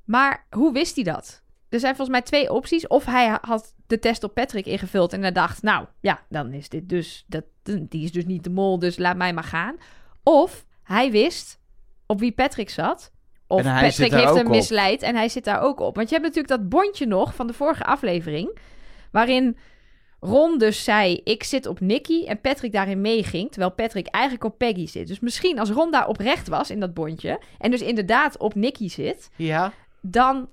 Maar 0.05 0.47
hoe 0.51 0.72
wist 0.72 0.95
hij 0.95 1.05
dat? 1.05 1.43
Er 1.70 1.80
zijn 1.80 1.96
volgens 1.96 2.16
mij 2.16 2.26
twee 2.26 2.52
opties. 2.52 2.86
Of 2.86 3.04
hij 3.04 3.38
had 3.40 3.74
de 3.86 3.98
test 3.98 4.24
op 4.24 4.34
Patrick 4.34 4.66
ingevuld 4.66 5.12
en 5.12 5.20
hij 5.20 5.32
dacht, 5.32 5.62
nou 5.62 5.86
ja, 6.00 6.20
dan 6.28 6.52
is 6.52 6.68
dit 6.68 6.88
dus, 6.88 7.24
dat, 7.28 7.44
die 7.62 8.04
is 8.04 8.12
dus 8.12 8.24
niet 8.24 8.44
de 8.44 8.50
mol, 8.50 8.78
dus 8.78 8.98
laat 8.98 9.16
mij 9.16 9.32
maar 9.32 9.44
gaan. 9.44 9.76
Of 10.22 10.64
hij 10.82 11.10
wist 11.10 11.60
op 12.06 12.20
wie 12.20 12.32
Patrick 12.32 12.70
zat. 12.70 13.12
Of 13.46 13.62
Patrick 13.62 14.12
heeft 14.12 14.34
hem 14.34 14.46
op. 14.46 14.52
misleid 14.52 15.02
en 15.02 15.14
hij 15.14 15.28
zit 15.28 15.44
daar 15.44 15.60
ook 15.60 15.80
op. 15.80 15.96
Want 15.96 16.08
je 16.08 16.14
hebt 16.14 16.26
natuurlijk 16.26 16.60
dat 16.60 16.68
bondje 16.68 17.06
nog 17.06 17.34
van 17.34 17.46
de 17.46 17.52
vorige 17.52 17.84
aflevering, 17.84 18.58
waarin 19.12 19.56
Ron 20.20 20.58
dus 20.58 20.84
zei, 20.84 21.20
ik 21.24 21.44
zit 21.44 21.66
op 21.66 21.80
Nicky 21.80 22.24
en 22.24 22.40
Patrick 22.40 22.72
daarin 22.72 23.00
meeging, 23.00 23.50
terwijl 23.50 23.72
Patrick 23.72 24.06
eigenlijk 24.06 24.44
op 24.44 24.58
Peggy 24.58 24.86
zit. 24.86 25.08
Dus 25.08 25.20
misschien 25.20 25.58
als 25.58 25.70
Ron 25.70 25.90
daar 25.90 26.08
oprecht 26.08 26.48
was 26.48 26.70
in 26.70 26.80
dat 26.80 26.94
bondje 26.94 27.40
en 27.58 27.70
dus 27.70 27.80
inderdaad 27.80 28.38
op 28.38 28.54
Nicky 28.54 28.88
zit, 28.88 29.30
Ja. 29.36 29.72
dan... 30.00 30.48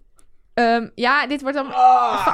ehm, 0.57 0.89
ja, 0.95 1.27
dit 1.27 1.41
wordt 1.41 1.57
dan... 1.57 1.67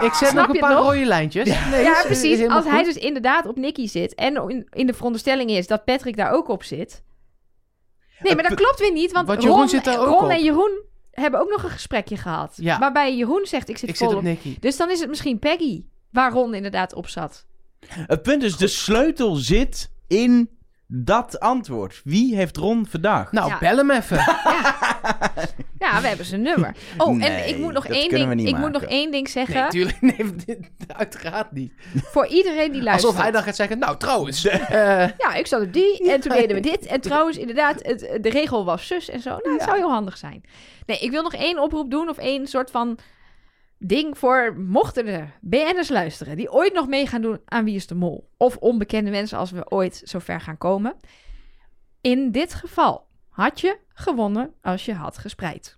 Ik 0.01 0.13
zet 0.13 0.34
nog 0.34 0.47
een 0.47 0.59
paar 0.59 0.74
nog? 0.74 0.84
rode 0.84 1.05
lijntjes. 1.05 1.45
Nee, 1.71 1.84
ja, 1.84 1.97
is 1.97 2.05
precies. 2.05 2.47
Als 2.47 2.65
hij 2.65 2.84
goed. 2.84 2.93
dus 2.93 3.03
inderdaad 3.03 3.45
op 3.45 3.55
Nicky 3.55 3.88
zit 3.88 4.15
en 4.15 4.49
in, 4.49 4.67
in 4.69 4.88
de 4.88 4.93
veronderstelling 4.93 5.49
is 5.49 5.67
dat 5.67 5.86
Patrick 5.86 6.17
daar 6.17 6.32
ook 6.32 6.47
op 6.47 6.63
zit. 6.63 7.03
Nee, 8.19 8.36
maar 8.36 8.43
dat 8.43 8.53
klopt 8.53 8.80
weer 8.80 8.91
niet, 8.91 9.11
want, 9.11 9.28
Want 9.28 9.41
Jeroen 9.41 9.57
Ron, 9.57 9.69
zit 9.69 9.84
daar 9.84 9.99
ook 9.99 10.19
Ron 10.19 10.30
en 10.30 10.43
Jeroen 10.43 10.82
hebben 11.11 11.39
ook 11.39 11.49
nog 11.49 11.63
een 11.63 11.69
gesprekje 11.69 12.17
gehad. 12.17 12.53
Ja. 12.55 12.80
Waarbij 12.80 13.15
Jeroen 13.15 13.45
zegt, 13.45 13.69
ik 13.69 13.78
zit 13.78 13.89
Ik 13.89 13.95
vol 13.95 14.07
zit 14.07 14.17
op 14.17 14.24
op... 14.24 14.30
Nicky. 14.30 14.57
Dus 14.59 14.78
dan 14.78 14.91
is 14.91 14.99
het 14.99 15.09
misschien 15.09 15.39
Peggy 15.39 15.86
waar 16.11 16.32
Ron 16.32 16.53
inderdaad 16.53 16.93
op 16.93 17.07
zat. 17.07 17.45
Het 17.88 18.21
punt 18.21 18.43
is, 18.43 18.57
de 18.57 18.67
sleutel 18.67 19.36
zit 19.36 19.91
in 20.07 20.49
dat 20.88 21.39
antwoord. 21.39 22.01
Wie 22.03 22.36
heeft 22.36 22.57
Ron 22.57 22.86
verdacht? 22.89 23.31
Nou, 23.31 23.47
Ja. 23.49 23.57
bel 23.59 23.77
hem 23.77 23.91
even. 23.91 24.17
Ja, 25.79 26.01
we 26.01 26.07
hebben 26.07 26.25
zijn 26.25 26.41
nummer. 26.41 26.75
Oh, 26.97 27.23
en 27.23 27.47
ik 27.47 27.57
moet 27.57 27.73
nog 27.73 27.88
dat 27.88 27.95
één 27.95 28.09
ding, 28.09 28.47
ik 28.47 28.57
moet 28.57 28.71
nog 28.71 28.81
één 28.84 29.11
ding 29.11 29.29
zeggen. 29.29 29.61
Nee, 29.61 29.69
tuurlijk. 29.69 30.01
Nee, 30.01 30.36
dit, 30.45 30.69
uiteraard 30.88 31.51
niet. 31.51 31.73
voor 31.93 32.27
iedereen 32.27 32.71
die 32.71 32.81
luistert. 32.84 33.05
Alsof 33.11 33.21
hij 33.21 33.31
dan 33.31 33.43
gaat 33.43 33.55
zeggen, 33.55 33.79
nou 33.79 33.97
trouwens. 33.97 34.45
eh, 34.45 35.07
Ja, 35.17 35.34
ik 35.34 35.47
zat 35.47 35.61
op 35.61 35.73
die 35.73 36.11
en 36.11 36.19
toen 36.21 36.31
deden 36.31 36.55
we 36.55 36.61
dit. 36.61 36.86
En 36.86 37.01
trouwens, 37.01 37.38
inderdaad, 37.38 37.75
het, 37.81 37.99
de 38.21 38.29
regel 38.29 38.65
was 38.65 38.88
zus 38.88 39.09
en 39.09 39.19
zo. 39.19 39.29
Nou, 39.29 39.41
het 39.51 39.59
Ja. 39.59 39.65
zou 39.65 39.77
heel 39.77 39.91
handig 39.91 40.17
zijn. 40.17 40.43
Nee, 40.86 40.97
ik 40.99 41.11
wil 41.11 41.23
nog 41.23 41.34
één 41.34 41.59
oproep 41.59 41.91
doen 41.91 42.09
of 42.09 42.17
één 42.17 42.47
soort 42.47 42.71
van 42.71 42.97
ding 43.86 44.17
voor 44.17 44.55
mochten 44.57 45.07
er 45.07 45.38
BN'ers 45.41 45.89
luisteren 45.89 46.38
die 46.38 46.51
ooit 46.51 46.73
nog 46.73 46.88
mee 46.88 47.07
gaan 47.07 47.21
doen 47.21 47.39
aan 47.45 47.63
Wie 47.63 47.75
is 47.75 47.88
de 47.88 47.95
Mol. 47.95 48.29
Of 48.38 48.57
onbekende 48.57 49.11
mensen 49.11 49.38
als 49.38 49.51
we 49.51 49.71
ooit 49.71 50.01
zover 50.03 50.41
gaan 50.41 50.57
komen. 50.57 50.95
In 52.01 52.31
dit 52.31 52.53
geval 52.53 53.07
had 53.29 53.59
je 53.59 53.77
gewonnen 53.93 54.53
als 54.61 54.86
je 54.86 54.93
had 54.93 55.17
gespreid. 55.17 55.77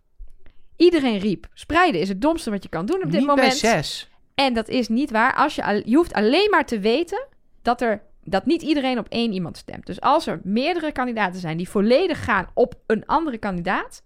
Iedereen 0.76 1.18
riep, 1.18 1.48
spreiden 1.54 2.02
is 2.02 2.10
het 2.10 2.22
domste 2.22 2.50
wat 2.50 2.64
je 2.64 2.70
kan 2.70 2.86
doen 2.86 3.04
op 3.04 3.12
dit 3.12 3.20
niet 3.20 3.28
moment. 3.28 3.48
bij 3.48 3.58
zes. 3.58 4.10
En 4.36 4.54
dat 4.54 4.68
is 4.68 4.88
niet 4.88 5.12
waar. 5.12 5.36
Als 5.36 5.56
je, 5.56 5.82
je 5.86 5.96
hoeft 5.96 6.14
alleen 6.14 6.50
maar 6.50 6.66
te 6.66 6.80
weten 6.80 7.28
dat, 7.62 7.82
er, 7.82 8.02
dat 8.24 8.46
niet 8.46 8.62
iedereen 8.62 9.00
op 9.00 9.08
één 9.10 9.32
iemand 9.32 9.58
stemt. 9.58 9.86
Dus 9.86 10.02
als 10.02 10.28
er 10.28 10.40
meerdere 10.44 10.92
kandidaten 10.92 11.40
zijn 11.40 11.58
die 11.58 11.70
volledig 11.70 12.24
gaan 12.24 12.48
op 12.54 12.76
een 12.88 13.06
andere 13.06 13.38
kandidaat, 13.38 14.04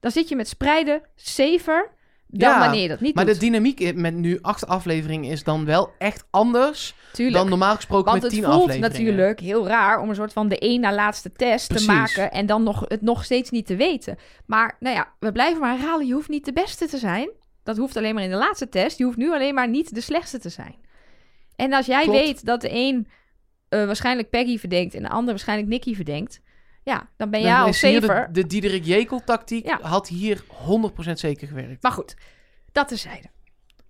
dan 0.00 0.10
zit 0.10 0.28
je 0.28 0.36
met 0.36 0.48
spreiden 0.48 1.02
safer 1.14 1.96
dan 2.30 2.50
Ja, 2.50 2.58
wanneer 2.58 2.82
je 2.82 2.88
dat 2.88 3.00
niet 3.00 3.14
Maar 3.14 3.24
doet. 3.24 3.34
de 3.34 3.40
dynamiek 3.40 3.94
met 3.94 4.14
nu 4.14 4.38
acht 4.42 4.66
afleveringen 4.66 5.30
is 5.30 5.44
dan 5.44 5.64
wel 5.64 5.90
echt 5.98 6.24
anders 6.30 6.94
Tuurlijk. 7.12 7.36
dan 7.36 7.48
normaal 7.48 7.74
gesproken 7.74 8.04
Want 8.10 8.22
met 8.22 8.32
het 8.32 8.40
tien 8.40 8.50
voelt 8.50 8.62
afleveringen. 8.62 8.90
natuurlijk 8.98 9.40
heel 9.40 9.66
raar 9.66 10.00
om 10.00 10.08
een 10.08 10.14
soort 10.14 10.32
van 10.32 10.48
de 10.48 10.58
één 10.58 10.80
na 10.80 10.94
laatste 10.94 11.32
test 11.32 11.68
Precies. 11.68 11.86
te 11.86 11.92
maken 11.92 12.30
en 12.30 12.46
dan 12.46 12.62
nog, 12.62 12.84
het 12.88 13.02
nog 13.02 13.24
steeds 13.24 13.50
niet 13.50 13.66
te 13.66 13.76
weten. 13.76 14.16
Maar 14.46 14.76
nou 14.80 14.96
ja, 14.96 15.12
we 15.18 15.32
blijven 15.32 15.60
maar 15.60 15.76
herhalen, 15.78 16.06
je 16.06 16.12
hoeft 16.14 16.28
niet 16.28 16.44
de 16.44 16.52
beste 16.52 16.86
te 16.86 16.98
zijn. 16.98 17.30
Dat 17.62 17.76
hoeft 17.76 17.96
alleen 17.96 18.14
maar 18.14 18.24
in 18.24 18.30
de 18.30 18.36
laatste 18.36 18.68
test. 18.68 18.98
Je 18.98 19.04
hoeft 19.04 19.16
nu 19.16 19.32
alleen 19.32 19.54
maar 19.54 19.68
niet 19.68 19.94
de 19.94 20.00
slechtste 20.00 20.38
te 20.38 20.48
zijn. 20.48 20.74
En 21.56 21.72
als 21.72 21.86
jij 21.86 22.02
Klopt. 22.02 22.18
weet 22.18 22.44
dat 22.44 22.60
de 22.60 22.68
een 22.72 23.08
eh, 23.68 23.84
waarschijnlijk 23.86 24.30
Peggy 24.30 24.58
verdenkt 24.58 24.94
en 24.94 25.02
de 25.02 25.08
ander 25.08 25.28
waarschijnlijk 25.30 25.68
Nicky 25.68 25.94
verdenkt, 25.94 26.40
ja, 26.88 27.08
dan 27.16 27.30
ben 27.30 27.40
jij 27.40 27.54
al 27.56 27.72
safer. 27.72 28.26
de, 28.26 28.40
de 28.40 28.46
Diederik 28.46 28.84
Jekel 28.84 29.20
tactiek 29.24 29.66
Ja. 29.66 29.78
had 29.82 30.08
hier 30.08 30.42
100% 30.42 31.10
zeker 31.12 31.48
gewerkt. 31.48 31.82
Maar 31.82 31.92
goed, 31.92 32.16
dat 32.72 32.88
terzijde. 32.88 33.28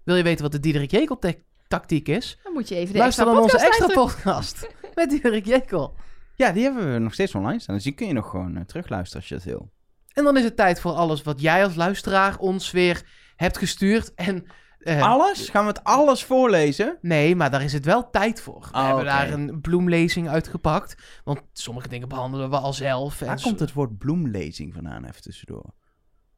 Wil 0.04 0.16
je 0.16 0.22
weten 0.22 0.42
wat 0.42 0.52
de 0.52 0.60
Diederik 0.60 0.90
Jekel 0.90 1.18
te- 1.18 1.42
tactiek 1.68 2.08
is? 2.08 2.38
Dan 2.42 2.52
moet 2.52 2.68
je 2.68 2.74
even 2.74 2.92
de 2.92 2.98
Luister 2.98 3.24
extra 3.26 3.40
dan 3.40 3.50
onze 3.52 3.66
extra 3.66 3.86
luisteren. 3.86 4.04
podcast 4.14 4.68
met 4.94 5.10
Diederik 5.10 5.46
Jekel. 5.46 5.94
Ja, 6.36 6.52
die 6.52 6.62
hebben 6.62 6.92
we 6.92 6.98
nog 6.98 7.12
steeds 7.12 7.34
online 7.34 7.60
staan. 7.60 7.74
Dus 7.74 7.84
die 7.84 7.92
kun 7.92 8.06
je 8.06 8.12
nog 8.12 8.30
gewoon 8.30 8.56
eh, 8.56 8.62
terugluisteren 8.64 9.20
als 9.20 9.28
je 9.28 9.34
dat 9.34 9.44
wil. 9.44 9.70
En 10.12 10.24
dan 10.24 10.36
is 10.36 10.44
het 10.44 10.56
tijd 10.56 10.80
voor 10.80 10.92
alles 10.92 11.22
wat 11.22 11.40
jij 11.40 11.64
als 11.64 11.74
luisteraar 11.74 12.38
ons 12.38 12.70
weer 12.70 13.02
hebt 13.36 13.58
gestuurd. 13.58 14.14
En, 14.14 14.46
eh, 14.88 15.02
Alles? 15.02 15.48
Gaan 15.48 15.62
we 15.62 15.68
het 15.70 15.84
alles 15.84 16.24
voorlezen? 16.24 16.98
Nee, 17.00 17.36
maar 17.36 17.50
daar 17.50 17.62
is 17.62 17.72
het 17.72 17.84
wel 17.84 18.10
tijd 18.10 18.40
voor. 18.40 18.60
We 18.72 18.78
Oh, 18.78 18.86
hebben 18.86 19.04
daar 19.04 19.32
een 19.32 19.60
bloemlezing 19.60 20.28
uitgepakt. 20.28 21.20
Want 21.24 21.40
sommige 21.52 21.88
dingen 21.88 22.08
behandelen 22.08 22.50
we 22.50 22.58
al 22.58 22.72
zelf. 22.72 23.20
En 23.20 23.26
Waar 23.26 23.40
komt 23.42 23.60
het 23.60 23.72
woord 23.72 23.98
bloemlezing 23.98 24.74
vandaan 24.74 25.04
even 25.04 25.22
tussendoor? 25.22 25.74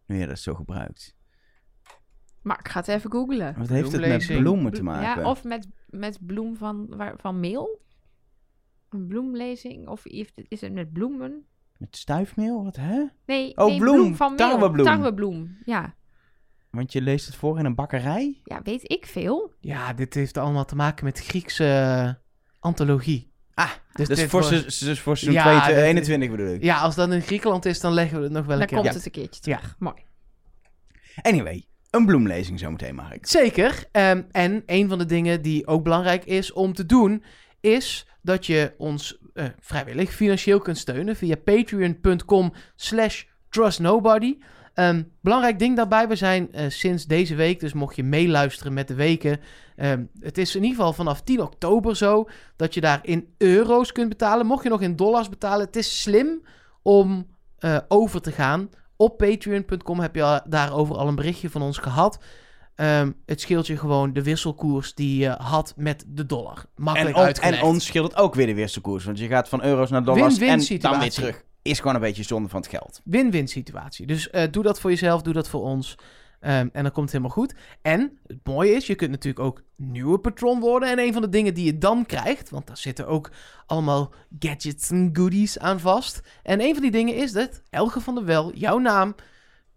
Nu 0.06 0.18
je 0.18 0.26
dat 0.26 0.38
zo 0.38 0.54
gebruikt. 0.54 1.16
Maar 2.42 2.58
ik 2.58 2.68
ga 2.68 2.78
het 2.78 2.88
even 2.88 3.10
googlen. 3.10 3.54
Wat 3.58 3.68
heeft 3.68 3.92
het 3.92 4.00
met 4.06 4.26
bloemen 4.26 4.72
te 4.72 4.82
maken? 4.82 5.22
Ja, 5.22 5.28
of 5.28 5.44
met, 5.44 5.68
met 5.86 6.18
bloem 6.26 6.56
van, 6.56 6.86
waar, 6.88 7.14
van 7.16 7.40
meel. 7.40 7.80
Een 8.88 9.06
bloemlezing. 9.06 9.88
Of 9.88 10.06
is 10.48 10.60
het 10.60 10.72
met 10.72 10.92
bloemen? 10.92 11.44
Met 11.78 11.96
stuifmeel? 11.96 12.64
Wat, 12.64 12.76
hè? 12.76 13.04
Nee, 13.26 13.56
Oh, 13.56 13.66
nee, 13.66 13.78
bloem. 13.78 14.14
van 14.16 14.34
meel. 14.34 14.48
Tarwebloem. 14.48 14.84
Tarwebloem, 14.86 15.58
ja. 15.64 15.94
Want 16.70 16.92
je 16.92 17.00
leest 17.00 17.26
het 17.26 17.36
voor 17.36 17.58
in 17.58 17.64
een 17.64 17.74
bakkerij? 17.74 18.40
Ja, 18.44 18.60
weet 18.62 18.90
ik 18.90 19.06
veel. 19.06 19.52
Ja, 19.60 19.92
dit 19.92 20.14
heeft 20.14 20.36
allemaal 20.38 20.64
te 20.64 20.76
maken 20.76 21.04
met 21.04 21.18
Griekse 21.20 21.64
eh, 21.64 22.12
antologie. 22.60 23.28
Ah, 23.54 23.70
Dus 23.92 24.08
dus, 24.08 24.18
dit 24.18 24.28
voor, 24.30 24.48
dus 24.50 25.00
voor 25.00 25.16
seizoen 25.16 25.32
Ja, 25.32 25.42
22 25.42 25.74
dit- 25.76 25.84
21 25.84 26.30
bedoel 26.30 26.54
ik. 26.54 26.62
Ja, 26.62 26.78
als 26.78 26.94
dat 26.94 27.10
in 27.12 27.20
Griekenland 27.22 27.64
is, 27.64 27.80
dan 27.80 27.92
leggen 27.92 28.16
we 28.18 28.24
het 28.24 28.32
nog 28.32 28.44
wel 28.44 28.52
een 28.52 28.58
Dan 28.58 28.66
keer 28.68 28.76
komt 28.76 28.88
uit. 28.88 28.96
het 28.96 29.06
een 29.06 29.22
keertje 29.22 29.50
Ja. 29.50 29.56
terug. 29.56 29.76
Mooi. 29.78 29.94
Anyway, 31.22 31.66
een 31.90 32.06
bloemlezing 32.06 32.58
zometeen, 32.58 32.94
Mark. 32.94 33.26
Zeker. 33.26 33.84
Ehm, 33.92 34.22
en 34.30 34.62
een 34.66 34.88
van 34.88 34.98
de 34.98 35.04
dingen 35.06 35.42
die 35.42 35.66
ook 35.66 35.82
belangrijk 35.82 36.24
is 36.24 36.52
om 36.52 36.72
te 36.74 36.86
doen, 36.86 37.24
is 37.60 38.06
dat 38.22 38.46
je 38.46 38.74
ons 38.78 39.18
eh, 39.34 39.44
vrijwillig 39.60 40.12
financieel 40.12 40.58
kunt 40.58 40.78
steunen 40.78 41.16
via 41.16 41.36
patreon.com 41.36 42.52
slash 42.76 43.24
trustnobody. 43.48 44.38
Ehm, 44.74 45.02
belangrijk 45.20 45.58
ding 45.58 45.76
daarbij, 45.76 46.08
we 46.08 46.16
zijn 46.16 46.52
eh, 46.52 46.64
sinds 46.68 47.04
deze 47.06 47.34
week, 47.34 47.60
dus 47.60 47.72
mocht 47.72 47.96
je 47.96 48.02
meeluisteren 48.02 48.72
met 48.72 48.88
de 48.88 48.94
weken, 48.94 49.40
ehm, 49.76 50.04
het 50.20 50.38
is 50.38 50.54
in 50.56 50.62
ieder 50.62 50.76
geval 50.76 50.92
vanaf 50.92 51.20
10 51.22 51.40
oktober 51.42 51.96
zo 51.96 52.28
dat 52.56 52.74
je 52.74 52.80
daar 52.80 52.98
in 53.02 53.28
euro's 53.38 53.92
kunt 53.92 54.08
betalen. 54.08 54.46
Mocht 54.46 54.62
je 54.62 54.68
nog 54.68 54.80
in 54.80 54.96
dollars 54.96 55.28
betalen, 55.28 55.66
het 55.66 55.76
is 55.76 56.02
slim 56.02 56.42
om 56.82 57.26
eh, 57.58 57.76
over 57.88 58.20
te 58.20 58.32
gaan. 58.32 58.68
Op 58.96 59.16
patreon.com 59.18 60.00
heb 60.00 60.14
je 60.14 60.22
al- 60.22 60.40
daarover 60.48 60.96
al 60.96 61.08
een 61.08 61.14
berichtje 61.14 61.50
van 61.50 61.62
ons 61.62 61.78
gehad. 61.78 62.18
Ehm, 62.74 63.10
het 63.26 63.40
scheelt 63.40 63.66
je 63.66 63.76
gewoon 63.76 64.12
de 64.12 64.22
wisselkoers 64.22 64.94
die 64.94 65.18
je 65.18 65.28
had 65.38 65.72
met 65.76 66.04
de 66.08 66.26
dollar. 66.26 66.64
Makkelijk 66.76 67.16
En, 67.16 67.22
on- 67.22 67.28
en 67.42 67.62
ons 67.62 67.84
scheelt 67.84 68.10
het 68.10 68.20
ook 68.20 68.34
weer 68.34 68.46
de 68.46 68.54
wisselkoers. 68.54 69.04
Want 69.04 69.18
je 69.18 69.26
gaat 69.26 69.48
van 69.48 69.62
euro's 69.64 69.90
naar 69.90 70.04
dollars 70.04 70.34
en 70.50 70.58
dan 70.90 70.90
weer 71.00 71.10
terug. 71.14 71.44
Is 71.70 71.78
gewoon 71.78 71.94
een 71.94 72.00
beetje 72.00 72.22
zonde 72.22 72.48
van 72.48 72.60
het 72.60 72.70
geld. 72.70 73.00
Win-win 73.04 73.48
situatie. 73.48 74.06
Dus 74.06 74.30
eh, 74.30 74.50
doe 74.50 74.62
dat 74.62 74.80
voor 74.80 74.90
jezelf, 74.90 75.22
doe 75.22 75.32
dat 75.32 75.48
voor 75.48 75.60
ons. 75.60 75.96
Ehm, 76.40 76.68
en 76.72 76.82
dan 76.82 76.92
komt 76.92 77.12
het 77.12 77.12
helemaal 77.12 77.36
goed. 77.36 77.54
En 77.82 78.18
het 78.26 78.38
mooie 78.44 78.72
is, 78.72 78.86
je 78.86 78.94
kunt 78.94 79.10
natuurlijk 79.10 79.44
ook 79.44 79.62
nieuwe 79.76 80.18
patron 80.18 80.60
worden. 80.60 80.88
En 80.88 80.98
een 80.98 81.12
van 81.12 81.22
de 81.22 81.28
dingen 81.28 81.54
die 81.54 81.64
je 81.64 81.78
dan 81.78 82.06
krijgt, 82.06 82.50
want 82.50 82.66
daar 82.66 82.76
zitten 82.76 83.06
ook 83.06 83.30
allemaal 83.66 84.12
gadgets 84.38 84.90
en 84.90 85.10
goodies 85.12 85.58
aan 85.58 85.80
vast. 85.80 86.20
En 86.42 86.60
een 86.60 86.72
van 86.72 86.82
die 86.82 86.90
dingen 86.90 87.14
is 87.14 87.32
dat 87.32 87.62
Elge 87.70 88.00
van 88.00 88.14
der 88.14 88.24
Wel 88.24 88.54
jouw 88.54 88.78
naam, 88.78 89.14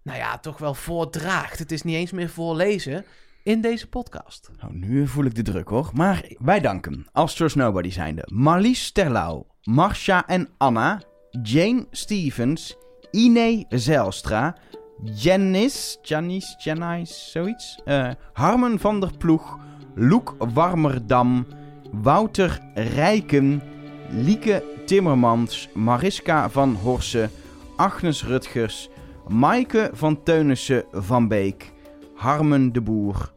nou 0.02 0.18
ja, 0.18 0.38
toch 0.38 0.58
wel 0.58 0.74
voordraagt. 0.74 1.60
Het 1.60 1.72
is 1.72 1.82
niet 1.82 1.96
eens 1.96 2.12
meer 2.12 2.30
voorlezen 2.30 3.06
in 3.44 3.62
deze 3.62 3.90
podcast. 3.90 4.50
Nou, 4.60 4.74
nu 4.74 5.08
voel 5.08 5.26
ik 5.26 5.36
de 5.36 5.42
druk 5.42 5.68
hoor. 5.68 5.90
Maar 5.94 6.26
wij 6.38 6.60
danken 6.60 7.08
als 7.12 7.36
Trust 7.36 7.56
Nobody 7.56 7.90
zijnde 7.90 8.28
Marlies 8.32 8.92
Terlouw, 8.92 9.48
Marcia 9.64 10.28
en 10.28 10.50
Anna, 10.58 11.02
Jane 11.42 11.86
Stevens, 11.92 12.78
Ine 13.12 13.66
Zijlstra, 13.70 14.56
Janice, 15.04 15.98
Janice, 16.02 16.56
Janice, 16.58 17.30
zoiets. 17.30 17.82
Eh, 17.86 18.10
Harmen 18.34 18.80
van 18.80 19.00
der 19.00 19.12
Ploeg, 19.18 19.58
Loek 19.96 20.36
Warmerdam, 20.54 21.46
Wouter 21.92 22.60
Rijken, 22.74 23.62
Lieke 24.10 24.64
Timmermans, 24.86 25.70
Mariska 25.74 26.50
van 26.50 26.74
Horsen, 26.76 27.30
Agnes 27.76 28.26
Rutgers, 28.26 28.90
Maaike 29.28 29.90
van 29.94 30.24
Teunissen 30.24 30.84
van 30.92 31.28
Beek, 31.28 31.74
Harmen 32.16 32.72
de 32.72 32.82
Boer. 32.82 33.34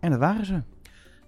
En 0.00 0.10
dat 0.10 0.20
waren 0.20 0.46
ze. 0.46 0.62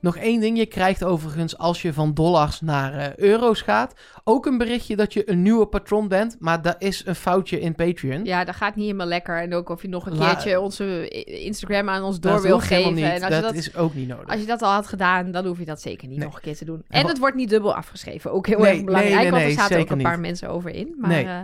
Nog 0.03 0.16
één 0.16 0.40
ding, 0.40 0.59
je 0.59 0.66
krijgt 0.66 1.05
overigens 1.05 1.59
als 1.59 1.82
je 1.82 1.92
van 1.92 2.14
dollars 2.14 2.61
naar 2.61 2.94
eh, 2.94 3.16
euro's 3.16 3.61
gaat, 3.62 3.94
ook 4.24 4.46
een 4.46 4.59
berichtje 4.59 4.96
dat 4.96 5.12
je 5.12 5.30
een 5.30 5.42
nieuwe 5.42 5.66
patron 5.66 6.09
bent, 6.09 6.36
maar 6.38 6.62
dat 6.62 6.76
is 6.78 7.07
een 7.07 7.14
foutje 7.14 7.61
in 7.61 7.74
Patreon. 7.74 8.24
Ja, 8.24 8.44
dat 8.44 8.55
gaat 8.57 8.74
niet 8.76 8.84
helemaal 8.84 9.07
lekker. 9.07 9.40
En 9.42 9.55
ook 9.55 9.68
of 9.68 9.82
je 9.82 9.88
nog 9.88 10.07
een 10.07 10.16
La- 10.16 10.26
keertje 10.30 10.61
onze 10.61 11.09
Instagram 11.24 11.88
aan 11.88 12.03
ons 12.03 12.20
door 12.20 12.32
dat 12.32 12.42
wil 12.42 12.59
geven. 12.61 12.94
niet. 12.94 13.05
En 13.05 13.22
als 13.22 13.34
je 13.34 13.40
dat, 13.40 13.55
is 13.55 13.76
ook 13.76 13.94
niet 13.94 14.09
nodig. 14.09 14.26
als 14.28 14.40
je 14.40 14.46
dat 14.46 14.62
al 14.62 14.72
had 14.72 14.86
gedaan, 14.86 15.30
dan 15.30 15.46
hoef 15.46 15.59
je 15.59 15.64
dat 15.64 15.80
zeker 15.80 16.09
niet 16.09 16.16
Nee. 16.18 16.26
nog 16.26 16.36
een 16.36 16.42
keer 16.42 16.57
te 16.57 16.64
doen. 16.64 16.84
En 16.88 17.07
het 17.07 17.18
wordt 17.18 17.36
niet 17.36 17.48
dubbel 17.48 17.74
afgeschreven. 17.74 18.32
Ook 18.32 18.46
heel 18.46 18.59
Nee, 18.59 18.72
erg 18.74 18.84
belangrijk, 18.84 19.20
nee, 19.20 19.30
want 19.30 19.42
er 19.42 19.50
zaten 19.50 19.80
ook 19.80 19.90
een 19.90 20.03
paar 20.03 20.12
niet. 20.12 20.20
mensen 20.20 20.48
over 20.48 20.70
in. 20.74 20.94
Maar 20.98 21.11
eh, 21.11 21.40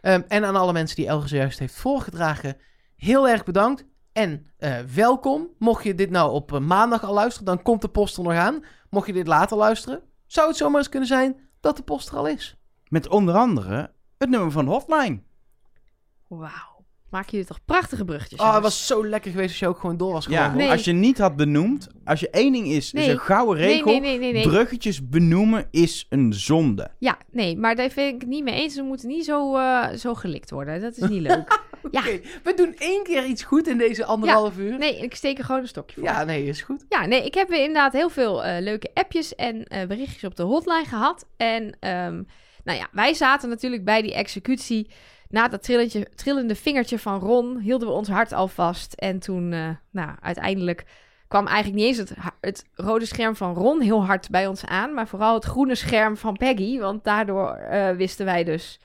Ehm, 0.00 0.22
en 0.28 0.44
aan 0.44 0.56
alle 0.56 0.72
mensen 0.72 0.96
die 0.96 1.06
Elge 1.06 1.28
zojuist 1.28 1.58
heeft 1.58 1.74
voorgedragen, 1.74 2.56
heel 2.96 3.28
erg 3.28 3.44
bedankt. 3.44 3.84
En 4.20 4.46
eh, 4.58 4.78
welkom. 4.80 5.48
Mocht 5.58 5.84
je 5.84 5.94
dit 5.94 6.10
nou 6.10 6.32
op 6.32 6.52
eh, 6.52 6.60
maandag 6.60 7.04
al 7.04 7.14
luisteren, 7.14 7.46
dan 7.46 7.62
komt 7.62 7.80
de 7.80 7.88
post 7.88 8.16
er 8.16 8.22
nog 8.22 8.32
aan. 8.32 8.64
Mocht 8.90 9.06
je 9.06 9.12
dit 9.12 9.26
later 9.26 9.56
luisteren, 9.56 10.02
zou 10.26 10.48
het 10.48 10.56
zomaar 10.56 10.78
eens 10.78 10.88
kunnen 10.88 11.08
zijn 11.08 11.36
dat 11.60 11.76
de 11.76 11.82
post 11.82 12.08
er 12.08 12.16
al 12.16 12.26
is. 12.26 12.56
Met 12.88 13.08
onder 13.08 13.34
andere 13.34 13.92
het 14.18 14.28
nummer 14.28 14.50
van 14.50 14.66
hotline. 14.66 15.22
Wauw. 16.26 16.69
Maak 17.10 17.28
jullie 17.28 17.46
toch 17.46 17.58
prachtige 17.64 18.04
bruggetjes. 18.04 18.40
Oh, 18.40 18.54
het 18.54 18.62
was 18.62 18.86
zo 18.86 19.06
lekker 19.06 19.30
geweest 19.30 19.48
als 19.50 19.58
je 19.58 19.66
ook 19.68 19.78
gewoon 19.78 19.96
door 19.96 20.12
was 20.12 20.26
Ja, 20.26 20.42
gegaan. 20.42 20.56
Nee. 20.56 20.70
als 20.70 20.84
je 20.84 20.92
niet 20.92 21.18
had 21.18 21.36
benoemd, 21.36 21.88
als 22.04 22.20
je 22.20 22.30
één 22.30 22.52
ding 22.52 22.66
is, 22.66 22.74
is 22.76 22.92
Nee. 22.92 23.10
een 23.10 23.18
gouden 23.18 23.56
regel. 23.56 23.84
Nee, 23.84 24.00
nee, 24.00 24.10
nee, 24.10 24.18
nee, 24.18 24.32
nee. 24.32 24.42
Bruggetjes 24.42 25.08
benoemen 25.08 25.66
is 25.70 26.06
een 26.08 26.32
zonde. 26.32 26.90
Ja, 26.98 27.18
nee, 27.30 27.56
maar 27.56 27.74
daar 27.74 27.90
vind 27.90 28.14
ik 28.14 28.20
het 28.20 28.30
niet 28.30 28.44
mee 28.44 28.54
eens. 28.54 28.74
Ze 28.74 28.82
moeten 28.82 29.08
niet 29.08 29.24
zo, 29.24 29.56
eh, 29.56 29.88
zo 29.92 30.14
gelikt 30.14 30.50
worden. 30.50 30.80
Dat 30.80 30.96
is 30.96 31.08
niet 31.08 31.20
leuk. 31.20 31.58
ja, 31.90 32.00
Oké, 32.00 32.20
we 32.42 32.54
doen 32.54 32.74
één 32.78 33.02
keer 33.02 33.24
iets 33.24 33.42
goed 33.42 33.68
in 33.68 33.78
deze 33.78 34.04
anderhalf 34.04 34.58
uur. 34.58 34.78
nee, 34.78 34.98
ik 34.98 35.14
steek 35.14 35.38
er 35.38 35.44
gewoon 35.44 35.60
een 35.60 35.68
stokje 35.68 35.94
voor. 36.00 36.08
Ja, 36.08 36.24
nee, 36.24 36.44
is 36.44 36.62
goed. 36.62 36.84
Ja, 36.88 37.06
nee, 37.06 37.24
ik 37.24 37.34
heb 37.34 37.50
inderdaad 37.50 37.92
heel 37.92 38.10
veel 38.10 38.44
eh, 38.44 38.62
leuke 38.62 38.90
appjes 38.94 39.34
en 39.34 39.64
eh, 39.64 39.86
berichtjes 39.86 40.24
op 40.24 40.36
de 40.36 40.42
hotline 40.42 40.84
gehad. 40.84 41.26
En 41.36 41.76
ehm, 41.80 42.22
nou 42.64 42.78
ja, 42.78 42.88
wij 42.92 43.14
zaten 43.14 43.48
natuurlijk 43.48 43.84
bij 43.84 44.02
die 44.02 44.14
executie. 44.14 44.90
Na 45.30 45.48
dat 45.48 45.62
trillende 46.14 46.54
vingertje 46.54 46.98
van 46.98 47.20
Ron 47.20 47.58
hielden 47.58 47.88
we 47.88 47.94
ons 47.94 48.08
hart 48.08 48.32
al 48.32 48.48
vast. 48.48 48.92
En 48.92 49.18
toen, 49.18 49.52
eh, 49.52 49.68
nou, 49.90 50.10
uiteindelijk 50.20 50.84
kwam 51.28 51.46
eigenlijk 51.46 51.76
niet 51.76 51.86
eens 51.86 51.96
het, 51.96 52.14
het 52.40 52.64
rode 52.74 53.04
scherm 53.04 53.36
van 53.36 53.54
Ron 53.54 53.80
heel 53.80 54.04
hard 54.04 54.30
bij 54.30 54.46
ons 54.46 54.64
aan. 54.64 54.94
Maar 54.94 55.08
vooral 55.08 55.34
het 55.34 55.44
groene 55.44 55.74
scherm 55.74 56.16
van 56.16 56.36
Peggy. 56.36 56.78
Want 56.78 57.04
daardoor 57.04 57.50
eh, 57.50 57.90
wisten 57.90 58.24
wij 58.24 58.44
dus 58.44 58.80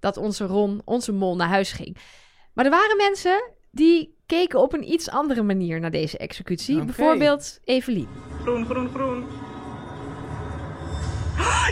dat 0.00 0.16
onze 0.16 0.44
Ron, 0.46 0.82
onze 0.84 1.12
mol, 1.12 1.36
naar 1.36 1.48
huis 1.48 1.72
ging. 1.72 1.96
Maar 2.52 2.64
er 2.64 2.70
waren 2.70 2.96
mensen 2.96 3.50
die 3.70 4.16
keken 4.26 4.60
op 4.60 4.72
een 4.72 4.92
iets 4.92 5.10
andere 5.10 5.42
manier 5.42 5.80
naar 5.80 5.90
deze 5.90 6.18
executie. 6.18 6.84
Bijvoorbeeld 6.84 7.60
Evelien. 7.64 8.08
Groen, 8.42 8.64
groen, 8.64 8.88
groen. 8.88 9.26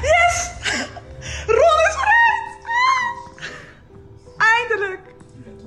Yes! 0.00 0.50
Ron! 1.46 1.75
Eindelijk! 4.68 5.14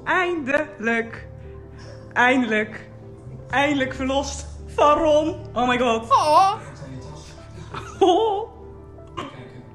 Eindelijk! 0.04 1.28
Eindelijk! 2.14 2.90
Eindelijk 3.50 3.94
verlost 3.94 4.46
van 4.66 4.98
Ron! 4.98 5.36
Oh 5.54 5.68
my 5.68 5.78
god! 5.78 6.08
Oh. 8.00 8.50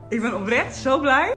Ik 0.08 0.20
ben 0.20 0.34
oprecht 0.34 0.76
zo 0.76 1.00
blij. 1.00 1.34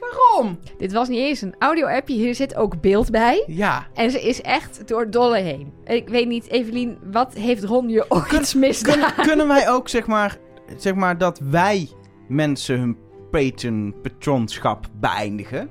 Waarom? 0.00 0.58
Dit 0.78 0.92
was 0.92 1.08
niet 1.08 1.18
eens 1.18 1.40
een 1.40 1.54
audio-appje, 1.58 2.14
hier 2.14 2.34
zit 2.34 2.54
ook 2.54 2.80
beeld 2.80 3.10
bij. 3.10 3.44
Ja, 3.46 3.86
En 3.94 4.10
ze 4.10 4.20
is 4.20 4.42
echt 4.42 4.88
door 4.88 5.10
dolle 5.10 5.38
heen. 5.38 5.72
Ik 5.84 6.08
weet 6.08 6.28
niet, 6.28 6.48
Evelien, 6.48 6.98
wat 7.02 7.34
heeft 7.34 7.64
Ron 7.64 7.88
je 7.88 8.04
ooit 8.08 8.54
misdaan? 8.54 8.94
Kunnen, 8.94 9.14
kunnen 9.14 9.48
wij 9.48 9.70
ook, 9.70 9.88
zeg 9.88 10.06
maar, 10.06 10.36
zeg 10.76 10.94
maar, 10.94 11.18
dat 11.18 11.38
wij 11.38 11.88
mensen 12.28 12.78
hun 12.78 12.98
patron, 13.30 13.94
patronschap 14.02 14.86
beëindigen? 15.00 15.68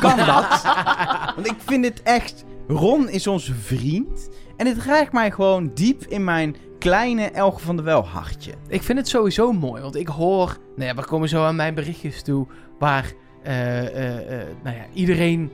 Kan 0.00 0.16
dat? 0.16 0.62
Want 1.34 1.46
ik 1.46 1.56
vind 1.58 1.84
het 1.84 2.02
echt... 2.02 2.44
Ron 2.68 3.08
is 3.08 3.26
onze 3.26 3.54
vriend. 3.54 4.28
En 4.56 4.66
het 4.66 4.78
raakt 4.84 5.12
mij 5.12 5.30
gewoon 5.30 5.70
diep 5.74 6.04
in 6.06 6.24
mijn 6.24 6.56
kleine 6.78 7.30
Elge 7.30 7.60
van 7.60 7.76
der 7.76 7.84
Wel 7.84 8.06
hartje. 8.06 8.52
ik 8.68 8.82
vind 8.82 8.98
het 8.98 9.08
sowieso 9.08 9.52
mooi. 9.52 9.82
Want 9.82 9.96
ik 9.96 10.08
hoor... 10.08 10.58
Nou 10.76 10.88
ja, 10.88 10.94
we 10.94 11.04
komen 11.04 11.28
zo 11.28 11.44
aan 11.44 11.56
mijn 11.56 11.74
berichtjes 11.74 12.22
toe. 12.22 12.46
Waar, 12.78 13.12
eh, 13.42 13.86
eh, 13.86 14.40
eh, 14.40 14.48
nou 14.62 14.76
ja, 14.76 14.84
iedereen 14.92 15.50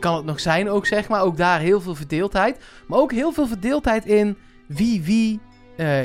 kan 0.00 0.16
het 0.16 0.24
nog 0.24 0.40
zijn 0.40 0.70
ook, 0.70 0.86
zeg 0.86 1.08
maar. 1.08 1.22
Ook 1.22 1.36
daar 1.36 1.60
heel 1.60 1.80
veel 1.80 1.94
verdeeldheid. 1.94 2.60
Maar 2.86 2.98
ook 2.98 3.12
heel 3.12 3.32
veel 3.32 3.46
verdeeldheid 3.46 4.06
in 4.06 4.36
wie 4.66 5.02
wie 5.02 5.40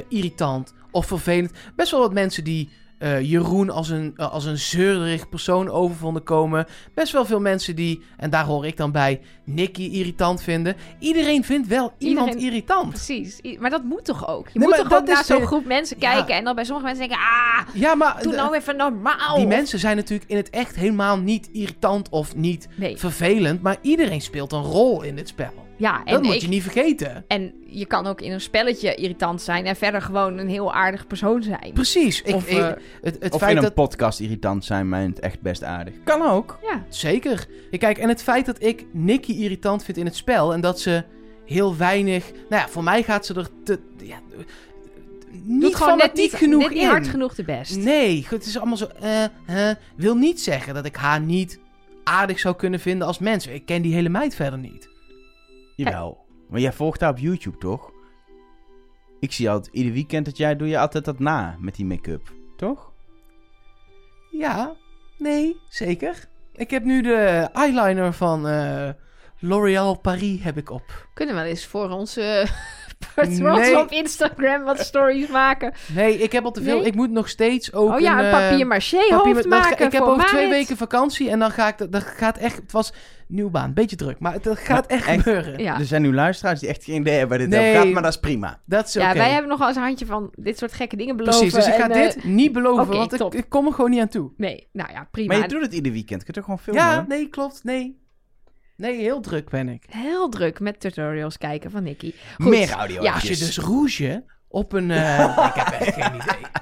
irritant 0.08 0.74
of 0.92 1.06
vervelend. 1.06 1.52
Best 1.76 1.92
wel 1.92 2.00
wat 2.00 2.14
mensen 2.14 2.44
die 2.44 2.70
eh, 3.00 3.22
Jeroen 3.22 3.70
als 3.70 3.90
een, 3.90 4.14
eh, 4.16 4.32
als 4.32 4.46
een 4.46 4.58
zeurderig 4.58 5.30
persoon 5.30 5.70
over 5.70 5.96
vonden 5.96 6.24
komen. 6.24 6.66
Best 6.94 7.12
wel 7.14 7.26
veel 7.26 7.40
mensen 7.40 7.76
die, 7.76 8.02
en 8.18 8.30
daar 8.30 8.46
hoor 8.46 8.66
ik 8.66 8.78
dan 8.78 8.92
bij, 8.92 9.22
Nicky 9.46 9.84
irritant 9.84 10.42
vinden. 10.42 10.76
Iedereen 11.00 11.44
vindt 11.44 11.68
wel 11.68 11.94
iemand 11.98 12.28
Iedereen- 12.28 12.48
irritant. 12.52 12.90
Precies, 12.90 13.40
I- 13.44 13.58
maar 13.60 13.70
dat 13.70 13.84
moet 13.84 14.06
toch 14.06 14.28
ook? 14.28 14.48
Je 14.50 14.60
Nee, 14.60 14.68
moet 14.68 14.78
toch 14.78 14.94
ook 15.00 15.08
naar 15.08 15.24
zo'n 15.26 15.46
groep 15.46 15.66
mensen 15.66 15.98
Ja. 16.00 16.14
kijken 16.14 16.36
en 16.36 16.44
dan 16.44 16.56
bij 16.56 16.64
sommige 16.64 16.88
mensen 16.88 17.08
denken, 17.08 17.26
ah, 17.26 17.76
Ja, 17.76 17.96
maar 17.96 18.24
doe 18.24 18.36
nou 18.36 18.56
even 18.56 18.76
normaal. 18.78 19.36
die 19.36 19.48
mensen 19.48 19.80
zijn 19.80 19.96
natuurlijk 19.96 20.30
in 20.30 20.38
het 20.38 20.50
echt 20.50 20.76
helemaal 20.76 21.18
niet 21.18 21.50
irritant 21.52 22.10
of 22.10 22.36
niet 22.36 22.68
Nee, 22.76 22.98
vervelend. 22.98 23.62
Maar 23.62 23.78
iedereen 23.82 24.22
speelt 24.22 24.52
een 24.52 24.64
rol 24.64 25.02
in 25.02 25.16
dit 25.16 25.28
spel. 25.28 25.68
Ja, 25.80 26.02
en 26.06 26.14
Dat 26.14 26.24
moet 26.24 26.34
ik- 26.34 26.42
je 26.42 26.48
niet 26.48 26.62
vergeten. 26.64 27.24
En 27.28 27.54
je 27.66 27.86
kan 27.86 28.08
ook 28.08 28.22
in 28.22 28.32
een 28.32 28.42
spelletje 28.42 28.96
irritant 28.96 29.42
zijn 29.42 29.66
en 29.66 29.76
verder 29.76 30.02
gewoon 30.02 30.38
een 30.38 30.50
heel 30.50 30.74
aardig 30.74 31.08
persoon 31.08 31.44
zijn. 31.44 31.72
Precies. 31.74 32.22
Ik, 32.22 32.36
Of, 32.36 32.48
ik- 32.50 32.58
eh, 32.58 32.68
het 33.02 33.18
het 33.20 33.34
of 33.34 33.40
feit 33.40 33.52
in 33.52 33.58
een 33.58 33.64
dat... 33.64 33.74
podcast 33.74 34.20
irritant 34.20 34.66
zijn, 34.66 34.92
het 34.94 35.20
echt 35.20 35.42
best 35.42 35.64
aardig. 35.64 35.94
Kan 36.04 36.22
ook. 36.22 36.60
Ja, 36.62 36.86
Zeker. 36.90 37.46
Kijk, 37.78 37.98
en 37.98 38.10
het 38.10 38.24
feit 38.24 38.46
dat 38.46 38.64
ik 38.64 38.86
Nicky 38.92 39.32
irritant 39.32 39.84
vind 39.84 39.98
in 39.98 40.06
het 40.06 40.16
spel 40.16 40.54
en 40.54 40.62
dat 40.62 40.80
ze 40.80 41.04
heel 41.46 41.78
weinig... 41.78 42.32
Nou 42.50 42.62
ja, 42.62 42.70
voor 42.70 42.84
mij 42.84 43.04
gaat 43.04 43.26
ze 43.26 43.34
er 43.34 43.48
te... 43.64 43.80
Ja, 43.98 44.18
niet 45.44 45.62
doet 45.62 45.76
gewoon 45.76 45.98
net 45.98 46.14
niet, 46.14 46.34
genoeg 46.34 46.62
net 46.62 46.70
niet 46.70 46.82
in. 46.82 46.88
hard 46.90 47.08
genoeg 47.08 47.36
de 47.36 47.44
best. 47.44 47.78
Nee, 47.78 48.26
het 48.30 48.46
is 48.46 48.58
allemaal 48.58 48.78
zo... 48.78 48.88
eh 49.00 49.24
eh, 49.24 49.76
wil 49.96 50.16
niet 50.16 50.42
zeggen 50.42 50.74
dat 50.74 50.86
ik 50.86 50.96
haar 50.96 51.22
niet 51.22 51.60
aardig 52.04 52.40
zou 52.40 52.56
kunnen 52.56 52.80
vinden 52.80 53.08
als 53.08 53.20
mens. 53.20 53.48
Ik 53.48 53.66
ken 53.66 53.82
die 53.82 53.94
hele 53.94 54.10
meid 54.10 54.36
verder 54.36 54.60
niet. 54.60 54.89
Jawel. 55.84 56.26
Maar 56.50 56.60
jij 56.60 56.74
volgt 56.74 57.02
haar 57.02 57.10
op 57.10 57.18
YouTube, 57.18 57.58
toch? 57.58 57.92
Ik 59.20 59.32
zie 59.32 59.50
altijd, 59.50 59.76
ieder 59.76 59.94
weekend 59.94 60.26
dat 60.26 60.38
jij 60.38 60.56
doe 60.56 60.68
je 60.68 60.80
altijd 60.80 61.06
dat 61.06 61.20
na 61.20 61.56
met 61.60 61.76
die 61.76 61.86
make-up. 61.86 62.32
Toch? 62.58 62.92
Ja, 64.32 64.76
nee, 65.18 65.58
zeker. 65.70 66.28
Ik 66.54 66.70
heb 66.70 66.84
nu 66.84 67.02
de 67.02 67.50
eyeliner 67.54 68.14
van 68.14 68.48
eh, 68.48 68.90
L'Oréal 69.40 70.00
Paris 70.00 70.44
heb 70.44 70.58
ik 70.58 70.70
op. 70.70 71.08
Kunnen 71.14 71.36
we 71.36 71.42
wel 71.42 71.50
eens 71.50 71.66
voor 71.66 71.90
onze 71.90 72.48
patrons 73.16 73.60
Nee. 73.60 73.80
op 73.80 73.92
Instagram 73.92 74.64
wat 74.64 74.80
stories 74.80 75.28
maken. 75.28 75.74
Nee, 75.96 76.18
ik 76.18 76.32
heb 76.32 76.44
al 76.44 76.52
te 76.52 76.62
veel. 76.64 76.78
Nee? 76.78 76.86
Ik 76.86 76.96
moet 76.96 77.12
nog 77.12 77.30
steeds 77.30 77.74
ook 77.74 77.94
oh 77.94 78.00
ja, 78.00 78.20
een 78.20 78.26
eh, 78.26 78.32
papier 78.32 78.68
maché 78.68 79.14
hoofd 79.16 79.42
ga- 79.42 79.48
maken 79.48 79.86
Ik 79.86 79.92
heb 79.92 80.02
over 80.02 80.26
twee 80.26 80.50
weken 80.50 80.78
vakantie 80.78 81.30
en 81.30 81.40
dan 81.40 81.52
ga 81.52 81.68
ik... 81.68 81.92
Dat, 81.92 82.04
gaat 82.04 82.38
echt... 82.38 82.56
Het 82.56 82.72
was 82.72 82.94
nieuwe 83.28 83.52
baan, 83.52 83.74
beetje 83.74 83.96
druk. 83.96 84.20
Maar 84.20 84.34
het 84.34 84.44
dat 84.44 84.60
gaat 84.60 84.86
echt, 84.88 85.08
echt? 85.08 85.22
gebeuren. 85.22 85.60
Ja. 85.60 85.80
Er 85.80 85.86
zijn 85.86 86.02
nu 86.02 86.14
luisteraars 86.14 86.60
die 86.60 86.70
echt 86.70 86.84
geen 86.84 87.00
idee 87.02 87.18
hebben 87.18 87.38
waar 87.38 87.48
dit 87.48 87.58
Nee. 87.58 87.70
over 87.70 87.82
gaat, 87.82 87.94
maar 87.94 88.04
dat 88.04 88.14
is 88.14 88.20
prima. 88.20 88.60
Dat 88.66 88.88
is 88.88 88.96
oké. 88.98 89.06
Ja, 89.08 89.14
wij 89.14 89.30
hebben 89.32 89.50
nog 89.50 89.60
wel 89.60 89.68
eens 89.68 89.78
een 89.78 89.84
handje 89.84 90.06
van 90.06 90.30
dit 90.36 90.58
soort 90.58 90.74
gekke 90.74 90.96
dingen 90.96 91.16
beloven. 91.18 91.40
Precies, 91.40 91.56
dus 91.56 91.68
ik 91.68 91.74
ga 91.74 91.90
en, 91.90 91.92
eh, 91.92 92.02
dit 92.02 92.24
niet 92.24 92.52
beloven, 92.54 92.88
want 92.88 93.14
ik, 93.14 93.34
ik 93.34 93.50
kom 93.50 93.66
er 93.66 93.74
gewoon 93.74 93.90
niet 93.90 94.02
aan 94.02 94.08
toe. 94.08 94.32
Nee, 94.38 94.68
nou 94.72 94.92
ja, 94.92 95.08
prima. 95.12 95.34
Maar 95.34 95.42
je 95.42 95.48
doet 95.50 95.62
het 95.62 95.74
ieder 95.74 95.92
weekend. 95.92 96.24
Kun 96.24 96.28
je 96.28 96.34
toch 96.34 96.44
gewoon 96.44 96.60
filmen? 96.60 96.84
Ja, 96.84 97.06
nee, 97.08 97.28
klopt, 97.30 97.64
nee. 97.64 98.00
Nee, 98.80 99.00
heel 99.00 99.22
druk 99.22 99.50
ben 99.50 99.70
ik. 99.70 99.84
Heel 99.90 100.30
druk 100.30 100.60
met 100.60 100.80
tutorials 100.80 101.38
kijken 101.38 101.72
van 101.72 101.84
Nicky. 101.84 102.14
Goed. 102.36 102.50
Meer 102.50 102.70
audio. 102.72 103.02
Ja. 103.04 103.14
Als 103.14 103.22
je 103.24 103.38
dus 103.38 103.58
rouge 103.58 104.24
op 104.48 104.74
een... 104.74 104.92
eh, 104.92 105.48
ik 105.56 105.62
heb 105.64 105.68
echt 105.80 105.94
geen 105.94 106.16
idee. 106.16 106.46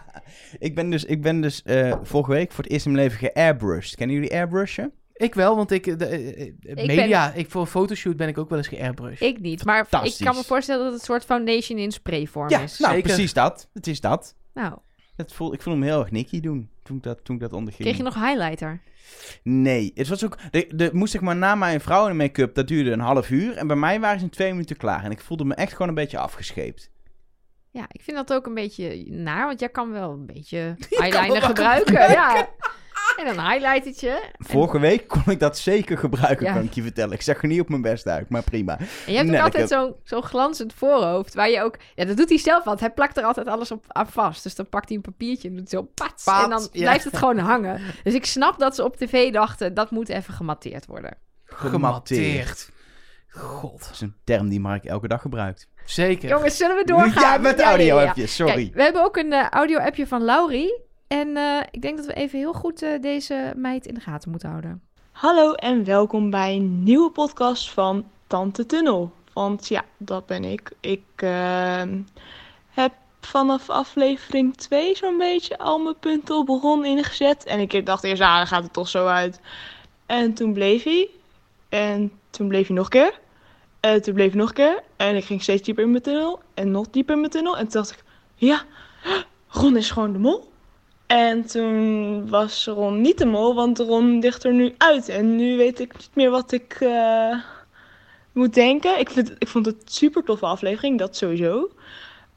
Ik 0.59 0.75
ben 0.75 0.89
dus, 0.89 1.05
ik 1.05 1.21
ben 1.21 1.41
dus 1.41 1.61
eh, 1.63 1.95
vorige 2.01 2.31
week 2.31 2.51
voor 2.51 2.63
het 2.63 2.73
eerst 2.73 2.85
in 2.85 2.91
mijn 2.91 3.03
leven 3.03 3.19
geairbrushed. 3.19 3.95
Kennen 3.95 4.15
jullie 4.15 4.31
airbrushen? 4.33 4.91
Ik 5.13 5.33
wel, 5.35 5.55
want 5.55 5.71
ik... 5.71 5.87
eh, 5.87 5.97
De, 5.97 6.05
eh, 6.75 6.85
media, 6.85 7.33
ik, 7.33 7.49
voor 7.51 7.61
een 7.61 7.67
fotoshoot 7.67 8.17
ben 8.17 8.27
ik 8.27 8.37
ook 8.37 8.49
wel 8.49 8.57
eens 8.57 8.67
geairbrushed. 8.67 9.21
Ik 9.27 9.39
niet, 9.39 9.65
maar 9.65 9.87
ik 10.03 10.15
kan 10.19 10.35
me 10.35 10.43
voorstellen 10.43 10.83
dat 10.83 10.91
het 10.91 10.99
een 11.01 11.05
soort 11.07 11.25
foundation 11.25 11.77
in 11.79 11.91
sprayvorm 11.91 12.49
Ja, 12.49 12.59
is. 12.59 12.79
nou 12.79 12.93
zeker. 12.93 13.07
precies 13.09 13.33
dat. 13.33 13.69
Het 13.73 13.87
is 13.87 14.01
dat. 14.01 14.35
Nou, 14.53 14.77
Het 15.15 15.33
voel, 15.33 15.53
ik 15.53 15.61
voelde 15.61 15.79
hem 15.79 15.89
heel 15.89 15.99
erg 15.99 16.11
Nicky 16.11 16.39
doen 16.39 16.69
toen 16.87 16.97
ik 16.97 17.03
dat, 17.03 17.23
toen 17.23 17.35
ik 17.35 17.41
dat 17.41 17.53
onderging. 17.53 17.83
kreeg 17.83 17.97
je 17.97 18.03
nog 18.03 18.15
highlighter? 18.15 18.81
Nee, 19.43 19.91
het 19.95 20.07
was 20.07 20.25
ook. 20.25 20.37
De, 20.51 20.67
de, 20.75 20.89
moest 20.93 21.11
zeg 21.11 21.21
maar 21.21 21.35
na 21.35 21.55
mijn 21.55 21.81
vrouw 21.81 22.07
in 22.07 22.17
make-up, 22.17 22.55
dat 22.55 22.67
duurde 22.67 22.91
een 22.91 22.99
half 22.99 23.29
uur. 23.29 23.57
En 23.57 23.67
bij 23.67 23.75
mij 23.75 23.99
waren 23.99 24.19
ze 24.19 24.25
in 24.25 24.31
twee 24.31 24.51
minuten 24.51 24.77
klaar. 24.77 25.03
En 25.03 25.11
ik 25.11 25.21
voelde 25.21 25.45
me 25.45 25.53
echt 25.53 25.71
gewoon 25.71 25.87
een 25.87 25.93
beetje 25.93 26.17
afgescheept. 26.17 26.91
Ja, 27.71 27.85
ik 27.91 28.01
vind 28.01 28.17
dat 28.17 28.33
ook 28.33 28.45
een 28.45 28.53
beetje 28.53 29.05
naar, 29.09 29.45
want 29.45 29.59
jij 29.59 29.69
kan 29.69 29.91
wel 29.91 30.11
een 30.11 30.25
beetje 30.25 30.75
eyeliner 30.89 31.33
wat 31.33 31.43
gebruiken. 31.43 32.11
Ja. 32.11 32.49
En 33.17 33.27
een 33.27 33.49
highlightertje. 33.49 34.21
Vorige 34.37 34.79
week 34.79 35.07
kon 35.07 35.23
ik 35.25 35.39
dat 35.39 35.57
zeker 35.57 35.97
gebruiken, 35.97 36.45
Ja. 36.45 36.53
kan 36.53 36.63
ik 36.63 36.73
je 36.73 36.81
vertellen. 36.81 37.13
Ik 37.13 37.21
zag 37.21 37.41
er 37.41 37.47
niet 37.47 37.59
op 37.61 37.69
mijn 37.69 37.81
best 37.81 38.07
uit, 38.07 38.29
maar 38.29 38.43
prima. 38.43 38.77
En 38.79 38.85
je 39.05 39.11
hebt 39.11 39.19
ook 39.19 39.25
Nelleke. 39.25 39.43
altijd 39.43 39.69
zo'n 39.69 39.95
zo'n 40.03 40.23
glanzend 40.23 40.73
voorhoofd, 40.73 41.33
waar 41.33 41.49
je 41.49 41.61
ook... 41.61 41.75
Ja, 41.95 42.05
dat 42.05 42.17
doet 42.17 42.29
hij 42.29 42.37
zelf, 42.37 42.63
want 42.63 42.79
hij 42.79 42.91
plakt 42.91 43.17
er 43.17 43.23
altijd 43.23 43.47
alles 43.47 43.71
op 43.71 43.85
aan 43.87 44.07
vast. 44.07 44.43
Dus 44.43 44.55
dan 44.55 44.69
pakt 44.69 44.87
hij 44.87 44.95
een 44.97 45.03
papiertje 45.03 45.49
en 45.49 45.55
doet 45.55 45.69
zo 45.69 45.81
pats. 45.81 46.23
Pats, 46.23 46.43
en 46.43 46.49
dan 46.49 46.67
ja. 46.71 46.81
blijft 46.81 47.03
het 47.03 47.17
gewoon 47.17 47.37
hangen. 47.37 47.81
Dus 48.03 48.13
ik 48.13 48.25
snap 48.25 48.59
dat 48.59 48.75
ze 48.75 48.83
op 48.83 48.95
tv 48.95 49.31
dachten, 49.33 49.73
dat 49.73 49.91
moet 49.91 50.09
even 50.09 50.33
gematteerd 50.33 50.85
worden. 50.85 51.17
Gematteerd. 51.45 52.69
God, 53.29 53.79
Dat 53.79 53.89
is 53.93 54.01
een 54.01 54.15
term 54.23 54.49
die 54.49 54.59
Mark 54.59 54.85
elke 54.85 55.07
dag 55.07 55.21
gebruikt. 55.21 55.67
zeker. 55.85 56.29
Jongens, 56.29 56.57
zullen 56.57 56.75
we 56.75 56.83
doorgaan? 56.85 57.23
Ja, 57.33 57.37
met 57.37 57.57
Ja, 57.57 57.63
ja, 57.63 57.69
audio 57.69 57.95
ja, 57.95 58.01
ja. 58.01 58.07
appjes, 58.07 58.35
sorry. 58.35 58.53
Kijk, 58.63 58.73
we 58.75 58.81
hebben 58.83 59.03
ook 59.03 59.17
een 59.17 59.33
eh, 59.33 59.49
audio-appje 59.49 60.07
van 60.07 60.23
Laurie. 60.23 60.85
En 61.07 61.37
eh, 61.37 61.61
ik 61.71 61.81
denk 61.81 61.97
dat 61.97 62.05
we 62.05 62.13
even 62.13 62.39
heel 62.39 62.53
goed 62.53 62.81
eh, 62.81 63.01
deze 63.01 63.53
meid 63.55 63.85
in 63.85 63.93
de 63.93 63.99
gaten 63.99 64.29
moeten 64.31 64.49
houden. 64.49 64.81
Hallo 65.11 65.53
en 65.53 65.83
welkom 65.83 66.29
bij 66.29 66.55
een 66.55 66.83
nieuwe 66.83 67.11
podcast 67.11 67.71
van 67.71 68.05
Tante 68.27 68.65
Tunnel. 68.65 69.11
Want 69.33 69.67
ja, 69.67 69.85
dat 69.97 70.25
ben 70.25 70.43
ik. 70.43 70.71
Ik 70.79 71.03
ehm, 71.15 72.01
heb 72.69 72.93
vanaf 73.21 73.69
aflevering 73.69 74.57
2 74.57 74.95
zo'n 74.95 75.17
beetje 75.17 75.57
al 75.57 75.79
mijn 75.79 75.99
punten 75.99 76.37
op 76.37 76.47
Ron 76.47 76.85
ingezet. 76.85 77.43
En 77.43 77.59
ik 77.59 77.85
dacht 77.85 78.03
eerst, 78.03 78.21
ah, 78.21 78.37
dan 78.37 78.47
gaat 78.47 78.63
het 78.63 78.73
toch 78.73 78.89
zo 78.89 79.05
uit. 79.05 79.39
En 80.05 80.33
toen 80.33 80.53
bleef 80.53 80.83
hij. 80.83 81.09
En 81.69 82.11
toen 82.29 82.47
bleef 82.47 82.67
hij 82.67 82.75
nog 82.75 82.85
een 82.85 82.91
keer. 82.91 83.19
En 83.79 84.01
toen 84.01 84.13
bleef 84.13 84.29
hij 84.29 84.39
nog 84.39 84.49
een 84.49 84.55
keer. 84.55 84.83
En 84.95 85.15
ik 85.15 85.25
ging 85.25 85.41
steeds 85.41 85.61
dieper 85.61 85.83
in 85.83 85.91
mijn 85.91 86.03
tunnel. 86.03 86.39
En 86.53 86.71
nog 86.71 86.89
dieper 86.89 87.13
in 87.13 87.19
mijn 87.19 87.31
tunnel. 87.31 87.57
En 87.57 87.67
toen 87.67 87.81
dacht 87.81 87.91
ik, 87.91 88.03
ja, 88.35 88.63
Ron 89.47 89.77
is 89.77 89.91
gewoon 89.91 90.11
de 90.11 90.19
mol. 90.19 90.55
En 91.07 91.45
toen 91.45 92.29
was 92.29 92.65
Ron 92.65 93.01
niet 93.01 93.17
de 93.17 93.25
mol, 93.25 93.55
want 93.55 93.79
Ron 93.79 94.19
ligt 94.19 94.43
er 94.43 94.53
nu 94.53 94.73
uit. 94.77 95.09
En 95.09 95.35
nu 95.35 95.57
weet 95.57 95.79
ik 95.79 95.93
niet 95.97 96.09
meer 96.13 96.29
wat 96.29 96.51
ik 96.51 96.77
eh, 96.79 97.35
moet 98.31 98.53
denken. 98.53 98.99
Ik, 98.99 99.09
vind, 99.09 99.31
ik 99.39 99.47
vond 99.47 99.65
het 99.65 99.75
een 99.75 99.81
super 99.85 100.23
toffe 100.23 100.45
aflevering, 100.45 100.99
dat 100.99 101.15
sowieso. 101.15 101.69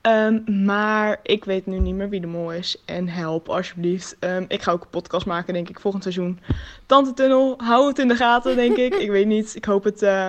Ehm, 0.00 0.64
maar 0.64 1.20
ik 1.22 1.44
weet 1.44 1.66
nu 1.66 1.78
niet 1.78 1.94
meer 1.94 2.08
wie 2.08 2.20
de 2.20 2.26
mol 2.26 2.52
is. 2.52 2.82
En 2.84 3.08
help 3.08 3.48
alsjeblieft. 3.48 4.16
Ehm, 4.18 4.44
ik 4.48 4.62
ga 4.62 4.72
ook 4.72 4.82
een 4.82 4.90
podcast 4.90 5.26
maken, 5.26 5.54
denk 5.54 5.68
ik, 5.68 5.80
volgend 5.80 6.02
seizoen. 6.02 6.40
Tante 6.86 7.12
Tunnel, 7.14 7.54
hou 7.58 7.88
het 7.88 7.98
in 7.98 8.08
de 8.08 8.16
gaten, 8.16 8.56
denk 8.56 8.76
ik. 8.76 8.94
Ik 8.94 9.10
weet 9.10 9.26
niet. 9.26 9.54
Ik 9.56 9.64
hoop 9.64 9.84
het. 9.84 10.02
eh, 10.02 10.28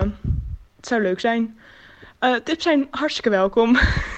het 0.75 0.87
zou 0.87 1.01
leuk 1.01 1.19
zijn. 1.19 1.57
Eh, 2.19 2.35
tips 2.35 2.63
zijn 2.63 2.87
hartstikke 2.91 3.29
welkom. 3.29 3.75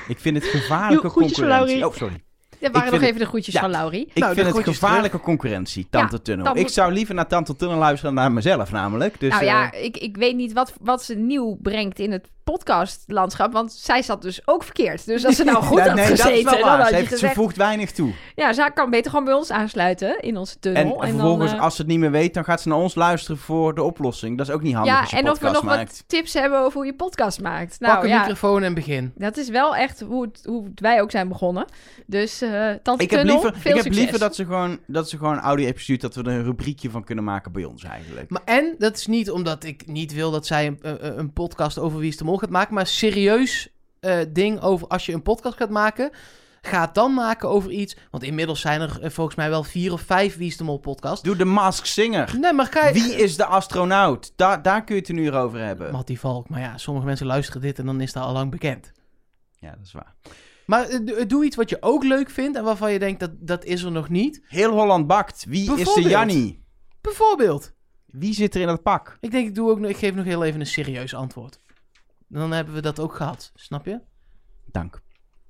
Ik 0.08 0.20
vind 0.20 0.36
het 0.36 0.46
gevaarlijke 0.56 1.08
concurrentie. 1.12 1.46
Laurie. 1.46 1.88
Oh, 1.88 1.94
sorry. 1.94 2.24
Dat 2.64 2.72
waren 2.72 2.94
nog 2.94 3.02
even 3.02 3.20
de 3.20 3.26
groetjes 3.26 3.54
Ja. 3.54 3.62
van 3.62 3.70
Laurie. 3.70 4.10
Ik 4.14 4.22
Nou, 4.22 4.34
vind 4.36 4.56
het 4.56 4.64
gevaarlijke 4.64 5.20
concurrentie, 5.20 5.88
Tante 5.90 6.16
Ja, 6.16 6.22
Tunnel. 6.22 6.58
Ik 6.58 6.68
zou 6.70 6.94
liever 6.94 7.16
naar 7.16 7.28
Tante 7.28 7.56
Tunnel 7.56 7.78
luisteren 7.78 8.16
dan 8.16 8.24
naar 8.24 8.34
mezelf 8.34 8.72
namelijk. 8.72 9.20
Dus, 9.20 9.30
nou 9.30 9.42
eh, 9.42 9.48
ja, 9.48 9.72
ik, 9.72 9.98
ik 9.98 10.18
weet 10.18 10.36
niet 10.36 10.54
wat, 10.54 10.74
wat 10.82 11.04
ze 11.04 11.16
nieuw 11.16 11.58
brengt 11.62 12.00
in 12.00 12.12
het 12.12 12.28
podcastlandschap. 12.44 13.54
Want 13.54 13.72
zij 13.72 14.02
zat 14.02 14.22
dus 14.22 14.48
ook 14.48 14.64
verkeerd. 14.64 15.06
Dus 15.06 15.26
als 15.26 15.36
ze 15.36 15.44
nou 15.44 15.64
goed 15.64 15.78
Ja, 15.78 15.86
had 15.86 15.96
nee, 15.96 16.06
dat 16.06 16.14
is 16.18 16.22
gezeten, 16.22 16.52
wel 16.52 16.60
dan 16.60 16.80
had 16.80 16.88
Ze, 16.88 16.92
je 16.92 16.96
heeft, 16.96 17.08
ze 17.08 17.14
gezegd... 17.14 17.34
voegt 17.34 17.58
weinig 17.58 17.92
toe. 17.92 18.12
Ja, 18.36 18.54
zij 18.54 18.72
kan 18.72 18.90
beter 18.90 19.10
gewoon 19.12 19.26
bij 19.26 19.34
ons 19.34 19.52
aansluiten 19.52 20.20
in 20.20 20.38
onze 20.38 20.54
En, 20.54 20.60
tunnel. 20.60 21.04
En, 21.04 21.10
vervolgens, 21.10 21.50
dan, 21.50 21.60
eh, 21.60 21.64
als 21.64 21.76
ze 21.76 21.82
het 21.82 21.92
niet 21.92 22.00
meer 22.00 22.12
weet, 22.12 22.34
dan 22.34 22.44
gaat 22.44 22.62
ze 22.62 22.68
naar 22.68 22.78
ons 22.78 22.96
luisteren 22.96 23.38
voor 23.38 23.76
de 23.76 23.84
oplossing. 23.84 24.38
Dat 24.38 24.48
is 24.48 24.54
ook 24.54 24.62
niet 24.62 24.74
handig 24.74 24.94
ja, 24.94 25.00
als 25.00 25.10
je 25.10 25.18
en 25.18 25.24
of 25.24 25.32
we 25.32 25.38
podcast 25.40 25.64
nog 25.64 25.76
maakt. 25.76 25.92
wat 25.92 26.04
tips 26.08 26.34
hebben 26.34 26.60
over 26.60 26.74
hoe 26.74 26.86
je 26.86 26.94
podcast 26.94 27.42
maakt. 27.42 27.80
Nou 27.80 27.94
Pak 27.94 28.04
een 28.04 28.10
ja, 28.10 28.20
microfoon 28.20 28.64
en 28.64 28.74
begin. 28.74 29.12
dat 29.16 29.38
is 29.38 29.50
wel 29.50 29.76
echt 29.76 30.00
hoe, 30.02 30.24
het, 30.24 30.42
hoe 30.46 30.72
wij 30.76 31.02
ook 31.02 31.12
zijn 31.12 31.28
begonnen. 31.28 31.66
Dus 32.06 32.42
eh 32.42 32.72
Tante 32.84 33.04
Ik 33.04 33.10
heb, 33.10 33.20
Tunnel, 33.20 33.42
liever, 33.42 33.60
veel 33.60 33.72
ik 33.72 33.76
heb 33.78 33.86
succes. 33.86 34.04
liever 34.04 34.20
dat 34.20 34.36
ze 34.36 34.46
gewoon, 34.46 34.80
dat 34.88 35.10
ze 35.10 35.18
gewoon 35.18 35.40
audio 35.40 35.66
hebben 35.66 35.76
gestuurd, 35.76 36.02
dat 36.02 36.16
we 36.16 36.24
er 36.24 36.38
een 36.38 36.44
rubriekje 36.44 36.90
van 36.90 37.04
kunnen 37.04 37.24
maken 37.24 37.52
bij 37.52 37.64
ons 37.64 37.84
eigenlijk. 37.84 38.30
Maar 38.30 38.42
en, 38.46 38.76
dat 38.78 38.98
is 38.98 39.08
niet 39.08 39.32
omdat 39.32 39.64
ik 39.64 39.88
niet 39.88 40.14
wil 40.14 40.32
dat 40.32 40.46
zij 40.46 40.68
een, 40.68 40.78
een, 40.82 41.20
een 41.20 41.34
podcast 41.34 41.80
over 41.80 42.00
Wie 42.00 42.10
is 42.10 42.18
de 42.18 42.24
Mol 42.34 42.42
gaat 42.42 42.52
maken, 42.52 42.74
maar 42.74 42.88
serieus 42.88 43.68
eh, 44.00 44.20
ding 44.30 44.62
over 44.62 44.88
als 44.88 45.06
je 45.06 45.14
een 45.14 45.22
podcast 45.22 45.58
gaat 45.58 45.70
maken, 45.70 46.12
ga 46.62 46.82
het 46.82 46.94
dan 46.94 47.14
maken 47.14 47.50
over 47.50 47.72
iets, 47.72 47.98
want 48.12 48.24
inmiddels 48.24 48.62
zijn 48.62 48.82
er 48.82 49.02
eh, 49.02 49.10
volgens 49.10 49.36
mij 49.36 49.50
wel 49.50 49.64
vier 49.64 49.94
of 49.94 50.02
vijf 50.02 50.38
Wie 50.38 50.48
is 50.48 50.58
de 50.58 50.64
Mol 50.64 50.78
podcasts. 50.78 51.22
Doe 51.24 51.36
de 51.36 51.46
Mask 51.46 51.86
Singer. 51.86 52.36
Nee, 52.40 52.54
maar 52.54 52.66
ga 52.66 52.88
je... 52.88 52.94
Wie 52.94 53.16
is 53.16 53.36
de 53.38 53.46
astronaut? 53.46 54.34
Daar, 54.36 54.62
daar 54.62 54.84
kun 54.84 54.96
je 54.96 55.02
het 55.02 55.10
een 55.10 55.18
uur 55.18 55.34
over 55.34 55.60
hebben. 55.60 55.92
Mattie 55.92 56.20
Valk, 56.20 56.50
maar 56.50 56.60
ja, 56.60 56.78
sommige 56.78 57.06
mensen 57.06 57.26
luisteren 57.26 57.62
dit 57.62 57.80
en 57.80 57.86
dan 57.86 58.02
is 58.02 58.14
dat 58.14 58.24
al 58.24 58.34
lang 58.34 58.52
bekend. 58.52 58.92
Ja, 59.60 59.70
dat 59.70 59.86
is 59.86 59.92
waar. 59.92 60.14
Maar 60.66 60.88
eh, 60.88 61.00
do- 61.06 61.26
doe 61.26 61.46
iets 61.46 61.56
wat 61.56 61.70
je 61.70 61.78
ook 61.80 62.04
leuk 62.04 62.30
vindt 62.30 62.58
en 62.58 62.64
waarvan 62.64 62.92
je 62.92 63.00
denkt 63.00 63.20
dat 63.20 63.32
dat 63.40 63.64
is 63.66 63.84
er 63.84 63.92
nog 63.92 64.10
niet. 64.10 64.42
Heel 64.48 64.72
Holland 64.72 65.08
bakt. 65.08 65.46
Wie 65.48 65.76
is 65.78 65.94
de. 65.94 66.02
Jannie? 66.02 66.64
Bijvoorbeeld. 67.02 67.72
Wie 68.06 68.34
zit 68.34 68.56
er 68.56 68.62
in 68.62 68.68
dat 68.68 68.84
pak? 68.84 69.18
Ik 69.20 69.32
denk, 69.32 69.48
ik, 69.48 69.56
doe 69.56 69.70
ook, 69.70 69.80
ik 69.80 69.98
geef 69.98 70.14
nog 70.14 70.26
heel 70.26 70.44
even 70.44 70.60
een 70.60 70.66
serieus 70.66 71.14
antwoord. 71.14 71.60
Dan 72.34 72.52
hebben 72.52 72.74
we 72.74 72.82
dat 72.82 73.00
ook 73.00 73.14
gehad, 73.16 73.52
snap 73.56 73.86
je? 73.86 74.00
Dank. 74.72 75.02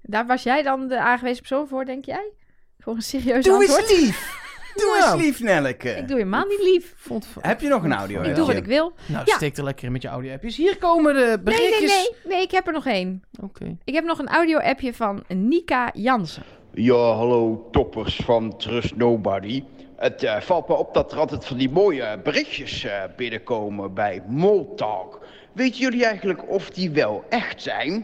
Daar 0.02 0.26
was 0.26 0.44
jij 0.44 0.64
dan 0.64 0.88
de 0.88 1.00
aangewezen 1.00 1.38
persoon 1.40 1.68
voor, 1.68 1.86
denk 1.86 2.06
jij? 2.06 2.32
Voor 2.80 2.96
een 2.96 3.02
serieus 3.02 3.44
Doe 3.44 3.54
antwoord? 3.56 3.80
eens 3.90 4.00
lief. 4.02 4.42
Doe 4.76 4.98
Nou. 5.00 5.14
eens 5.14 5.24
lief, 5.24 5.40
Nelleke. 5.40 5.90
Ik 5.90 6.08
doe 6.08 6.18
helemaal 6.18 6.46
niet 6.46 6.62
lief. 6.62 6.94
Vond, 6.98 7.28
Heb 7.40 7.62
je 7.62 7.68
nog 7.68 7.84
een 7.84 7.94
audio? 7.94 8.22
Ik 8.22 8.36
doe 8.36 8.46
wat 8.46 8.56
ik 8.56 8.66
wil. 8.66 8.94
Nou, 9.06 9.24
Ja. 9.26 9.36
steek 9.36 9.58
er 9.58 9.64
lekker 9.64 9.86
in 9.86 9.92
met 9.92 10.02
je 10.02 10.08
audio-appjes. 10.08 10.58
Hier 10.58 10.78
komen 10.78 11.14
de 11.14 11.20
Nee, 11.20 11.28
nee, 11.30 11.44
berichtjes. 11.44 11.92
nee. 11.92 12.34
Nee, 12.34 12.42
ik 12.42 12.52
heb 12.52 12.68
er 12.68 12.74
nog 12.74 12.86
één. 12.86 13.24
Oké. 13.42 13.78
Ik 13.84 13.94
heb 13.94 14.04
nog 14.04 14.20
een 14.20 14.28
audio-appje 14.28 14.94
van 14.94 15.24
Nika 15.28 15.90
Jansen. 15.94 16.44
Ja, 16.74 16.96
hallo 16.96 17.68
toppers 17.72 18.16
van 18.16 18.58
Trust 18.58 18.96
Nobody. 18.96 19.64
Het 19.96 20.24
eh, 20.24 20.42
valt 20.42 20.68
me 20.68 20.74
op 20.76 20.94
dat 20.94 21.12
er 21.12 21.18
altijd 21.18 21.46
van 21.46 21.58
die 21.58 21.70
mooie 21.70 22.20
berichtjes 22.24 22.84
eh, 22.84 23.04
binnenkomen 23.18 23.94
bij 23.94 24.24
Moltalk. 24.28 25.23
Weten 25.54 25.80
jullie 25.80 26.06
eigenlijk 26.06 26.50
of 26.50 26.70
die 26.70 26.92
wel 26.92 27.26
echt 27.30 27.62
zijn? 27.62 28.04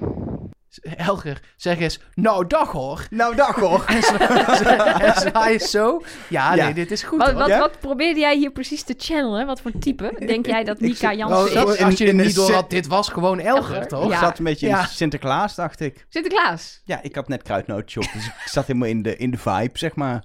Helger, 0.81 1.41
zeg 1.55 1.79
eens, 1.79 1.99
nou 2.13 2.47
dag 2.47 2.71
hoor. 2.71 3.07
Nou, 3.09 3.35
dag 3.35 3.55
hoor. 3.55 3.85
En 3.89 5.21
zwaai- 5.21 5.51
eens 5.53 5.69
zo. 5.71 6.01
Ja, 6.27 6.53
Ja. 6.55 6.63
nee, 6.63 6.73
dit 6.73 6.91
is 6.91 7.03
goed 7.03 7.17
Wat, 7.19 7.33
wat, 7.33 7.47
Ja? 7.47 7.59
wat 7.59 7.79
probeerde 7.79 8.19
jij 8.19 8.35
hier 8.37 8.51
precies 8.51 8.83
te 8.83 8.93
channelen? 8.97 9.45
Wat 9.45 9.61
voor 9.61 9.71
type? 9.79 10.13
Denk 10.25 10.45
jij 10.45 10.63
dat 10.63 10.79
Nika 10.79 11.13
Jansen 11.13 11.53
dat- 11.53 11.73
is? 11.75 11.81
als 11.83 11.97
je 11.97 12.13
niet 12.13 12.35
door 12.35 12.51
had, 12.51 12.69
dit 12.69 12.87
was 12.87 13.09
gewoon 13.09 13.39
Elger, 13.39 13.73
Elger, 13.75 13.87
toch? 13.87 14.03
Ik 14.05 14.11
Ja. 14.11 14.19
zat 14.19 14.37
een 14.37 14.43
beetje 14.43 14.67
Ja. 14.67 14.79
in 14.81 14.87
Sinterklaas, 14.87 15.55
dacht 15.55 15.79
ik. 15.79 16.05
Sinterklaas. 16.09 16.81
Ja, 16.85 16.99
ik 17.01 17.15
had 17.15 17.27
net 17.27 17.41
kruidnootjes 17.43 18.05
op, 18.07 18.13
dus 18.13 18.25
ik 18.25 18.33
zat 18.45 18.65
helemaal 18.65 18.87
in 18.89 19.01
de, 19.01 19.17
in 19.17 19.31
de 19.31 19.37
vibe, 19.37 19.69
zeg 19.77 19.95
maar. 19.95 20.23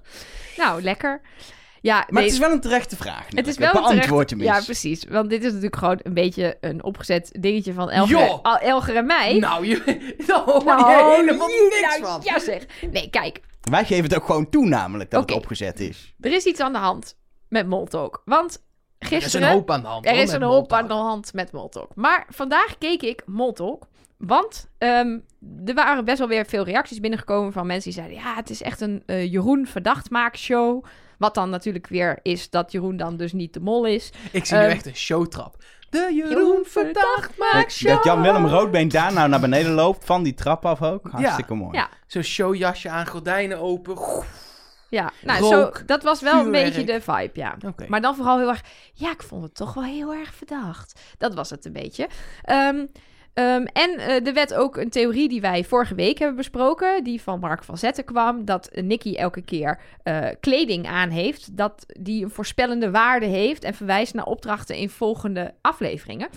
Nou, 0.57 0.81
lekker. 0.81 1.21
Ja, 1.85 1.95
Maar 1.95 2.07
nee, 2.09 2.23
het 2.23 2.33
is 2.33 2.39
wel 2.39 2.51
een 2.51 2.59
terechte 2.59 2.95
vraag. 2.95 3.25
het 3.29 3.47
is 3.47 3.57
wel 3.57 3.75
een 3.75 3.81
Beantwoord 3.81 4.27
terecht... 4.27 4.47
Ja, 4.47 4.61
precies. 4.63 5.05
Want 5.09 5.29
dit 5.29 5.39
is 5.39 5.47
natuurlijk 5.47 5.75
gewoon 5.75 5.99
een 6.03 6.13
beetje 6.13 6.57
een 6.61 6.83
opgezet 6.83 7.37
dingetje 7.39 7.73
van 7.73 7.89
Elger, 7.89 8.95
en 8.95 9.05
mij. 9.05 9.37
Nou, 9.37 9.67
je, 9.67 9.75
Nou, 10.27 10.63
helemaal 11.15 11.47
niks 11.47 11.81
nou, 11.81 12.03
van. 12.03 12.21
Ja 12.23 12.39
zeg. 12.39 12.65
Nee, 12.91 13.09
kijk. 13.09 13.39
Wij 13.61 13.85
geven 13.85 14.03
het 14.03 14.15
ook 14.15 14.25
gewoon 14.25 14.49
toe 14.49 14.65
namelijk 14.65 15.11
dat 15.11 15.21
het 15.21 15.31
opgezet 15.31 15.79
is. 15.79 16.13
Er 16.19 16.33
is 16.33 16.45
iets 16.45 16.59
aan 16.59 16.73
de 16.73 16.79
hand 16.79 17.17
met 17.49 17.67
Moltalk. 17.67 18.21
Want 18.25 18.63
Er 18.97 19.07
is 19.07 19.11
een 19.11 19.21
gisteren... 19.21 19.51
hoop 19.51 19.71
aan 19.71 19.81
de 19.81 19.87
hand. 19.87 20.05
Er 20.05 20.15
is 20.15 20.31
een 20.31 20.41
hoop 20.41 20.73
aan 20.73 20.87
de 20.87 20.93
hand 20.93 21.33
met 21.33 21.51
Moltalk. 21.51 21.95
Maar 21.95 22.25
vandaag 22.29 22.77
keek 22.77 23.01
ik 23.01 23.23
Moltalk. 23.25 23.87
Want 24.17 24.69
ehm, 24.77 25.19
er 25.65 25.73
waren 25.73 26.05
best 26.05 26.19
wel 26.19 26.27
weer 26.27 26.45
veel 26.45 26.63
reacties 26.63 26.99
binnengekomen 26.99 27.53
van 27.53 27.67
mensen 27.67 27.91
die 27.91 28.01
zeiden... 28.01 28.23
Ja, 28.23 28.35
het 28.35 28.49
is 28.49 28.61
echt 28.61 28.81
een 28.81 29.03
eh, 29.05 29.31
Jeroen 29.31 29.67
verdachtmaakshow. 29.67 30.83
Wat 31.17 31.33
dan 31.35 31.49
natuurlijk 31.49 31.87
weer 31.87 32.19
is 32.21 32.49
dat 32.49 32.71
Jeroen 32.71 32.97
dan 32.97 33.17
dus 33.17 33.33
niet 33.33 33.53
de 33.53 33.59
mol 33.59 33.85
is. 33.85 34.11
Ik 34.31 34.45
zie 34.45 34.57
nu 34.57 34.63
Ehm, 34.63 34.71
echt 34.71 34.85
een 34.85 34.95
showtrap. 34.95 35.63
De 35.89 36.11
Jeroen 36.13 36.29
Jeroen 36.29 36.65
verdacht 36.65 37.21
Dat, 37.37 37.51
Maakshow. 37.53 37.89
dat 37.95 38.03
Jan-Willem 38.03 38.45
Roodbeen 38.45 38.87
daar 38.89 39.13
nou 39.13 39.29
naar 39.29 39.39
beneden 39.39 39.71
loopt, 39.71 40.05
van 40.05 40.23
die 40.23 40.33
trap 40.33 40.65
af 40.65 40.81
ook. 40.81 41.07
Hartstikke 41.11 41.53
mooi. 41.53 41.77
Ja. 41.77 41.89
Zo'n 42.07 42.21
showjasje 42.23 42.89
aan, 42.89 43.07
gordijnen 43.07 43.59
open. 43.59 43.97
Ja, 44.89 45.11
nou, 45.21 45.39
Rook, 45.41 45.77
zo, 45.77 45.85
dat 45.85 46.03
was 46.03 46.21
wel 46.21 46.41
vuurwerk. 46.41 46.65
een 46.65 46.73
beetje 46.73 46.93
de 46.93 47.01
vibe, 47.01 47.31
ja. 47.33 47.55
Maar 47.87 48.01
dan 48.01 48.15
vooral 48.15 48.37
heel 48.37 48.49
erg... 48.49 48.63
Ja, 48.93 49.11
ik 49.11 49.23
vond 49.23 49.43
het 49.43 49.55
toch 49.55 49.73
wel 49.73 49.83
heel 49.83 50.13
erg 50.13 50.33
verdacht. 50.33 50.99
Dat 51.17 51.33
was 51.33 51.49
het 51.49 51.65
een 51.65 51.73
beetje. 51.73 52.07
Ehm, 52.43 52.85
ehm, 53.43 53.65
en 53.65 53.97
eh, 53.97 54.27
er 54.27 54.33
werd 54.33 54.53
ook 54.53 54.77
een 54.77 54.89
theorie 54.89 55.29
die 55.29 55.41
wij 55.41 55.63
vorige 55.63 55.95
week 55.95 56.17
hebben 56.17 56.37
besproken... 56.37 57.03
die 57.03 57.21
van 57.21 57.39
Mark 57.39 57.63
van 57.63 57.77
Zetten 57.77 58.05
kwam... 58.05 58.45
dat 58.45 58.69
Nicky 58.73 59.15
elke 59.15 59.41
keer 59.41 59.79
eh, 60.03 60.27
kleding 60.39 60.87
aan 60.87 61.09
heeft... 61.09 61.57
dat 61.57 61.85
die 61.99 62.23
een 62.23 62.31
voorspellende 62.31 62.91
waarde 62.91 63.25
heeft... 63.25 63.63
en 63.63 63.73
verwijst 63.73 64.13
naar 64.13 64.25
opdrachten 64.25 64.75
in 64.75 64.89
volgende 64.89 65.53
afleveringen. 65.61 66.29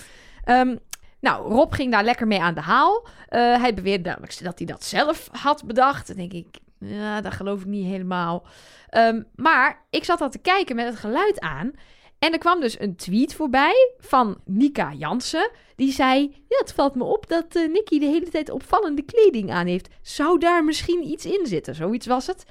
Ehm, 0.45 0.77
nou, 1.21 1.53
Rob 1.53 1.75
ging 1.75 1.93
daar 1.93 2.05
lekker 2.05 2.27
mee 2.27 2.41
aan 2.41 2.55
de 2.55 2.61
haal. 2.61 3.07
Eh, 3.29 3.61
hij 3.61 3.75
beweerde 3.75 4.09
namelijk 4.09 4.45
dat 4.45 4.59
hij 4.59 4.67
dat 4.67 4.85
zelf 4.85 5.29
had 5.33 5.65
bedacht. 5.65 6.17
Denk 6.17 6.33
ik, 6.33 6.59
ja, 6.79 7.21
dat 7.21 7.33
geloof 7.33 7.61
ik 7.61 7.67
niet 7.67 7.87
helemaal. 7.87 8.47
Ehm, 8.89 9.23
maar 9.35 9.87
ik 9.91 10.05
zat 10.05 10.21
al 10.21 10.31
te 10.31 10.39
kijken 10.39 10.77
met 10.77 10.87
het 10.87 10.97
geluid 10.97 11.41
aan. 11.41 11.73
En 12.19 12.33
er 12.33 12.39
kwam 12.39 12.61
dus 12.61 12.81
een 12.81 12.97
tweet 12.97 13.35
voorbij 13.35 13.93
van 13.99 14.41
Nika 14.45 14.93
Jansen. 14.93 15.51
Die 15.79 15.93
zei: 15.93 16.21
Ja, 16.49 16.57
het 16.59 16.73
valt 16.73 16.95
me 16.95 17.05
op 17.05 17.29
dat 17.29 17.57
eh 17.57 17.69
Nicky 17.69 17.99
de 17.99 18.07
hele 18.07 18.29
tijd 18.29 18.51
opvallende 18.51 19.03
kleding 19.03 19.51
aan 19.51 19.67
heeft. 19.67 19.89
Zou 20.03 20.39
daar 20.39 20.65
misschien 20.65 21.05
iets 21.05 21.27
in 21.27 21.47
zitten? 21.47 21.75
Zoiets 21.75 22.07
was 22.07 22.27
het. 22.27 22.45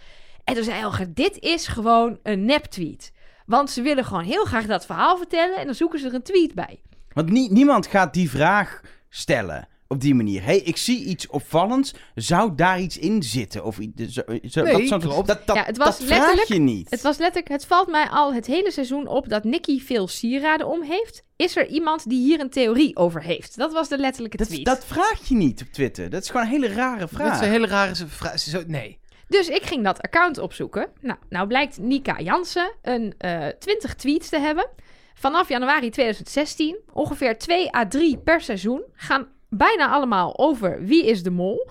En 0.43 0.55
toen 0.55 0.63
zei 0.63 0.79
Elger: 0.81 1.13
Dit 1.13 1.39
is 1.39 1.67
gewoon 1.67 2.19
een 2.23 2.45
nep-tweet. 2.45 3.11
Want 3.45 3.69
ze 3.69 3.81
willen 3.81 4.05
gewoon 4.05 4.23
heel 4.23 4.45
graag 4.45 4.65
dat 4.65 4.85
verhaal 4.85 5.17
vertellen. 5.17 5.57
En 5.57 5.65
dan 5.65 5.75
zoeken 5.75 5.99
ze 5.99 6.07
er 6.07 6.13
een 6.13 6.21
tweet 6.21 6.53
bij. 6.53 6.81
Want 7.13 7.29
nie- 7.29 7.51
niemand 7.51 7.87
gaat 7.87 8.13
die 8.13 8.29
vraag 8.29 8.81
stellen 9.09 9.67
op 9.87 10.01
die 10.01 10.15
manier. 10.15 10.43
hey, 10.43 10.57
ik 10.59 10.77
zie 10.77 11.03
iets 11.05 11.27
opvallends. 11.27 11.93
Zou 12.15 12.55
daar 12.55 12.79
iets 12.81 12.97
in 12.97 13.23
zitten? 13.23 13.63
Of, 13.63 13.75
zo, 14.09 14.21
zo, 14.47 14.63
Nee, 14.63 14.73
dat, 14.77 14.87
zo- 14.87 14.97
klopt. 15.09 15.27
Dat, 15.27 15.45
dat, 15.47 15.55
Ja, 15.55 15.63
het 15.63 15.77
was 15.77 15.99
dat 15.99 16.07
letterlijk- 16.07 16.47
je 16.47 16.59
niet. 16.59 16.89
Het 16.89 17.01
was 17.01 17.17
letterlijk, 17.17 17.47
het 17.51 17.65
valt 17.65 17.87
mij 17.87 18.07
al 18.09 18.33
het 18.33 18.45
hele 18.45 18.71
seizoen 18.71 19.07
op 19.07 19.29
dat 19.29 19.43
Nicky 19.43 19.79
veel 19.81 20.07
sieraden 20.07 20.67
om 20.67 20.81
heeft. 20.83 21.23
Is 21.35 21.55
er 21.57 21.67
iemand 21.67 22.09
die 22.09 22.19
hier 22.23 22.39
een 22.39 22.49
theorie 22.49 22.95
over 22.95 23.21
heeft? 23.23 23.57
Dat 23.57 23.73
was 23.73 23.89
de 23.89 23.97
letterlijke 23.97 24.37
dat, 24.37 24.47
tweet. 24.47 24.65
dat 24.65 24.85
vraag 24.85 25.27
je 25.27 25.35
niet 25.35 25.61
op 25.61 25.67
Twitter. 25.67 26.09
Dat 26.09 26.23
is 26.23 26.29
gewoon 26.29 26.45
een 26.45 26.51
hele 26.51 26.67
rare 26.73 27.07
vraag. 27.07 27.27
Dat 27.31 27.41
is 27.41 27.45
een 27.47 27.51
hele 27.53 27.67
rare 27.67 27.95
vraag. 28.07 28.39
Zo- 28.39 28.63
Nee. 28.67 28.99
Dus 29.27 29.47
ik 29.47 29.63
ging 29.63 29.83
dat 29.83 30.01
account 30.01 30.37
opzoeken. 30.37 30.87
Nou, 31.01 31.17
nou 31.29 31.47
blijkt 31.47 31.77
Nika 31.77 32.19
Jansen 32.19 32.71
een 32.81 33.13
eh 33.17 33.47
20 33.59 33.95
tweets 33.95 34.29
te 34.29 34.39
hebben. 34.39 34.67
Vanaf 35.13 35.49
januari 35.49 35.89
2016, 35.89 36.77
ongeveer 36.93 37.37
2 37.37 37.75
à 37.75 37.87
3 37.87 38.17
per 38.17 38.41
seizoen, 38.41 38.83
gaan 38.93 39.27
bijna 39.49 39.89
allemaal 39.89 40.37
over 40.37 40.83
wie 40.83 41.05
is 41.05 41.23
de 41.23 41.31
mol. 41.31 41.69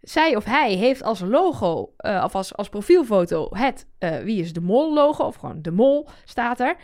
Zij 0.00 0.36
of 0.36 0.44
hij 0.44 0.74
heeft 0.74 1.02
als 1.02 1.20
logo, 1.20 1.92
eh, 1.96 2.22
of 2.24 2.34
als, 2.34 2.56
als 2.56 2.68
profielfoto, 2.68 3.48
het 3.50 3.86
eh, 3.98 4.18
wie 4.18 4.40
is 4.40 4.52
de 4.52 4.60
mol 4.60 4.94
logo, 4.94 5.24
of 5.24 5.36
gewoon 5.36 5.62
de 5.62 5.70
mol 5.72 6.08
staat 6.24 6.60
er. 6.60 6.76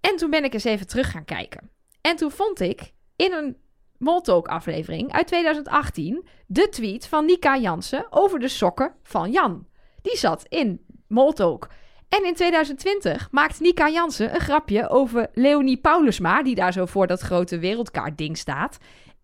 En 0.00 0.16
toen 0.16 0.30
ben 0.30 0.44
ik 0.44 0.54
eens 0.54 0.64
even 0.64 0.86
terug 0.86 1.10
gaan 1.10 1.24
kijken. 1.24 1.70
En 2.00 2.16
toen 2.16 2.30
vond 2.30 2.60
ik 2.60 2.92
in 3.16 3.32
een 3.32 3.56
Moltalk 3.98 4.48
aflevering 4.48 5.12
uit 5.12 5.26
2018 5.26 6.28
de 6.46 6.68
tweet 6.68 7.06
van 7.06 7.24
Nika 7.24 7.56
Jansen 7.56 8.06
over 8.10 8.38
de 8.38 8.48
sokken 8.48 8.94
van 9.02 9.30
Jan. 9.30 9.66
Die 10.02 10.16
zat 10.16 10.44
in 10.48 10.84
Moltalk. 11.08 11.68
En 12.08 12.24
in 12.24 12.34
2020 12.34 13.28
maakt 13.30 13.60
Nika 13.60 13.88
Jansen 13.88 14.34
een 14.34 14.40
grapje 14.40 14.88
over 14.88 15.30
Leonie 15.32 15.76
Paulusma, 15.76 16.42
die 16.42 16.54
daar 16.54 16.72
zo 16.72 16.86
voor 16.86 17.06
dat 17.06 17.20
grote 17.20 17.58
wereldkaartding 17.58 18.36
staat. 18.36 18.78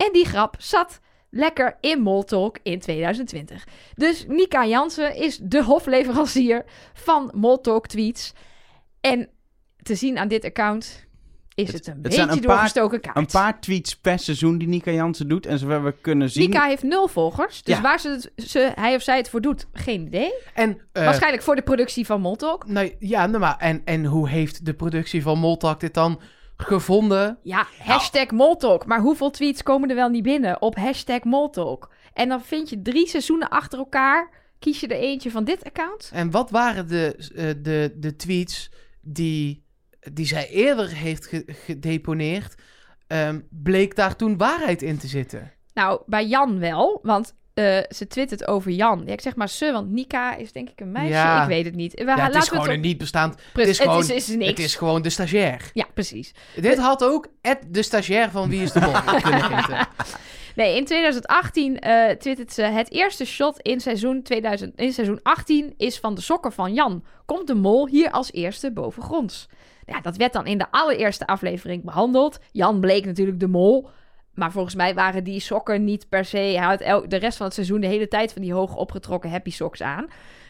En 0.06 0.12
die 0.12 0.24
grap 0.26 0.55
zat 0.59 1.01
lekker 1.31 1.76
in 1.81 2.01
Moltalk 2.01 2.59
in 2.62 2.78
2020. 2.81 3.64
Dus 3.94 4.24
Nika 4.28 4.66
Jansen 4.66 5.16
is 5.16 5.39
de 5.43 5.62
hofleverancier 5.64 6.64
van 6.94 7.31
Moltalk 7.35 7.86
tweets. 7.86 8.32
En 9.01 9.28
te 9.82 9.94
zien 9.94 10.18
aan 10.18 10.28
dit 10.28 10.44
account 10.44 11.06
is 11.55 11.66
het, 11.72 11.76
Het- 11.76 11.86
een 11.86 11.93
het 11.93 12.02
beetje 12.02 12.20
een 12.22 12.28
paar- 12.28 12.40
doorgestoken 12.40 13.01
kaart. 13.01 13.16
Een 13.16 13.26
paar 13.26 13.60
tweets 13.60 13.97
per 13.97 14.18
seizoen 14.18 14.59
die 14.59 14.68
Nika 14.68 14.90
Jansen 14.90 15.28
doet. 15.28 15.47
En 15.47 15.59
zover 15.59 15.85
we 15.85 15.94
kunnen 16.01 16.31
zien... 16.31 16.44
Nika 16.51 16.66
heeft 16.66 16.82
nul 16.82 17.09
volgers. 17.09 17.62
Dus 17.62 17.74
Ja. 17.76 17.81
waar 17.82 18.01
ze, 18.01 18.09
het, 18.09 18.32
ze, 18.51 18.72
hij 18.74 18.94
of 18.94 19.02
zij 19.02 19.16
het 19.16 19.28
voor 19.31 19.40
doet, 19.40 19.66
geen 19.72 20.06
idee. 20.06 20.32
En, 20.55 20.81
eh, 20.93 21.05
Waarschijnlijk 21.05 21.43
voor 21.43 21.56
de 21.56 21.62
productie 21.62 22.06
van 22.06 22.20
Moltalk. 22.20 22.66
nou, 22.66 22.94
ja, 22.98 23.26
nou, 23.26 23.39
maar 23.39 23.56
en, 23.59 23.82
en 23.85 24.05
hoe 24.05 24.28
heeft 24.28 24.64
de 24.66 24.74
productie 24.74 25.22
van 25.22 25.39
Moltak 25.39 25.81
dit 25.81 25.94
dan 25.94 26.20
gevonden? 26.56 27.39
Ja, 27.43 27.66
hashtag 27.78 28.31
Moltalk. 28.31 28.86
Maar 28.86 29.01
hoeveel 29.01 29.31
tweets 29.31 29.62
komen 29.62 29.89
er 29.89 29.94
wel 29.94 30.09
niet 30.09 30.22
binnen 30.22 30.62
op 30.62 30.76
hashtag 30.76 31.22
Moltalk? 31.24 31.90
En 32.12 32.28
dan 32.28 32.43
vind 32.43 32.70
je 32.70 32.82
drie 32.82 33.09
seizoenen 33.09 33.48
achter 33.48 33.78
elkaar. 33.78 34.31
Kies 34.59 34.81
je 34.81 34.86
er 34.86 34.97
eentje 34.98 35.31
van 35.31 35.44
dit 35.44 35.64
account? 35.64 36.10
En 36.12 36.31
wat 36.31 36.51
waren 36.51 36.89
de, 36.89 37.31
eh, 37.35 37.44
de, 37.62 37.94
de 37.97 38.16
tweets 38.16 38.70
die, 39.01 39.64
die 40.12 40.26
zij 40.26 40.48
eerder 40.48 40.89
heeft 40.89 41.26
ge- 41.26 41.44
gedeponeerd? 41.47 42.55
Ehm, 43.06 43.40
bleek 43.51 43.97
daar 43.97 44.16
toen 44.16 44.36
waarheid 44.36 44.82
in 44.82 44.98
te 44.98 45.06
zitten? 45.06 45.52
Nou, 45.74 46.02
bij 46.06 46.26
Jan 46.26 46.59
wel, 46.59 46.98
want 47.02 47.35
eh, 47.55 47.78
ze 47.89 48.06
twittert 48.06 48.47
over 48.47 48.70
Jan. 48.70 49.02
Ja, 49.06 49.12
ik 49.12 49.20
zeg 49.20 49.36
maar 49.36 49.48
ze, 49.48 49.72
want 49.72 49.90
Nika 49.90 50.35
is 50.36 50.52
denk 50.52 50.68
ik 50.70 50.81
een 50.81 50.93
meisje. 50.93 51.12
Ja. 51.12 51.43
Ik 51.43 51.48
weet 51.48 51.64
het 51.64 51.74
niet. 51.74 51.93
We, 51.94 52.05
Ja, 52.05 52.16
het 52.16 52.35
is 52.35 52.48
gewoon 52.48 52.66
op- 52.66 52.72
een 52.72 52.81
niet 52.81 52.98
bestaand... 52.98 53.35
Het 53.52 53.68
is 53.68 53.78
gewoon, 53.78 53.97
het 54.01 54.10
is, 54.10 54.28
is 54.28 54.36
niks. 54.36 54.48
Het 54.51 54.59
is 54.59 54.74
gewoon 54.76 55.02
de 55.02 55.10
stagiair. 55.10 55.70
Ja, 55.72 55.86
precies. 55.94 56.35
Dit 56.56 56.78
had 56.78 57.05
ook 57.05 57.26
Ed, 57.40 57.59
de 57.68 57.82
stagiair 57.82 58.31
van 58.31 58.48
Wie 58.48 58.62
is 58.62 58.72
de 58.72 58.81
Mol 58.81 58.93
kunnen 59.22 59.56
heten. 59.56 59.86
Nee, 60.56 60.76
in 60.76 60.85
2018 60.85 61.78
eh 61.78 62.10
twittert 62.16 62.52
ze... 62.52 62.62
Het 62.62 62.93
eerste 62.93 63.24
shot 63.24 63.59
in 63.60 63.81
seizoen, 63.81 64.22
2000, 64.22 64.76
in 64.76 64.93
seizoen 64.93 65.20
18 65.22 65.74
is 65.76 65.98
van 65.98 66.14
de 66.14 66.20
sokken 66.20 66.52
van 66.52 66.74
Jan. 66.74 67.05
Komt 67.26 67.47
de 67.47 67.55
mol 67.55 67.89
hier 67.89 68.10
als 68.10 68.32
eerste 68.32 68.72
bovengronds? 68.72 69.48
Ja, 69.86 70.01
dat 70.01 70.16
werd 70.16 70.32
dan 70.32 70.47
in 70.47 70.59
de 70.59 70.66
allereerste 70.70 71.26
aflevering 71.26 71.85
behandeld. 71.85 72.39
Jan 72.52 72.81
bleek 72.81 73.05
natuurlijk 73.05 73.40
de 73.40 73.48
mol. 73.48 73.89
Maar 74.35 74.52
volgens 74.52 74.74
mij 74.74 74.94
waren 74.94 75.24
die 75.24 75.40
sokken 75.40 75.85
niet 75.85 76.09
per 76.09 76.24
se... 76.24 76.36
Hij 76.36 76.55
had 76.56 76.81
el- 76.81 77.09
de 77.09 77.16
rest 77.16 77.36
van 77.36 77.47
het 77.47 77.55
seizoen 77.55 77.81
de 77.81 77.86
hele 77.86 78.09
tijd 78.09 78.32
van 78.32 78.43
die 78.43 78.52
hoog 78.52 78.77
opgetrokken 78.77 79.31
happy 79.31 79.51
socks 79.51 79.82
aan. 79.82 80.06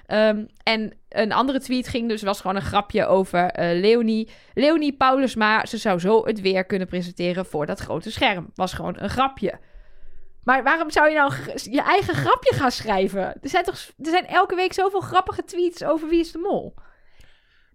Ehm, 0.06 0.44
en 0.62 0.92
een 1.08 1.32
andere 1.32 1.60
tweet 1.60 1.88
ging 1.88 2.08
dus, 2.08 2.22
was 2.22 2.40
gewoon 2.40 2.56
een 2.56 2.62
grapje 2.62 3.06
over 3.06 3.46
eh, 3.50 3.80
Leonie. 3.80 4.28
Leonie 4.54 4.92
Paulusma, 4.92 5.66
ze 5.66 5.76
zou 5.76 5.98
zo 5.98 6.26
het 6.26 6.40
weer 6.40 6.64
kunnen 6.64 6.86
presenteren 6.88 7.46
voor 7.46 7.66
dat 7.66 7.80
grote 7.80 8.10
scherm. 8.10 8.50
Was 8.54 8.72
gewoon 8.72 8.94
een 8.98 9.10
grapje. 9.10 9.58
Maar 10.42 10.62
waarom 10.62 10.90
zou 10.90 11.08
je 11.08 11.14
nou 11.16 11.30
g- 11.30 11.64
je 11.70 11.82
eigen 11.82 12.14
grapje 12.14 12.54
gaan 12.54 12.70
schrijven? 12.70 13.20
Er 13.20 13.48
zijn 13.48 13.64
toch 13.64 13.74
er 13.74 14.10
zijn 14.10 14.26
elke 14.26 14.54
week 14.54 14.72
zoveel 14.72 15.00
grappige 15.00 15.44
tweets 15.44 15.84
over 15.84 16.08
wie 16.08 16.20
is 16.20 16.32
de 16.32 16.38
mol. 16.38 16.74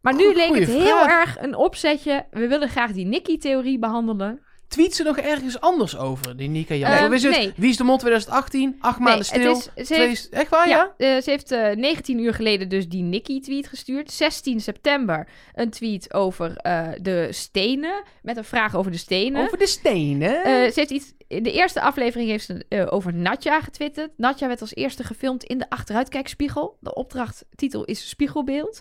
Maar 0.01 0.13
nu 0.15 0.23
Goeie 0.23 0.35
leek 0.35 0.59
het 0.59 0.69
heel 0.69 1.07
erg 1.07 1.37
een 1.41 1.55
opzetje. 1.55 2.25
We 2.31 2.47
willen 2.47 2.69
graag 2.69 2.91
die 2.91 3.05
Nicky-theorie 3.05 3.79
behandelen. 3.79 4.41
Tweet 4.69 4.95
ze 4.95 5.03
nog 5.03 5.17
ergens 5.17 5.59
anders 5.59 5.97
over, 5.97 6.37
die 6.37 6.49
Nika 6.49 6.73
Jan? 6.75 6.91
Ehm, 6.91 7.05
Of 7.05 7.11
is 7.13 7.23
nee. 7.23 7.53
Wie 7.55 7.69
is 7.69 7.77
de 7.77 7.83
Mol 7.83 7.97
2018? 7.97 8.75
Acht 8.79 8.99
maanden 8.99 9.25
Nee, 9.33 9.41
stil. 9.41 9.55
het 9.55 9.71
is- 9.75 9.87
ze 9.87 9.93
twee- 9.93 10.07
heeft- 10.07 10.29
Echt 10.29 10.49
waar, 10.49 10.67
ja? 10.67 10.93
ja, 10.97 11.15
eh, 11.15 11.21
ze 11.21 11.29
heeft 11.29 11.51
eh, 11.51 11.75
19 11.75 12.19
uur 12.19 12.33
geleden 12.33 12.69
dus 12.69 12.87
die 12.87 13.03
Nicky-tweet 13.03 13.67
gestuurd. 13.67 14.11
16 14.11 14.61
september 14.61 15.27
een 15.53 15.69
tweet 15.69 16.13
over 16.13 16.55
eh, 16.57 16.87
de 17.01 17.27
stenen. 17.31 18.03
Met 18.21 18.37
een 18.37 18.43
vraag 18.43 18.75
over 18.75 18.91
de 18.91 18.97
stenen. 18.97 19.45
Over 19.45 19.57
de 19.57 19.67
stenen. 19.67 20.43
Ze 20.45 20.71
heeft 20.75 20.91
iets, 20.91 21.13
in 21.27 21.43
de 21.43 21.51
eerste 21.51 21.81
aflevering 21.81 22.29
heeft 22.29 22.45
ze 22.45 22.87
over 22.89 23.13
Natja 23.13 23.61
getwitterd. 23.61 24.11
Natja 24.17 24.47
werd 24.47 24.61
als 24.61 24.75
eerste 24.75 25.03
gefilmd 25.03 25.43
in 25.43 25.57
de 25.57 25.69
achteruitkijkspiegel. 25.69 26.77
De 26.79 26.93
opdrachttitel 26.95 27.83
is 27.85 28.09
Spiegelbeeld. 28.09 28.79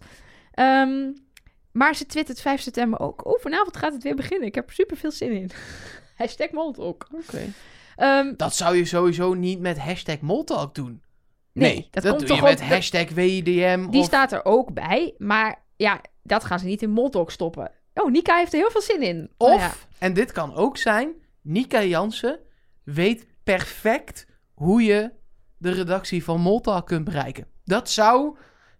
Ehm, 0.53 1.11
maar 1.73 1.95
ze 1.95 2.07
twittert 2.07 2.41
5 2.41 2.61
september 2.61 3.01
ook. 3.01 3.27
Oh, 3.27 3.41
vanavond 3.41 3.77
gaat 3.77 3.93
het 3.93 4.03
weer 4.03 4.17
beginnen. 4.17 4.47
Ik 4.47 4.55
heb 4.55 4.69
er 4.69 4.75
super 4.75 4.97
veel 4.97 5.11
zin 5.11 5.33
in. 5.33 5.51
Hashtag 6.17 6.51
Moltalk. 6.51 7.09
Oké. 7.13 7.53
Ehm, 7.97 8.35
Dat 8.37 8.55
zou 8.55 8.77
je 8.77 8.85
sowieso 8.85 9.35
niet 9.35 9.61
met 9.61 9.79
hashtag 9.79 10.21
Moltalk 10.21 10.75
doen. 10.75 11.03
nee, 11.53 11.89
dat, 11.91 12.05
komt 12.05 12.19
doe 12.19 12.29
toch 12.29 12.37
je 12.37 12.43
met 12.43 12.63
hashtag 12.63 13.09
WDM. 13.09 13.87
Die 13.91 14.01
of... 14.01 14.07
staat 14.07 14.33
er 14.33 14.45
ook 14.45 14.73
bij. 14.75 15.15
Maar 15.19 15.65
ja, 15.77 16.01
dat 16.23 16.45
gaan 16.45 16.59
ze 16.59 16.67
niet 16.67 16.83
in 16.83 16.91
Moltalk 16.91 17.31
stoppen. 17.31 17.71
Oh, 17.95 18.11
Nika 18.11 18.37
heeft 18.37 18.53
er 18.53 18.59
heel 18.59 18.71
veel 18.71 18.81
zin 18.81 19.03
in. 19.03 19.31
Of, 19.37 19.49
Nou 19.49 19.61
ja. 19.61 19.73
en 19.99 20.15
dit 20.15 20.33
kan 20.33 20.55
ook 20.55 20.77
zijn, 20.77 21.13
Nika 21.43 21.83
Jansen 21.83 22.39
weet 22.85 23.27
perfect 23.45 24.27
hoe 24.55 24.83
je 24.83 25.11
de 25.57 25.71
redactie 25.71 26.25
van 26.25 26.41
Moltalk 26.41 26.87
kunt 26.87 27.05
bereiken. 27.05 27.47
Dat 27.65 27.91
zou 27.91 28.37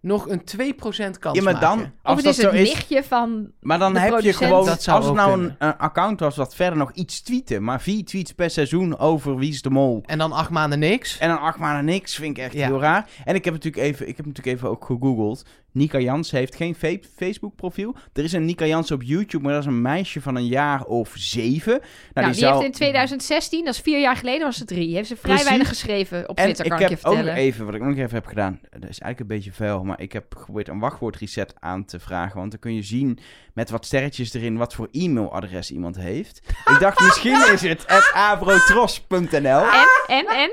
nog 0.09 0.29
een 0.29 0.41
2% 0.41 1.19
kans 1.19 1.37
Ja, 1.39 1.43
maar 1.43 1.53
maken. 1.53 1.61
dan, 1.61 1.79
Of 1.81 1.87
als 2.03 2.17
het 2.17 2.25
dat 2.25 2.35
is 2.37 2.41
zo 2.41 2.51
het 2.51 2.59
nichtje 2.61 3.05
van... 3.05 3.51
Maar 3.61 3.79
dan 3.79 3.97
heb 3.97 4.21
je 4.21 4.33
gewoon, 4.33 4.65
Dat 4.67 4.83
zou 4.83 4.97
als 4.97 5.07
het 5.07 5.19
ook 5.19 5.27
nou 5.27 5.43
een, 5.43 5.55
een 5.59 5.77
account 5.77 6.21
was 6.21 6.35
dat 6.35 6.55
verder 6.55 6.79
nog 6.79 6.93
iets 6.93 7.21
tweeten, 7.21 7.63
maar 7.65 7.81
vier 7.81 8.05
tweets 8.05 8.33
per 8.33 8.51
seizoen 8.51 8.99
over 8.99 9.37
wie 9.37 9.51
is 9.51 9.63
de 9.63 9.71
mol. 9.71 10.03
En 10.07 10.19
dan 10.19 10.33
acht 10.33 10.51
maanden 10.51 10.79
niks. 10.79 11.19
En 11.19 11.29
dan 11.29 11.41
acht 11.41 11.59
maanden 11.59 11.85
niks, 11.85 12.15
vind 12.15 12.37
ik 12.39 12.45
echt 12.45 12.53
Ja. 12.55 12.67
heel 12.67 12.81
raar. 12.81 13.09
En 13.25 13.35
ik 13.35 13.45
heb 13.45 13.55
natuurlijk 13.55 13.85
even, 13.85 14.09
ik 14.09 14.17
heb 14.17 14.27
natuurlijk 14.27 14.57
even 14.57 14.69
ook 14.71 14.85
gegoogeld. 14.85 15.45
Nika 15.73 15.99
Jans 15.99 16.31
heeft 16.31 16.55
geen 16.55 16.75
Facebook 17.17 17.57
profiel. 17.57 17.95
Er 18.13 18.25
is 18.25 18.33
een 18.33 18.45
Nika 18.45 18.65
Jans 18.67 18.91
op 18.91 19.03
YouTube, 19.03 19.45
maar 19.45 19.53
dat 19.53 19.63
is 19.63 19.69
een 19.69 19.83
meisje 19.83 20.21
van 20.21 20.37
een 20.37 20.47
jaar 20.47 20.85
of 20.85 21.13
zeven. 21.15 21.73
Nou, 21.73 21.83
Nou, 22.13 22.27
die, 22.27 22.35
zou- 22.35 22.53
heeft 22.55 22.65
in 22.67 22.73
2016, 22.73 23.65
dat 23.65 23.75
is 23.75 23.81
vier 23.81 24.01
jaar 24.01 24.17
geleden, 24.17 24.47
was 24.47 24.59
het 24.59 24.69
drie. 24.69 24.95
Heeft 24.95 25.09
ze 25.09 25.15
vrij 25.17 25.27
Precies. 25.31 25.49
weinig 25.49 25.69
geschreven 25.69 26.29
op 26.29 26.37
Twitter, 26.37 26.65
ik 26.65 26.71
kan 26.71 26.81
heb 26.81 26.91
ik 26.91 26.99
je 26.99 27.07
ook 27.07 27.13
vertellen. 27.15 27.35
nog 27.35 27.45
even, 27.45 27.65
wat 27.65 27.75
ik 27.75 27.81
ook 27.83 27.89
nog 27.89 27.97
even 27.99 28.15
heb 28.15 28.27
gedaan, 28.27 28.59
dat 28.63 28.73
is 28.91 28.99
eigenlijk 28.99 29.21
een 29.21 29.27
beetje 29.27 29.53
vuil, 29.53 29.85
maar 29.85 29.98
ik 29.99 30.13
heb 30.13 30.35
geprobeerd 30.37 30.69
een 30.69 30.79
wachtwoordreset 30.79 31.55
aan 31.59 31.85
te 31.85 32.01
vragen, 32.01 32.39
want 32.39 32.51
dan 32.51 32.61
kun 32.61 32.75
je 32.75 32.83
zien 32.83 33.19
met 33.55 33.71
wat 33.71 33.85
sterretjes 33.85 34.35
erin 34.35 34.57
wat 34.57 34.75
voor 34.75 34.89
e-mailadres 34.93 35.71
iemand 35.71 35.97
heeft. 35.97 36.41
ik 36.65 36.77
dacht, 36.81 37.01
misschien 37.01 37.53
is 37.53 37.63
het 37.63 37.87
at 37.87 38.11
avrotros.nl. 38.15 39.63
En, 39.63 39.87
en, 40.07 40.27
en? 40.27 40.51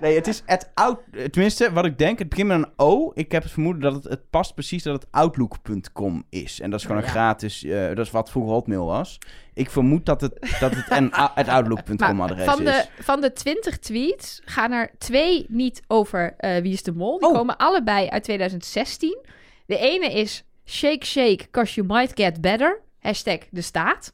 Nee, 0.00 0.14
het 0.14 0.26
is 0.26 0.42
at 0.46 0.70
out, 0.74 0.98
tenminste, 1.30 1.72
wat 1.72 1.84
ik 1.84 1.98
denk, 1.98 2.18
het 2.18 2.28
begint 2.28 2.48
met 2.48 2.56
een 2.58 2.72
O. 2.76 3.10
Ik 3.14 3.32
heb 3.32 3.42
het 3.42 3.52
vermoeden 3.52 3.82
dat 3.82 3.94
het, 3.94 4.04
het 4.04 4.30
past 4.30 4.54
precies 4.54 4.82
dat 4.82 5.02
het 5.02 5.12
outlook.com 5.12 6.24
is. 6.30 6.60
En 6.60 6.70
dat 6.70 6.80
is 6.80 6.86
gewoon 6.86 7.02
Oh, 7.02 7.08
een 7.08 7.14
ja. 7.14 7.20
gratis, 7.20 7.64
eh, 7.64 7.86
dat 7.86 7.98
is 7.98 8.10
wat 8.10 8.30
vroeger 8.30 8.52
Hotmail 8.52 8.86
was. 8.86 9.18
Ik 9.54 9.70
vermoed 9.70 10.06
dat 10.06 10.20
het, 10.20 10.56
dat 10.60 10.74
het 10.74 10.84
een 10.90 11.14
a- 11.14 11.32
het 11.34 11.48
outlook.com 11.48 12.20
adres 12.20 12.44
van, 12.44 12.58
is. 12.60 12.64
de, 12.64 13.02
van 13.02 13.20
de 13.20 13.32
20 13.32 13.78
tweets 13.78 14.40
gaan 14.44 14.72
er 14.72 14.90
twee 14.98 15.46
niet 15.48 15.82
over 15.86 16.34
eh, 16.36 16.62
Wie 16.62 16.72
is 16.72 16.82
de 16.82 16.92
Mol. 16.92 17.18
Die 17.18 17.28
Oh. 17.28 17.34
komen 17.34 17.56
allebei 17.56 18.08
uit 18.08 18.22
2016. 18.24 19.18
De 19.66 19.78
ene 19.78 20.12
is 20.12 20.44
Shake 20.66 21.06
Shake, 21.06 21.50
cause 21.50 21.74
you 21.74 21.86
might 21.86 22.12
get 22.20 22.40
better. 22.40 22.82
Hashtag 22.98 23.38
de 23.50 23.62
staat. 23.62 24.12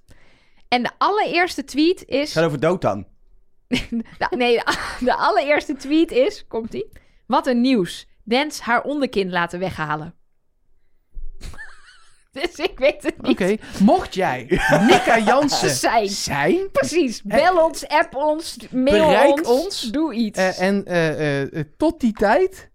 En 0.68 0.82
de 0.82 0.90
allereerste 0.98 1.64
tweet 1.64 2.04
is... 2.06 2.18
Het 2.20 2.32
gaat 2.32 2.44
over 2.44 2.60
Dotan. 2.60 3.06
Nou, 4.18 4.36
nee, 4.36 4.56
de, 4.56 4.78
de 5.04 5.14
allereerste 5.14 5.76
tweet 5.76 6.10
is... 6.10 6.44
Komt-ie? 6.48 6.88
Wat 7.26 7.46
een 7.46 7.60
nieuws. 7.60 8.06
Dens 8.24 8.60
haar 8.60 8.82
onderkin 8.82 9.30
laten 9.30 9.58
weghalen. 9.58 10.14
dus 12.42 12.54
ik 12.54 12.78
weet 12.78 13.02
het 13.02 13.22
niet. 13.22 13.40
Oké, 13.40 13.56
mocht 13.80 14.14
jij 14.14 14.46
Nika 14.88 15.18
Jansen 15.18 15.70
Zijn. 15.70 16.08
zijn 16.08 16.70
Precies. 16.72 17.22
Bel 17.22 17.64
ons, 17.64 17.88
app 17.88 18.14
ons, 18.14 18.56
mail 18.70 19.08
Bereik 19.08 19.38
ons, 19.38 19.48
ons. 19.64 19.80
Doe 19.90 20.14
iets. 20.14 20.38
eh, 20.38 20.60
en 20.60 20.84
eh, 20.84 21.10
eh, 21.10 21.52
eh, 21.58 21.64
tot 21.76 22.00
die 22.00 22.12
tijd 22.12 22.70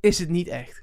is 0.00 0.18
het 0.18 0.28
niet 0.28 0.48
echt. 0.48 0.78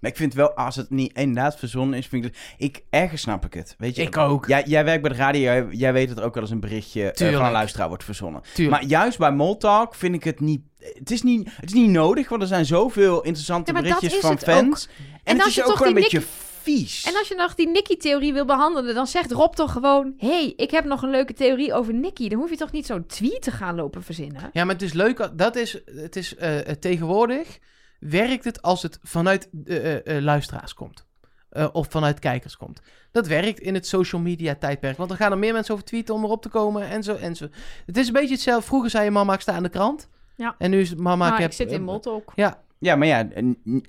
Maar 0.00 0.10
ik 0.10 0.16
vind 0.16 0.34
wel, 0.34 0.52
als 0.54 0.76
het 0.76 0.90
niet 0.90 1.16
inderdaad 1.16 1.58
verzonnen 1.58 1.98
is, 1.98 2.06
vind 2.06 2.24
ik 2.24 2.32
het... 2.32 2.40
Ik, 2.56 2.84
ergens 2.90 3.20
snap 3.22 3.44
ik 3.44 3.54
het, 3.54 3.74
weet 3.78 3.96
je. 3.96 4.02
Ik 4.02 4.16
ook. 4.16 4.46
Jij, 4.46 4.62
jij 4.66 4.84
werkt 4.84 5.02
bij 5.02 5.10
de 5.10 5.16
radio, 5.16 5.40
jij, 5.40 5.66
jij 5.70 5.92
weet 5.92 6.08
dat 6.08 6.18
er 6.18 6.24
ook 6.24 6.34
wel 6.34 6.42
eens 6.42 6.52
een 6.52 6.60
berichtje 6.60 7.12
eh, 7.12 7.32
van 7.34 7.44
een 7.44 7.52
luisteraar 7.52 7.88
wordt 7.88 8.04
verzonnen. 8.04 8.42
Tuurlijk. 8.54 8.80
Maar 8.80 8.90
juist 8.90 9.18
bij 9.18 9.32
Moltalk 9.32 9.94
vind 9.94 10.14
ik 10.14 10.24
het 10.24 10.40
niet... 10.40 10.60
Het 10.78 11.10
is 11.10 11.22
niet, 11.22 11.48
het 11.56 11.64
is 11.64 11.72
niet 11.72 11.90
nodig, 11.90 12.28
want 12.28 12.42
er 12.42 12.48
zijn 12.48 12.66
zoveel 12.66 13.22
interessante 13.22 13.72
Ja, 13.72 13.80
berichtjes 13.80 14.16
van 14.16 14.38
fans. 14.38 14.86
En, 14.86 15.14
En 15.24 15.36
het 15.38 15.46
is 15.46 15.54
je 15.54 15.64
ook 15.64 15.76
gewoon 15.76 15.96
een 15.96 16.02
beetje 16.02 16.22
vies. 16.62 17.04
En 17.04 17.16
als 17.16 17.28
je 17.28 17.34
nog 17.34 17.54
die 17.54 17.68
Nicky-theorie 17.68 18.32
wil 18.32 18.44
behandelen, 18.44 18.94
dan 18.94 19.06
zegt 19.06 19.32
Rob 19.32 19.54
toch 19.54 19.72
gewoon... 19.72 20.14
hey, 20.16 20.52
ik 20.56 20.70
heb 20.70 20.84
nog 20.84 21.02
een 21.02 21.10
leuke 21.10 21.32
theorie 21.32 21.74
over 21.74 21.94
Nicky. 21.94 22.28
Dan 22.28 22.38
hoef 22.38 22.50
je 22.50 22.56
toch 22.56 22.72
niet 22.72 22.86
zo'n 22.86 23.06
tweet 23.06 23.42
te 23.42 23.50
gaan 23.50 23.74
lopen 23.74 24.02
verzinnen? 24.02 24.50
Ja, 24.52 24.64
maar 24.64 24.74
het 24.74 24.82
is 24.82 24.92
leuk. 24.92 25.30
Dat 25.32 25.56
is, 25.56 25.80
het 25.84 26.16
is 26.16 26.36
eh, 26.36 26.68
eh, 26.68 26.76
tegenwoordig 26.76 27.58
werkt 28.00 28.44
het 28.44 28.62
als 28.62 28.82
het 28.82 28.98
vanuit 29.02 29.48
eh, 29.66 30.20
luisteraars 30.20 30.74
komt. 30.74 31.06
Eh, 31.48 31.68
of 31.72 31.86
vanuit 31.90 32.18
kijkers 32.18 32.56
komt. 32.56 32.80
Dat 33.12 33.26
werkt 33.26 33.60
in 33.60 33.74
het 33.74 33.86
social 33.86 34.20
media 34.20 34.54
tijdperk. 34.54 34.96
Want 34.96 35.08
dan 35.08 35.18
gaan 35.18 35.32
er 35.32 35.38
meer 35.38 35.52
mensen 35.52 35.74
over 35.74 35.86
tweeten 35.86 36.14
om 36.14 36.24
erop 36.24 36.42
te 36.42 36.48
komen 36.48 36.88
en 36.88 37.02
zo 37.02 37.14
en 37.14 37.36
zo. 37.36 37.48
Het 37.86 37.96
is 37.96 38.06
een 38.06 38.12
beetje 38.12 38.34
hetzelfde. 38.34 38.66
Vroeger 38.66 38.90
zei 38.90 39.04
je 39.04 39.10
mama, 39.10 39.34
ik 39.34 39.40
sta 39.40 39.52
aan 39.52 39.62
de 39.62 39.68
krant. 39.68 40.08
Ja. 40.38 40.54
En 40.58 40.70
nu 40.70 40.80
is 40.80 40.94
mama, 40.94 41.16
maar 41.16 41.28
ik 41.28 41.34
ik, 41.34 41.40
heb... 41.40 41.52
zit 41.52 41.70
in 41.72 41.78
eh, 41.78 41.84
Moltalk. 41.84 42.32
Ja, 42.34 42.62
Ja, 42.80 42.96
maar 42.96 43.06
ja, 43.06 43.28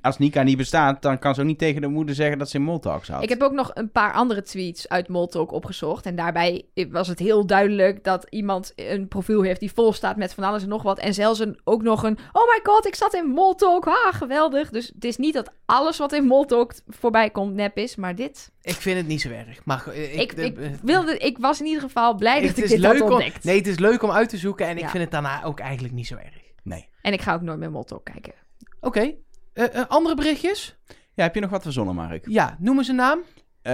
als 0.01 0.17
Nika 0.17 0.43
niet 0.43 0.57
bestaat, 0.57 1.01
dan 1.01 1.19
kan 1.19 1.35
ze 1.35 1.41
ook 1.41 1.47
niet 1.47 1.57
tegen 1.57 1.81
de 1.81 1.87
moeder 1.87 2.15
zeggen 2.15 2.37
dat 2.37 2.49
ze 2.49 2.57
in 2.57 2.63
Moltalk 2.63 3.05
zat. 3.05 3.23
Ik 3.23 3.29
heb 3.29 3.41
ook 3.41 3.51
nog 3.51 3.71
een 3.73 3.91
paar 3.91 4.13
andere 4.13 4.41
tweets 4.41 4.89
uit 4.89 5.07
Moltalk 5.07 5.51
opgezocht. 5.51 6.05
En 6.05 6.15
daarbij 6.15 6.65
was 6.89 7.07
het 7.07 7.19
heel 7.19 7.45
duidelijk 7.45 8.03
dat 8.03 8.25
iemand 8.29 8.73
een 8.75 9.07
profiel 9.07 9.41
heeft 9.41 9.59
die 9.59 9.71
vol 9.73 9.93
staat 9.93 10.17
met 10.17 10.33
van 10.33 10.43
alles 10.43 10.63
en 10.63 10.69
nog 10.69 10.83
wat. 10.83 10.99
En 10.99 11.13
zelfs 11.13 11.39
een, 11.39 11.59
ook 11.63 11.81
nog 11.81 12.03
een, 12.03 12.17
oh 12.31 12.47
my 12.47 12.59
god, 12.63 12.87
ik 12.87 12.95
zat 12.95 13.13
in 13.13 13.25
Moltalk. 13.25 13.85
Ha, 13.85 14.11
geweldig. 14.11 14.69
Dus 14.69 14.91
het 14.95 15.05
is 15.05 15.17
niet 15.17 15.33
dat 15.33 15.51
alles 15.65 15.97
wat 15.97 16.13
in 16.13 16.25
Moltalk 16.25 16.73
voorbij 16.87 17.29
komt 17.29 17.53
nep 17.53 17.77
is, 17.77 17.95
maar 17.95 18.15
dit. 18.15 18.51
ik 18.61 18.75
vind 18.75 18.97
het 18.97 19.07
niet 19.07 19.21
zo 19.21 19.29
erg. 19.29 19.65
Maar 19.65 19.87
eh, 19.87 20.19
Ik, 20.19 20.31
ik, 20.31 20.37
ik, 20.37 20.57
eh, 20.57 20.69
wilde, 20.81 21.17
ik 21.17 21.37
was 21.37 21.59
in 21.59 21.65
ieder 21.65 21.81
geval 21.81 22.15
blij 22.15 22.41
dat 22.41 22.49
ik 22.49 22.55
dit 22.55 22.69
had 22.69 22.93
leuk 22.93 23.03
om, 23.03 23.11
ontdekt. 23.11 23.43
Nee, 23.43 23.57
het 23.57 23.67
is 23.67 23.79
leuk 23.79 24.03
om 24.03 24.11
uit 24.11 24.29
te 24.29 24.37
zoeken. 24.37 24.67
En 24.67 24.77
ik 24.77 24.89
vind 24.89 25.03
het 25.03 25.11
daarna 25.11 25.43
ook 25.43 25.59
eigenlijk 25.59 25.93
niet 25.93 26.07
zo 26.07 26.15
erg. 26.15 26.41
Nee. 26.63 26.87
En 27.01 27.13
ik 27.13 27.21
ga 27.21 27.33
ook 27.33 27.41
nooit 27.41 27.59
meer 27.59 27.71
Moltalk 27.71 28.03
kijken. 28.03 28.33
Oké. 28.81 29.13
Eh, 29.53 29.75
eh, 29.75 29.85
andere 29.87 30.15
berichtjes? 30.15 30.77
Ja, 31.13 31.23
heb 31.23 31.35
je 31.35 31.41
nog 31.41 31.49
wat 31.49 31.61
verzonnen, 31.61 31.95
Mark? 31.95 32.27
Ja, 32.27 32.55
noem 32.59 32.77
eens 32.77 32.87
een 32.87 32.95
naam. 32.95 33.19
Eh, 33.61 33.73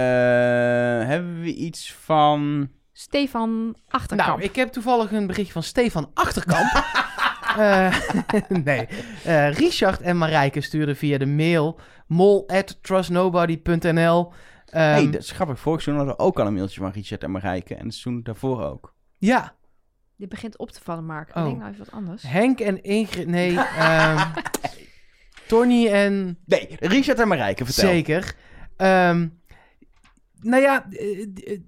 hebben 1.08 1.40
we 1.40 1.54
iets 1.54 1.94
van... 1.94 2.70
Stefan 2.92 3.76
Achterkamp. 3.88 4.28
Nou, 4.28 4.42
ik 4.42 4.56
heb 4.56 4.72
toevallig 4.72 5.12
een 5.12 5.26
bericht 5.26 5.52
van 5.52 5.62
Stefan 5.62 6.10
Achterkamp. 6.14 6.84
Eh, 7.56 7.96
nee. 8.64 8.88
Eh, 9.24 9.52
Richard 9.52 10.00
en 10.00 10.16
Marijke 10.16 10.60
stuurden 10.60 10.96
via 10.96 11.18
de 11.18 11.26
mail 11.26 11.78
mol 12.06 12.48
at 12.48 12.78
trustnobody.nl. 12.82 14.32
Ehm, 14.66 14.82
hey, 14.82 15.10
dat 15.10 15.20
is 15.20 15.30
grappig. 15.30 15.58
Vorig 15.58 15.82
seizoen 15.82 16.06
hadden 16.06 16.24
we 16.24 16.30
ook 16.30 16.40
al 16.40 16.46
een 16.46 16.54
mailtje 16.54 16.80
van 16.80 16.90
Richard 16.90 17.22
en 17.22 17.30
Marijke. 17.30 17.74
En 17.74 17.84
het 17.84 17.94
seizoen 17.94 18.22
daarvoor 18.22 18.64
ook. 18.64 18.94
Ja, 19.18 19.54
Dit 20.16 20.28
begint 20.28 20.58
op 20.58 20.70
te 20.70 20.80
vallen, 20.82 21.04
Mark. 21.04 21.36
Oh. 21.36 21.44
Denk 21.44 21.58
nou 21.58 21.70
even 21.70 21.84
wat 21.84 21.94
anders. 21.94 22.22
Henk 22.22 22.60
en 22.60 22.82
Ingrid. 22.82 23.26
Nee, 23.26 23.58
ehm 23.58 24.28
Tony 25.46 25.88
en. 25.88 26.38
Nee, 26.44 26.68
Richard 26.78 27.18
en 27.18 27.28
Marijke, 27.28 27.64
vertel. 27.64 27.88
Zeker. 27.88 28.34
Ehm, 28.76 29.28
nou 30.40 30.62
ja, 30.62 30.86
eh, 30.90 31.20
eh, 31.20 31.60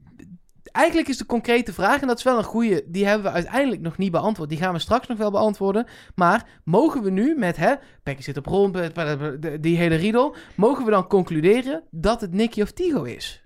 eigenlijk 0.72 1.08
is 1.08 1.18
de 1.18 1.26
concrete 1.26 1.72
vraag, 1.72 2.00
en 2.00 2.06
dat 2.06 2.18
is 2.18 2.24
wel 2.24 2.38
een 2.38 2.44
goede, 2.44 2.84
die 2.86 3.06
hebben 3.06 3.26
we 3.26 3.32
uiteindelijk 3.32 3.80
nog 3.80 3.98
niet 3.98 4.10
beantwoord. 4.10 4.48
Die 4.48 4.58
gaan 4.58 4.72
we 4.72 4.78
straks 4.78 5.06
nog 5.06 5.18
wel 5.18 5.30
beantwoorden. 5.30 5.86
Maar 6.14 6.46
mogen 6.64 7.02
we 7.02 7.10
nu 7.10 7.34
met, 7.36 7.56
hè, 7.56 7.74
Becky 8.02 8.22
zit 8.22 8.36
op 8.36 8.46
rond, 8.46 8.76
eh, 8.76 9.16
die- 9.60 9.76
hele 9.76 9.94
riedel, 9.94 10.36
mogen 10.56 10.84
we 10.84 10.90
dan 10.90 11.06
concluderen 11.06 11.82
dat 11.90 12.20
het 12.20 12.32
Nicky 12.32 12.62
of 12.62 12.70
Tigo 12.72 13.02
is? 13.02 13.44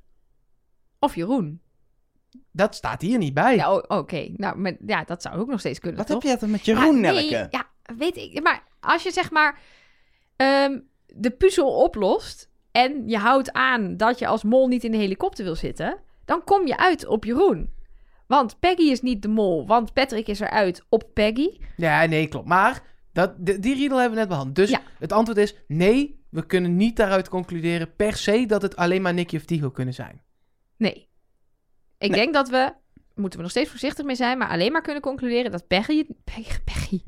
Of 0.99 1.15
Jeroen. 1.15 1.61
Dat 2.53 2.75
staat 2.75 3.01
hier 3.03 3.19
niet 3.19 3.35
bij. 3.35 3.57
Ja, 3.57 3.75
oké. 3.77 4.29
Nou, 4.37 4.59
maar, 4.59 4.77
ja, 4.87 5.05
dat 5.05 5.23
zou 5.23 5.39
ook 5.39 5.49
nog 5.49 5.61
steeds 5.61 5.79
kunnen, 5.79 5.99
Wat 5.99 6.07
toch? 6.07 6.23
heb 6.23 6.31
jij 6.31 6.41
dan 6.41 6.51
met 6.51 6.65
Jeroen, 6.65 6.85
Ja, 7.01 7.13
nee, 7.13 7.31
Nelke? 7.31 7.49
Ja, 7.51 7.67
weet 7.97 8.17
ik. 8.17 8.43
Maar 8.43 8.63
als 8.81 9.03
je 9.03 9.11
zeg 9.11 9.31
maar 9.31 9.59
ehm, 10.43 10.79
de 11.07 11.31
puzzel 11.31 11.83
oplost 11.83 12.51
en 12.73 13.09
je 13.09 13.19
houdt 13.19 13.53
aan 13.53 13.97
dat 13.97 14.19
je 14.19 14.27
als 14.27 14.43
mol 14.43 14.69
niet 14.69 14.85
in 14.85 14.91
de 14.91 14.97
helikopter 14.97 15.45
wil 15.45 15.55
zitten, 15.55 15.99
dan 16.25 16.45
kom 16.45 16.67
je 16.67 16.77
uit 16.77 17.07
op 17.07 17.25
Jeroen. 17.25 17.71
Want 18.27 18.59
Peggy 18.61 18.83
is 18.83 19.01
niet 19.01 19.23
de 19.23 19.29
mol, 19.29 19.67
want 19.67 19.93
Patrick 19.93 20.27
is 20.27 20.41
eruit 20.41 20.85
op 20.89 21.05
Peggy. 21.15 21.59
Ja, 21.77 22.05
nee, 22.05 22.29
klopt. 22.29 22.47
Maar 22.49 22.83
dat, 23.13 23.35
die, 23.39 23.59
die 23.59 23.75
riedel 23.75 23.97
hebben 23.99 24.15
we 24.15 24.21
net 24.21 24.29
behandeld. 24.29 24.57
Dus 24.57 24.71
Ja. 24.71 24.81
het 24.99 25.13
antwoord 25.13 25.39
is 25.39 25.55
nee, 25.67 26.25
we 26.31 26.47
kunnen 26.47 26.77
niet 26.77 26.97
daaruit 26.97 27.29
concluderen 27.29 27.95
per 27.97 28.17
se 28.17 28.47
dat 28.47 28.63
het 28.63 28.77
alleen 28.77 29.03
maar 29.03 29.15
Nicky 29.15 29.37
of 29.37 29.45
Tigo 29.45 29.71
kunnen 29.71 29.95
zijn. 29.95 30.23
Nee. 30.77 31.09
Ik 31.99 32.11
Nee. 32.11 32.19
denk 32.21 32.35
dat 32.35 32.49
we, 32.49 32.73
moeten 33.15 33.37
we 33.39 33.43
nog 33.43 33.51
steeds 33.51 33.71
voorzichtig 33.71 34.05
mee 34.05 34.17
zijn, 34.17 34.39
maar 34.39 34.49
alleen 34.49 34.73
maar 34.73 34.83
kunnen 34.83 35.03
concluderen 35.03 35.51
dat 35.51 35.67
Peggy, 35.67 36.07
Peggy, 36.25 36.59
Peggy, 36.65 37.03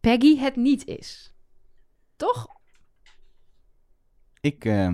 Peggy 0.00 0.38
het 0.38 0.56
niet 0.56 0.86
is. 0.86 1.32
Toch? 2.16 2.46
Ik 4.42 4.64
eh, 4.64 4.88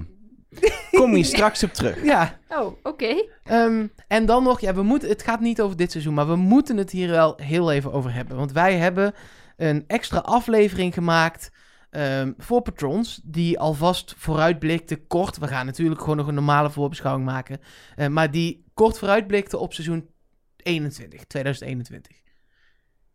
kom 0.91 1.15
hier 1.15 1.25
straks 1.25 1.63
op 1.63 1.73
terug. 1.73 2.05
Ja, 2.05 2.39
Oh, 2.49 2.77
oké. 2.83 3.25
Ehm, 3.45 3.87
en 4.09 4.27
dan 4.27 4.43
nog, 4.43 4.61
ja, 4.61 4.75
we 4.75 4.83
moeten, 4.83 5.09
het 5.09 5.23
gaat 5.23 5.41
niet 5.41 5.61
over 5.61 5.77
dit 5.77 5.91
seizoen, 5.91 6.15
maar 6.15 6.27
we 6.27 6.37
moeten 6.37 6.77
het 6.77 6.91
hier 6.91 7.09
wel 7.09 7.35
heel 7.37 7.73
even 7.73 7.93
over 7.93 8.15
hebben. 8.15 8.37
Want 8.37 8.53
wij 8.53 8.77
hebben 8.77 9.15
een 9.57 9.85
extra 9.87 10.19
aflevering 10.19 10.95
gemaakt 10.95 11.53
ehm, 11.91 12.33
voor 12.37 12.63
patrons, 12.63 13.21
die 13.25 13.59
alvast 13.59 14.15
vooruitblikte 14.17 14.97
kort. 14.97 15.39
We 15.39 15.47
gaan 15.47 15.67
natuurlijk 15.67 16.01
gewoon 16.01 16.17
nog 16.17 16.27
een 16.27 16.35
normale 16.35 16.71
voorbeschouwing 16.71 17.27
maken, 17.27 17.61
eh, 17.97 18.07
maar 18.07 18.31
die 18.31 18.65
kort 18.75 18.99
vooruitblikte 18.99 19.59
op 19.59 19.73
seizoen 19.73 20.11
21, 20.57 21.25
2021. 21.25 22.17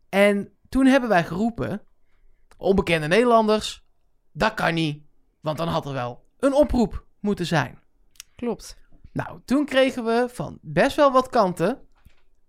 En 0.08 0.52
toen 0.68 0.86
hebben 0.86 1.08
wij 1.08 1.24
geroepen, 1.24 1.82
onbekende 2.56 3.06
Nederlanders, 3.06 3.84
dat 4.32 4.54
kan 4.54 4.74
niet, 4.74 5.02
want 5.40 5.58
dan 5.58 5.68
had 5.68 5.86
er 5.86 5.92
wel 5.92 6.23
een 6.38 6.52
oproep 6.54 7.04
moeten 7.20 7.46
zijn. 7.46 7.78
Klopt. 8.36 8.76
Nou, 9.12 9.40
toen 9.44 9.64
kregen 9.64 10.04
we 10.04 10.26
van 10.32 10.58
best 10.62 10.96
wel 10.96 11.12
wat 11.12 11.28
kanten. 11.28 11.78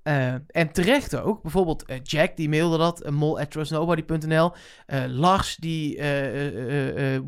eh, 0.03 0.34
en 0.34 0.72
terecht 0.72 1.16
ook. 1.16 1.41
Bijvoorbeeld 1.41 1.86
eh, 1.86 1.99
Jack, 2.03 2.36
die 2.36 2.49
mailde 2.49 2.78
dat. 2.78 3.06
Uh, 3.06 3.12
mol 3.12 3.40
at 3.40 3.52
trustnobody.nl. 3.52 4.52
Lars, 5.07 5.56
die 5.56 5.98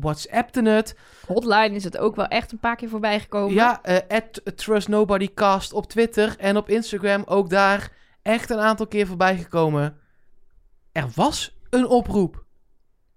WhatsAppte 0.00 0.62
het. 0.62 0.96
Hotline 1.26 1.74
is 1.74 1.84
het 1.84 1.98
ook 1.98 2.16
wel 2.16 2.26
echt 2.26 2.52
een 2.52 2.58
paar 2.58 2.76
keer 2.76 2.88
voorbij 2.88 3.20
gekomen. 3.20 3.54
Ja, 3.54 3.80
at 4.08 4.56
trustnobodycast 4.56 5.72
op 5.72 5.86
Twitter. 5.86 6.36
En 6.38 6.56
op 6.56 6.68
Instagram 6.68 7.22
ook 7.26 7.50
daar 7.50 7.92
echt 8.22 8.50
een 8.50 8.58
aantal 8.60 8.86
keer 8.86 9.06
voorbij 9.06 9.36
gekomen. 9.36 9.98
Er 10.92 11.08
was 11.14 11.58
een 11.70 11.86
oproep 11.86 12.44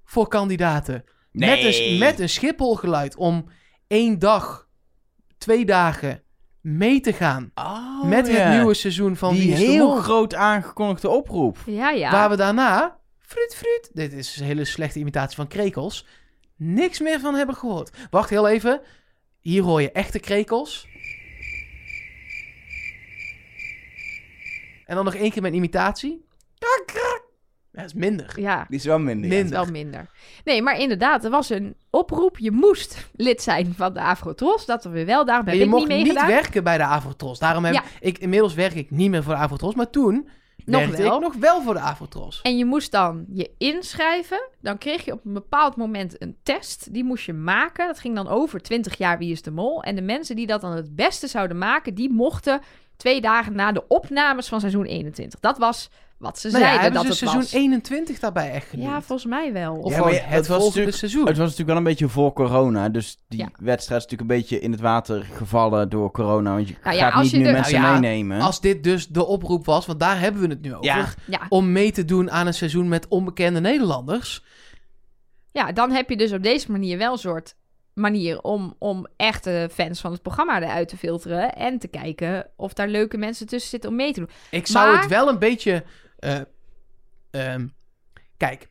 voor 0.03 0.27
kandidaten. 0.27 1.03
Met, 1.31 1.59
een, 1.63 1.97
met 1.97 2.19
een 2.19 2.29
Schiphol-geluid 2.29 3.15
om 3.15 3.49
één 3.87 4.19
dag, 4.19 4.67
twee 5.37 5.65
dagen 5.65 6.23
mee 6.61 6.99
te 6.99 7.13
gaan. 7.13 7.51
Oh, 7.55 8.03
met 8.03 8.27
ja. 8.27 8.33
het 8.33 8.53
nieuwe 8.57 8.73
seizoen 8.73 9.15
van 9.15 9.33
Die 9.33 9.55
de 9.55 9.57
heel 9.57 9.95
groot 9.95 10.35
aangekondigde 10.35 11.09
oproep. 11.09 11.57
Ja, 11.65 11.89
ja. 11.89 12.11
Waar 12.11 12.29
we 12.29 12.35
daarna, 12.35 12.99
fruit, 13.19 13.55
fruit, 13.55 13.89
dit 13.93 14.13
is 14.13 14.39
een 14.39 14.45
hele 14.45 14.65
slechte 14.65 14.99
imitatie 14.99 15.35
van 15.35 15.47
krekels, 15.47 16.05
niks 16.55 16.99
meer 16.99 17.19
van 17.19 17.35
hebben 17.35 17.55
gehoord. 17.55 17.97
Wacht 18.09 18.29
heel 18.29 18.47
even, 18.47 18.81
hier 19.39 19.63
hoor 19.63 19.81
je 19.81 19.91
echte 19.91 20.19
krekels. 20.19 20.87
En 24.85 24.95
dan 24.95 25.05
nog 25.05 25.15
één 25.15 25.31
keer 25.31 25.41
met 25.41 25.53
imitatie. 25.53 26.25
Krak, 26.57 26.83
krak. 26.85 27.20
Ja, 27.73 27.81
dat 27.81 27.85
is 27.85 27.93
minder. 27.93 28.33
Ja, 28.39 28.65
Die 28.69 28.77
is 28.77 28.85
wel 28.85 28.99
minder. 28.99 29.29
ja. 29.29 29.35
Minder. 29.35 29.51
wel 29.51 29.71
minder. 29.71 30.09
Nee, 30.43 30.61
maar 30.61 30.79
inderdaad, 30.79 31.23
er 31.23 31.29
was 31.31 31.49
een 31.49 31.75
oproep. 31.89 32.37
Je 32.37 32.51
moest 32.51 33.07
lid 33.15 33.41
zijn 33.41 33.73
van 33.77 33.93
de 33.93 34.01
Afrotros. 34.01 34.65
Dat 34.65 34.83
we 34.83 35.05
wel, 35.05 35.25
daarom 35.25 35.45
heb 35.45 35.53
En 35.53 35.59
je 35.59 35.65
ik 35.65 35.71
mocht 35.71 35.87
niet 35.87 35.97
niet, 35.97 36.05
meegedaan. 36.05 36.27
werken 36.29 36.63
bij 36.63 36.77
de 36.77 36.83
Avrotros. 36.83 37.39
Daarom 37.39 37.65
heb 37.65 37.73
Ja. 37.73 37.83
ik, 37.99 38.17
inmiddels 38.17 38.53
werk 38.53 38.73
ik 38.73 38.91
niet 38.91 39.09
meer 39.09 39.23
voor 39.23 39.33
de 39.33 39.39
Avrotros, 39.39 39.75
maar 39.75 39.89
toen 39.89 40.27
Nog 40.65 40.81
werkte 40.81 41.01
wel. 41.01 41.15
ik 41.15 41.21
nog 41.21 41.35
wel 41.35 41.61
voor 41.61 41.73
de 41.73 41.79
Avrotros. 41.79 42.39
En 42.41 42.57
je 42.57 42.65
moest 42.65 42.91
dan 42.91 43.25
je 43.29 43.51
inschrijven. 43.57 44.49
Dan 44.61 44.77
kreeg 44.77 45.05
je 45.05 45.11
op 45.13 45.25
een 45.25 45.33
bepaald 45.33 45.75
moment 45.75 46.21
een 46.21 46.37
test. 46.43 46.93
Die 46.93 47.03
moest 47.03 47.25
je 47.25 47.33
maken. 47.33 47.87
Dat 47.87 47.99
ging 47.99 48.15
dan 48.15 48.27
over 48.27 48.61
20 48.61 48.97
jaar 48.97 49.17
Wie 49.17 49.31
is 49.31 49.41
de 49.41 49.51
Mol. 49.51 49.83
En 49.83 49.95
de 49.95 50.01
mensen 50.01 50.35
die 50.35 50.47
dat 50.47 50.61
dan 50.61 50.71
het 50.71 50.95
beste 50.95 51.27
zouden 51.27 51.57
maken... 51.57 51.93
die 51.95 52.09
mochten 52.11 52.61
twee 52.97 53.21
dagen 53.21 53.55
na 53.55 53.71
de 53.71 53.87
opnames 53.87 54.47
van 54.47 54.59
seizoen 54.59 54.85
21. 54.85 55.39
Dat 55.39 55.57
was 55.57 55.89
wat 56.21 56.39
ze 56.39 56.47
Nou 56.47 56.59
ja, 56.59 56.65
zeiden 56.69 56.81
hebben 56.91 57.03
dat 57.07 57.17
ze 57.17 57.25
het 57.25 57.31
seizoen 57.31 57.51
was. 57.51 57.61
21 57.61 58.19
daarbij 58.19 58.51
echt 58.51 58.69
genoemd? 58.69 58.89
Ja, 58.89 59.01
volgens 59.01 59.29
mij 59.29 59.53
wel. 59.53 59.75
Of 59.75 59.91
Ja, 59.95 60.07
het, 60.07 60.21
het 60.25 60.31
was 60.33 60.45
volgende 60.47 60.65
natuurlijk- 60.67 60.97
seizoen. 60.97 61.19
Het 61.27 61.37
was 61.37 61.43
natuurlijk 61.49 61.67
wel 61.69 61.77
een 61.77 61.83
beetje 61.83 62.07
voor 62.09 62.33
corona. 62.33 62.89
Dus 62.89 63.17
die 63.27 63.39
Ja. 63.39 63.45
wedstrijd 63.45 64.01
is 64.03 64.07
natuurlijk 64.09 64.21
een 64.21 64.37
beetje 64.37 64.59
in 64.59 64.71
het 64.71 64.81
water 64.81 65.23
gevallen 65.33 65.89
door 65.89 66.11
corona. 66.11 66.53
Want 66.55 66.67
je 66.67 66.75
Nou 66.83 66.95
ja, 66.95 67.03
gaat 67.05 67.13
als 67.13 67.23
niet 67.23 67.31
je 67.31 67.37
nu 67.37 67.51
mensen 67.51 67.81
Nou 67.81 67.93
ja, 67.93 67.99
meenemen. 67.99 68.41
Als 68.41 68.61
dit 68.61 68.83
dus 68.83 69.07
de 69.07 69.25
oproep 69.25 69.65
was, 69.65 69.85
want 69.85 69.99
daar 69.99 70.19
hebben 70.19 70.41
we 70.41 70.47
het 70.47 70.61
nu 70.61 70.73
over. 70.73 70.85
Ja. 70.85 71.05
Ja. 71.27 71.41
Om 71.49 71.71
mee 71.71 71.91
te 71.91 72.05
doen 72.05 72.31
aan 72.31 72.47
een 72.47 72.53
seizoen 72.53 72.87
met 72.87 73.07
onbekende 73.07 73.59
Nederlanders. 73.59 74.43
ja, 75.51 75.71
dan 75.71 75.91
heb 75.91 76.09
je 76.09 76.17
dus 76.17 76.31
op 76.31 76.43
deze 76.43 76.71
manier 76.71 76.97
wel 76.97 77.11
een 77.11 77.17
soort 77.17 77.55
manier 77.93 78.41
om, 78.41 78.75
om 78.79 79.07
echte 79.17 79.69
fans 79.73 80.01
van 80.01 80.11
het 80.11 80.21
programma 80.21 80.61
eruit 80.61 80.87
te 80.87 80.97
filteren. 80.97 81.53
En 81.55 81.79
te 81.79 81.87
kijken 81.87 82.47
of 82.55 82.73
daar 82.73 82.87
leuke 82.87 83.17
mensen 83.17 83.47
tussen 83.47 83.69
zitten 83.69 83.89
om 83.89 83.95
mee 83.95 84.13
te 84.13 84.19
doen. 84.19 84.29
Ik 84.49 84.67
zou 84.67 84.91
Maar- 84.91 85.01
het 85.01 85.09
wel 85.09 85.29
een 85.29 85.39
beetje... 85.39 85.83
eh, 86.21 86.39
ehm, 87.31 87.67
kijk, 88.37 88.69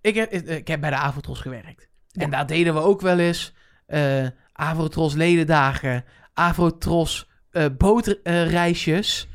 ik 0.00 0.14
heb, 0.14 0.32
ik 0.32 0.68
heb 0.68 0.80
bij 0.80 0.90
de 0.90 0.96
Avotros 0.96 1.40
gewerkt. 1.40 1.88
En 2.12 2.30
daar 2.30 2.46
deden 2.46 2.74
we 2.74 2.80
ook 2.80 3.00
wel 3.00 3.18
eens 3.18 3.52
eh, 3.86 4.26
Avrotros 4.52 5.14
ledendagen, 5.14 6.04
Avrotros 6.34 7.28
eh 7.50 7.64
bootreisjes 7.78 9.28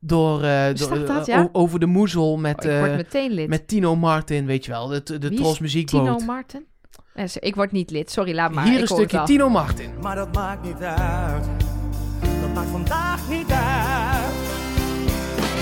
door, 0.00 0.42
eh, 0.42 0.66
door, 0.66 0.76
Staat 0.76 1.06
dat, 1.06 1.28
eh, 1.28 1.34
ja? 1.34 1.42
o- 1.42 1.48
over 1.52 1.80
de 1.80 1.86
moezel 1.86 2.36
met, 2.38 2.64
Oh, 2.64 2.94
eh, 3.12 3.48
met 3.48 3.68
Tino 3.68 3.96
Martin, 3.96 4.46
weet 4.46 4.64
je 4.64 4.70
wel, 4.70 4.86
de, 4.86 5.18
de 5.18 5.34
Tros 5.34 5.58
muziekboot. 5.58 6.00
Tino 6.04 6.18
Martin? 6.18 6.66
Ik 7.40 7.54
word 7.54 7.72
niet 7.72 7.90
lid, 7.90 8.10
sorry, 8.10 8.34
laat 8.34 8.52
maar. 8.52 8.64
Hier 8.64 8.74
ik 8.74 8.80
een 8.80 8.88
hoor 8.88 8.98
het 9.00 9.08
stukje. 9.08 9.26
Tino 9.26 9.48
Martin. 9.48 9.90
Maar 10.02 10.16
dat 10.16 10.34
maakt 10.34 10.62
niet 10.62 10.80
uit. 10.82 11.44
Dat 12.40 12.54
maakt 12.54 12.68
vandaag 12.70 13.28
niet 13.28 13.50
uit. 13.50 14.34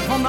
Van 0.07 0.23
de 0.23 0.29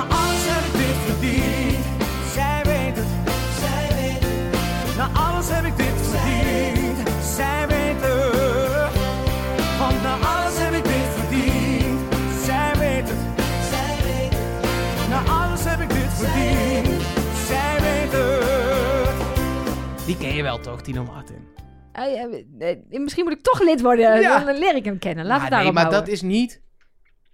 Die 20.09 20.17
ken 20.17 20.33
je 20.35 20.43
wel 20.43 20.59
toch, 20.59 20.81
Tino 20.81 21.03
Martin? 21.03 21.47
Eh, 21.91 22.23
eh, 22.59 22.77
misschien 22.89 23.23
moet 23.23 23.33
ik 23.33 23.41
toch 23.41 23.61
lid 23.61 23.81
worden, 23.81 24.21
Ja. 24.21 24.43
dan 24.43 24.57
leer 24.57 24.75
ik 24.75 24.85
hem 24.85 24.99
kennen. 24.99 25.25
Laat 25.25 25.39
Maar 25.41 25.49
het 25.51 25.59
nee, 25.63 25.71
maar 25.71 25.81
houden. 25.83 26.05
dat 26.05 26.13
is 26.13 26.21
niet 26.21 26.61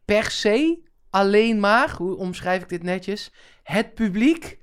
per 0.05 0.31
se 0.31 0.79
alleen 1.09 1.59
maar, 1.59 1.93
hoe 1.97 2.17
omschrijf 2.17 2.61
ik 2.61 2.69
dit 2.69 2.83
netjes, 2.83 3.31
het 3.63 3.93
publiek 3.93 4.59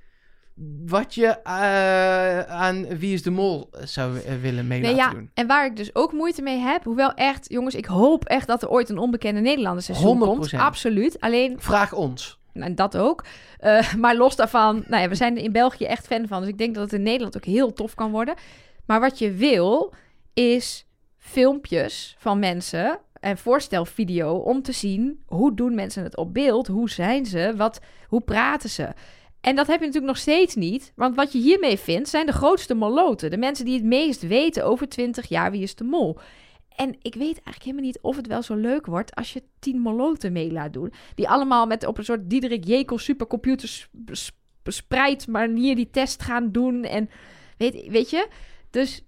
wat 0.86 1.14
je 1.14 1.26
eh, 1.42 2.40
aan 2.40 2.98
Wie 2.98 3.12
is 3.14 3.22
de 3.22 3.30
Mol 3.30 3.70
zou 3.84 4.18
eh, 4.18 4.34
willen 4.40 4.66
mee 4.66 4.80
Nee, 4.80 4.94
laten 4.94 5.04
ja, 5.12 5.18
doen. 5.18 5.30
en 5.34 5.46
waar 5.46 5.66
ik 5.66 5.76
dus 5.76 5.94
ook 5.94 6.12
moeite 6.12 6.42
mee 6.42 6.58
heb, 6.58 6.84
hoewel 6.84 7.14
echt, 7.14 7.48
jongens, 7.52 7.74
ik 7.74 7.84
hoop 7.86 8.24
echt 8.24 8.46
dat 8.46 8.62
er 8.62 8.68
ooit 8.68 8.88
een 8.88 8.98
onbekende 8.98 9.40
Nederlander 9.40 9.82
seizoen 9.82 10.18
100%. 10.18 10.24
komt. 10.24 10.54
Absoluut. 10.54 11.20
Alleen, 11.20 11.56
Vraag 11.60 11.92
ons. 11.92 12.40
Nou, 12.52 12.74
dat 12.74 12.96
ook. 12.96 13.24
Eh, 13.58 13.94
maar 14.02 14.16
los 14.16 14.36
daarvan, 14.36 14.84
nou 14.86 15.02
ja, 15.02 15.08
we 15.08 15.14
zijn 15.14 15.36
er 15.36 15.42
in 15.42 15.52
België 15.52 15.84
echt 15.84 16.06
fan 16.06 16.28
van. 16.28 16.40
Dus 16.40 16.48
ik 16.48 16.58
denk 16.58 16.74
dat 16.74 16.84
het 16.84 16.92
in 16.92 17.02
Nederland 17.02 17.36
ook 17.36 17.44
heel 17.44 17.72
tof 17.72 17.94
kan 17.94 18.10
worden. 18.10 18.34
Maar 18.86 19.00
wat 19.00 19.18
je 19.18 19.32
wil, 19.32 19.92
is 20.34 20.86
filmpjes 21.18 22.16
van 22.18 22.38
mensen 22.38 22.98
en 23.20 23.38
voorstelvideo 23.38 24.34
om 24.34 24.62
te 24.62 24.72
zien 24.72 25.22
hoe 25.26 25.54
doen 25.54 25.74
mensen 25.74 26.02
het 26.02 26.16
op 26.16 26.34
beeld, 26.34 26.66
hoe 26.66 26.90
zijn 26.90 27.26
ze, 27.26 27.52
wat, 27.56 27.80
hoe 28.08 28.20
praten 28.20 28.70
ze. 28.70 28.88
En 29.40 29.56
dat 29.56 29.66
heb 29.66 29.80
je 29.80 29.86
natuurlijk 29.86 30.12
nog 30.12 30.22
steeds 30.22 30.54
niet, 30.54 30.92
want 30.96 31.16
wat 31.16 31.32
je 31.32 31.38
hiermee 31.38 31.78
vindt 31.78 32.08
zijn 32.08 32.26
de 32.26 32.32
grootste 32.32 32.74
moloten, 32.74 33.30
de 33.30 33.36
mensen 33.36 33.64
die 33.64 33.74
het 33.74 33.84
meest 33.84 34.22
weten 34.22 34.64
over 34.64 34.88
20 34.88 35.28
jaar 35.28 35.50
wie 35.50 35.62
is 35.62 35.74
de 35.74 35.84
mol. 35.84 36.18
En 36.76 36.88
ik 37.02 37.14
weet 37.14 37.20
eigenlijk 37.34 37.62
helemaal 37.62 37.84
niet 37.84 37.98
of 38.00 38.16
het 38.16 38.26
wel 38.26 38.42
zo 38.42 38.54
leuk 38.54 38.86
wordt 38.86 39.14
als 39.14 39.32
je 39.32 39.42
tien 39.58 39.78
moloten 39.78 40.32
mee 40.32 40.52
laat 40.52 40.72
doen. 40.72 40.92
Die 41.14 41.28
allemaal 41.28 41.66
met 41.66 41.86
op 41.86 41.98
een 41.98 42.04
soort 42.04 42.30
Diederik 42.30 42.64
Jekyll 42.64 42.98
supercomputer 42.98 43.68
sp- 43.68 43.88
sp- 44.12 44.34
spreid 44.64 45.26
manier 45.26 45.74
die 45.76 45.90
test 45.90 46.22
gaan 46.22 46.52
doen. 46.52 46.84
En 46.84 47.10
weet, 47.58 47.86
weet 47.88 48.10
je, 48.10 48.28
dus, 48.70 49.02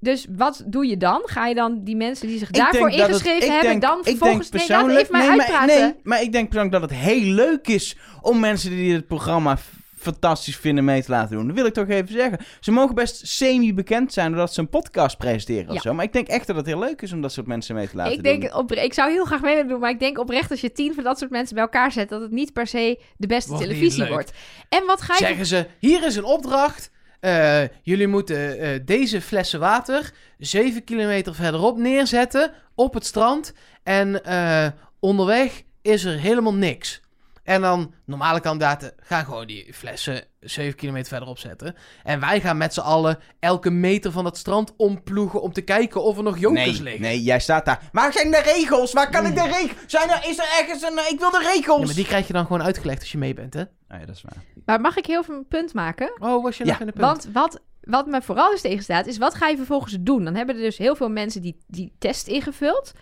dus 0.00 0.26
wat 0.36 0.64
doe 0.66 0.86
je 0.86 0.96
dan? 0.96 1.22
Ga 1.24 1.46
je 1.46 1.54
dan 1.54 1.84
die 1.84 1.96
mensen 1.96 2.28
die 2.28 2.38
zich 2.38 2.48
Ik 2.48 2.54
daarvoor 2.54 2.90
het- 2.90 2.98
ingeschreven 2.98 3.50
hebben 3.50 3.68
denk- 3.70 3.82
dan 3.82 3.98
ik 3.98 4.04
vervolgens... 4.04 4.50
Nee, 4.50 4.66
persoonlijk- 4.66 5.00
even 5.00 5.12
mij 5.12 5.26
nee, 5.26 5.36
maar- 5.36 5.46
uitpraten. 5.46 5.80
Nee, 5.80 5.94
maar 6.02 6.22
ik 6.22 6.32
denk 6.32 6.48
persoonlijk 6.48 6.80
dat 6.80 6.90
het 6.90 6.98
heel 7.00 7.20
leuk 7.34 7.68
is 7.68 7.96
om 8.22 8.40
mensen 8.40 8.70
die 8.70 8.92
het 8.94 9.06
programma 9.06 9.58
fantastisch 10.04 10.56
vinden 10.56 10.84
mee 10.84 11.02
te 11.02 11.10
laten 11.10 11.36
doen. 11.36 11.46
Dat 11.46 11.56
wil 11.56 11.66
ik 11.66 11.72
toch 11.72 11.88
even 11.88 12.12
zeggen. 12.12 12.38
Ze 12.60 12.70
mogen 12.70 12.94
best 12.94 13.26
semi-bekend 13.26 14.12
zijn 14.12 14.30
doordat 14.30 14.54
ze 14.54 14.60
een 14.60 14.68
podcast 14.68 15.16
presenteren 15.18 15.68
of 15.68 15.74
Ja. 15.74 15.80
zo. 15.80 15.94
Maar 15.94 16.04
ik 16.04 16.12
denk 16.12 16.26
echt 16.28 16.46
dat 16.46 16.56
het 16.56 16.66
heel 16.66 16.78
leuk 16.78 17.02
is 17.02 17.12
om 17.12 17.20
dat 17.20 17.32
soort 17.32 17.46
mensen 17.46 17.74
mee 17.74 17.88
te 17.88 17.96
laten 17.96 18.12
Ik, 18.12 18.22
doen. 18.24 18.40
denk 18.40 18.68
ik 18.70 18.92
zou 18.94 19.10
heel 19.10 19.24
graag 19.24 19.40
mee 19.40 19.54
willen 19.54 19.68
doen, 19.70 19.80
maar 19.80 19.90
ik 19.90 19.98
denk 20.00 20.18
oprecht 20.18 20.50
als 20.50 20.60
je 20.60 20.72
tien 20.72 20.94
van 20.94 21.04
dat 21.04 21.18
soort 21.18 21.30
mensen 21.30 21.54
bij 21.54 21.64
elkaar 21.64 21.92
zet, 21.92 22.08
dat 22.08 22.20
het 22.20 22.30
niet 22.30 22.52
per 22.52 22.66
se 22.66 22.98
de 23.16 23.26
beste 23.26 23.56
televisie 23.56 24.06
wordt. 24.06 24.32
En 24.68 24.86
wat 24.86 25.02
ga 25.02 25.12
je... 25.12 25.18
Zeggen 25.24 25.46
ze, 25.46 25.66
hier 25.78 26.04
is 26.06 26.16
een 26.16 26.24
opdracht. 26.24 26.90
Eh, 27.20 27.62
jullie 27.82 28.06
moeten 28.06 28.58
eh, 28.58 28.80
deze 28.84 29.20
flessen 29.20 29.60
water 29.60 30.12
zeven 30.38 30.84
kilometer 30.84 31.34
verderop 31.34 31.78
neerzetten 31.78 32.52
op 32.74 32.94
het 32.94 33.06
strand. 33.06 33.52
En 33.82 34.24
eh, 34.24 34.66
onderweg 35.00 35.62
is 35.82 36.04
er 36.04 36.18
helemaal 36.18 36.54
niks. 36.54 37.00
En 37.44 37.60
dan, 37.60 37.94
normale 38.04 38.40
kandidaten 38.40 38.92
gaan 39.00 39.24
gewoon 39.24 39.46
die 39.46 39.74
flessen 39.74 40.24
7 40.40 40.74
kilometer 40.74 41.08
verderop 41.08 41.38
zetten. 41.38 41.74
En 42.02 42.20
wij 42.20 42.40
gaan 42.40 42.56
met 42.56 42.74
z'n 42.74 42.80
allen 42.80 43.18
elke 43.40 43.70
meter 43.70 44.12
van 44.12 44.24
het 44.24 44.36
strand 44.36 44.72
omploegen 44.76 45.42
om 45.42 45.52
te 45.52 45.60
kijken 45.60 46.02
of 46.02 46.16
er 46.16 46.22
nog 46.22 46.38
jonkers 46.38 46.66
Nee, 46.66 46.82
liggen. 46.82 47.02
nee, 47.02 47.22
jij 47.22 47.40
staat 47.40 47.64
daar. 47.64 47.88
Waar 47.92 48.12
zijn 48.12 48.30
de 48.30 48.40
regels? 48.54 48.92
Waar 48.92 49.10
kan 49.10 49.26
ik 49.26 49.34
de 49.34 49.42
regels? 49.42 49.72
Zijn 49.86 50.10
er, 50.10 50.26
is 50.28 50.38
er 50.38 50.56
ergens 50.60 50.82
een... 50.82 50.98
Ik 51.12 51.18
wil 51.18 51.30
de 51.30 51.50
regels! 51.54 51.80
Ja, 51.80 51.86
maar 51.86 51.94
die 51.94 52.04
krijg 52.06 52.26
je 52.26 52.32
dan 52.32 52.46
gewoon 52.46 52.62
uitgelegd 52.62 53.00
als 53.00 53.12
je 53.12 53.18
mee 53.18 53.34
bent, 53.34 53.54
hè? 53.54 53.60
Oh 53.60 53.66
ja, 53.88 54.06
dat 54.06 54.14
is 54.16 54.22
waar. 54.22 54.42
Maar 54.64 54.80
mag 54.80 54.96
ik 54.96 55.06
heel 55.06 55.22
veel 55.22 55.34
een 55.34 55.48
punt 55.48 55.74
maken? 55.74 56.12
Oh, 56.18 56.42
was 56.42 56.56
je 56.56 56.64
Ja, 56.64 56.70
nog 56.70 56.80
in 56.80 56.86
de 56.86 56.92
punt? 56.92 57.04
Want 57.04 57.28
wat, 57.32 57.60
wat 57.80 58.06
me 58.06 58.22
vooral 58.22 58.50
dus 58.50 58.60
tegenstaat, 58.60 59.06
is 59.06 59.18
wat 59.18 59.34
ga 59.34 59.48
je 59.48 59.56
vervolgens 59.56 59.96
doen? 60.00 60.24
Dan 60.24 60.34
hebben 60.34 60.54
er 60.56 60.62
dus 60.62 60.78
heel 60.78 60.96
veel 60.96 61.08
mensen 61.10 61.42
die, 61.42 61.58
die 61.66 61.94
test 61.98 62.26
ingevuld. 62.26 62.92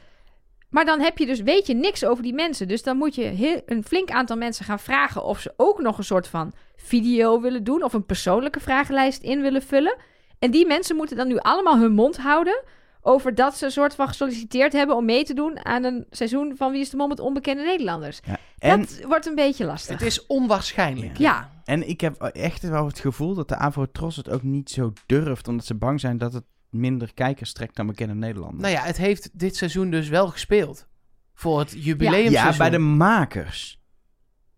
Maar 0.73 0.85
dan 0.85 1.01
heb 1.01 1.19
je 1.19 1.27
dus, 1.27 1.40
weet 1.40 1.66
je 1.66 1.74
niks 1.74 2.05
over 2.05 2.23
die 2.23 2.35
mensen. 2.35 2.69
Dus 2.69 2.82
dan 2.82 2.97
moet 2.97 3.15
je 3.15 3.23
heel, 3.23 3.61
een 3.66 3.85
flink 3.85 4.11
aantal 4.11 4.36
mensen 4.36 4.65
gaan 4.65 4.78
vragen 4.78 5.24
of 5.24 5.40
ze 5.40 5.55
ook 5.57 5.81
nog 5.81 5.99
een 5.99 6.05
soort 6.05 6.28
van 6.28 6.53
video 6.77 7.40
willen 7.40 7.65
doen. 7.65 7.82
Of 7.82 7.93
een 7.93 8.07
persoonlijke 8.07 8.61
vragenlijst 8.61 9.23
in 9.23 9.40
willen 9.40 9.62
vullen. 9.62 9.97
En 10.39 10.51
die 10.51 10.66
mensen 10.66 10.97
moeten 10.97 11.16
dan 11.16 11.28
nu 11.28 11.39
allemaal 11.39 11.78
hun 11.78 11.93
mond 11.93 12.16
houden 12.16 12.62
over 13.03 13.35
dat 13.35 13.57
ze 13.57 13.65
een 13.65 13.70
soort 13.70 13.94
van 13.94 14.09
gesolliciteerd 14.09 14.73
hebben 14.73 14.97
om 14.97 15.05
mee 15.05 15.24
te 15.24 15.35
doen 15.35 15.65
aan 15.65 15.85
een 15.85 16.07
seizoen 16.11 16.57
van 16.57 16.73
Wie 16.73 16.81
is 16.81 16.90
de 16.90 16.97
Mol 16.97 17.09
met 17.09 17.20
onbekende 17.20 17.62
Nederlanders. 17.62 18.20
Ja. 18.24 18.39
En, 18.59 18.81
Dat 18.81 19.03
wordt 19.07 19.27
een 19.27 19.35
beetje 19.35 19.65
lastig. 19.65 19.99
Het 19.99 20.07
is 20.07 20.27
onwaarschijnlijk. 20.27 21.19
Ja, 21.19 21.51
en 21.65 21.89
ik 21.89 22.01
heb 22.01 22.23
echt 22.23 22.69
wel 22.69 22.86
het 22.86 22.99
gevoel 22.99 23.35
dat 23.35 23.49
de 23.49 23.57
Avrotros 23.57 24.16
het 24.16 24.31
ook 24.31 24.43
niet 24.43 24.70
zo 24.70 24.93
durft. 25.07 25.49
Omdat 25.49 25.66
ze 25.66 25.74
bang 25.74 26.01
zijn 26.01 26.19
dat 26.19 26.32
het 26.32 26.44
minder 26.73 27.15
kijkers 27.15 27.53
trekt 27.53 27.77
dan 27.77 27.86
bekende 27.86 28.15
Nederlanders. 28.15 28.62
Nou 28.62 28.74
ja, 28.74 28.82
het 28.82 28.97
heeft 28.97 29.39
dit 29.39 29.57
seizoen 29.57 29.90
dus 29.90 30.09
wel 30.09 30.28
gespeeld. 30.28 30.86
Voor 31.35 31.59
het 31.59 31.73
Ja, 31.73 31.78
jubileumseizoen. 31.78 32.59
bij 32.59 32.70
de 32.70 32.78
makers. 32.78 33.81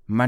Maar 0.05 0.27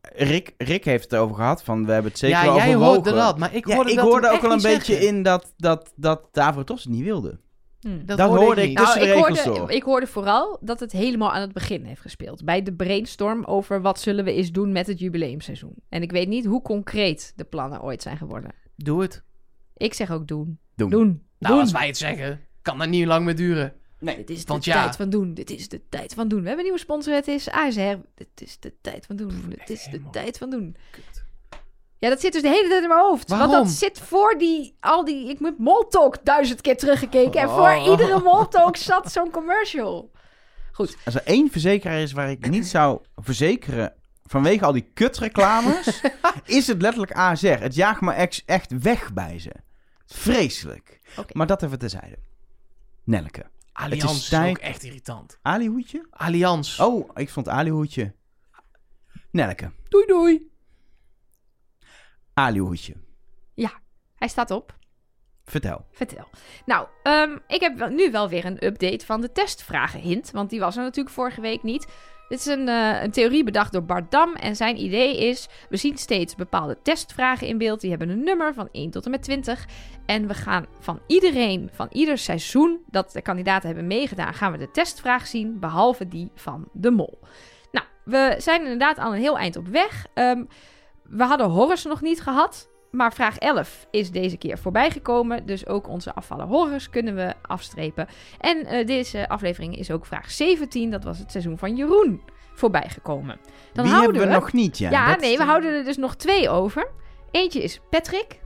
Rick, 0.00 0.54
Rick 0.58 0.84
heeft 0.84 1.04
het 1.10 1.14
over 1.14 1.36
gehad, 1.36 1.64
van 1.64 1.86
we 1.86 1.92
hebben 1.92 2.10
het 2.10 2.20
zeker 2.20 2.38
ja, 2.38 2.44
wel 2.44 2.56
jij 2.56 2.74
hoorde 2.74 3.12
dat, 3.12 3.38
maar 3.38 3.54
ik 3.54 3.68
Ja, 3.68 3.74
hoorde 3.74 3.90
ik 3.90 3.96
dat 3.96 4.04
hoorde 4.06 4.30
ook 4.30 4.40
wel 4.40 4.52
een 4.52 4.62
beetje 4.62 4.92
zeggen. 4.92 5.08
in 5.08 5.22
dat, 5.22 5.54
dat, 5.56 5.92
dat 5.96 6.28
het 6.66 6.70
niet 6.86 7.04
wilde. 7.04 7.38
Hm. 7.80 8.04
Dat, 8.04 8.18
dat 8.18 8.36
hoorde 8.36 8.62
ik 8.62 8.76
dus- 8.76 8.84
tussen 8.84 9.00
nou, 9.00 9.12
de 9.12 9.18
ik 9.18 9.26
regels 9.26 9.44
hoorde, 9.44 9.60
door. 9.60 9.70
ik 9.70 9.82
hoorde 9.82 10.06
vooral 10.06 10.58
dat 10.60 10.80
het 10.80 10.92
helemaal 10.92 11.32
aan 11.32 11.40
het 11.40 11.52
begin 11.52 11.84
heeft 11.84 12.00
gespeeld. 12.00 12.44
Bij 12.44 12.62
de 12.62 12.72
brainstorm 12.74 13.44
over 13.44 13.80
wat 13.82 14.00
zullen 14.00 14.24
we 14.24 14.32
eens 14.32 14.52
doen 14.52 14.72
met 14.72 14.86
het 14.86 14.98
jubileumseizoen. 14.98 15.74
En 15.88 16.02
ik 16.02 16.10
weet 16.10 16.28
niet 16.28 16.44
hoe 16.44 16.62
concreet 16.62 17.32
de 17.36 17.44
plannen 17.44 17.82
ooit 17.82 18.02
zijn 18.02 18.16
geworden. 18.16 18.54
Doe 18.76 19.02
het. 19.02 19.22
Ik 19.76 19.94
zeg 19.94 20.10
ook 20.10 20.26
doen. 20.28 20.58
Doen. 20.78 20.90
Doen. 20.90 21.22
Nou, 21.38 21.52
doen. 21.54 21.62
als 21.62 21.72
wij 21.72 21.86
het 21.86 21.96
zeggen, 21.96 22.40
kan 22.62 22.78
dat 22.78 22.88
niet 22.88 23.06
lang 23.06 23.24
meer 23.24 23.36
duren. 23.36 23.72
Nee. 24.00 24.16
Dit 24.16 24.30
is 24.30 24.44
de 24.44 24.52
Want 24.52 24.64
ja. 24.64 24.82
tijd 24.82 24.96
van 24.96 25.10
doen. 25.10 25.34
Dit 25.34 25.50
is 25.50 25.68
de 25.68 25.88
tijd 25.88 26.14
van 26.14 26.28
doen. 26.28 26.40
We 26.40 26.46
hebben 26.46 26.58
een 26.64 26.70
nieuwe 26.70 26.78
sponsor. 26.84 27.14
Het 27.14 27.28
is 27.28 27.50
ASR. 27.50 27.96
Dit 28.14 28.28
is 28.34 28.58
de 28.60 28.74
tijd 28.80 29.06
van 29.06 29.16
doen. 29.16 29.44
Dit 29.48 29.70
is 29.70 29.88
de 29.90 30.02
tijd 30.10 30.38
van 30.38 30.50
doen. 30.50 30.76
Kut. 30.90 31.24
Ja, 31.98 32.08
dat 32.08 32.20
zit 32.20 32.32
dus 32.32 32.42
de 32.42 32.48
hele 32.48 32.68
tijd 32.68 32.82
in 32.82 32.88
mijn 32.88 33.00
hoofd. 33.00 33.28
Want 33.28 33.42
Waarom? 33.42 33.64
dat 33.66 33.72
zit 33.74 33.98
voor 34.00 34.38
die... 34.38 34.76
Al 34.80 35.04
die... 35.04 35.28
Ik 35.28 35.40
moet 35.40 35.58
Moltalk 35.58 36.24
duizend 36.24 36.60
keer 36.60 36.76
teruggekeken. 36.76 37.40
En 37.40 37.48
voor 37.48 37.70
Oh. 37.70 37.86
iedere 37.90 38.20
Moltalk 38.22 38.76
zat 38.76 39.12
zo'n 39.12 39.30
commercial. 39.30 40.10
Als 40.72 41.14
er 41.14 41.22
één 41.24 41.50
verzekeraar 41.50 42.00
is 42.00 42.12
waar 42.12 42.30
ik 42.30 42.50
niet 42.50 42.66
zou 42.66 43.00
verzekeren 43.16 43.92
vanwege 44.22 44.64
al 44.64 44.72
die 44.72 44.90
kutreclames, 44.94 46.00
is 46.44 46.66
het 46.66 46.82
letterlijk 46.82 47.12
ASR. 47.12 47.46
Het 47.46 47.74
jaagt 47.74 48.00
me 48.00 48.12
ex- 48.12 48.42
echt 48.46 48.78
weg 48.82 49.12
bij 49.12 49.38
ze. 49.38 49.50
Vreselijk. 50.08 51.00
Maar 51.32 51.46
dat 51.46 51.62
even 51.62 51.78
terzijde. 51.78 52.18
Nelke. 53.04 53.46
Allianz 53.72 54.02
Het 54.02 54.10
is, 54.10 54.22
is 54.22 54.28
tijd- 54.28 54.50
ook 54.50 54.58
echt 54.62 54.82
irritant. 54.82 55.38
Alihoedje? 55.42 56.06
Allianz. 56.10 56.80
Oh, 56.80 57.10
ik 57.14 57.30
vond 57.30 57.48
Alihoedje. 57.48 58.14
Nelke. 59.30 59.72
doei 59.88 60.06
doei. 60.06 60.50
Alihoedje. 62.34 62.94
Hij 64.18 64.28
staat 64.28 64.50
op. 64.50 64.76
Vertel. 65.44 65.86
Vertel. 65.90 66.28
Nou, 66.66 66.88
ehm, 67.02 67.38
ik 67.46 67.60
heb 67.60 67.88
nu 67.90 68.10
wel 68.10 68.28
weer 68.28 68.44
een 68.44 68.64
update 68.64 69.06
van 69.06 69.20
de 69.20 69.32
testvragen 69.32 70.00
hint. 70.00 70.30
Want 70.30 70.50
die 70.50 70.60
was 70.60 70.76
er 70.76 70.82
natuurlijk 70.82 71.14
vorige 71.14 71.40
week 71.40 71.62
niet. 71.62 71.86
Dit 72.28 72.38
is 72.38 72.46
een, 72.46 72.68
eh, 72.68 73.02
een 73.02 73.10
theorie 73.10 73.44
bedacht 73.44 73.72
door 73.72 73.84
Bart 73.84 74.10
Dam. 74.10 74.34
En 74.34 74.56
zijn 74.56 74.80
idee 74.80 75.28
is: 75.28 75.48
we 75.68 75.76
zien 75.76 75.98
steeds 75.98 76.34
bepaalde 76.34 76.78
testvragen 76.82 77.46
in 77.46 77.58
beeld. 77.58 77.80
Die 77.80 77.90
hebben 77.90 78.08
een 78.08 78.24
nummer 78.24 78.54
van 78.54 78.68
1 78.72 78.90
tot 78.90 79.04
en 79.04 79.10
met 79.10 79.22
20. 79.22 79.66
En 80.06 80.26
we 80.26 80.34
gaan 80.34 80.66
van 80.80 81.00
iedereen, 81.06 81.70
van 81.72 81.88
ieder 81.92 82.18
seizoen 82.18 82.80
dat 82.86 83.12
de 83.12 83.22
kandidaten 83.22 83.66
hebben 83.66 83.86
meegedaan, 83.86 84.34
gaan 84.34 84.52
we 84.52 84.58
de 84.58 84.70
testvraag 84.70 85.26
zien. 85.26 85.58
Behalve 85.58 86.08
die 86.08 86.30
van 86.34 86.68
de 86.72 86.90
mol. 86.90 87.18
Nou, 87.72 87.86
we 88.04 88.34
zijn 88.38 88.62
inderdaad 88.62 88.98
al 88.98 89.12
een 89.12 89.20
heel 89.20 89.38
eind 89.38 89.56
op 89.56 89.68
weg. 89.68 90.06
Ehm, 90.14 90.44
we 91.02 91.24
hadden 91.24 91.50
Horace 91.50 91.88
nog 91.88 92.00
niet 92.00 92.20
gehad. 92.20 92.68
Maar 92.90 93.12
vraag 93.12 93.38
11 93.38 93.86
is 93.90 94.10
deze 94.10 94.36
keer 94.36 94.58
voorbijgekomen. 94.58 95.46
Dus 95.46 95.66
ook 95.66 95.88
onze 95.88 96.14
afvallen 96.14 96.46
horrors 96.46 96.90
kunnen 96.90 97.14
we 97.14 97.34
afstrepen. 97.42 98.06
En 98.40 98.66
eh, 98.66 98.86
deze 98.86 99.28
aflevering 99.28 99.76
is 99.76 99.90
ook 99.90 100.06
vraag 100.06 100.30
17. 100.30 100.90
Dat 100.90 101.04
was 101.04 101.18
het 101.18 101.30
seizoen 101.30 101.58
van 101.58 101.76
Jeroen 101.76 102.22
voorbijgekomen. 102.54 103.38
Dan 103.72 103.84
Die 103.84 103.92
houden 103.94 104.16
hebben 104.20 104.34
we 104.36 104.40
nog 104.40 104.52
niet, 104.52 104.78
ja. 104.78 104.90
Ja, 104.90 105.08
Dat- 105.10 105.20
nee, 105.20 105.36
we 105.36 105.44
houden 105.44 105.74
er 105.74 105.84
dus 105.84 105.96
nog 105.96 106.14
twee 106.16 106.48
over. 106.48 106.88
Eentje 107.30 107.62
is 107.62 107.80
Patrick. 107.90 108.40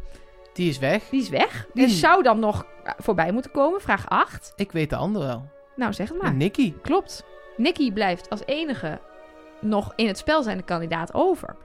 Die 0.52 0.68
is 0.68 0.78
weg. 0.78 1.08
Die 1.08 1.20
is 1.22 1.28
weg. 1.28 1.66
Die 1.74 1.84
En- 1.84 1.90
zou 1.90 2.22
dan 2.22 2.38
nog 2.38 2.66
eh, 2.84 2.92
voorbij 2.98 3.32
moeten 3.32 3.50
komen. 3.50 3.80
Vraag 3.80 4.08
8. 4.08 4.52
Ik 4.56 4.72
weet 4.72 4.90
de 4.90 4.96
andere 4.96 5.26
wel. 5.26 5.48
Nou, 5.76 5.92
zeg 5.92 6.08
het 6.08 6.18
maar. 6.18 6.26
En 6.30 6.36
Nicky. 6.36 6.74
Klopt. 6.82 7.24
Nicky 7.56 7.92
blijft 7.92 8.30
als 8.30 8.40
enige 8.46 9.00
nog 9.60 9.92
in 9.96 10.06
het 10.06 10.18
spel 10.18 10.42
zijnde 10.42 10.62
kandidaat 10.62 11.14
over. 11.14 11.56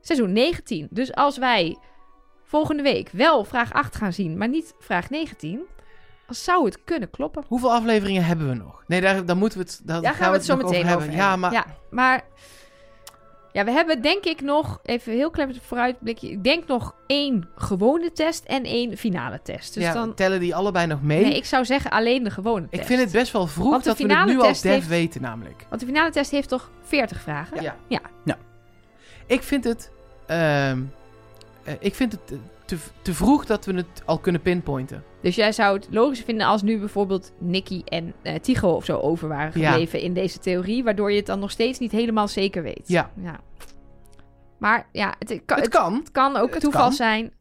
Seizoen 0.00 0.32
19. 0.32 0.86
Dus 0.90 1.14
als 1.14 1.38
wij 1.38 1.76
volgende 2.52 2.82
week 2.82 3.08
wel 3.12 3.44
vraag 3.44 3.72
8 3.72 3.96
gaan 3.96 4.12
zien, 4.12 4.38
maar 4.38 4.48
niet 4.48 4.74
vraag 4.78 5.10
19, 5.10 5.60
dan 6.26 6.34
zou 6.34 6.64
het 6.64 6.78
kunnen 6.84 7.10
kloppen. 7.10 7.44
Hoeveel 7.46 7.72
afleveringen 7.72 8.24
hebben 8.24 8.48
we 8.48 8.54
nog? 8.54 8.82
Nee, 8.86 9.00
daar, 9.00 9.24
daar 9.24 9.36
moeten 9.36 9.58
we 9.58 9.64
het, 9.64 9.80
daar 9.84 10.02
Daar 10.02 10.14
gaan 10.14 10.30
we 10.30 10.36
het 10.36 10.44
zo 10.46 10.56
meteen 10.56 10.68
over 10.70 10.86
hebben. 10.88 11.08
hebben. 11.08 11.16
Ja, 11.24 11.36
maar 11.36 11.52
Ja, 11.52 11.64
maar 11.90 12.24
ja, 13.52 13.64
we 13.64 13.70
hebben 13.70 14.02
denk 14.02 14.24
ik 14.24 14.40
nog, 14.40 14.80
even 14.82 15.12
heel 15.12 15.30
klein 15.30 15.54
vooruitblikje, 15.62 16.30
ik 16.30 16.44
denk 16.44 16.66
nog 16.66 16.94
één 17.06 17.48
gewone 17.56 18.12
test 18.12 18.44
en 18.44 18.64
één 18.64 18.96
finale 18.96 19.40
test. 19.42 19.74
Dus 19.74 19.82
ja, 19.82 19.92
dan, 19.92 20.14
tellen 20.14 20.40
die 20.40 20.54
allebei 20.54 20.86
nog 20.86 21.02
mee? 21.02 21.22
nee, 21.24 21.36
ik 21.36 21.44
zou 21.44 21.64
zeggen 21.64 21.90
alleen 21.90 22.22
de 22.22 22.30
gewone 22.30 22.68
test. 22.68 22.82
ik 22.82 22.86
vind 22.88 23.00
het 23.00 23.12
best 23.12 23.32
wel 23.32 23.46
vroeg 23.46 23.82
dat 23.82 23.98
we 23.98 24.12
het 24.14 24.26
nu 24.26 24.40
al 24.40 24.54
heeft- 24.62 24.86
weten 24.88 25.22
namelijk. 25.22 25.66
Want 25.68 25.80
de 25.80 25.86
finale 25.86 26.10
test 26.10 26.30
heeft 26.30 26.48
toch 26.48 26.70
40 26.82 27.20
vragen? 27.20 27.62
Ja. 27.62 27.76
Ja. 27.88 28.00
Ja. 28.24 28.36
Ik 29.26 29.42
vind 29.42 29.64
het... 29.64 29.90
ehm, 30.26 30.78
eh, 31.64 31.74
ik 31.78 31.94
vind 31.94 32.12
het 32.12 32.26
te, 32.64 32.76
te 33.02 33.14
vroeg 33.14 33.46
dat 33.46 33.64
we 33.64 33.72
het 33.74 34.02
al 34.04 34.18
kunnen 34.18 34.40
pinpointen. 34.42 35.04
Dus 35.22 35.34
jij 35.34 35.52
zou 35.52 35.76
het 35.76 35.88
logisch 35.90 36.20
vinden 36.20 36.46
als 36.46 36.62
nu 36.62 36.78
bijvoorbeeld 36.78 37.32
Nicky 37.38 37.82
en 37.84 38.12
eh 38.22 38.34
Tycho 38.34 38.70
of 38.70 38.84
zo 38.84 38.98
over 38.98 39.28
waren 39.28 39.60
Ja. 39.60 39.70
gebleven 39.70 40.00
in 40.00 40.14
deze 40.14 40.38
theorie, 40.38 40.84
waardoor 40.84 41.10
je 41.10 41.16
het 41.16 41.26
dan 41.26 41.38
nog 41.38 41.50
steeds 41.50 41.78
niet 41.78 41.92
helemaal 41.92 42.28
zeker 42.28 42.62
weet. 42.62 42.84
Ja. 42.86 43.10
Maar 44.58 44.88
ja, 44.92 45.14
het, 45.18 45.28
kan, 45.28 45.56
het 45.56 45.64
het, 45.66 45.74
kan. 45.74 45.94
het 45.94 46.10
kan 46.10 46.36
ook 46.36 46.50
Het 46.52 46.60
toeval 46.60 46.82
kan. 46.82 46.92
zijn. 46.92 47.32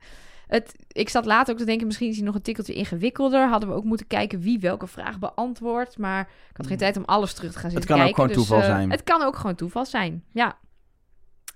Het, 0.48 0.76
ik 0.88 1.10
zat 1.10 1.26
later 1.26 1.54
ook 1.54 1.60
te 1.60 1.66
denken, 1.66 1.88
misschien 1.88 2.10
is 2.10 2.16
hij 2.16 2.26
nog 2.26 2.36
een 2.36 2.42
tikkeltje 2.42 2.74
ingewikkelder. 2.74 3.48
Hadden 3.50 3.70
we 3.70 3.76
ook 3.76 3.84
moeten 3.84 4.08
kijken 4.08 4.40
wie 4.40 4.60
welke 4.60 4.88
vraag 4.88 5.20
beantwoordt. 5.20 5.98
Maar 5.98 6.22
ik 6.50 6.58
had 6.58 6.68
geen 6.68 6.78
tijd 6.78 6.98
om 6.98 7.04
alles 7.06 7.34
terug 7.34 7.52
te 7.52 7.60
gaan 7.60 7.70
zitten 7.72 7.90
kan 7.90 7.98
ook 8.00 8.04
kijken. 8.06 8.22
gewoon 8.24 8.38
dus, 8.38 8.48
toeval 8.48 8.70
eh, 8.70 8.76
zijn. 8.76 8.92
Het 8.92 9.04
kan 9.04 9.22
ook 9.22 9.36
gewoon 9.36 9.56
toeval 9.56 9.86
zijn, 9.86 10.24
ja. 10.32 10.58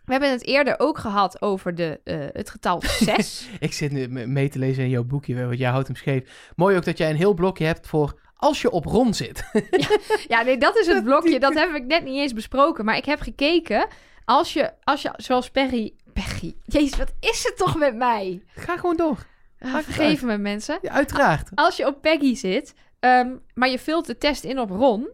We 0.05 0.11
hebben 0.11 0.31
het 0.31 0.45
eerder 0.45 0.75
ook 0.79 0.97
gehad 0.97 1.41
over 1.41 1.75
de, 1.75 1.99
eh, 2.03 2.17
het 2.31 2.49
getal 2.49 2.81
6. 3.15 3.49
Ik 3.59 3.73
zit 3.73 3.91
nu 3.91 4.07
me- 4.07 4.25
mee 4.25 4.49
te 4.49 4.59
lezen 4.59 4.83
in 4.83 4.89
jouw 4.89 5.03
boekje, 5.03 5.45
want 5.45 5.57
jij 5.59 5.69
houdt 5.69 5.87
hem 5.87 5.95
scheef. 5.95 6.51
Mooi 6.55 6.77
ook 6.77 6.85
dat 6.85 6.97
jij 6.97 7.09
een 7.09 7.15
heel 7.15 7.33
blokje 7.33 7.65
hebt 7.65 7.87
voor 7.87 8.19
als 8.35 8.61
je 8.61 8.69
op 8.71 8.85
rond 8.85 9.15
zit. 9.15 9.43
Ja, 10.27 10.41
nee, 10.41 10.57
dat 10.57 10.77
is 10.77 10.87
het 10.87 11.03
blokje. 11.09 11.39
Dat 11.39 11.53
heb 11.53 11.73
ik 11.75 11.85
net 11.85 12.03
niet 12.03 12.17
eens 12.17 12.33
besproken. 12.33 12.85
Maar 12.85 12.97
ik 12.97 13.05
heb 13.05 13.19
gekeken. 13.21 13.87
Als 14.25 14.53
je, 14.53 14.71
als 14.83 15.01
je 15.01 15.13
zoals 15.17 15.49
Perry... 15.49 15.93
Perry. 16.13 16.55
Jezus, 16.63 16.97
wat 16.97 17.13
is 17.19 17.43
het 17.43 17.57
toch 17.57 17.77
met 17.77 17.95
mij? 17.95 18.41
Ga 18.55 18.77
gewoon 18.77 18.95
door. 18.97 19.25
Ah, 19.59 19.71
Maakt 19.73 19.85
vergeef 19.85 20.21
me, 20.23 20.37
mensen. 20.37 20.77
Ja, 20.81 20.91
uiteraard. 20.91 21.49
Als 21.55 21.75
je 21.77 21.87
op 21.87 22.01
Peggy 22.01 22.35
zit, 22.35 22.73
ehm, 22.99 23.29
maar 23.53 23.69
je 23.69 23.79
vult 23.79 24.05
de 24.05 24.17
test 24.17 24.43
in 24.43 24.59
op 24.59 24.69
Ron... 24.69 25.07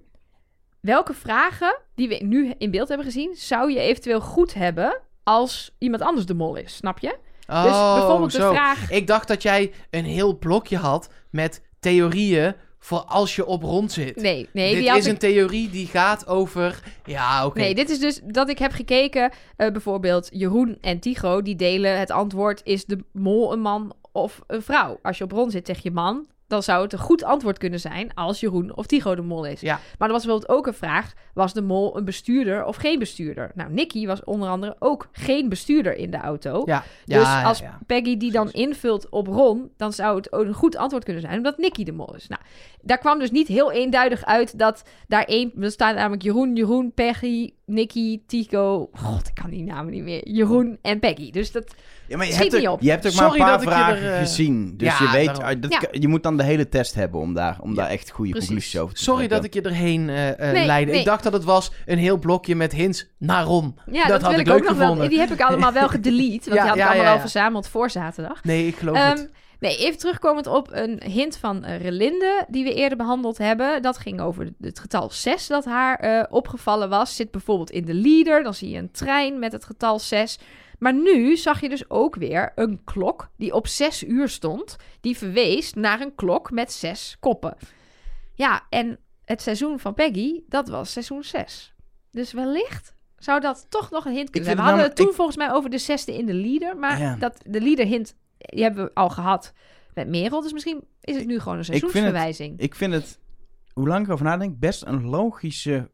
Welke 0.82 1.14
vragen 1.14 1.78
die 1.96 2.08
we 2.08 2.18
nu 2.24 2.54
in 2.58 2.72
beeld 2.72 2.88
hebben 2.88 3.06
gezien... 3.06 3.36
zou 3.36 3.72
je 3.72 3.80
eventueel 3.80 4.22
goed 4.22 4.54
hebben 4.54 5.00
als 5.24 5.76
iemand 5.78 6.04
anders 6.04 6.26
de 6.26 6.34
mol 6.34 6.56
is? 6.56 6.76
Snap 6.76 7.00
je? 7.00 7.18
Oh, 7.48 7.64
dus 7.64 7.72
bijvoorbeeld 7.72 8.32
de 8.32 8.38
zo. 8.38 8.52
vraag... 8.52 8.92
Ik 8.92 9.08
dacht 9.08 9.28
dat 9.28 9.42
jij 9.42 9.72
een 9.90 10.06
heel 10.06 10.38
blokje 10.38 10.78
had 10.78 11.10
met 11.30 11.62
theorieën 11.80 12.56
voor 12.80 13.00
als 13.00 13.36
je 13.36 13.46
op 13.46 13.64
rond 13.64 13.92
zit. 13.92 14.16
Nee, 14.16 14.50
nee, 14.54 14.74
Dit 14.74 14.84
die 14.84 14.98
is 14.98 15.06
ik 15.06 15.12
een 15.12 15.18
theorie 15.18 15.70
die 15.70 15.88
gaat 15.88 16.28
over... 16.28 16.84
Ja, 17.06 17.46
oké. 17.46 17.60
Nee, 17.60 17.76
dit 17.76 17.90
is 17.90 18.00
dus 18.00 18.22
dat 18.26 18.50
ik 18.50 18.58
heb 18.58 18.72
gekeken. 18.72 19.32
eh, 19.58 19.72
bijvoorbeeld 19.72 20.30
Jeroen 20.34 20.78
en 20.82 21.00
Tigo, 21.00 21.42
die 21.42 21.56
delen 21.56 22.00
het 22.00 22.12
antwoord: 22.12 22.62
is 22.64 22.86
de 22.86 22.98
mol 23.12 23.54
een 23.54 23.62
man 23.62 23.94
of 24.12 24.42
een 24.48 24.62
vrouw? 24.62 25.00
Als 25.02 25.18
je 25.18 25.24
op 25.24 25.32
rond 25.32 25.52
zit, 25.52 25.68
zeg 25.68 25.84
je 25.84 25.92
man. 25.92 26.28
Dan 26.52 26.64
zou 26.64 26.84
het 26.84 26.94
een 26.94 27.00
goed 27.00 27.24
antwoord 27.24 27.58
kunnen 27.58 27.80
zijn 27.80 28.14
als 28.14 28.40
Jeroen 28.40 28.76
of 28.76 28.86
Tigo 28.86 29.16
de 29.16 29.22
mol 29.22 29.46
is. 29.46 29.62
Ja. 29.62 29.80
Maar 29.98 30.08
er 30.08 30.14
was 30.14 30.26
bijvoorbeeld 30.26 30.58
ook 30.58 30.68
een 30.68 30.74
vraag: 30.74 31.14
was 31.34 31.54
de 31.54 31.62
mol 31.62 31.98
een 31.98 32.06
bestuurder 32.06 32.66
of 32.66 32.76
geen 32.76 33.00
bestuurder? 33.00 33.52
Nou, 33.56 33.72
Nicky 33.72 34.06
was 34.06 34.24
onder 34.24 34.50
andere 34.50 34.76
ook 34.80 35.10
geen 35.12 35.50
bestuurder 35.50 35.96
in 35.96 36.12
de 36.12 36.18
auto. 36.18 36.62
Ja, 36.66 36.84
Dus 37.06 37.16
ja, 37.16 37.40
ja, 37.40 37.48
als. 37.48 37.64
Peggy 37.86 38.18
die 38.18 38.32
dan 38.32 38.52
invult 38.52 39.10
op 39.10 39.28
Ron, 39.28 39.72
dan 39.78 39.94
zou 39.94 40.16
het 40.16 40.34
ook 40.34 40.46
een 40.46 40.54
goed 40.54 40.76
antwoord 40.76 41.04
kunnen 41.04 41.22
zijn, 41.22 41.38
omdat 41.38 41.58
Nicky 41.58 41.84
de 41.84 41.92
mol 41.92 42.16
is. 42.16 42.28
Nou, 42.28 42.42
daar 42.82 42.98
kwam 42.98 43.20
dus 43.20 43.32
niet 43.32 43.48
heel 43.48 43.72
eenduidig 43.72 44.26
uit 44.26 44.58
dat 44.58 44.84
daar 45.08 45.24
één... 45.24 45.52
Er 45.62 45.72
staat 45.72 45.96
namelijk 45.96 46.22
Jeroen, 46.22 46.56
Jeroen, 46.56 46.92
Peggy, 46.94 47.54
Nicky, 47.66 48.22
Tico... 48.28 48.90
God, 48.94 49.28
ik 49.28 49.36
kan 49.36 49.50
die 49.50 49.64
namen 49.64 49.92
niet 49.92 50.04
meer. 50.04 50.30
Jeroen 50.30 50.78
en 50.82 51.00
Peggy. 51.00 51.32
Dus 51.32 51.52
dat... 51.52 51.76
Ja, 52.12 52.18
maar 52.18 52.26
je 52.26 52.34
Schiet 52.34 52.52
hebt, 52.52 52.68
op. 52.68 52.82
je 52.82 52.90
hebt 52.90 53.06
ook 53.06 53.12
Sorry 53.12 53.40
maar 53.40 53.54
een 53.54 53.60
dat 53.60 53.66
paar 53.66 53.80
ik 53.90 53.96
je 53.96 54.00
vragen 54.00 54.08
er, 54.08 54.14
eh, 54.14 54.20
gezien. 54.20 54.74
Dus 54.78 54.98
ja, 55.00 55.06
je 55.06 55.12
weet, 55.12 55.26
daarom. 55.26 55.44
ah, 55.46 55.62
dat, 55.62 55.72
Ja. 55.72 55.78
kan- 55.80 56.02
je 56.02 56.08
moet 56.08 56.24
dan 56.24 56.38
de 56.38 56.44
hele 56.44 56.70
test 56.70 56.96
hebben 56.96 57.20
om 57.20 57.34
daar, 57.34 57.58
om 57.62 57.76
daar 57.76 57.88
echt 57.90 58.10
goede 58.12 58.32
precies. 58.32 58.48
conclusies 58.50 58.80
over 58.80 58.96
te 58.96 59.04
Sorry 59.04 59.28
dat 59.28 59.40
trekken. 59.40 59.60
ik 59.62 59.66
je 59.66 59.72
erheen 59.72 60.10
eh 60.10 60.30
eh 60.48 60.54
Nee, 60.54 60.66
leidde. 60.66 60.92
nee. 60.92 61.00
Ik 61.00 61.06
dacht 61.06 61.24
dat 61.24 61.34
het 61.34 61.44
was 61.44 61.72
een 61.86 61.98
heel 61.98 62.18
blokje 62.18 62.56
met 62.56 62.72
hints 62.72 63.08
naar 63.18 63.44
Ron. 63.44 63.76
Ja, 63.92 64.02
dat, 64.02 64.08
Dat 64.08 64.22
had 64.22 64.32
wil 64.32 64.40
ik 64.40 64.50
ook 64.50 64.58
nog 64.60 64.68
wel... 64.68 64.78
gevonden. 64.78 65.10
Die 65.10 65.20
heb 65.20 65.32
ik 65.32 65.42
allemaal 65.42 65.72
wel 65.74 65.88
gedelete, 65.98 66.30
want 66.30 66.44
Ja, 66.46 66.52
die 66.52 66.60
had 66.62 66.72
ik 66.76 66.78
ja, 66.82 66.86
allemaal 66.88 67.04
ja, 67.04 67.10
al 67.10 67.16
ja. 67.16 67.22
verzameld 67.22 67.68
voor 67.68 67.90
zaterdag. 67.90 68.44
Nee, 68.44 68.68
ik 68.68 68.76
geloof 68.76 68.96
Ehm, 68.96 69.10
het. 69.10 69.30
nee, 69.60 69.78
even 69.78 69.98
terugkomend 70.00 70.48
op 70.48 70.68
een 70.72 71.02
hint 71.06 71.38
van 71.38 71.64
eh, 71.64 71.82
Relinde 71.82 72.46
die 72.48 72.64
we 72.64 72.74
eerder 72.74 72.98
behandeld 72.98 73.38
hebben. 73.38 73.82
Dat 73.82 73.98
ging 73.98 74.22
over 74.22 74.50
het 74.62 74.80
getal 74.80 75.10
6 75.12 75.48
dat 75.48 75.66
haar 75.66 76.00
eh, 76.00 76.24
opgevallen 76.30 76.90
was. 76.90 77.16
Zit 77.16 77.32
bijvoorbeeld 77.32 77.72
in 77.72 77.86
de 77.86 77.94
leader, 77.94 78.44
dan 78.44 78.54
zie 78.54 78.70
je 78.70 78.78
een 78.78 78.92
trein 78.92 79.40
met 79.40 79.52
het 79.52 79.66
getal 79.66 80.00
6. 80.00 80.40
Maar 80.82 80.94
nu 80.94 81.38
zag 81.38 81.62
je 81.62 81.70
dus 81.70 81.90
ook 81.90 82.16
weer 82.16 82.52
een 82.56 82.84
klok 82.84 83.30
die 83.38 83.54
op 83.54 83.68
6 83.68 84.04
uur 84.04 84.30
stond. 84.30 84.76
Die 85.02 85.18
verwees 85.18 85.74
naar 85.74 86.02
een 86.02 86.16
klok 86.16 86.52
met 86.52 86.72
6 86.72 87.18
koppen. 87.20 87.58
Ja, 88.34 88.66
en 88.70 89.00
het 89.26 89.42
seizoen 89.42 89.80
van 89.80 89.94
Peggy, 89.94 90.42
dat 90.48 90.70
was 90.70 90.92
seizoen 90.92 91.24
6. 91.24 91.74
Dus 92.12 92.34
wellicht 92.34 92.96
zou 93.18 93.40
dat 93.40 93.66
toch 93.70 93.92
nog 93.92 94.06
een 94.06 94.14
hint 94.14 94.30
kunnen 94.30 94.50
zijn. 94.50 94.62
We 94.62 94.68
hadden 94.68 94.86
het 94.86 94.96
toen 94.96 95.14
volgens 95.14 95.38
mij 95.38 95.52
over 95.52 95.70
de 95.70 95.78
zesde 95.78 96.18
in 96.18 96.26
de 96.26 96.34
leader. 96.34 96.78
Maar 96.78 97.00
Ja. 97.00 97.16
dat, 97.16 97.42
de 97.46 97.62
leader 97.62 97.86
hint, 97.86 98.16
die 98.38 98.64
hebben 98.64 98.84
we 98.86 98.94
al 98.94 99.10
gehad 99.10 99.54
met 99.94 100.08
Merel. 100.08 100.42
Dus 100.42 100.54
misschien 100.54 100.84
is 101.02 101.16
het 101.16 101.26
nu 101.26 101.40
gewoon 101.40 101.58
een 101.58 101.64
vind 101.64 101.82
het- 101.82 101.92
seizoensverwijzing. 101.92 102.60
Ik 102.60 102.76
vind 102.76 102.94
het, 102.94 103.20
hoe 103.74 103.88
lang 103.88 104.02
ik 104.02 104.08
erover 104.08 104.26
nadenk, 104.26 104.60
best 104.60 104.84
een 104.86 105.06
logische 105.06 105.92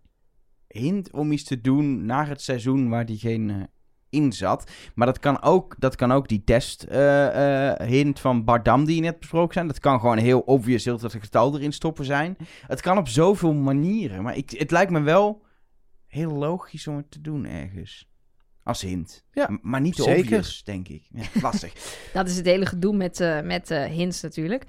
hint 0.67 1.11
om 1.11 1.31
iets 1.31 1.43
te 1.43 1.61
doen 1.61 2.05
naar 2.05 2.27
het 2.27 2.41
seizoen 2.41 2.89
waar 2.89 3.05
diegene 3.05 3.69
in 4.17 4.33
zat. 4.33 4.71
Maar 4.95 5.07
dat 5.07 5.19
kan 5.19 5.41
ook, 5.41 5.75
dat 5.79 5.95
kan 5.95 6.11
ook 6.11 6.27
die 6.27 6.43
test 6.43 6.83
eh, 6.83 7.69
eh, 7.69 7.87
hint 7.87 8.19
van 8.19 8.43
Bardam 8.43 8.85
die 8.85 8.95
je 8.95 9.01
net 9.01 9.19
besproken 9.19 9.53
zijn. 9.53 9.67
Dat 9.67 9.79
kan 9.79 9.99
gewoon 9.99 10.17
heel 10.17 10.39
obvious 10.39 10.85
heel 10.85 10.97
dat 10.97 11.13
getal 11.19 11.55
erin 11.55 11.73
stoppen 11.73 12.05
zijn. 12.05 12.37
Het 12.67 12.81
kan 12.81 12.97
op 12.97 13.07
zoveel 13.07 13.53
manieren. 13.53 14.23
Maar 14.23 14.37
ik, 14.37 14.49
het 14.49 14.71
lijkt 14.71 14.91
me 14.91 15.01
wel 15.01 15.45
heel 16.07 16.31
logisch 16.31 16.87
om 16.87 16.95
het 16.95 17.11
te 17.11 17.21
doen 17.21 17.45
ergens. 17.45 18.09
Als 18.63 18.81
hint. 18.81 19.23
Ja, 19.31 19.47
M- 19.51 19.59
maar 19.61 19.81
niet 19.81 19.95
te 19.95 20.03
zeker. 20.03 20.21
obvious, 20.21 20.63
denk 20.63 20.87
ik. 20.87 21.07
Ja, 21.13 21.23
lastig. 21.41 21.73
Dat 22.13 22.27
is 22.27 22.35
het 22.37 22.45
hele 22.45 22.65
gedoe 22.65 22.95
met, 22.95 23.19
eh, 23.19 23.41
met 23.41 23.71
eh, 23.71 23.83
hints 23.83 24.21
natuurlijk. 24.21 24.63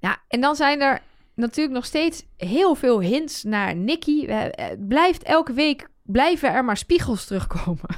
Ja, 0.00 0.18
en 0.28 0.40
dan 0.40 0.56
zijn 0.56 0.80
er 0.80 1.00
natuurlijk 1.34 1.74
nog 1.74 1.84
steeds 1.84 2.24
heel 2.36 2.74
veel 2.74 3.00
hints 3.00 3.42
naar 3.42 3.76
Nicky. 3.76 4.26
Blijft 4.78 5.22
elke 5.22 5.52
week, 5.52 5.88
blijven 6.02 6.52
er 6.52 6.64
maar 6.64 6.76
spiegels 6.76 7.24
terugkomen. 7.24 7.96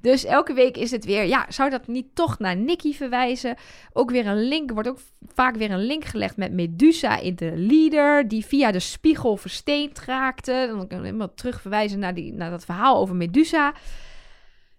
Dus 0.00 0.24
elke 0.24 0.52
week 0.52 0.76
is 0.76 0.90
het 0.90 1.04
weer, 1.04 1.24
ja, 1.24 1.46
zou 1.48 1.70
dat 1.70 1.86
niet 1.86 2.14
toch 2.14 2.38
naar 2.38 2.56
Nicky 2.56 2.94
verwijzen? 2.94 3.56
Ook 3.92 4.10
weer 4.10 4.26
een 4.26 4.42
link, 4.48 4.70
wordt 4.70 4.88
ook 4.88 4.98
vaak 5.34 5.56
weer 5.56 5.70
een 5.70 5.84
link 5.84 6.04
gelegd 6.04 6.36
met 6.36 6.52
Medusa 6.52 7.18
in 7.18 7.36
de 7.36 7.52
leader, 7.56 8.28
die 8.28 8.46
via 8.46 8.70
de 8.70 8.80
spiegel 8.80 9.36
versteend 9.36 10.00
raakte. 10.00 10.66
Dan 10.68 10.86
kan 10.86 10.98
je 10.98 11.04
helemaal 11.04 11.34
terugverwijzen 11.34 11.98
naar, 11.98 12.14
die, 12.14 12.32
naar 12.32 12.50
dat 12.50 12.64
verhaal 12.64 12.96
over 12.96 13.16
Medusa. 13.16 13.74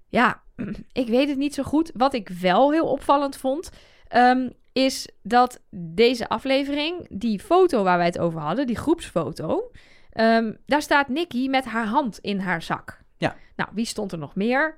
Ja, 0.09 0.41
ik 0.91 1.07
weet 1.07 1.29
het 1.29 1.37
niet 1.37 1.53
zo 1.53 1.63
goed. 1.63 1.91
Wat 1.93 2.13
ik 2.13 2.29
wel 2.29 2.71
heel 2.71 2.87
opvallend 2.87 3.37
vond, 3.37 3.69
ehm, 4.07 4.49
is 4.73 5.09
dat 5.23 5.61
deze 5.69 6.29
aflevering, 6.29 7.07
die 7.09 7.39
foto 7.39 7.83
waar 7.83 7.97
wij 7.97 8.05
het 8.05 8.19
over 8.19 8.39
hadden, 8.39 8.67
die 8.67 8.75
groepsfoto, 8.75 9.71
ehm, 10.11 10.53
daar 10.65 10.81
staat 10.81 11.07
Nicky 11.07 11.47
met 11.47 11.65
haar 11.65 11.85
hand 11.85 12.19
in 12.19 12.39
haar 12.39 12.61
zak. 12.61 12.99
Ja. 13.17 13.35
Nou, 13.55 13.69
wie 13.73 13.85
stond 13.85 14.11
er 14.11 14.17
nog 14.17 14.35
meer? 14.35 14.77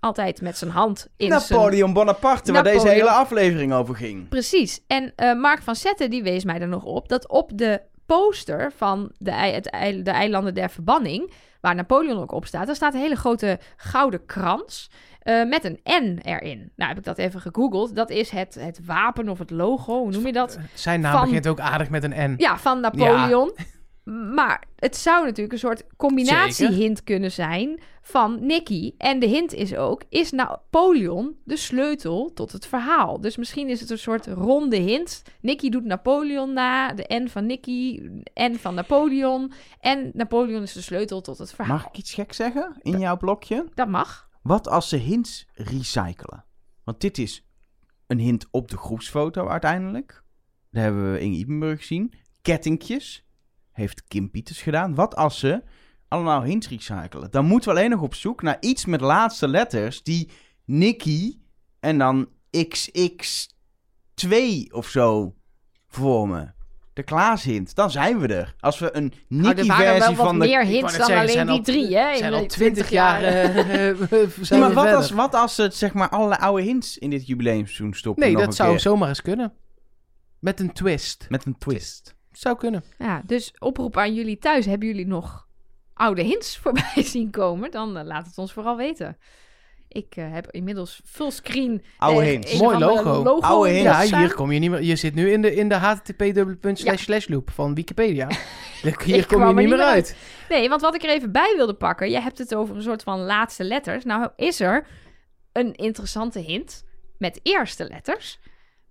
Altijd 0.00 0.40
met 0.40 0.58
zijn 0.58 0.70
hand 0.70 1.08
in 1.16 1.28
zijn... 1.28 1.40
Napoleon 1.60 1.92
Bonaparte, 1.92 2.52
waar 2.52 2.62
deze 2.62 2.76
Napoleon. 2.76 2.98
hele 2.98 3.16
aflevering 3.16 3.72
over 3.72 3.94
ging. 3.94 4.28
Precies. 4.28 4.80
En 4.86 5.12
eh, 5.16 5.34
Mark 5.34 5.62
van 5.62 5.76
Zetten 5.76 6.10
die 6.10 6.22
wees 6.22 6.44
mij 6.44 6.60
er 6.60 6.68
nog 6.68 6.84
op 6.84 7.08
dat 7.08 7.28
op 7.28 7.50
de 7.54 7.80
poster 8.06 8.72
van 8.76 9.12
de, 9.18 9.32
het 9.32 9.64
de 10.04 10.10
eilanden 10.10 10.54
der 10.54 10.70
verbanning 10.70 11.32
waar 11.60 11.74
Napoleon 11.74 12.20
ook 12.20 12.32
op 12.32 12.46
staat, 12.46 12.66
daar 12.66 12.74
staat 12.76 12.94
een 12.94 13.00
hele 13.00 13.16
grote 13.16 13.58
gouden 13.76 14.26
krans. 14.26 14.90
eh, 15.20 15.44
met 15.44 15.64
een 15.64 15.80
N 15.84 16.18
erin. 16.22 16.72
Nou 16.76 16.88
heb 16.88 16.98
ik 16.98 17.04
dat 17.04 17.18
even 17.18 17.40
gegoogeld. 17.40 17.96
Dat 17.96 18.10
is 18.10 18.30
het, 18.30 18.54
het 18.54 18.80
wapen 18.86 19.28
of 19.28 19.38
het 19.38 19.50
logo, 19.50 19.98
hoe 19.98 20.10
noem 20.10 20.26
je 20.26 20.32
dat? 20.32 20.58
Zijn 20.74 21.00
naam 21.00 21.12
Van- 21.12 21.24
begint 21.24 21.46
ook 21.46 21.60
aardig 21.60 21.90
met 21.90 22.04
een 22.04 22.30
N. 22.32 22.34
Ja, 22.36 22.58
van 22.58 22.80
Napoleon. 22.80 23.52
Maar 24.10 24.64
het 24.76 24.96
zou 24.96 25.24
natuurlijk 25.24 25.52
een 25.52 25.58
soort 25.58 25.84
combinatiehint 25.96 27.04
kunnen 27.04 27.32
zijn 27.32 27.80
van 28.02 28.46
Nicky. 28.46 28.94
En 28.98 29.18
de 29.18 29.26
hint 29.26 29.52
is 29.52 29.74
ook, 29.74 30.02
is 30.08 30.30
Napoleon 30.30 31.36
de 31.44 31.56
sleutel 31.56 32.32
tot 32.34 32.52
het 32.52 32.66
verhaal? 32.66 33.20
Dus 33.20 33.36
misschien 33.36 33.68
is 33.68 33.80
het 33.80 33.90
een 33.90 33.98
soort 33.98 34.26
ronde 34.26 34.76
hint. 34.76 35.22
Nicky 35.40 35.68
doet 35.68 35.84
Napoleon 35.84 36.52
na, 36.52 36.92
de 36.92 37.14
N 37.14 37.28
van 37.28 37.46
Nicky, 37.46 38.00
N 38.34 38.54
van 38.54 38.74
Napoleon. 38.74 39.52
En 39.80 40.10
Napoleon 40.14 40.62
is 40.62 40.72
de 40.72 40.82
sleutel 40.82 41.20
tot 41.20 41.38
het 41.38 41.52
verhaal. 41.52 41.76
Mag 41.76 41.86
ik 41.86 41.96
iets 41.96 42.14
gek 42.14 42.32
zeggen 42.32 42.76
in 42.82 42.98
jouw 42.98 43.16
blokje? 43.16 43.68
Dat 43.74 43.88
mag. 43.88 44.28
Wat 44.42 44.68
als 44.68 44.88
ze 44.88 44.96
hints 44.96 45.46
recyclen? 45.54 46.44
Want 46.84 47.00
dit 47.00 47.18
is 47.18 47.46
een 48.06 48.18
hint 48.18 48.46
op 48.50 48.70
de 48.70 48.76
groepsfoto 48.76 49.48
uiteindelijk. 49.48 50.22
Daar 50.70 50.82
hebben 50.82 51.12
we 51.12 51.20
Inge 51.20 51.36
Ipenburg 51.36 51.78
gezien. 51.78 52.12
Kettingjes 52.42 53.24
heeft 53.72 54.04
Kim 54.08 54.30
Pieters 54.30 54.62
gedaan. 54.62 54.94
Wat 54.94 55.16
als 55.16 55.38
ze 55.38 55.62
allemaal 56.08 56.42
hints 56.42 56.68
recyclen? 56.68 57.30
Dan 57.30 57.44
moeten 57.44 57.72
we 57.72 57.78
alleen 57.78 57.90
nog 57.90 58.00
op 58.02 58.14
zoek 58.14 58.42
naar 58.42 58.56
iets 58.60 58.84
met 58.84 59.00
laatste 59.00 59.48
letters 59.48 60.02
die 60.02 60.30
Nicky 60.64 61.38
en 61.80 61.98
dan 61.98 62.28
XX2 62.56 64.34
of 64.70 64.88
zo 64.88 65.34
vormen. 65.88 66.54
De 66.92 67.02
Klaashint. 67.02 67.74
Dan 67.74 67.90
zijn 67.90 68.18
we 68.18 68.26
er. 68.26 68.54
Als 68.60 68.78
we 68.78 68.96
een 68.96 69.12
Nou, 69.28 69.54
er 69.58 69.66
waren 69.66 69.66
wel 69.66 69.66
Nicky-versie 69.66 70.16
wat 70.16 70.26
van 70.26 70.38
de... 70.38 70.46
meer 70.46 70.60
Ik 70.60 70.66
wou 70.66 70.76
hints 70.78 70.96
dan 70.96 71.06
zeggen, 71.06 71.28
alleen 71.28 71.46
die 71.46 71.56
al- 71.56 71.62
drie, 71.62 71.96
hè? 71.96 72.16
zijn 72.16 72.32
in 72.32 72.38
al 72.38 72.40
de 72.40 72.46
twintig 72.46 72.90
jaar. 72.90 73.22
eh, 73.22 73.54
Ja, 74.10 74.26
zijn 74.40 74.60
maar 74.60 74.72
wat 74.72 74.94
als, 74.94 75.10
wat 75.10 75.34
als 75.34 75.54
ze 75.54 75.68
zeg 75.72 75.92
maar 75.94 76.08
alle 76.08 76.38
oude 76.38 76.62
hints 76.62 76.98
in 76.98 77.10
dit 77.10 77.26
jubileumseizoen 77.26 77.94
stoppen? 77.94 78.22
Nee, 78.24 78.32
nog 78.32 78.40
dat 78.40 78.50
een 78.50 78.56
zou 78.56 78.70
keer? 78.70 78.80
zomaar 78.80 79.08
eens 79.08 79.22
kunnen. 79.22 79.52
Met 80.40 80.60
een 80.60 80.72
twist. 80.72 81.26
Met 81.28 81.44
een 81.44 81.58
twist. 81.58 82.14
Zou 82.40 82.56
kunnen. 82.56 82.84
Ja, 82.98 83.22
dus 83.26 83.52
oproep 83.58 83.96
aan 83.96 84.14
jullie 84.14 84.38
thuis. 84.38 84.66
Hebben 84.66 84.88
jullie 84.88 85.06
nog 85.06 85.46
oude 85.94 86.22
hints 86.22 86.58
voorbij 86.58 87.02
zien 87.14 87.30
komen? 87.30 87.70
Dan 87.70 87.96
eh, 87.96 88.04
laat 88.04 88.26
het 88.26 88.38
ons 88.38 88.52
vooral 88.52 88.76
weten. 88.76 89.18
Ik 89.88 90.16
eh, 90.16 90.32
heb 90.32 90.50
inmiddels 90.50 91.00
fullscreen... 91.04 91.82
Oude 91.98 92.20
eh, 92.20 92.26
hints. 92.26 92.58
Mooi 92.58 92.78
logo. 92.78 93.22
logo 93.22 93.46
Oude 93.46 93.68
in 93.68 93.74
hints. 93.74 94.08
Ja, 94.08 94.18
hier 94.18 94.34
kom 94.34 94.52
je 94.52 94.58
niet 94.58 94.70
meer. 94.70 94.82
Je 94.82 94.96
zit 94.96 95.14
nu 95.14 95.30
in 95.30 95.42
de, 95.42 95.54
in 95.54 95.68
de 95.68 95.74
http 95.74 97.28
loop 97.28 97.50
van 97.50 97.74
Wikipedia. 97.74 98.28
Hier 99.04 99.26
kom 99.26 99.46
je 99.48 99.54
niet 99.54 99.68
meer 99.68 99.82
uit. 99.82 100.16
Nee, 100.48 100.68
want 100.68 100.80
wat 100.80 100.94
ik 100.94 101.02
er 101.02 101.10
even 101.10 101.32
bij 101.32 101.52
wilde 101.56 101.74
pakken... 101.74 102.10
Je 102.10 102.20
hebt 102.20 102.38
het 102.38 102.54
over 102.54 102.76
een 102.76 102.82
soort 102.82 103.02
van 103.02 103.20
laatste 103.20 103.64
letters. 103.64 104.04
Nou 104.04 104.28
is 104.36 104.60
er 104.60 104.86
een 105.52 105.74
interessante 105.74 106.38
hint 106.38 106.84
met 107.18 107.40
eerste 107.42 107.88
letters. 107.88 108.38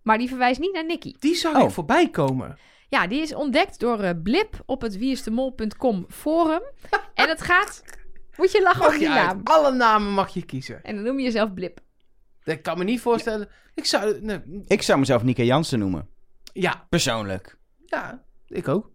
Maar 0.02 0.18
die 0.18 0.28
verwijst 0.28 0.60
niet 0.60 0.74
naar 0.74 0.86
Nicky. 0.86 1.16
Die 1.20 1.36
zag 1.36 1.56
Oh. 1.56 1.64
ik 1.64 1.70
voorbij 1.70 2.10
komen. 2.10 2.58
Ja, 2.90 3.08
die 3.08 3.22
is 3.22 3.34
ontdekt 3.34 3.80
door 3.80 4.00
eh, 4.00 4.10
Blip 4.24 4.62
op 4.66 4.82
het 4.82 4.98
wieisdemol.com 4.98 6.06
forum. 6.10 6.62
en 7.14 7.30
het 7.30 7.42
gaat... 7.42 7.84
Moet 8.38 8.52
je 8.52 8.62
lachen 8.62 8.80
Mag 8.82 8.94
om 8.94 9.00
die 9.00 9.08
naam. 9.08 9.42
Alle 9.44 9.72
namen 9.72 10.12
mag 10.12 10.30
je 10.34 10.46
kiezen. 10.46 10.84
En 10.84 10.96
dan 10.96 11.04
noem 11.04 11.18
je 11.18 11.24
jezelf 11.24 11.54
Blip. 11.54 11.80
Ik 12.44 12.62
kan 12.64 12.78
me 12.78 12.84
niet 12.84 13.02
voorstellen. 13.02 13.50
Ik 13.76 13.86
zou. 13.86 14.22
Nee, 14.22 14.42
Ik 14.68 14.82
zou 14.82 15.00
mezelf 15.00 15.24
Nika 15.24 15.44
Jansen 15.44 15.80
noemen. 15.80 16.10
ja, 16.54 16.86
Persoonlijk. 16.90 17.58
ja, 17.86 18.24
ik 18.48 18.68
ook. 18.68 18.92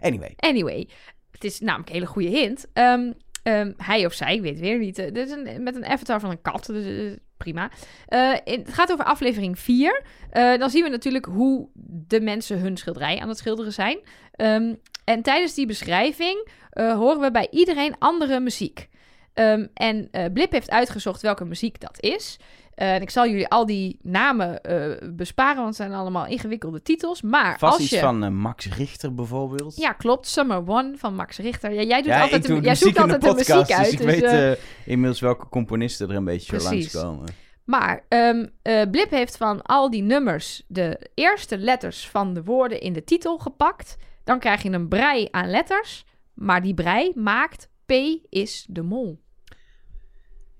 Anyway. 0.00 0.32
Anyway, 0.36 0.88
het 1.30 1.44
is 1.44 1.60
namelijk 1.60 1.88
een 1.88 1.94
hele 1.94 2.06
goede 2.06 2.28
hint. 2.28 2.66
Ehm, 2.72 3.12
ehm, 3.42 3.72
hij 3.76 4.06
of 4.06 4.12
zij, 4.12 4.34
ik 4.34 4.40
weet 4.40 4.50
het 4.52 4.60
weer 4.60 4.78
niet. 4.78 4.98
eh, 4.98 5.12
dit 5.12 5.28
is 5.28 5.34
een, 5.34 5.62
met 5.62 5.76
een 5.76 5.86
avatar 5.86 6.20
van 6.20 6.30
een 6.30 6.40
kat, 6.42 6.66
dus 6.66 6.84
eh, 7.12 7.18
prima. 7.36 7.70
Eh, 8.06 8.32
het 8.44 8.74
gaat 8.74 8.92
over 8.92 9.04
aflevering 9.04 9.58
4. 9.58 10.02
Eh, 10.30 10.58
dan 10.58 10.70
zien 10.70 10.82
we 10.82 10.88
natuurlijk 10.88 11.24
hoe 11.24 11.68
de 12.06 12.20
mensen 12.20 12.58
hun 12.58 12.76
schilderij 12.76 13.18
aan 13.18 13.28
het 13.28 13.38
schilderen 13.38 13.72
zijn. 13.72 13.98
Ehm, 14.32 14.74
en 15.04 15.22
tijdens 15.22 15.54
die 15.54 15.66
beschrijving 15.66 16.48
eh, 16.70 16.92
horen 16.92 17.20
we 17.20 17.30
bij 17.30 17.48
iedereen 17.50 17.94
andere 17.98 18.40
muziek. 18.40 18.88
Ehm, 19.34 19.66
en 19.74 20.10
Blip 20.32 20.52
heeft 20.52 20.70
uitgezocht 20.70 21.22
welke 21.22 21.44
muziek 21.44 21.80
dat 21.80 22.02
is. 22.02 22.38
Eh, 22.76 22.94
en 22.94 23.02
ik 23.02 23.10
zal 23.10 23.26
jullie 23.28 23.48
al 23.48 23.66
die 23.66 23.98
namen 24.02 24.62
eh, 24.62 25.08
besparen, 25.12 25.56
want 25.56 25.66
het 25.66 25.76
zijn 25.76 25.92
allemaal 25.92 26.26
ingewikkelde 26.26 26.82
titels. 26.82 27.22
Maar 27.22 27.58
Vast 27.58 27.72
als 27.72 27.82
iets 27.82 27.90
je... 27.90 27.98
van 27.98 28.24
eh, 28.24 28.30
Max 28.30 28.68
Richter 28.76 29.14
bijvoorbeeld. 29.14 29.76
Ja, 29.76 29.92
klopt. 29.92 30.26
Summer 30.26 30.68
One 30.68 30.92
van 30.96 31.14
Max 31.14 31.38
Richter. 31.38 31.72
Ja, 31.72 31.82
jij 31.82 32.02
doet 32.02 32.12
Ja, 32.12 32.20
altijd 32.20 32.46
de, 32.46 32.60
jij 32.60 32.74
zoekt 32.74 32.94
de 32.94 33.00
altijd 33.00 33.20
de 33.20 33.28
podcast, 33.28 33.48
muziek 33.48 33.72
uit. 33.76 33.90
dus 33.90 34.00
ik 34.00 34.20
dus, 34.20 34.30
weet 34.30 34.58
inmiddels 34.84 35.20
welke 35.20 35.48
componisten 35.48 36.08
er 36.08 36.16
een 36.16 36.24
beetje 36.24 36.56
Precies. 36.56 36.92
langskomen. 36.92 37.44
Maar 37.66 38.04
ehm, 38.08 38.46
eh, 38.62 38.82
Blip 38.90 39.10
heeft 39.10 39.36
van 39.36 39.62
al 39.62 39.90
die 39.90 40.02
nummers 40.02 40.62
de 40.68 41.10
eerste 41.14 41.58
letters 41.58 42.08
van 42.08 42.34
de 42.34 42.42
woorden 42.42 42.80
in 42.80 42.92
de 42.92 43.04
titel 43.04 43.38
gepakt. 43.38 43.96
Dan 44.24 44.38
krijg 44.38 44.62
je 44.62 44.70
een 44.70 44.88
brei 44.88 45.28
aan 45.30 45.50
letters. 45.50 46.04
Maar 46.34 46.62
die 46.62 46.74
brei 46.74 47.12
maakt 47.14 47.70
P 47.86 47.92
is 48.28 48.66
de 48.68 48.82
mol. 48.82 49.24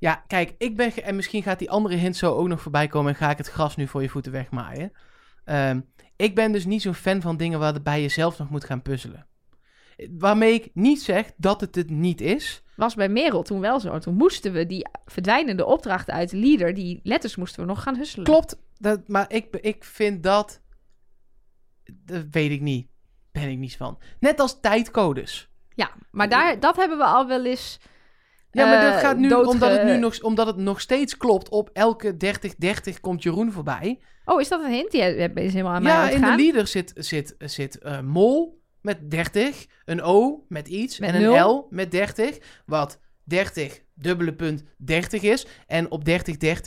Ja, 0.07 0.25
kijk, 0.27 0.55
ik 0.59 0.77
ben. 0.77 0.93
En 1.03 1.17
misschien 1.17 1.43
gaat 1.43 1.59
die 1.59 1.71
andere 1.71 1.95
hint 1.95 2.17
zo 2.17 2.35
ook 2.35 2.49
nog 2.49 2.61
voorbij 2.61 2.87
komen. 2.87 3.13
En 3.13 3.19
ga 3.19 3.31
ik 3.31 3.39
het 3.39 3.49
gras 3.49 3.77
nu 3.77 3.87
voor 3.87 4.03
je 4.03 4.09
voeten 4.09 4.33
wegmaaien. 4.33 4.93
Ehm, 5.45 5.81
ik 6.17 6.35
ben 6.35 6.53
dus 6.53 6.65
niet 6.65 6.83
zo'n 6.83 6.95
fan 6.95 7.21
van 7.21 7.37
dingen 7.37 7.59
waarbij 7.59 8.03
je 8.03 8.09
zelf 8.09 8.39
nog 8.39 8.51
moet 8.51 8.65
gaan 8.65 8.83
puzzelen. 8.83 9.27
Waarmee 10.11 10.55
ik 10.55 10.71
niet 10.75 11.03
zeg 11.03 11.33
dat 11.37 11.61
het 11.61 11.75
het 11.75 11.91
niet 11.91 12.21
is. 12.21 12.63
Was 12.77 12.95
bij 12.95 13.09
Merel 13.09 13.43
toen 13.43 13.61
wel 13.61 13.81
zo. 13.81 13.99
Toen 13.99 14.15
moesten 14.15 14.53
we 14.53 14.67
die 14.67 14.89
verdwijnende 15.05 15.65
opdrachten 15.65 16.15
uit 16.15 16.31
de 16.31 16.37
leader, 16.37 16.75
die 16.75 17.01
letters 17.03 17.37
moesten 17.37 17.61
we 17.61 17.67
nog 17.67 17.83
gaan 17.83 17.97
husselen. 17.97 18.25
Klopt, 18.25 18.59
dat, 18.79 19.09
maar 19.09 19.33
ik, 19.33 19.57
ik 19.57 19.85
vind 19.85 20.23
dat. 20.23 20.63
Dat 21.85 22.25
weet 22.31 22.51
ik 22.51 22.61
niet. 22.61 22.89
Ben 23.33 23.51
ik 23.51 23.59
niet 23.59 23.77
van. 23.77 23.99
Net 24.21 24.41
als 24.41 24.61
tijdcodes. 24.61 25.51
Ja, 25.75 25.91
maar 26.11 26.29
daar, 26.29 26.61
dat 26.61 26.77
hebben 26.77 26.99
we 26.99 27.05
al 27.05 27.27
wel 27.27 27.45
eens. 27.45 27.79
Ja, 28.57 28.71
maar 28.71 28.81
dat 28.85 28.95
eh, 28.95 29.01
gaat 29.01 29.17
nu, 29.17 29.29
doodge- 29.29 29.51
omdat, 29.51 29.71
het 29.71 29.85
nu 29.85 29.97
nog, 29.99 30.21
omdat 30.21 30.47
het 30.47 30.57
nog 30.57 30.81
steeds 30.81 31.17
klopt. 31.17 31.49
Op 31.49 31.71
elke 31.73 32.17
30-30 32.17 33.01
komt 33.01 33.23
Jeroen 33.23 33.53
voorbij. 33.53 33.99
Oh, 34.25 34.41
is 34.41 34.49
dat 34.49 34.65
een 34.65 34.71
hint? 34.71 34.91
Die 34.91 35.01
is 35.35 35.53
helemaal 35.53 35.75
aan 35.75 35.83
mij 35.83 35.93
Ja, 35.93 36.09
in 36.09 36.21
de 36.21 36.43
leader 36.43 36.67
zit, 36.67 36.93
zit, 36.95 37.35
zit 37.39 37.79
eh, 37.79 38.01
mol 38.01 38.63
met 38.81 39.11
30, 39.11 39.67
een 39.85 40.03
O 40.03 40.45
met 40.49 40.69
iets 40.69 40.99
Met 40.99 41.15
en 41.15 41.23
een. 41.23 41.43
L 41.45 41.67
met 41.71 41.91
30. 41.91 42.39
Wat 42.67 43.01
30 43.25 43.81
dubbele 43.95 44.35
punt 44.35 44.65
30 44.77 45.23
is. 45.23 45.47
En 45.67 45.91
op 45.91 46.09
30-30 46.09 46.13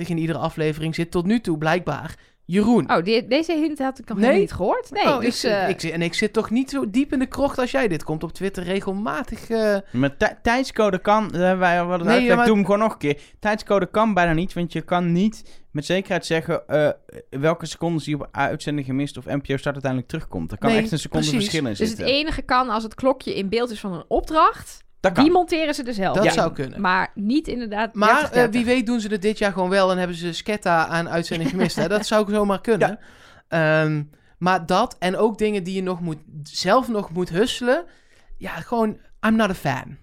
in 0.07 0.17
iedere 0.17 0.39
aflevering 0.39 0.95
zit 0.95 1.11
tot 1.11 1.25
nu 1.25 1.41
toe 1.41 1.57
blijkbaar 1.57 2.15
Jeroen. 2.51 2.91
Oh, 2.91 3.03
die- 3.03 3.27
deze 3.27 3.51
hint 3.53 3.79
had 3.79 3.99
ik 3.99 4.07
nog 4.07 4.17
Nee? 4.17 4.25
helemaal 4.25 4.39
niet 4.47 4.51
gehoord. 4.53 4.91
Nee, 4.91 5.03
Oh, 5.03 5.19
dus... 5.19 5.43
ik, 5.43 5.51
eh, 5.51 5.69
ik, 5.69 5.83
en 5.83 6.01
ik 6.01 6.13
zit 6.13 6.33
toch 6.33 6.49
niet 6.49 6.69
zo 6.69 6.89
diep 6.89 7.13
in 7.13 7.19
de 7.19 7.25
krocht 7.25 7.57
als 7.57 7.71
jij. 7.71 7.87
Dit 7.87 8.03
komt 8.03 8.23
op 8.23 8.31
Twitter 8.31 8.63
regelmatig. 8.63 9.49
eh, 9.49 9.77
Maar 9.91 10.17
tij- 10.17 10.37
tijdscode 10.41 10.99
kan, 10.99 11.23
hebben 11.35 11.59
wij 11.59 11.83
wat 11.85 12.03
Nee, 12.03 12.23
ja, 12.23 12.35
maar- 12.35 12.45
doe 12.45 12.55
hem 12.55 12.65
gewoon 12.65 12.79
nog 12.79 12.91
een 12.91 12.97
keer. 12.97 13.19
Tijdscode 13.39 13.85
kan 13.89 14.13
bijna 14.13 14.33
niet, 14.33 14.53
want 14.53 14.73
je 14.73 14.81
kan 14.81 15.11
niet 15.11 15.61
met 15.71 15.85
zekerheid 15.85 16.25
zeggen 16.25 16.67
eh, 16.67 16.89
welke 17.29 17.65
secondes 17.65 18.03
die 18.03 18.15
op 18.15 18.27
uitzending 18.31 18.87
gemist 18.87 19.17
of 19.17 19.25
NPO 19.25 19.57
start 19.57 19.65
uiteindelijk 19.73 20.07
terugkomt. 20.11 20.51
Er 20.51 20.57
kan 20.57 20.69
Nee, 20.71 20.79
echt 20.81 20.91
een 20.91 20.99
seconde 20.99 21.25
precies. 21.27 21.43
verschil 21.49 21.65
in 21.65 21.75
dus 21.75 21.79
het 21.79 21.87
zitten. 21.97 22.05
enige 22.15 22.41
kan 22.41 22.69
als 22.69 22.83
het 22.83 22.95
klokje 22.95 23.35
in 23.35 23.49
beeld 23.49 23.71
is 23.71 23.79
van 23.79 23.93
een 23.93 24.05
opdracht. 24.07 24.83
Dat 24.99 25.11
kan. 25.11 25.23
Die 25.23 25.33
monteren 25.33 25.73
ze 25.73 25.83
er 25.83 25.93
zelf 25.93 26.15
Dat 26.15 26.25
in. 26.25 26.31
zou 26.31 26.53
kunnen. 26.53 26.81
Maar 26.81 27.11
niet 27.15 27.47
inderdaad 27.47 27.93
Maar 27.95 28.07
30, 28.09 28.27
eh, 28.29 28.33
30. 28.33 28.53
wie 28.53 28.65
weet 28.65 28.85
doen 28.85 28.99
ze 28.99 29.07
het 29.07 29.21
dit 29.21 29.37
jaar 29.37 29.51
gewoon 29.53 29.69
wel 29.69 29.91
en 29.91 29.97
hebben 29.97 30.15
ze 30.17 30.33
Sketta 30.33 30.87
aan 30.87 31.09
uitzending 31.09 31.49
gemist. 31.49 31.75
hè? 31.75 31.87
Dat 31.87 32.05
zou 32.05 32.31
zomaar 32.31 32.61
kunnen. 32.61 32.99
Ehm, 33.47 34.03
maar 34.37 34.65
dat 34.65 34.95
en 34.99 35.17
ook 35.17 35.37
dingen 35.37 35.63
die 35.63 35.75
je 35.75 35.83
nog 35.83 36.01
moet, 36.01 36.17
zelf 36.43 36.87
nog 36.87 37.11
moet 37.11 37.29
husselen. 37.29 37.85
Ja, 38.37 38.49
gewoon, 38.51 38.97
I'm 39.25 39.35
not 39.35 39.49
a 39.49 39.53
fan. 39.53 39.97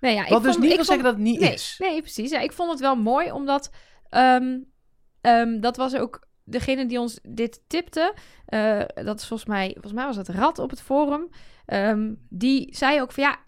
Nee, 0.00 0.14
ja, 0.14 0.22
ik 0.24 0.28
Wat 0.28 0.42
dus 0.42 0.52
vond- 0.52 0.62
niet 0.64 0.70
ik 0.72 0.76
wil 0.76 0.84
vond- 0.84 0.86
zeggen 0.86 1.04
dat 1.04 1.14
het 1.14 1.22
niet 1.22 1.40
nee, 1.40 1.52
is. 1.52 1.76
Nee, 1.78 2.00
precies. 2.00 2.30
Ja, 2.30 2.40
ik 2.40 2.52
vond 2.52 2.70
het 2.70 2.80
wel 2.80 2.96
mooi, 2.96 3.32
omdat... 3.32 3.70
ehm, 4.08 4.58
ehm, 5.20 5.60
dat 5.60 5.76
was 5.76 5.94
ook 5.96 6.26
degene 6.44 6.86
die 6.86 7.00
ons 7.00 7.18
dit 7.22 7.60
tipte. 7.66 8.14
eh, 8.46 8.80
dat 8.94 9.20
is 9.20 9.26
volgens 9.26 9.48
mij... 9.48 9.70
Volgens 9.72 9.92
mij 9.92 10.04
was 10.06 10.16
het 10.16 10.28
Rad 10.28 10.58
op 10.58 10.70
het 10.70 10.80
forum. 10.82 11.28
Ehm, 11.66 12.12
die 12.28 12.76
zei 12.76 13.00
ook 13.00 13.12
van 13.12 13.22
ja... 13.24 13.38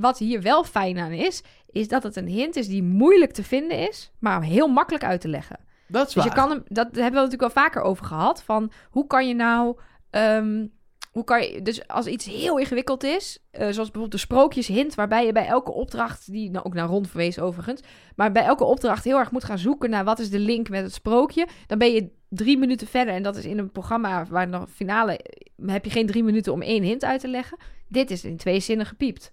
Wat 0.00 0.18
hier 0.18 0.42
wel 0.42 0.64
fijn 0.64 0.98
aan 0.98 1.12
is... 1.12 1.42
Is 1.72 1.88
dat 1.88 2.02
het 2.02 2.16
een 2.16 2.28
hint 2.28 2.56
is 2.56 2.68
die 2.68 2.82
moeilijk 2.82 3.32
te 3.32 3.42
vinden 3.42 3.88
is... 3.88 4.12
Maar 4.18 4.42
heel 4.42 4.68
makkelijk 4.68 5.04
uit 5.04 5.20
te 5.20 5.28
leggen. 5.28 5.58
Dat 5.86 6.08
is 6.08 6.14
Dus 6.14 6.24
je 6.24 6.32
kan 6.32 6.50
hem, 6.50 6.62
dat 6.66 6.86
hebben 6.86 7.04
we 7.04 7.26
natuurlijk 7.26 7.54
wel 7.54 7.64
vaker 7.64 7.82
over 7.82 8.04
gehad. 8.04 8.42
Van 8.42 8.72
hoe 8.90 9.06
kan 9.06 9.28
je 9.28 9.34
nou. 9.34 9.76
ehm, 10.10 10.66
hoe 11.10 11.24
kan 11.24 11.42
je, 11.42 11.62
dus 11.62 11.88
als 11.88 12.06
iets 12.06 12.24
heel 12.24 12.58
ingewikkeld 12.58 13.04
is, 13.04 13.38
eh, 13.50 13.60
zoals 13.60 13.76
bijvoorbeeld 13.76 14.12
de 14.12 14.18
sprookjeshint, 14.18 14.94
waarbij 14.94 15.26
je 15.26 15.32
bij 15.32 15.46
elke 15.46 15.72
opdracht, 15.72 16.32
die 16.32 16.50
nou 16.50 16.64
ook 16.64 16.74
naar 16.74 16.88
rond 16.88 17.08
verwees 17.08 17.38
overigens, 17.38 17.80
maar 18.16 18.32
bij 18.32 18.44
elke 18.44 18.64
opdracht 18.64 19.04
heel 19.04 19.18
erg 19.18 19.30
moet 19.30 19.44
gaan 19.44 19.58
zoeken 19.58 19.90
naar 19.90 20.04
wat 20.04 20.18
is 20.18 20.30
de 20.30 20.38
link 20.38 20.68
met 20.68 20.82
het 20.82 20.92
sprookje, 20.92 21.46
dan 21.66 21.78
ben 21.78 21.92
je 21.92 22.10
drie 22.28 22.58
minuten 22.58 22.86
verder 22.86 23.14
en 23.14 23.22
dat 23.22 23.36
is 23.36 23.44
in 23.44 23.58
een 23.58 23.72
programma 23.72 24.26
waar 24.26 24.48
nog 24.48 24.70
finale, 24.70 25.16
eh, 25.16 25.72
heb 25.72 25.84
je 25.84 25.90
geen 25.90 26.06
drie 26.06 26.24
minuten 26.24 26.52
om 26.52 26.62
één 26.62 26.82
hint 26.82 27.04
uit 27.04 27.20
te 27.20 27.28
leggen. 27.28 27.58
Dit 27.88 28.10
is 28.10 28.24
in 28.24 28.36
twee 28.36 28.60
zinnen 28.60 28.86
gepiept. 28.86 29.30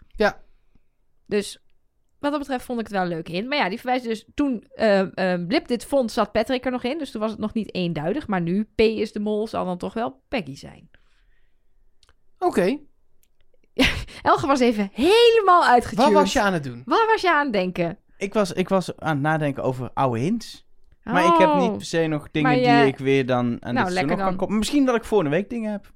Dus 1.27 1.61
wat 2.19 2.31
dat 2.31 2.39
betreft 2.39 2.65
vond 2.65 2.79
ik 2.79 2.85
het 2.85 2.93
wel 2.95 3.03
een 3.03 3.09
leuke 3.09 3.31
hint. 3.31 3.47
Maar 3.47 3.57
ja, 3.57 3.69
die 3.69 3.77
verwijst 3.79 4.05
dus 4.05 4.25
toen 4.33 4.63
eh, 4.75 5.03
Blip 5.47 5.67
dit 5.67 5.85
vond, 5.85 6.11
zat 6.11 6.31
Patrick 6.31 6.65
er 6.65 6.71
nog 6.71 6.83
in. 6.83 6.97
Dus 6.97 7.11
toen 7.11 7.21
was 7.21 7.31
het 7.31 7.39
nog 7.39 7.53
niet 7.53 7.73
eenduidig. 7.73 8.27
Maar 8.27 8.41
nu, 8.41 8.63
P 8.75 8.81
is 8.81 9.11
de 9.11 9.19
mol, 9.19 9.47
zal 9.47 9.65
dan 9.65 9.77
toch 9.77 9.93
wel 9.93 10.21
Peggy 10.27 10.55
zijn. 10.55 10.89
Oké, 12.39 12.77
Elge 14.21 14.47
was 14.47 14.59
even 14.59 14.89
helemaal 14.93 15.63
uitgetuned. 15.65 16.11
wat 16.13 16.21
was 16.21 16.33
je 16.33 16.41
aan 16.41 16.53
het 16.53 16.63
doen? 16.63 16.81
Waar 16.85 17.07
was 17.07 17.21
je 17.21 17.31
aan 17.31 17.43
het 17.43 17.53
denken? 17.53 17.97
Ik 18.17 18.33
was, 18.33 18.53
ik 18.53 18.69
was 18.69 18.97
aan 18.97 19.09
het 19.13 19.21
nadenken 19.21 19.63
over 19.63 19.91
oude 19.93 20.19
hints. 20.19 20.65
Maar 21.03 21.25
ik 21.25 21.37
heb 21.39 21.53
niet 21.55 21.69
Oh. 21.69 21.75
per 21.75 21.85
se 21.85 22.07
nog 22.07 22.27
dingen 22.31 22.55
die 22.55 22.85
ik 22.93 22.97
weer 22.97 23.25
dan 23.25 23.57
aan 23.59 23.73
Nou, 23.73 23.93
dit 23.93 24.05
nog 24.05 24.17
kan 24.17 24.35
koppelen. 24.35 24.57
Misschien 24.57 24.85
dat 24.85 24.95
ik 24.95 25.03
volgende 25.03 25.35
week 25.35 25.49
dingen 25.49 25.71
heb. 25.71 25.91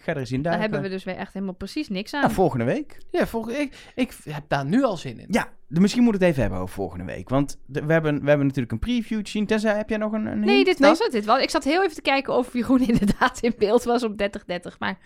Ik 0.00 0.06
ga 0.06 0.12
er 0.12 0.18
eens 0.18 0.32
in 0.32 0.42
duiken. 0.42 0.62
hebben 0.62 0.82
we 0.82 0.88
dus 0.88 1.04
weer 1.04 1.16
echt 1.16 1.32
helemaal 1.32 1.54
precies 1.54 1.88
niks 1.88 2.14
aan. 2.14 2.20
Nou, 2.20 2.32
volgende 2.32 2.64
week. 2.64 2.98
Ja, 3.10 3.26
volg, 3.26 3.50
ik, 3.50 3.90
ik 3.94 4.16
heb 4.28 4.44
daar 4.48 4.64
nu 4.64 4.82
al 4.82 4.96
zin 4.96 5.18
in. 5.18 5.26
Ja, 5.28 5.48
de- 5.66 5.80
misschien 5.80 6.02
moet 6.02 6.14
ik 6.14 6.20
het 6.20 6.28
even 6.28 6.42
hebben 6.42 6.60
over 6.60 6.74
volgende 6.74 7.04
week. 7.04 7.28
Want 7.28 7.60
de- 7.66 7.84
we, 7.86 7.92
hebben, 7.92 8.20
we 8.22 8.28
hebben 8.28 8.46
natuurlijk 8.46 8.72
een 8.72 8.78
preview 8.78 9.20
gezien. 9.22 9.46
Tenzij, 9.46 9.76
heb 9.76 9.88
jij 9.88 9.98
nog 9.98 10.12
een, 10.12 10.26
een 10.26 10.40
nee, 10.40 10.54
hint? 10.54 10.66
dit 10.66 10.78
was 10.78 10.98
het. 10.98 11.12
Dit 11.12 11.24
was, 11.24 11.42
ik 11.42 11.50
zat 11.50 11.64
heel 11.64 11.82
even 11.82 11.94
te 11.94 12.02
kijken 12.02 12.34
of 12.34 12.52
Jeroen 12.52 12.80
inderdaad 12.92 13.38
in 13.40 13.54
beeld 13.58 13.84
was 13.84 14.02
op 14.02 14.12
30-30. 14.22 14.78
Maar 14.78 14.98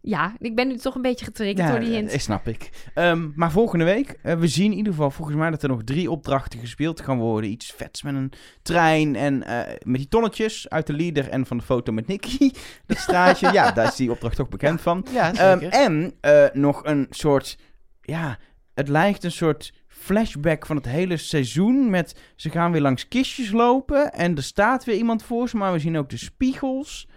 ja, 0.00 0.34
ik 0.38 0.54
ben 0.54 0.68
nu 0.68 0.76
toch 0.76 0.94
een 0.94 1.02
beetje 1.02 1.24
getriggerd 1.24 1.68
door 1.68 1.80
die 1.80 1.90
hint. 1.90 2.10
eh, 2.10 2.18
snap 2.18 2.48
ik. 2.48 2.70
Ehm, 2.94 3.28
maar 3.34 3.50
volgende 3.50 3.84
week, 3.84 4.18
eh, 4.22 4.34
we 4.34 4.46
zien 4.48 4.70
in 4.70 4.76
ieder 4.76 4.92
geval 4.92 5.10
volgens 5.10 5.36
mij 5.36 5.50
dat 5.50 5.62
er 5.62 5.68
nog 5.68 5.84
drie 5.84 6.10
opdrachten 6.10 6.60
gespeeld 6.60 7.00
gaan 7.00 7.18
worden. 7.18 7.50
Iets 7.50 7.72
vets 7.76 8.02
met 8.02 8.14
een 8.14 8.32
trein 8.62 9.16
en 9.16 9.42
eh, 9.42 9.74
met 9.82 9.96
die 9.96 10.08
tonnetjes 10.08 10.68
uit 10.68 10.86
de 10.86 10.92
leader 10.92 11.28
en 11.28 11.46
van 11.46 11.56
de 11.56 11.64
foto 11.64 11.92
met 11.92 12.06
Nicky. 12.06 12.50
Dat 12.86 12.98
straatje, 12.98 13.52
ja, 13.52 13.72
daar 13.72 13.86
is 13.86 13.96
die 13.96 14.10
opdracht 14.10 14.36
toch 14.36 14.48
bekend 14.48 14.80
van. 14.80 15.06
Ja, 15.12 15.34
zeker. 15.34 15.68
en 15.68 16.12
eh, 16.20 16.44
nog 16.52 16.84
een 16.84 17.06
soort, 17.10 17.58
ja, 18.02 18.38
het 18.74 18.88
lijkt 18.88 19.24
een 19.24 19.32
soort 19.32 19.72
flashback 19.86 20.66
van 20.66 20.76
het 20.76 20.86
hele 20.86 21.16
seizoen. 21.16 21.90
Met 21.90 22.20
ze 22.36 22.50
gaan 22.50 22.72
weer 22.72 22.80
langs 22.80 23.08
kistjes 23.08 23.50
lopen 23.50 24.12
en 24.12 24.36
er 24.36 24.42
staat 24.42 24.84
weer 24.84 24.96
iemand 24.96 25.22
voor 25.22 25.48
ze, 25.48 25.56
maar 25.56 25.72
we 25.72 25.78
zien 25.78 25.98
ook 25.98 26.08
de 26.10 26.16
spiegels. 26.16 27.07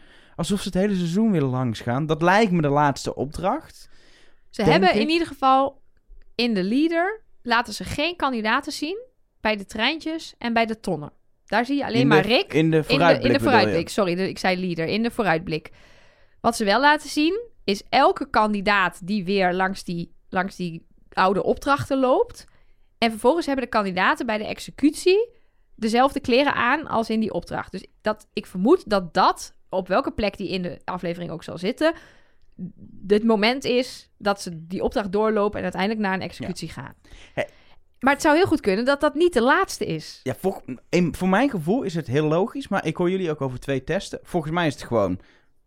Alsof 0.42 0.62
ze 0.62 0.66
het 0.68 0.78
hele 0.78 0.96
seizoen 0.96 1.32
weer 1.32 1.42
langs 1.42 1.80
gaan. 1.80 2.06
Dat 2.06 2.22
lijkt 2.22 2.52
me 2.52 2.62
de 2.62 2.70
laatste 2.70 3.16
opdracht. 3.16 3.90
Ze 4.50 4.64
hebben 4.64 4.90
ik. 4.96 5.02
in 5.02 5.10
ieder 5.10 5.28
geval 5.28 5.82
in 6.36 6.54
de 6.54 6.64
leader 6.64 7.22
laten 7.42 7.74
ze 7.74 7.84
geen 7.84 8.16
kandidaten 8.16 8.72
zien 8.72 8.98
bij 9.42 9.56
de 9.56 9.66
treintjes 9.66 10.36
en 10.38 10.54
bij 10.54 10.66
de 10.66 10.80
tonnen. 10.80 11.12
Daar 11.46 11.66
zie 11.66 11.78
je 11.78 11.86
alleen 11.86 12.08
maar 12.08 12.26
Rick. 12.26 12.54
In 12.54 12.72
de 12.72 12.78
In 12.78 12.82
de, 12.82 12.84
vooruitblik. 12.84 13.28
in 13.28 13.34
de 13.34 13.38
bedoel 13.38 13.52
je? 13.52 13.58
vooruitblik, 13.58 13.90
sorry, 13.90 14.16
de- 14.16 14.30
ik 14.30 14.38
zei 14.38 14.60
leader. 14.66 14.86
In 14.86 15.04
de 15.04 15.12
vooruitblik. 15.12 15.72
Wat 16.42 16.56
ze 16.56 16.66
wel 16.66 16.80
laten 16.80 17.10
zien, 17.10 17.42
is 17.64 17.84
elke 17.90 18.30
kandidaat 18.30 19.08
die 19.08 19.26
weer 19.26 19.54
langs 19.54 19.84
die, 19.84 20.14
langs 20.30 20.56
die 20.56 20.88
oude 21.14 21.44
opdrachten 21.44 22.00
loopt. 22.00 22.46
En 22.98 23.10
vervolgens 23.12 23.46
hebben 23.46 23.64
de 23.66 23.70
kandidaten 23.72 24.26
bij 24.26 24.38
de 24.38 24.46
executie 24.46 25.30
dezelfde 25.76 26.20
kleren 26.20 26.54
aan 26.54 26.88
als 26.88 27.10
in 27.10 27.20
die 27.20 27.34
opdracht. 27.34 27.72
Dus 27.72 27.86
dat, 28.02 28.28
ik 28.34 28.46
vermoed 28.46 28.90
dat 28.90 29.14
dat, 29.14 29.56
op 29.72 29.88
welke 29.88 30.12
plek 30.12 30.38
die 30.38 30.50
in 30.50 30.62
de 30.62 30.80
aflevering 30.86 31.32
ook 31.32 31.44
zal 31.44 31.58
zitten, 31.58 31.94
het 33.08 33.24
moment 33.24 33.64
is 33.64 34.10
dat 34.18 34.42
ze 34.42 34.68
die 34.68 34.84
opdracht 34.84 35.12
doorlopen 35.12 35.58
en 35.58 35.64
uiteindelijk 35.64 36.02
naar 36.02 36.14
een 36.14 36.22
executie 36.22 36.70
gaan. 36.70 36.94
Maar 38.00 38.14
het 38.14 38.22
zou 38.22 38.36
heel 38.36 38.46
goed 38.48 38.60
kunnen 38.60 38.86
dat 38.86 39.02
dat 39.02 39.14
niet 39.16 39.34
de 39.34 39.42
laatste 39.42 39.86
is. 39.86 40.20
Ja, 40.24 40.36
voor, 40.40 40.62
in- 40.90 41.16
voor 41.16 41.30
mijn 41.30 41.50
gevoel 41.50 41.84
is 41.84 41.94
het 41.94 42.08
heel 42.08 42.26
logisch, 42.28 42.68
maar 42.68 42.86
ik 42.86 42.96
hoor 42.98 43.10
jullie 43.10 43.30
ook 43.30 43.42
over 43.42 43.60
twee 43.60 43.84
testen. 43.84 44.20
Volgens 44.24 44.54
mij 44.54 44.68
is 44.68 44.74
het 44.74 44.84
gewoon 44.84 45.20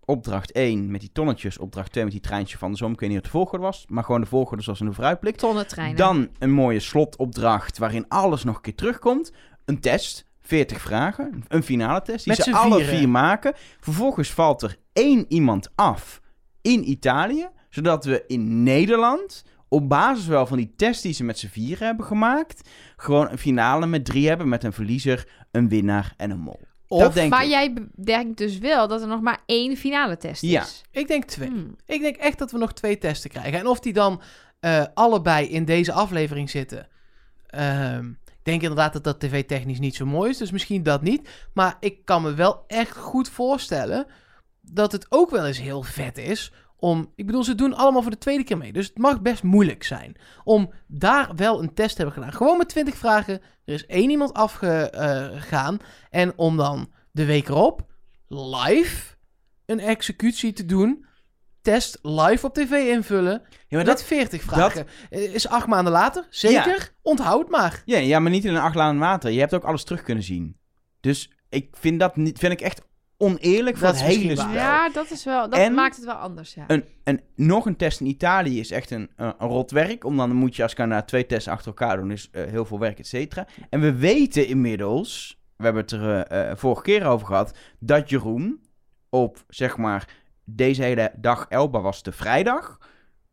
opdracht 0.04 0.52
1 0.52 0.90
met 0.90 1.00
die 1.00 1.12
tonnetjes, 1.12 1.58
opdracht 1.58 1.92
2 1.92 2.04
met 2.04 2.12
die 2.12 2.22
treintje 2.22 2.58
van 2.58 2.70
de 2.70 2.76
zon. 2.76 2.92
Ik 2.92 3.00
weet 3.00 3.08
niet 3.08 3.18
wat 3.18 3.26
de 3.26 3.32
volgorde 3.38 3.64
was, 3.64 3.84
maar 3.88 4.04
gewoon 4.04 4.20
de 4.20 4.26
volgorde 4.26 4.62
zoals 4.62 4.80
in 4.80 4.86
de 4.86 4.92
vooruitblik. 4.92 5.38
Dan 5.96 6.28
een 6.38 6.50
mooie 6.52 6.80
slotopdracht 6.80 7.78
waarin 7.78 8.08
alles 8.08 8.44
nog 8.44 8.56
een 8.56 8.62
keer 8.62 8.74
terugkomt. 8.74 9.32
Een 9.64 9.80
test, 9.80 10.24
40 10.46 10.80
vragen, 10.80 11.44
een 11.48 11.62
finale 11.62 12.02
test, 12.02 12.24
die 12.24 12.34
Met 12.36 12.44
ze 12.44 12.52
alle 12.52 12.76
vieren. 12.78 12.96
vier 12.98 13.08
maken. 13.08 13.52
Vervolgens 13.80 14.30
valt 14.30 14.62
er 14.62 14.76
één 14.92 15.24
iemand 15.28 15.68
af 15.74 16.20
in 16.62 16.90
Italië, 16.90 17.48
zodat 17.70 18.04
we 18.04 18.24
in 18.26 18.62
Nederland 18.62 19.44
op 19.68 19.88
basis 19.88 20.26
wel 20.26 20.46
van 20.46 20.56
die 20.56 20.72
test 20.76 21.02
die 21.02 21.12
ze 21.12 21.24
met 21.24 21.38
z'n 21.38 21.46
vieren 21.48 21.86
hebben 21.86 22.06
gemaakt, 22.06 22.68
gewoon 22.96 23.30
een 23.30 23.38
finale 23.38 23.86
met 23.86 24.04
drie 24.04 24.28
hebben 24.28 24.48
met 24.48 24.64
een 24.64 24.72
verliezer, 24.72 25.28
een 25.50 25.68
winnaar 25.68 26.14
en 26.16 26.30
een 26.30 26.38
mol. 26.40 26.60
Of, 26.88 27.00
dat 27.00 27.14
denk 27.14 27.30
maar 27.30 27.44
ik. 27.44 27.48
jij 27.50 27.74
denkt 27.96 28.38
dus 28.38 28.58
wel 28.58 28.88
dat 28.88 29.00
er 29.00 29.08
nog 29.08 29.20
maar 29.20 29.38
één 29.46 29.76
finale 29.76 30.16
test 30.16 30.42
is. 30.42 30.50
Ja. 30.50 30.64
ik 30.90 31.08
denk 31.08 31.24
twee. 31.24 31.48
Hmm. 31.48 31.76
Ik 31.86 32.00
denk 32.00 32.16
echt 32.16 32.38
dat 32.38 32.50
we 32.52 32.58
nog 32.58 32.72
twee 32.72 32.98
testen 32.98 33.30
krijgen. 33.30 33.58
En 33.58 33.66
of 33.66 33.80
die 33.80 33.92
dan 33.92 34.22
eh, 34.60 34.84
allebei 34.94 35.46
in 35.46 35.64
deze 35.64 35.92
aflevering 35.92 36.50
zitten. 36.50 36.88
ehm, 37.46 38.12
denk 38.44 38.62
inderdaad 38.62 38.92
dat 38.92 39.04
dat 39.04 39.20
tv-technisch 39.20 39.78
niet 39.78 39.94
zo 39.94 40.06
mooi 40.06 40.30
is. 40.30 40.36
Dus 40.36 40.50
misschien 40.50 40.82
dat 40.82 41.02
niet. 41.02 41.28
Maar 41.52 41.76
ik 41.80 42.04
kan 42.04 42.22
me 42.22 42.34
wel 42.34 42.64
echt 42.66 42.96
goed 42.96 43.28
voorstellen 43.28 44.06
dat 44.60 44.92
het 44.92 45.06
ook 45.08 45.30
wel 45.30 45.46
eens 45.46 45.60
heel 45.60 45.82
vet 45.82 46.18
is. 46.18 46.52
Om, 46.76 47.12
ik 47.14 47.26
bedoel, 47.26 47.44
ze 47.44 47.54
doen 47.54 47.74
allemaal 47.74 48.02
voor 48.02 48.10
de 48.10 48.18
tweede 48.18 48.44
keer 48.44 48.58
mee. 48.58 48.72
Dus 48.72 48.86
het 48.86 48.98
mag 48.98 49.20
best 49.20 49.42
moeilijk 49.42 49.84
zijn. 49.84 50.16
Om 50.44 50.72
daar 50.86 51.34
wel 51.34 51.62
een 51.62 51.74
test 51.74 51.96
te 51.96 52.02
hebben 52.02 52.14
gedaan. 52.14 52.36
Gewoon 52.36 52.58
met 52.58 52.68
20 52.68 52.96
vragen. 52.96 53.40
Er 53.64 53.74
is 53.74 53.86
één 53.86 54.10
iemand 54.10 54.32
afgegaan. 54.32 55.78
en 56.10 56.32
om 56.38 56.56
dan 56.56 56.90
de 57.10 57.24
week 57.24 57.48
erop 57.48 57.86
live 58.28 59.14
een 59.66 59.80
executie 59.80 60.52
te 60.52 60.64
doen. 60.64 61.06
Test 61.64 61.98
live 62.02 62.46
op 62.46 62.54
tv 62.54 62.70
invullen. 62.70 63.32
Ja, 63.32 63.56
maar 63.68 63.78
met 63.78 63.86
dat, 63.86 64.02
40 64.02 64.42
vragen. 64.42 64.86
Eh, 65.10 65.34
Is 65.34 65.48
acht 65.48 65.66
maanden 65.66 65.92
later. 65.92 66.26
Zeker. 66.30 66.90
Onthoud 67.02 67.48
maar. 67.48 67.82
ja, 67.84 67.98
ja, 67.98 68.18
maar 68.18 68.30
niet 68.30 68.44
in 68.44 68.54
een 68.54 68.60
acht 68.60 68.74
laan 68.74 68.98
water. 68.98 69.30
Je 69.30 69.38
hebt 69.40 69.54
ook 69.54 69.64
alles 69.64 69.84
terug 69.84 70.02
kunnen 70.02 70.24
zien. 70.24 70.56
Dus 71.00 71.30
ik 71.48 71.68
vind 71.76 72.00
dat 72.00 72.16
niet, 72.16 72.38
vind 72.38 72.52
ik 72.52 72.60
echt 72.60 72.82
oneerlijk 73.16 73.76
voor 73.76 73.86
Dat 73.86 74.00
het 74.00 74.10
is 74.10 74.16
hele 74.16 74.36
spel. 74.36 74.52
Ja, 74.52 74.88
dat 74.88 75.10
is 75.10 75.24
wel. 75.24 75.48
Dat 75.50 75.58
En- 75.58 75.74
maakt 75.74 75.96
het 75.96 76.04
wel 76.04 76.14
anders. 76.14 76.54
Ja. 76.54 76.64
Een, 76.66 76.84
een, 77.04 77.20
nog 77.36 77.66
een 77.66 77.76
test 77.76 78.00
in 78.00 78.06
Italië 78.06 78.60
is 78.60 78.70
echt 78.70 78.90
een, 78.90 79.10
een, 79.16 79.34
een 79.38 79.48
rot 79.48 79.70
werk. 79.70 80.04
Om 80.04 80.16
dan 80.16 80.32
moet 80.32 80.56
je 80.56 80.62
als 80.62 80.74
kandidaat 80.74 81.08
twee 81.08 81.26
tests 81.26 81.48
achter 81.48 81.66
elkaar 81.66 81.96
doen. 81.96 82.08
Dus 82.08 82.28
eh, 82.30 82.44
heel 82.44 82.64
veel 82.64 82.78
werk, 82.78 82.98
et 82.98 83.06
cetera. 83.06 83.46
En 83.70 83.80
we 83.80 83.94
weten 83.94 84.46
inmiddels, 84.46 85.38
we 85.56 85.64
hebben 85.64 85.82
het 85.82 85.92
er 85.92 86.20
eh, 86.20 86.56
vorige 86.56 86.82
keer 86.82 87.04
over 87.06 87.26
gehad, 87.26 87.56
dat 87.78 88.10
Jeroen 88.10 88.60
op 89.10 89.44
zeg 89.48 89.76
maar 89.76 90.08
deze 90.44 90.82
hele 90.82 91.12
dag 91.16 91.46
Elba 91.48 91.80
was 91.80 92.02
de 92.02 92.12
vrijdag. 92.12 92.78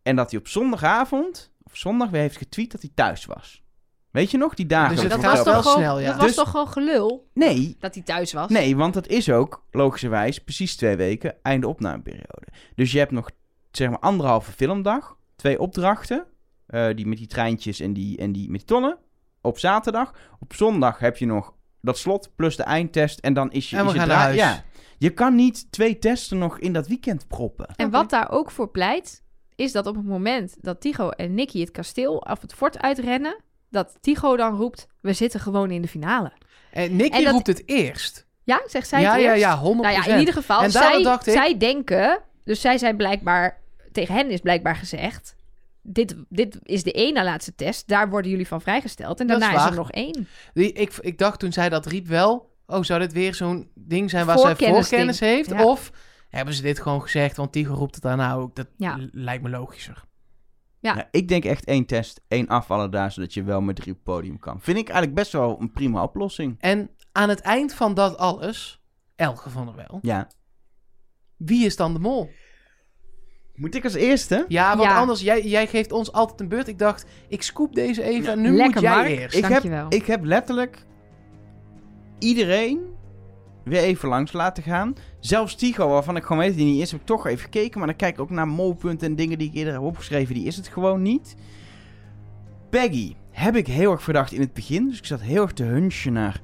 En 0.03 0.15
dat 0.15 0.31
hij 0.31 0.39
op 0.39 0.47
zondagavond, 0.47 1.53
of 1.63 1.77
zondag 1.77 2.09
weer 2.09 2.21
heeft 2.21 2.37
getweet 2.37 2.71
dat 2.71 2.81
hij 2.81 2.91
thuis 2.93 3.25
was. 3.25 3.63
Weet 4.11 4.31
je 4.31 4.37
nog, 4.37 4.53
die 4.53 4.65
dagen? 4.65 4.95
Dus 4.95 5.09
dat 5.09 5.21
was, 5.21 5.43
toch 5.43 5.61
gewoon, 5.61 5.77
snel, 5.77 5.99
ja. 5.99 6.07
dat 6.07 6.15
was 6.15 6.25
Dus- 6.25 6.35
toch 6.35 6.49
gewoon 6.49 6.67
gelul 6.67 7.29
Nee, 7.33 7.75
dat 7.79 7.93
hij 7.93 8.03
thuis 8.03 8.33
was? 8.33 8.49
Nee, 8.49 8.75
want 8.75 8.93
dat 8.93 9.07
is 9.07 9.29
ook, 9.29 9.65
logischerwijs, 9.71 10.39
precies 10.39 10.75
twee 10.75 10.95
weken, 10.95 11.35
einde 11.41 11.67
opnameperiode. 11.67 12.47
Dus 12.75 12.91
je 12.91 12.97
hebt 12.97 13.11
nog, 13.11 13.29
zeg 13.71 13.89
maar, 13.89 13.99
anderhalve 13.99 14.51
filmdag, 14.51 15.17
twee 15.35 15.59
opdrachten, 15.59 16.25
eh, 16.67 16.87
die 16.95 17.07
met 17.07 17.17
die 17.17 17.27
treintjes 17.27 17.79
en 17.79 17.93
die, 17.93 18.17
en 18.17 18.31
die 18.31 18.49
met 18.49 18.59
die 18.59 18.67
tonnen, 18.67 18.97
op 19.41 19.59
zaterdag. 19.59 20.13
Op 20.39 20.53
zondag 20.53 20.99
heb 20.99 21.17
je 21.17 21.25
nog 21.25 21.53
dat 21.81 21.97
slot, 21.97 22.31
plus 22.35 22.55
de 22.55 22.63
eindtest, 22.63 23.19
en 23.19 23.33
dan 23.33 23.51
is 23.51 23.69
je... 23.69 23.75
En 23.77 23.81
we 23.83 23.87
is 23.87 23.93
je 23.93 23.99
gaan 23.99 24.07
dra- 24.07 24.17
naar 24.17 24.25
huis. 24.25 24.37
Ja, 24.39 24.63
je 25.01 25.09
kan 25.09 25.35
niet 25.35 25.71
twee 25.71 25.99
testen 25.99 26.37
nog 26.37 26.59
in 26.59 26.73
dat 26.73 26.87
weekend 26.87 27.27
proppen. 27.27 27.67
En 27.75 27.89
wat 27.89 28.09
daar 28.09 28.31
ook 28.31 28.51
voor 28.51 28.69
pleit, 28.69 29.23
is 29.55 29.71
dat 29.71 29.85
op 29.87 29.95
het 29.95 30.05
moment 30.05 30.55
dat 30.59 30.81
Tigo 30.81 31.09
en 31.09 31.33
Nicky 31.33 31.59
het 31.59 31.71
kasteel 31.71 32.17
of 32.17 32.41
het 32.41 32.53
fort 32.53 32.79
uitrennen, 32.81 33.35
dat 33.69 33.97
Tigo 34.01 34.35
dan 34.37 34.55
roept: 34.55 34.87
We 34.99 35.13
zitten 35.13 35.39
gewoon 35.39 35.71
in 35.71 35.81
de 35.81 35.87
finale. 35.87 36.31
En 36.71 36.95
Nicky 36.95 37.17
En 37.17 37.23
dat- 37.23 37.33
roept 37.33 37.47
het 37.47 37.63
eerst. 37.65 38.27
Ja, 38.43 38.61
zegt 38.65 38.87
zij 38.87 39.01
ja, 39.01 39.11
het 39.13 39.21
ja, 39.21 39.27
eerst? 39.29 39.41
ja, 39.41 39.57
100%. 39.57 39.61
Nou 39.63 39.93
ja, 39.93 40.05
in 40.13 40.19
ieder 40.19 40.33
geval, 40.33 40.61
En 40.61 40.71
zij, 40.71 41.03
dacht 41.03 41.27
ik- 41.27 41.33
zij 41.33 41.57
denken, 41.57 42.21
dus 42.43 42.61
zij 42.61 42.77
zijn 42.77 42.97
blijkbaar, 42.97 43.61
tegen 43.91 44.15
hen 44.15 44.29
is 44.29 44.39
blijkbaar 44.39 44.75
gezegd, 44.75 45.35
dit, 45.81 46.15
dit 46.29 46.59
is 46.63 46.83
de 46.83 46.91
één 46.93 47.13
na 47.13 47.23
laatste 47.23 47.55
test, 47.55 47.87
daar 47.87 48.09
worden 48.09 48.31
jullie 48.31 48.47
van 48.47 48.61
vrijgesteld. 48.61 49.19
En 49.19 49.27
Dat 49.27 49.37
is 49.37 49.43
daarna 49.43 49.63
is, 49.63 49.69
er 49.69 49.75
nog 49.75 49.91
één. 49.91 50.27
Ik, 50.53 50.93
ik 50.99 51.17
dacht 51.17 51.39
toen 51.39 51.51
zij 51.53 51.69
dat 51.69 51.85
riep 51.85 52.07
wel... 52.07 52.49
Oh, 52.71 52.83
zou 52.83 52.99
dit 52.99 53.13
weer 53.13 53.35
zo'n 53.35 53.71
ding 53.75 54.09
zijn 54.09 54.25
waar 54.25 54.37
zij 54.39 54.55
Voorkennis 54.55 55.19
heeft? 55.19 55.49
Ja. 55.49 55.63
Of 55.63 55.91
hebben 56.29 56.53
ze 56.53 56.61
dit 56.61 56.79
gewoon 56.79 57.01
gezegd, 57.01 57.37
want 57.37 57.51
Tigo 57.51 57.73
roept 57.73 57.93
het 57.95 58.03
daarna 58.03 58.33
ook. 58.33 58.55
Dat 58.55 58.67
Ja. 58.77 58.97
lijkt 59.11 59.43
me 59.43 59.49
logischer. 59.49 60.03
Ja. 60.79 60.95
Ja, 60.95 61.07
ik 61.11 61.27
denk 61.27 61.45
echt 61.45 61.65
één 61.65 61.85
test, 61.85 62.21
één 62.27 62.47
afvallen 62.47 62.91
daar, 62.91 63.11
zodat 63.11 63.33
je 63.33 63.43
wel 63.43 63.61
met 63.61 63.75
drie 63.75 63.93
podium 63.93 64.39
kan. 64.39 64.61
Vind 64.61 64.77
ik 64.77 64.87
eigenlijk 64.87 65.15
best 65.17 65.31
wel 65.31 65.57
een 65.61 65.71
prima 65.71 66.03
oplossing. 66.03 66.55
En 66.59 66.89
aan 67.11 67.29
het 67.29 67.39
eind 67.41 67.73
van 67.73 67.93
dat 67.93 68.17
alles, 68.17 68.81
Elge 69.15 69.49
van 69.49 69.65
der 69.65 69.75
Wel, 69.75 69.99
Ja. 70.01 70.27
wie 71.37 71.65
is 71.65 71.75
dan 71.75 71.93
de 71.93 71.99
mol? 71.99 72.29
Moet 73.55 73.75
ik 73.75 73.83
als 73.83 73.93
eerste? 73.93 74.45
Ja, 74.47 74.77
want 74.77 74.89
Ja. 74.89 74.97
anders, 74.97 75.21
jij, 75.21 75.41
jij 75.43 75.67
geeft 75.67 75.91
ons 75.91 76.11
altijd 76.11 76.39
een 76.39 76.47
beurt. 76.47 76.67
Ik 76.67 76.79
dacht, 76.79 77.05
ik 77.27 77.41
scoop 77.41 77.75
deze 77.75 78.03
even 78.03 78.31
en 78.31 78.41
nu 78.41 78.49
Lekker, 78.51 78.73
moet 78.73 78.81
jij 78.81 78.95
Mark. 78.95 79.07
eerst. 79.09 79.35
Ik 79.37 79.45
heb, 79.45 79.63
ik 79.93 80.05
heb 80.05 80.23
letterlijk 80.23 80.85
iedereen 82.23 82.79
weer 83.63 83.81
even 83.81 84.09
langs 84.09 84.31
laten 84.31 84.63
gaan. 84.63 84.95
Zelfs 85.19 85.55
Tigo, 85.55 85.87
waarvan 85.87 86.15
ik 86.15 86.23
gewoon 86.23 86.37
weet 86.37 86.47
dat 86.47 86.57
die 86.57 86.65
niet 86.65 86.81
is, 86.81 86.91
heb 86.91 86.99
ik 86.99 87.05
toch 87.05 87.27
even 87.27 87.43
gekeken. 87.43 87.77
Maar 87.77 87.87
dan 87.87 87.97
kijk 87.97 88.13
ik 88.13 88.21
ook 88.21 88.29
naar 88.29 88.47
molpunten 88.47 89.07
en 89.07 89.15
dingen 89.15 89.37
die 89.37 89.47
ik 89.47 89.53
eerder 89.53 89.73
heb 89.73 89.81
opgeschreven. 89.81 90.33
Die 90.33 90.45
is 90.45 90.55
het 90.55 90.67
gewoon 90.67 91.01
niet. 91.01 91.35
Peggy 92.69 93.15
heb 93.31 93.55
ik 93.55 93.67
heel 93.67 93.91
erg 93.91 94.03
verdacht 94.03 94.31
in 94.31 94.41
het 94.41 94.53
begin. 94.53 94.87
Dus 94.87 94.97
ik 94.97 95.05
zat 95.05 95.21
heel 95.21 95.41
erg 95.41 95.53
te 95.53 95.63
hunchen 95.63 96.13
naar... 96.13 96.41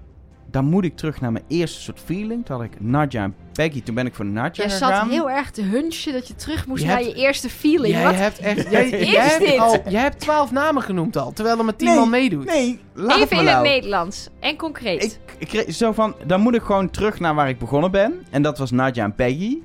Dan 0.52 0.66
moet 0.66 0.84
ik 0.84 0.96
terug 0.96 1.22
naar 1.22 1.32
mijn 1.32 1.44
eerste 1.48 1.82
soort 1.82 2.00
feeling. 2.06 2.46
Toen 2.46 2.56
had 2.56 2.66
ik 2.66 2.72
Nadja 2.82 3.24
en 3.24 3.36
Peggy. 3.54 3.82
Toen 3.84 3.96
ben 3.96 4.06
ik 4.06 4.14
voor 4.16 4.26
Nadja 4.26 4.64
Jij 4.64 4.74
gegaan. 4.74 5.02
zat 5.06 5.10
heel 5.12 5.30
erg 5.30 5.52
te 5.52 5.62
hunchen 5.62 6.14
dat 6.14 6.28
je 6.28 6.36
terug 6.36 6.68
moest 6.68 6.82
Je 6.82 6.88
naar 6.88 6.98
hebt- 6.98 7.10
je 7.10 7.16
eerste 7.22 7.50
feeling. 7.50 7.94
Jij 7.94 8.04
Wat? 8.04 8.16
hebt 8.16 8.40
echt... 8.40 8.72
Jij, 8.72 8.90
is 8.90 9.12
jij 9.12 9.28
hebt 9.28 9.46
dit? 9.46 9.58
al, 9.60 9.80
jij 9.90 10.02
hebt 10.02 10.20
twaalf 10.20 10.52
namen 10.52 10.82
genoemd 10.84 11.18
al, 11.18 11.34
terwijl 11.34 11.58
er 11.58 11.66
maar 11.66 11.76
tien 11.76 11.88
Nee, 11.88 11.98
man 11.98 12.10
meedoet. 12.10 12.46
Nee, 12.46 12.80
laat 12.94 13.18
Even 13.20 13.28
me 13.36 13.40
in 13.44 13.46
nou. 13.46 13.58
het 13.66 13.74
Nederlands. 13.76 14.30
En 14.40 14.56
concreet. 14.58 15.04
Ik, 15.04 15.36
ik 15.38 15.48
kreeg 15.48 15.74
zo 15.74 15.92
van, 15.92 16.16
dan 16.26 16.42
moet 16.42 16.56
ik 16.56 16.62
gewoon 16.62 16.90
terug 16.90 17.20
naar 17.20 17.36
waar 17.36 17.50
ik 17.50 17.60
begonnen 17.60 17.92
ben. 17.92 18.14
En 18.30 18.42
dat 18.42 18.58
was 18.58 18.72
Nadja 18.72 19.04
en 19.04 19.16
Peggy. 19.16 19.58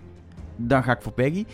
Dan 0.56 0.82
ga 0.82 0.92
ik 0.92 1.02
voor 1.02 1.12
Peggy. 1.12 1.44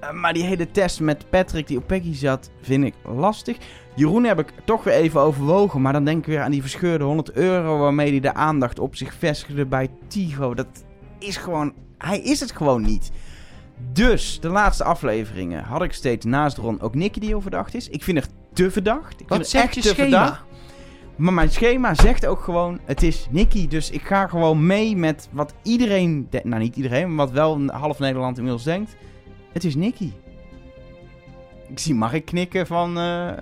Eh, 0.00 0.12
maar 0.12 0.32
die 0.32 0.44
hele 0.44 0.70
test 0.70 1.00
met 1.00 1.30
Patrick 1.30 1.66
die 1.66 1.76
op 1.78 1.86
Peggy 1.86 2.14
zat, 2.14 2.50
vind 2.60 2.84
ik 2.84 2.94
lastig. 3.04 3.56
Jeroen 3.94 4.24
heb 4.24 4.38
ik 4.38 4.52
toch 4.64 4.84
weer 4.84 4.94
even 4.94 5.20
overwogen. 5.20 5.82
Maar 5.82 5.92
dan 5.92 6.04
denk 6.04 6.18
ik 6.18 6.26
weer 6.26 6.40
aan 6.40 6.50
die 6.50 6.60
verscheurde 6.60 7.04
100 7.04 7.32
euro 7.32 7.78
waarmee 7.78 8.10
hij 8.10 8.20
de 8.20 8.34
aandacht 8.34 8.78
op 8.78 8.96
zich 8.96 9.14
vestigde 9.14 9.66
bij 9.66 9.88
Tigo. 10.08 10.54
Dat 10.54 10.66
is 11.18 11.36
gewoon, 11.36 11.72
hij 11.98 12.20
is 12.20 12.40
het 12.40 12.52
gewoon 12.52 12.82
niet. 12.82 13.10
Dus, 13.92 14.40
de 14.40 14.48
laatste 14.48 14.84
afleveringen 14.84 15.62
had 15.64 15.82
ik 15.82 15.92
steeds 15.92 16.24
naast 16.24 16.56
Ron 16.56 16.80
ook 16.80 16.94
Nicky 16.94 17.20
die 17.20 17.28
heel 17.28 17.40
verdacht 17.40 17.74
is. 17.74 17.88
Ik 17.88 18.02
vind 18.04 18.18
haar 18.18 18.26
te 18.52 18.70
verdacht. 18.70 19.12
Ik 19.12 19.26
vind 19.28 19.28
Wat 19.40 19.48
zegt 19.48 19.64
echt 19.64 19.74
je 19.74 19.80
te 19.80 19.88
schema? 19.88 20.08
verdacht. 20.24 20.44
Maar 21.16 21.32
mijn 21.32 21.50
schema 21.50 21.94
zegt 21.94 22.26
ook 22.26 22.40
gewoon, 22.40 22.80
het 22.84 23.02
is 23.02 23.26
Nicky. 23.30 23.68
Dus 23.68 23.90
ik 23.90 24.02
ga 24.02 24.26
gewoon 24.26 24.66
mee 24.66 24.96
met 24.96 25.28
wat 25.32 25.54
iedereen, 25.62 26.26
de- 26.30 26.40
nou 26.44 26.62
niet 26.62 26.76
iedereen, 26.76 27.14
maar 27.14 27.26
wat 27.26 27.34
wel 27.34 27.66
half 27.70 27.98
Nederland 27.98 28.36
inmiddels 28.36 28.64
denkt. 28.64 28.96
Het 29.58 29.66
is 29.66 29.74
Nicky. 29.74 30.12
Ik 31.68 31.78
zie 31.78 31.94
Mark 31.94 32.24
knikken 32.24 32.66
van, 32.66 32.98
eh, 32.98 33.32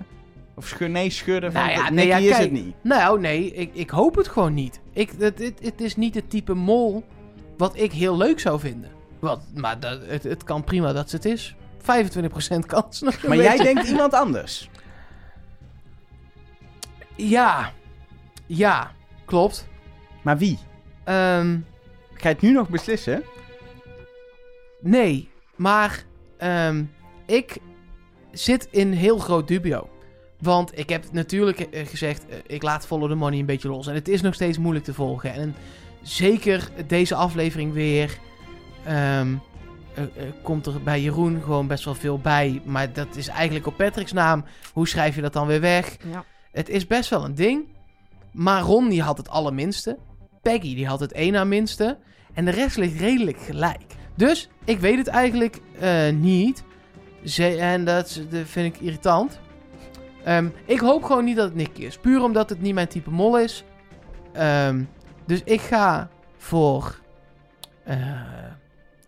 of 0.55 0.67
schud, 0.67 0.89
nee 0.89 1.09
schudden 1.09 1.51
van, 1.51 1.61
Nou 1.61 1.73
ja, 1.73 1.81
Nicky 1.81 1.93
nee, 1.93 2.07
ja, 2.07 2.17
is 2.17 2.29
kijk. 2.29 2.41
het 2.41 2.51
niet. 2.51 2.75
Nou, 2.81 3.19
nee, 3.19 3.51
ik, 3.53 3.69
ik 3.73 3.89
hoop 3.89 4.15
het 4.15 4.27
gewoon 4.27 4.53
niet. 4.53 4.79
Ik, 4.93 5.11
het, 5.17 5.39
het, 5.39 5.59
het 5.61 5.81
is 5.81 5.95
niet 5.95 6.15
het 6.15 6.29
type 6.29 6.53
mol 6.53 7.03
wat 7.57 7.79
ik 7.79 7.91
heel 7.91 8.17
leuk 8.17 8.39
zou 8.39 8.59
vinden. 8.59 8.89
Wat, 9.19 9.41
maar 9.55 9.79
dat, 9.79 9.99
het, 10.05 10.23
het 10.23 10.43
kan 10.43 10.63
prima 10.63 10.93
dat 10.93 11.09
ze 11.09 11.15
het 11.15 11.25
is. 11.25 11.55
25% 11.81 11.85
kans 12.65 13.01
nog. 13.01 13.23
Maar 13.23 13.37
jij 13.37 13.57
denkt 13.57 13.87
iemand 13.87 14.13
anders. 14.13 14.69
Ja. 17.15 17.73
Ja, 18.45 18.91
klopt. 19.25 19.67
Maar 20.21 20.37
wie? 20.37 20.59
Ehm, 21.03 21.57
Ga 22.13 22.29
je 22.29 22.35
het 22.35 22.41
nu 22.41 22.51
nog 22.51 22.69
beslissen? 22.69 23.23
nee, 24.79 25.29
maar 25.55 26.05
ehm, 26.37 26.83
ik 27.25 27.57
zit 28.31 28.67
in 28.71 28.91
heel 28.91 29.17
groot 29.17 29.47
dubio. 29.47 29.89
Want 30.39 30.79
ik 30.79 30.89
heb 30.89 31.11
natuurlijk 31.11 31.59
eh, 31.59 31.87
gezegd, 31.87 32.25
eh, 32.27 32.37
ik 32.47 32.63
laat 32.63 32.87
Follow 32.87 33.09
the 33.09 33.15
Money 33.15 33.39
een 33.39 33.45
beetje 33.45 33.69
los. 33.69 33.87
En 33.87 33.93
het 33.93 34.07
is 34.07 34.21
nog 34.21 34.33
steeds 34.33 34.57
moeilijk 34.57 34.85
te 34.85 34.93
volgen. 34.93 35.33
En 35.33 35.55
zeker 36.01 36.69
deze 36.87 37.15
aflevering 37.15 37.73
weer... 37.73 38.17
ehm, 38.85 39.35
eh, 39.97 40.03
komt 40.43 40.65
er 40.65 40.83
bij 40.83 41.01
Jeroen 41.01 41.41
gewoon 41.41 41.67
best 41.67 41.85
wel 41.85 41.95
veel 41.95 42.19
bij. 42.19 42.61
Maar 42.65 42.93
dat 42.93 43.15
is 43.15 43.27
eigenlijk 43.27 43.67
op 43.67 43.77
Patrick's 43.77 44.11
naam. 44.11 44.45
Hoe 44.73 44.87
schrijf 44.87 45.15
je 45.15 45.21
dat 45.21 45.33
dan 45.33 45.47
weer 45.47 45.61
weg? 45.61 45.97
Ja. 46.11 46.25
Het 46.51 46.69
is 46.69 46.87
best 46.87 47.09
wel 47.09 47.25
een 47.25 47.35
ding. 47.35 47.65
Maar 48.31 48.61
Ron 48.61 48.89
die 48.89 49.01
had 49.01 49.17
het 49.17 49.29
allerminste. 49.29 49.97
Peggy 50.41 50.75
die 50.75 50.87
had 50.87 50.99
het 50.99 51.11
één 51.11 51.31
na 51.31 51.43
minste. 51.43 51.97
En 52.33 52.45
de 52.45 52.51
rest 52.51 52.77
ligt 52.77 52.99
redelijk 52.99 53.37
gelijk. 53.39 53.95
Dus 54.17 54.49
ik 54.63 54.79
weet 54.79 54.97
het 54.97 55.07
eigenlijk 55.07 55.59
eh, 55.79 56.09
niet. 56.09 56.63
Ze, 57.23 57.57
en 57.57 57.85
dat, 57.85 58.21
vind 58.43 58.75
ik 58.75 58.81
irritant. 58.81 59.39
Ehm, 60.23 60.49
ik 60.65 60.79
hoop 60.79 61.03
gewoon 61.03 61.25
niet 61.25 61.35
dat 61.35 61.45
het 61.45 61.55
Nicky 61.55 61.81
is. 61.81 61.97
Puur 61.97 62.21
omdat 62.21 62.49
het 62.49 62.61
niet 62.61 62.73
mijn 62.73 62.87
type 62.87 63.09
mol 63.09 63.39
is. 63.39 63.63
Ehm, 64.33 64.83
dus 65.25 65.41
ik 65.43 65.61
ga 65.61 66.09
voor... 66.37 66.99
eh, 67.83 67.97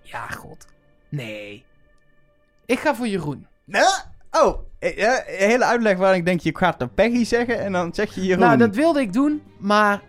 ja, 0.02 0.28
god. 0.28 0.66
Nee. 1.10 1.66
Ik 2.66 2.80
ga 2.80 2.96
voor 2.96 3.08
Jeroen. 3.08 3.48
Oh, 4.32 4.60
eh, 4.80 4.98
een 4.98 5.50
hele 5.50 5.66
uitleg 5.66 5.98
waar 5.98 6.16
ik 6.16 6.26
denk, 6.26 6.40
je 6.40 6.58
gaat 6.58 6.80
naar 6.80 6.90
Peggy 6.90 7.26
zeggen 7.26 7.60
en 7.60 7.72
dan 7.72 7.94
zeg 7.94 8.16
je 8.16 8.26
Jeroen. 8.26 8.44
Nou, 8.44 8.58
dat 8.58 8.76
wilde 8.76 9.02
ik 9.02 9.14
doen, 9.14 9.44
maar 9.58 10.02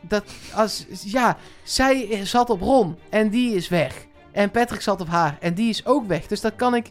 dat 0.00 0.24
als 0.54 0.86
ja, 0.90 1.36
zij 1.62 2.24
zat 2.26 2.50
op 2.50 2.60
Ron 2.60 2.98
en 3.08 3.28
die 3.28 3.54
is 3.54 3.68
weg. 3.68 4.08
En 4.40 4.50
Patrick 4.50 4.80
zat 4.80 5.00
op 5.00 5.08
haar 5.08 5.36
en 5.40 5.54
die 5.54 5.68
is 5.68 5.86
ook 5.86 6.06
weg. 6.06 6.26
Dus 6.26 6.40
dat 6.40 6.56
kan 6.56 6.74
ik 6.74 6.90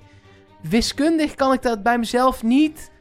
wiskundig 0.61 1.35
kan 1.35 1.53
ik 1.53 1.61
dat 1.61 1.83
bij 1.83 1.97
mezelf 1.97 2.43
niet. 2.43 2.91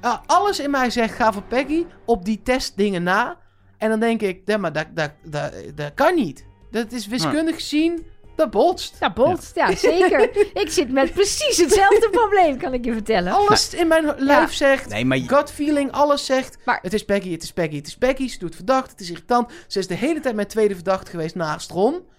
Ah, 0.00 0.18
alles 0.26 0.60
in 0.60 0.70
mij 0.70 0.90
zegt 0.90 1.14
ga 1.14 1.32
voor 1.32 1.42
Peggy 1.42 1.86
op 2.04 2.24
die 2.24 2.42
testdingen 2.42 3.02
na. 3.02 3.36
En 3.78 3.88
dan 3.88 4.00
denk 4.00 4.20
ik, 4.20 4.40
ja, 4.44 4.56
maar 4.56 4.72
dat, 4.72 4.86
dat, 4.94 5.10
dat, 5.22 5.52
dat 5.74 5.94
kan 5.94 6.14
niet. 6.14 6.46
Dat 6.70 6.92
is 6.92 7.06
wiskundig 7.06 7.54
gezien, 7.54 8.06
dat 8.36 8.50
botst. 8.50 8.96
Ja, 9.00 9.12
botst. 9.12 9.54
Ja, 9.54 9.74
zeker. 9.76 10.36
ik 10.62 10.70
zit 10.70 10.90
met 10.92 11.12
precies 11.12 11.56
hetzelfde 11.56 12.08
probleem, 12.10 12.58
kan 12.58 12.74
ik 12.74 12.84
je 12.84 12.92
vertellen. 12.92 13.32
Alles 13.32 13.74
in 13.74 13.88
mijn 13.88 14.14
lijf 14.16 14.52
zegt, 14.54 14.88
Nee, 14.88 15.04
maar 15.04 15.18
gut 15.18 15.50
feeling, 15.52 15.92
alles 15.92 16.26
zegt. 16.26 16.58
Maar- 16.64 16.78
Het 16.82 16.92
is 16.92 17.04
Peggy, 17.04 17.32
het 17.32 17.42
is 17.42 17.52
Peggy, 17.52 17.76
het 17.76 17.86
is 17.86 17.96
Peggy. 17.96 18.28
Ze 18.28 18.38
doet 18.38 18.54
verdacht, 18.54 18.90
het 18.90 19.00
is 19.00 19.10
irritant. 19.10 19.52
Ze 19.66 19.78
is 19.78 19.86
de 19.86 19.94
hele 19.94 20.20
tijd 20.20 20.34
mijn 20.34 20.46
tweede 20.48 20.74
verdachte 20.74 21.10
geweest 21.10 21.34
naast 21.34 21.70
Ron. 21.70 22.12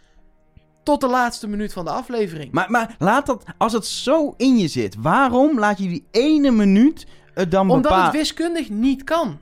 Tot 0.85 1.01
de 1.01 1.07
laatste 1.07 1.47
minuut 1.47 1.73
van 1.73 1.85
de 1.85 1.91
aflevering. 1.91 2.51
Maar, 2.51 2.71
maar 2.71 2.95
laat 2.99 3.25
dat, 3.25 3.43
als 3.57 3.73
het 3.73 3.85
zo 3.85 4.33
in 4.37 4.57
je 4.57 4.67
zit, 4.67 4.95
waarom 4.99 5.59
laat 5.59 5.77
je 5.77 5.87
die 5.87 6.05
ene 6.11 6.51
minuut 6.51 7.05
het 7.33 7.51
dan 7.51 7.61
Omdat 7.69 7.81
bepalen? 7.81 8.05
het 8.05 8.13
wiskundig 8.13 8.69
niet 8.69 9.03
kan. 9.03 9.39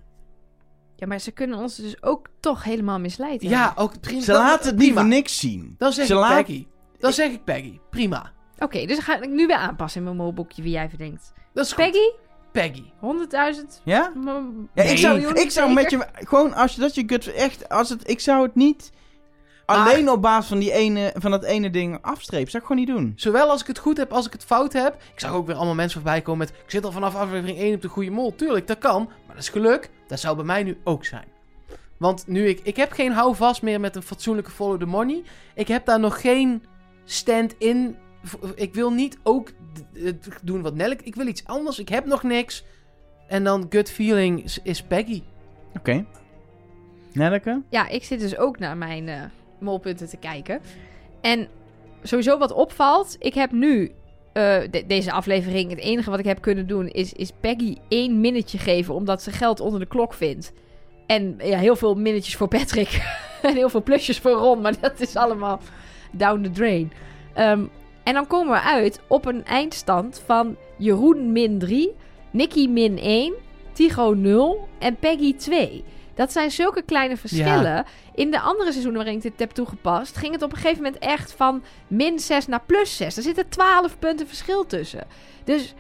Ja, 0.96 1.08
maar 1.08 1.20
ze 1.20 1.32
kunnen 1.32 1.60
ons 1.60 1.76
dus 1.76 2.04
ook 2.04 2.28
toch 2.40 2.64
helemaal 2.64 3.00
misleiden. 3.00 3.50
Ja, 3.50 3.74
ook 3.76 4.00
prima. 4.00 4.22
Ze 4.22 4.32
laten 4.32 4.70
het 4.70 4.78
niet 4.80 4.94
voor 4.94 5.06
niks 5.06 5.40
zien. 5.40 5.76
Dan 5.78 5.92
zeg 5.94 6.06
Ze 6.06 6.14
ik 6.14 6.20
laat- 6.20 6.46
Peggy. 6.46 6.68
Dan 7.00 7.14
zeg 7.14 7.32
ik 7.32 7.44
Peggy. 7.44 7.80
Prima. 7.90 8.32
Oké, 8.60 8.86
dus 8.86 8.96
dan 8.96 9.06
ga 9.06 9.22
ik 9.22 9.30
nu 9.30 9.48
weer 9.48 9.56
aanpassen 9.56 10.00
in 10.00 10.06
mijn 10.06 10.18
molboekje 10.18 10.62
wie 10.62 10.72
jij 10.72 10.90
verdenkt. 10.90 11.34
Dat 11.54 11.66
is 11.66 11.72
goed. 11.74 11.84
Peggy? 11.84 12.10
Peggy. 12.52 12.84
100.000? 13.00 13.82
Ja? 13.84 14.12
m- 14.16 14.28
Ja, 14.28 14.84
Nee. 14.84 14.92
ik 14.92 14.98
zou, 14.98 15.20
ik 15.34 15.52
zou 15.52 15.74
met 15.74 15.90
je, 15.90 16.08
gewoon 16.14 16.54
als 16.54 16.76
je 16.76 16.82
dat 16.82 16.96
je 16.96 17.04
gut, 17.08 17.28
echt, 17.32 17.70
als 17.70 17.90
het, 17.90 18.10
ik 18.10 18.20
zou 18.20 18.44
het 18.44 18.56
niet 18.56 18.92
alleen 19.74 20.10
op 20.10 20.22
basis 20.22 20.48
van 20.48 20.60
die 20.60 20.72
ene, 20.72 21.14
van 21.18 21.32
dat 21.32 21.44
ene 21.44 21.70
ding 21.70 21.98
afstrepen. 22.02 22.52
Zou 22.52 22.64
ik 22.64 22.70
gewoon 22.70 22.86
niet 22.86 22.96
doen. 22.96 23.14
Zowel 23.16 23.50
als 23.50 23.62
ik 23.62 23.68
het 23.68 23.78
goed 23.78 23.98
heb 23.98 24.12
als 24.12 24.26
ik 24.26 24.32
het 24.32 24.44
fout 24.44 24.74
heb. 24.74 24.94
Ik 24.94 25.20
zag 25.20 25.32
ook 25.32 25.46
weer 25.46 25.56
allemaal 25.56 25.76
mensen 25.76 26.02
voorbij 26.02 26.22
komen 26.22 26.48
met... 26.48 26.50
Ik 26.50 26.72
zit 26.72 26.86
al 26.86 26.92
vanaf 26.92 27.16
aflevering 27.16 27.58
1 27.58 27.76
op 27.76 27.82
de 27.82 27.88
goede 27.88 28.12
mol. 28.12 28.36
Tuurlijk, 28.36 28.68
dat 28.68 28.78
kan. 28.78 29.04
Maar 29.04 29.36
dat 29.36 29.44
is 29.44 29.50
geluk. 29.50 29.90
Dat 30.08 30.20
zou 30.20 30.36
bij 30.36 30.46
mij 30.46 30.64
nu 30.64 30.78
ook 30.84 31.06
zijn. 31.06 31.28
Want 31.98 32.28
nu 32.28 32.48
ik... 32.48 32.60
Ik 32.64 32.76
heb 32.76 32.92
geen 32.92 33.12
houvast 33.12 33.62
meer 33.62 33.80
met 33.80 33.96
een 33.96 34.02
fatsoenlijke 34.02 34.52
follow 34.52 34.80
the 34.80 34.86
money. 34.86 35.24
Ik 35.56 35.68
heb 35.68 35.86
daar 35.86 36.00
nog 36.00 36.22
geen 36.22 36.64
stand-in. 37.06 37.98
Ik 38.56 38.74
wil 38.74 38.92
niet 38.92 39.18
ook 39.24 39.50
doen 40.42 40.62
wat 40.62 40.76
Nelk... 40.76 41.02
Ik 41.02 41.16
wil 41.16 41.28
iets 41.28 41.46
anders. 41.46 41.80
Ik 41.80 41.90
heb 41.90 42.06
nog 42.06 42.24
niks. 42.24 42.64
En 43.28 43.44
dan 43.44 43.66
gut 43.70 43.92
feeling 43.92 44.44
is, 44.44 44.60
is 44.64 44.84
Peggy. 44.84 45.24
Oké. 45.78 46.06
Nelleke? 47.14 47.62
Ja, 47.70 47.88
ik 47.88 48.04
zit 48.04 48.20
dus 48.20 48.38
ook 48.38 48.60
naar 48.60 48.78
mijn 48.78 49.08
eh, 49.08 49.22
molpunten 49.64 50.10
te 50.10 50.18
kijken. 50.18 50.60
En 51.22 51.48
sowieso 52.04 52.38
wat 52.38 52.52
opvalt, 52.54 53.16
ik 53.20 53.34
heb 53.34 53.52
nu 53.52 53.92
eh, 54.34 54.62
de- 54.72 54.84
deze 54.88 55.12
aflevering, 55.12 55.70
het 55.70 55.80
enige 55.80 56.10
wat 56.10 56.20
ik 56.20 56.26
heb 56.26 56.42
kunnen 56.42 56.68
doen 56.68 56.88
is, 56.88 57.14
is 57.14 57.32
Peggy 57.40 57.78
één 57.88 58.20
minnetje 58.22 58.58
geven, 58.58 58.94
omdat 58.94 59.22
ze 59.22 59.32
geld 59.32 59.60
onder 59.60 59.80
de 59.80 59.86
klok 59.86 60.14
vindt. 60.14 60.54
En 61.08 61.36
ja, 61.44 61.58
heel 61.58 61.76
veel 61.76 61.96
minnetjes 61.96 62.36
voor 62.36 62.48
Patrick. 62.48 63.02
en 63.42 63.54
heel 63.54 63.70
veel 63.70 63.84
plusjes 63.84 64.20
voor 64.20 64.32
Ron, 64.32 64.62
maar 64.62 64.80
dat 64.80 65.00
is 65.00 65.16
allemaal 65.16 65.60
down 66.12 66.42
the 66.42 66.52
drain. 66.52 66.92
Ehm, 67.34 67.66
en 68.04 68.14
dan 68.14 68.28
komen 68.28 68.54
we 68.54 68.62
uit 68.62 69.00
op 69.08 69.26
een 69.26 69.46
eindstand 69.46 70.22
van 70.26 70.56
Jeroen 70.78 71.32
min 71.32 71.60
3, 71.60 71.94
Nicky 72.32 72.68
min 72.68 72.98
1, 72.98 73.34
Tigo 73.74 74.14
0 74.14 74.68
en 74.80 74.96
Peggy 74.96 75.36
2. 75.36 75.84
Dat 76.16 76.32
zijn 76.32 76.52
zulke 76.52 76.82
kleine 76.82 77.18
verschillen. 77.18 77.86
In 78.14 78.32
de 78.32 78.40
andere 78.40 78.70
seizoenen 78.72 79.02
waarin 79.02 79.18
ik 79.18 79.24
dit 79.24 79.40
heb 79.40 79.52
toegepast, 79.52 80.18
ging 80.18 80.34
het 80.34 80.42
op 80.42 80.52
een 80.52 80.58
gegeven 80.58 80.84
moment 80.84 81.02
echt 81.02 81.32
van 81.34 81.64
min 81.88 82.20
6 82.20 82.48
naar 82.48 82.62
plus 82.66 82.96
6. 82.98 83.18
Er 83.18 83.24
zitten 83.24 83.50
12 83.50 84.00
punten 84.00 84.28
verschil 84.28 84.66
tussen. 84.66 85.08
Dus 85.44 85.74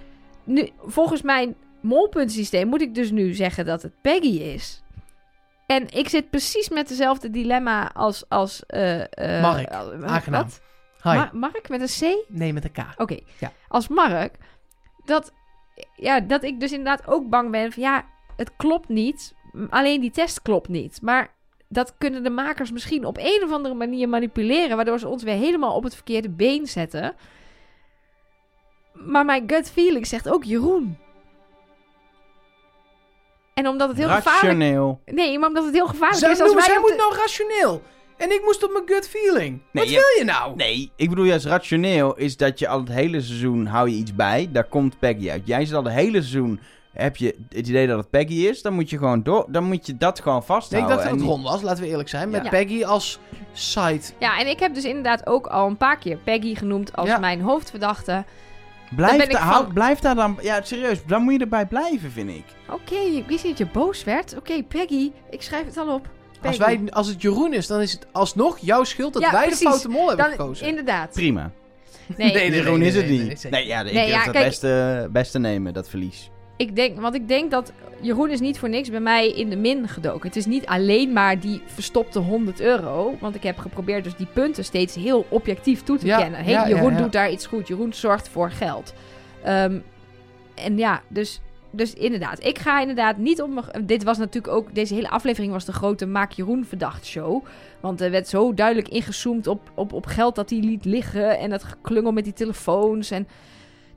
nu, 0.44 0.70
volgens 0.86 1.22
mijn 1.22 1.56
molpuntensysteem 1.82 2.68
moet 2.68 2.82
ik 2.82 2.96
dus 2.96 3.12
nu 3.12 3.34
zeggen 3.34 3.66
dat 3.66 3.82
het 3.82 4.02
Peggy 4.02 4.38
is. 4.40 4.84
En 5.66 5.88
ik 5.90 6.10
zit 6.10 6.30
precies 6.30 6.70
met 6.70 6.88
dezelfde 6.88 7.30
dilemma 7.30 7.92
als... 7.94 8.24
als 8.30 8.66
eh, 8.66 9.02
eh, 9.02 9.42
Mark, 9.42 9.70
aangenaam. 9.70 10.44
wat? 10.44 10.62
Hi. 11.04 11.16
Ma- 11.16 11.30
Mark 11.34 11.70
met 11.70 11.82
een 11.82 12.10
C? 12.16 12.26
nee, 12.28 12.54
met 12.54 12.64
een 12.64 12.72
K. 12.72 12.78
Oké, 13.02 13.18
Ja. 13.40 13.52
als 13.68 13.88
Mark, 13.88 14.36
dat, 15.06 15.32
ja, 15.96 16.20
dat 16.20 16.44
ik 16.44 16.60
dus 16.60 16.72
inderdaad 16.72 17.08
ook 17.08 17.30
bang 17.30 17.52
ben 17.52 17.72
van 17.72 17.84
ja, 17.84 18.06
het 18.38 18.52
klopt 18.58 18.90
niet. 18.90 19.34
Alleen 19.70 20.02
die 20.02 20.12
test 20.12 20.42
klopt 20.42 20.68
niet. 20.68 21.00
Maar 21.02 21.34
dat 21.68 21.94
kunnen 21.98 22.24
de 22.24 22.30
makers 22.30 22.72
misschien 22.72 23.06
op 23.06 23.18
een 23.18 23.42
of 23.44 23.52
andere 23.52 23.74
manier 23.76 24.10
manipuleren, 24.10 24.76
waardoor 24.76 25.00
ze 25.00 25.08
ons 25.08 25.24
weer 25.24 25.36
helemaal 25.36 25.76
op 25.76 25.84
het 25.84 25.96
verkeerde 25.96 26.30
been 26.30 26.68
zetten. 26.68 27.16
Maar 28.94 29.26
mijn 29.26 29.44
gut 29.48 29.72
feeling 29.72 30.08
zegt 30.08 30.30
ook 30.30 30.44
Jeroen. 30.44 30.98
En 33.54 33.68
omdat 33.68 33.88
het 33.90 33.98
heel 33.98 34.08
gevaarlijk... 34.10 34.44
Rationeel. 34.44 35.02
Nee, 35.06 35.40
maar 35.40 35.48
omdat 35.48 35.66
het 35.66 35.74
heel 35.74 35.88
gevaarlijk 35.88 36.20
Zij, 36.20 36.32
is 36.32 36.40
als 36.42 36.54
wij 36.54 36.64
zij 36.64 36.80
moet 36.80 36.90
de- 36.90 36.96
nou 36.96 37.16
rationeel. 37.16 37.82
En 38.18 38.32
ik 38.32 38.42
moest 38.44 38.64
op 38.64 38.72
mijn 38.72 38.88
gut 38.88 39.10
feeling. 39.10 39.62
Nee, 39.72 39.84
Wat 39.84 39.94
je- 39.94 40.00
wil 40.16 40.18
je 40.26 40.32
nou? 40.34 40.56
Nee, 40.56 40.92
ik 40.96 41.10
bedoel 41.10 41.26
juist 41.26 41.46
rationeel 41.46 42.16
is 42.18 42.38
dat 42.38 42.60
je 42.60 42.68
al 42.68 42.80
het 42.80 42.90
hele 42.90 43.22
seizoen 43.22 43.66
hou 43.66 43.90
je 43.90 43.96
iets 43.96 44.16
bij. 44.16 44.50
Daar 44.52 44.64
komt 44.68 45.00
Peggy 45.00 45.30
uit. 45.30 45.48
Jij 45.48 45.66
zit 45.66 45.76
al 45.76 45.84
het 45.84 45.94
hele 45.94 46.22
seizoen, 46.22 46.60
heb 46.94 47.18
je 47.18 47.36
het 47.50 47.68
idee 47.68 47.88
dat 47.88 47.98
het 47.98 48.10
Peggy 48.10 48.34
is. 48.34 48.62
Dan 48.62 48.74
moet 48.74 48.90
je 48.90 48.98
gewoon 48.98 49.24
door, 49.24 49.46
dan 49.50 49.64
moet 49.64 49.86
je 49.88 49.98
dat 49.98 50.20
gewoon 50.20 50.38
Nee, 50.38 50.48
vasthouden. 50.48 50.90
ik 50.92 50.96
dacht 50.96 51.10
dat 51.10 51.20
het 51.20 51.30
Ron 51.30 51.42
was, 51.44 51.62
laten 51.62 51.84
we 51.84 51.90
eerlijk 51.90 52.10
zijn. 52.10 52.30
Met 52.30 52.44
Ja. 52.44 52.50
Peggy 52.50 52.84
als 52.84 53.20
side. 53.54 54.02
Ja, 54.20 54.40
en 54.40 54.48
ik 54.48 54.60
heb 54.60 54.74
dus 54.74 54.86
inderdaad 54.86 55.28
ook 55.28 55.48
al 55.48 55.68
een 55.68 55.78
paar 55.78 55.98
keer 55.98 56.18
Peggy 56.18 56.56
genoemd 56.56 56.96
als 56.96 57.08
Ja. 57.08 57.18
mijn 57.18 57.42
hoofdverdachte. 57.42 58.24
Blijf, 58.96 59.32
van- 59.32 59.74
blijf 59.74 60.00
daar 60.00 60.16
dan... 60.16 60.38
Ja, 60.42 60.62
serieus, 60.64 61.06
dan 61.06 61.22
moet 61.22 61.34
je 61.34 61.40
erbij 61.40 61.66
blijven, 61.66 62.12
vind 62.12 62.30
ik. 62.30 62.44
Oké, 62.70 62.96
ik 62.96 63.28
wist 63.28 63.44
niet 63.44 63.58
dat 63.58 63.68
je 63.68 63.74
boos 63.80 64.04
werd. 64.04 64.38
Oké, 64.38 64.64
Peggy, 64.64 65.12
ik 65.30 65.42
schrijf 65.42 65.66
het 65.66 65.78
al 65.78 65.94
op. 65.94 66.10
Als, 66.44 66.58
wij, 66.58 66.82
als 66.90 67.08
het 67.08 67.22
Jeroen 67.22 67.54
is, 67.54 67.68
dan 67.68 67.82
is 67.82 67.92
het 67.92 68.08
alsnog 68.12 68.58
jouw 68.60 68.84
schuld 68.84 69.14
dat 69.14 69.22
Ja, 69.22 69.32
wij 69.32 69.42
precies. 69.42 69.60
de 69.60 69.66
foute 69.66 69.88
mol 69.90 70.08
hebben 70.08 70.26
Dan, 70.26 70.36
gekozen. 70.36 70.68
inderdaad. 70.68 71.14
Prima. 71.14 71.52
Nee, 72.18 72.32
Nee, 72.34 72.50
nee, 72.50 72.60
Jeroen 72.62 72.82
is 72.82 72.96
het 72.96 73.08
nee, 73.08 73.20
niet. 73.20 73.48
nee, 73.50 73.66
ja, 73.68 73.80
ik 73.80 73.84
Nee, 73.86 73.94
durf 73.94 74.08
ja, 74.08 74.24
dat 74.24 74.34
kijk- 74.34 74.46
beste, 74.46 75.08
beste 75.12 75.40
nemen, 75.40 75.74
dat 75.74 75.90
verlies. 75.90 76.32
Ik 76.56 76.76
denk, 76.76 77.00
want 77.00 77.16
ik 77.16 77.28
denk 77.28 77.52
dat 77.52 77.74
Jeroen 78.02 78.30
is 78.30 78.40
niet 78.40 78.60
voor 78.60 78.70
niks 78.70 78.90
bij 78.90 79.00
mij 79.00 79.30
in 79.30 79.50
de 79.50 79.56
min 79.56 79.88
gedoken. 79.88 80.28
Het 80.28 80.36
is 80.36 80.46
niet 80.46 80.66
alleen 80.66 81.14
maar 81.14 81.40
die 81.40 81.62
verstopte 81.66 82.20
100 82.20 82.62
euro. 82.62 83.16
Want 83.20 83.36
ik 83.36 83.44
heb 83.44 83.58
geprobeerd 83.58 84.04
dus 84.04 84.16
die 84.16 84.28
punten 84.34 84.64
steeds 84.64 84.96
heel 84.96 85.26
objectief 85.30 85.84
toe 85.84 85.98
te 85.98 86.06
Ja, 86.06 86.18
kennen. 86.18 86.44
Hey, 86.44 86.54
ja, 86.54 86.68
Jeroen 86.68 86.92
ja. 86.92 86.98
doet 86.98 87.12
daar 87.12 87.32
iets 87.32 87.46
goed. 87.46 87.68
Jeroen 87.68 87.94
zorgt 87.94 88.30
voor 88.30 88.52
geld. 88.52 88.94
Ehm, 89.44 89.80
en 90.56 90.78
ja, 90.78 91.02
dus, 91.08 91.42
dus 91.72 91.94
inderdaad. 91.94 92.46
Ik 92.46 92.60
ga 92.60 92.80
inderdaad 92.80 93.18
niet 93.18 93.42
op 93.42 93.50
mijn... 93.50 93.86
Dit 93.86 94.04
was 94.04 94.18
natuurlijk 94.18 94.54
ook... 94.54 94.76
Deze 94.76 94.94
hele 94.94 95.10
aflevering 95.10 95.52
was 95.52 95.66
de 95.66 95.74
grote 95.74 96.06
Maak 96.06 96.32
Jeroen 96.32 96.66
verdacht 96.66 97.06
show. 97.06 97.46
Want 97.80 98.02
er 98.02 98.12
werd 98.12 98.28
zo 98.28 98.54
duidelijk 98.54 98.88
ingezoomd 98.88 99.48
op, 99.48 99.72
op, 99.74 99.94
op 99.94 100.06
geld 100.06 100.36
dat 100.36 100.50
hij 100.50 100.60
liet 100.60 100.86
liggen. 100.86 101.40
En 101.40 101.50
dat 101.50 101.64
geklungel 101.64 102.12
met 102.12 102.24
die 102.24 102.34
telefoons. 102.34 103.12
En 103.12 103.28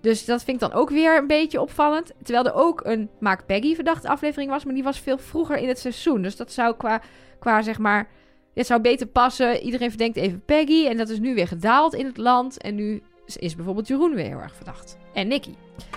dus 0.07 0.25
dat 0.25 0.45
vind 0.45 0.63
ik 0.63 0.69
dan 0.71 0.79
ook 0.81 0.91
weer 0.91 1.19
een 1.19 1.27
beetje 1.27 1.61
opvallend. 1.61 2.13
Terwijl 2.23 2.45
er 2.47 2.55
ook 2.55 2.81
een 2.85 3.11
Maak 3.21 3.47
Peggy 3.47 3.75
verdachte 3.75 4.09
aflevering 4.09 4.51
was. 4.51 4.65
Maar 4.65 4.75
die 4.75 4.83
was 4.83 4.99
veel 5.01 5.19
vroeger 5.19 5.57
in 5.57 5.69
het 5.69 5.79
seizoen. 5.79 6.23
Dus 6.23 6.37
dat 6.37 6.53
zou 6.53 6.75
qua, 6.77 7.01
qua 7.39 7.63
zeg 7.63 7.79
maar... 7.79 8.09
Het 8.55 8.67
zou 8.67 8.81
beter 8.81 9.07
passen. 9.07 9.61
Iedereen 9.61 9.89
verdenkt 9.89 10.17
even 10.17 10.43
Peggy. 10.45 10.87
En 10.87 10.97
dat 10.97 11.09
is 11.09 11.19
nu 11.19 11.35
weer 11.35 11.47
gedaald 11.49 11.95
in 11.95 12.07
het 12.07 12.17
land. 12.17 12.59
En 12.63 12.75
nu 12.75 13.03
is- 13.27 13.37
is 13.37 13.55
bijvoorbeeld 13.57 13.87
Jeroen 13.89 14.15
weer 14.15 14.25
heel 14.27 14.41
erg 14.41 14.55
verdacht. 14.55 14.97
En 15.13 15.29
Nicky. 15.29 15.55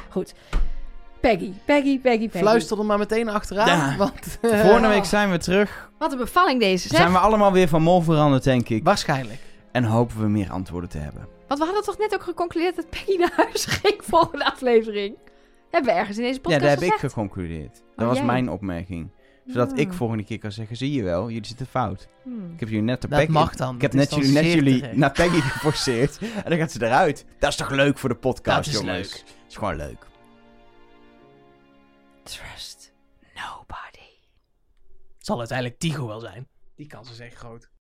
Goed. 0.09 0.33
Peggy, 1.19 1.51
Peggy, 1.65 1.99
Peggy, 1.99 2.29
Peggy. 2.29 2.37
Fluister 2.45 2.79
er 2.79 2.85
maar 2.85 2.97
meteen 2.97 3.29
achteraan. 3.29 3.67
Ja. 3.91 3.97
Want, 3.97 4.37
eh, 4.41 4.59
Volgende 4.61 4.87
week 4.95 5.05
zijn 5.05 5.31
we 5.31 5.37
terug. 5.37 5.89
Wat 5.97 6.11
een 6.11 6.17
bevalling 6.17 6.59
deze, 6.59 6.87
zeg. 6.87 6.97
Zijn 6.97 7.11
we 7.11 7.17
allemaal 7.17 7.51
weer 7.51 7.67
van 7.67 7.81
mol 7.81 8.01
veranderd, 8.01 8.43
denk 8.43 8.69
ik. 8.69 8.83
Waarschijnlijk. 8.83 9.39
En 9.71 9.83
hopen 9.83 10.19
we 10.21 10.27
meer 10.27 10.51
antwoorden 10.51 10.89
te 10.89 10.97
hebben. 10.97 11.27
Want 11.49 11.59
we 11.59 11.65
hadden 11.65 11.83
toch 11.83 11.97
net 11.97 12.13
ook 12.13 12.23
geconcludeerd 12.23 12.75
dat 12.75 12.89
Peggy 12.89 13.15
naar 13.17 13.33
huis 13.35 13.65
ging 13.81 14.03
volgende 14.03 14.45
aflevering. 14.45 15.17
Hebben 15.69 15.93
we 15.93 15.99
ergens 15.99 16.17
in 16.17 16.23
deze 16.23 16.35
Ja, 16.35 16.41
podcast 16.41 16.61
dat 16.61 16.79
heb 16.83 16.93
ik 16.93 16.99
geconcludeerd. 16.99 17.73
Dat 17.73 17.83
Oh, 17.97 18.05
was 18.07 18.17
jij. 18.17 18.25
mijn 18.25 18.49
opmerking. 18.49 19.09
Zodat 19.45 19.77
ik 19.79 19.93
volgende 19.93 20.23
keer 20.23 20.39
kan 20.39 20.51
zeggen, 20.51 20.75
zie 20.75 20.91
je 20.91 21.03
wel, 21.03 21.29
jullie 21.29 21.47
zitten 21.47 21.65
fout. 21.65 22.07
Hmm. 22.23 22.53
Ik 22.53 22.59
heb 22.59 22.69
jullie 22.69 22.83
net, 22.83 23.01
de 23.01 23.07
Dat 23.07 23.19
Peggy, 23.19 23.31
mag 23.31 23.55
dan. 23.55 23.75
ik 23.75 23.81
heb 23.81 23.93
net 23.93 24.09
jullie, 24.15 24.31
net 24.31 24.45
jullie 24.45 24.83
naar 24.93 25.11
Peggy 25.11 25.39
geforceerd. 25.49 26.17
en 26.17 26.49
dan 26.49 26.57
gaat 26.57 26.71
ze 26.71 26.85
eruit. 26.85 27.25
Dat 27.39 27.49
is 27.49 27.55
toch 27.55 27.69
leuk 27.69 27.97
voor 27.97 28.09
de 28.09 28.15
podcast, 28.15 28.65
Dat 28.65 28.65
is 28.73 28.79
jongens? 28.79 29.11
leuk. 29.13 29.23
Dat 29.25 29.35
is 29.49 29.55
gewoon 29.55 29.75
leuk. 29.75 30.07
Trust 32.23 32.91
nobody. 33.35 34.09
Het 35.17 35.25
zal 35.25 35.37
uiteindelijk 35.39 35.79
Tigo 35.79 36.07
wel 36.07 36.19
zijn. 36.19 36.47
Die 36.75 36.87
kans 36.87 37.11
is 37.11 37.19
echt 37.19 37.35
groot. 37.35 37.69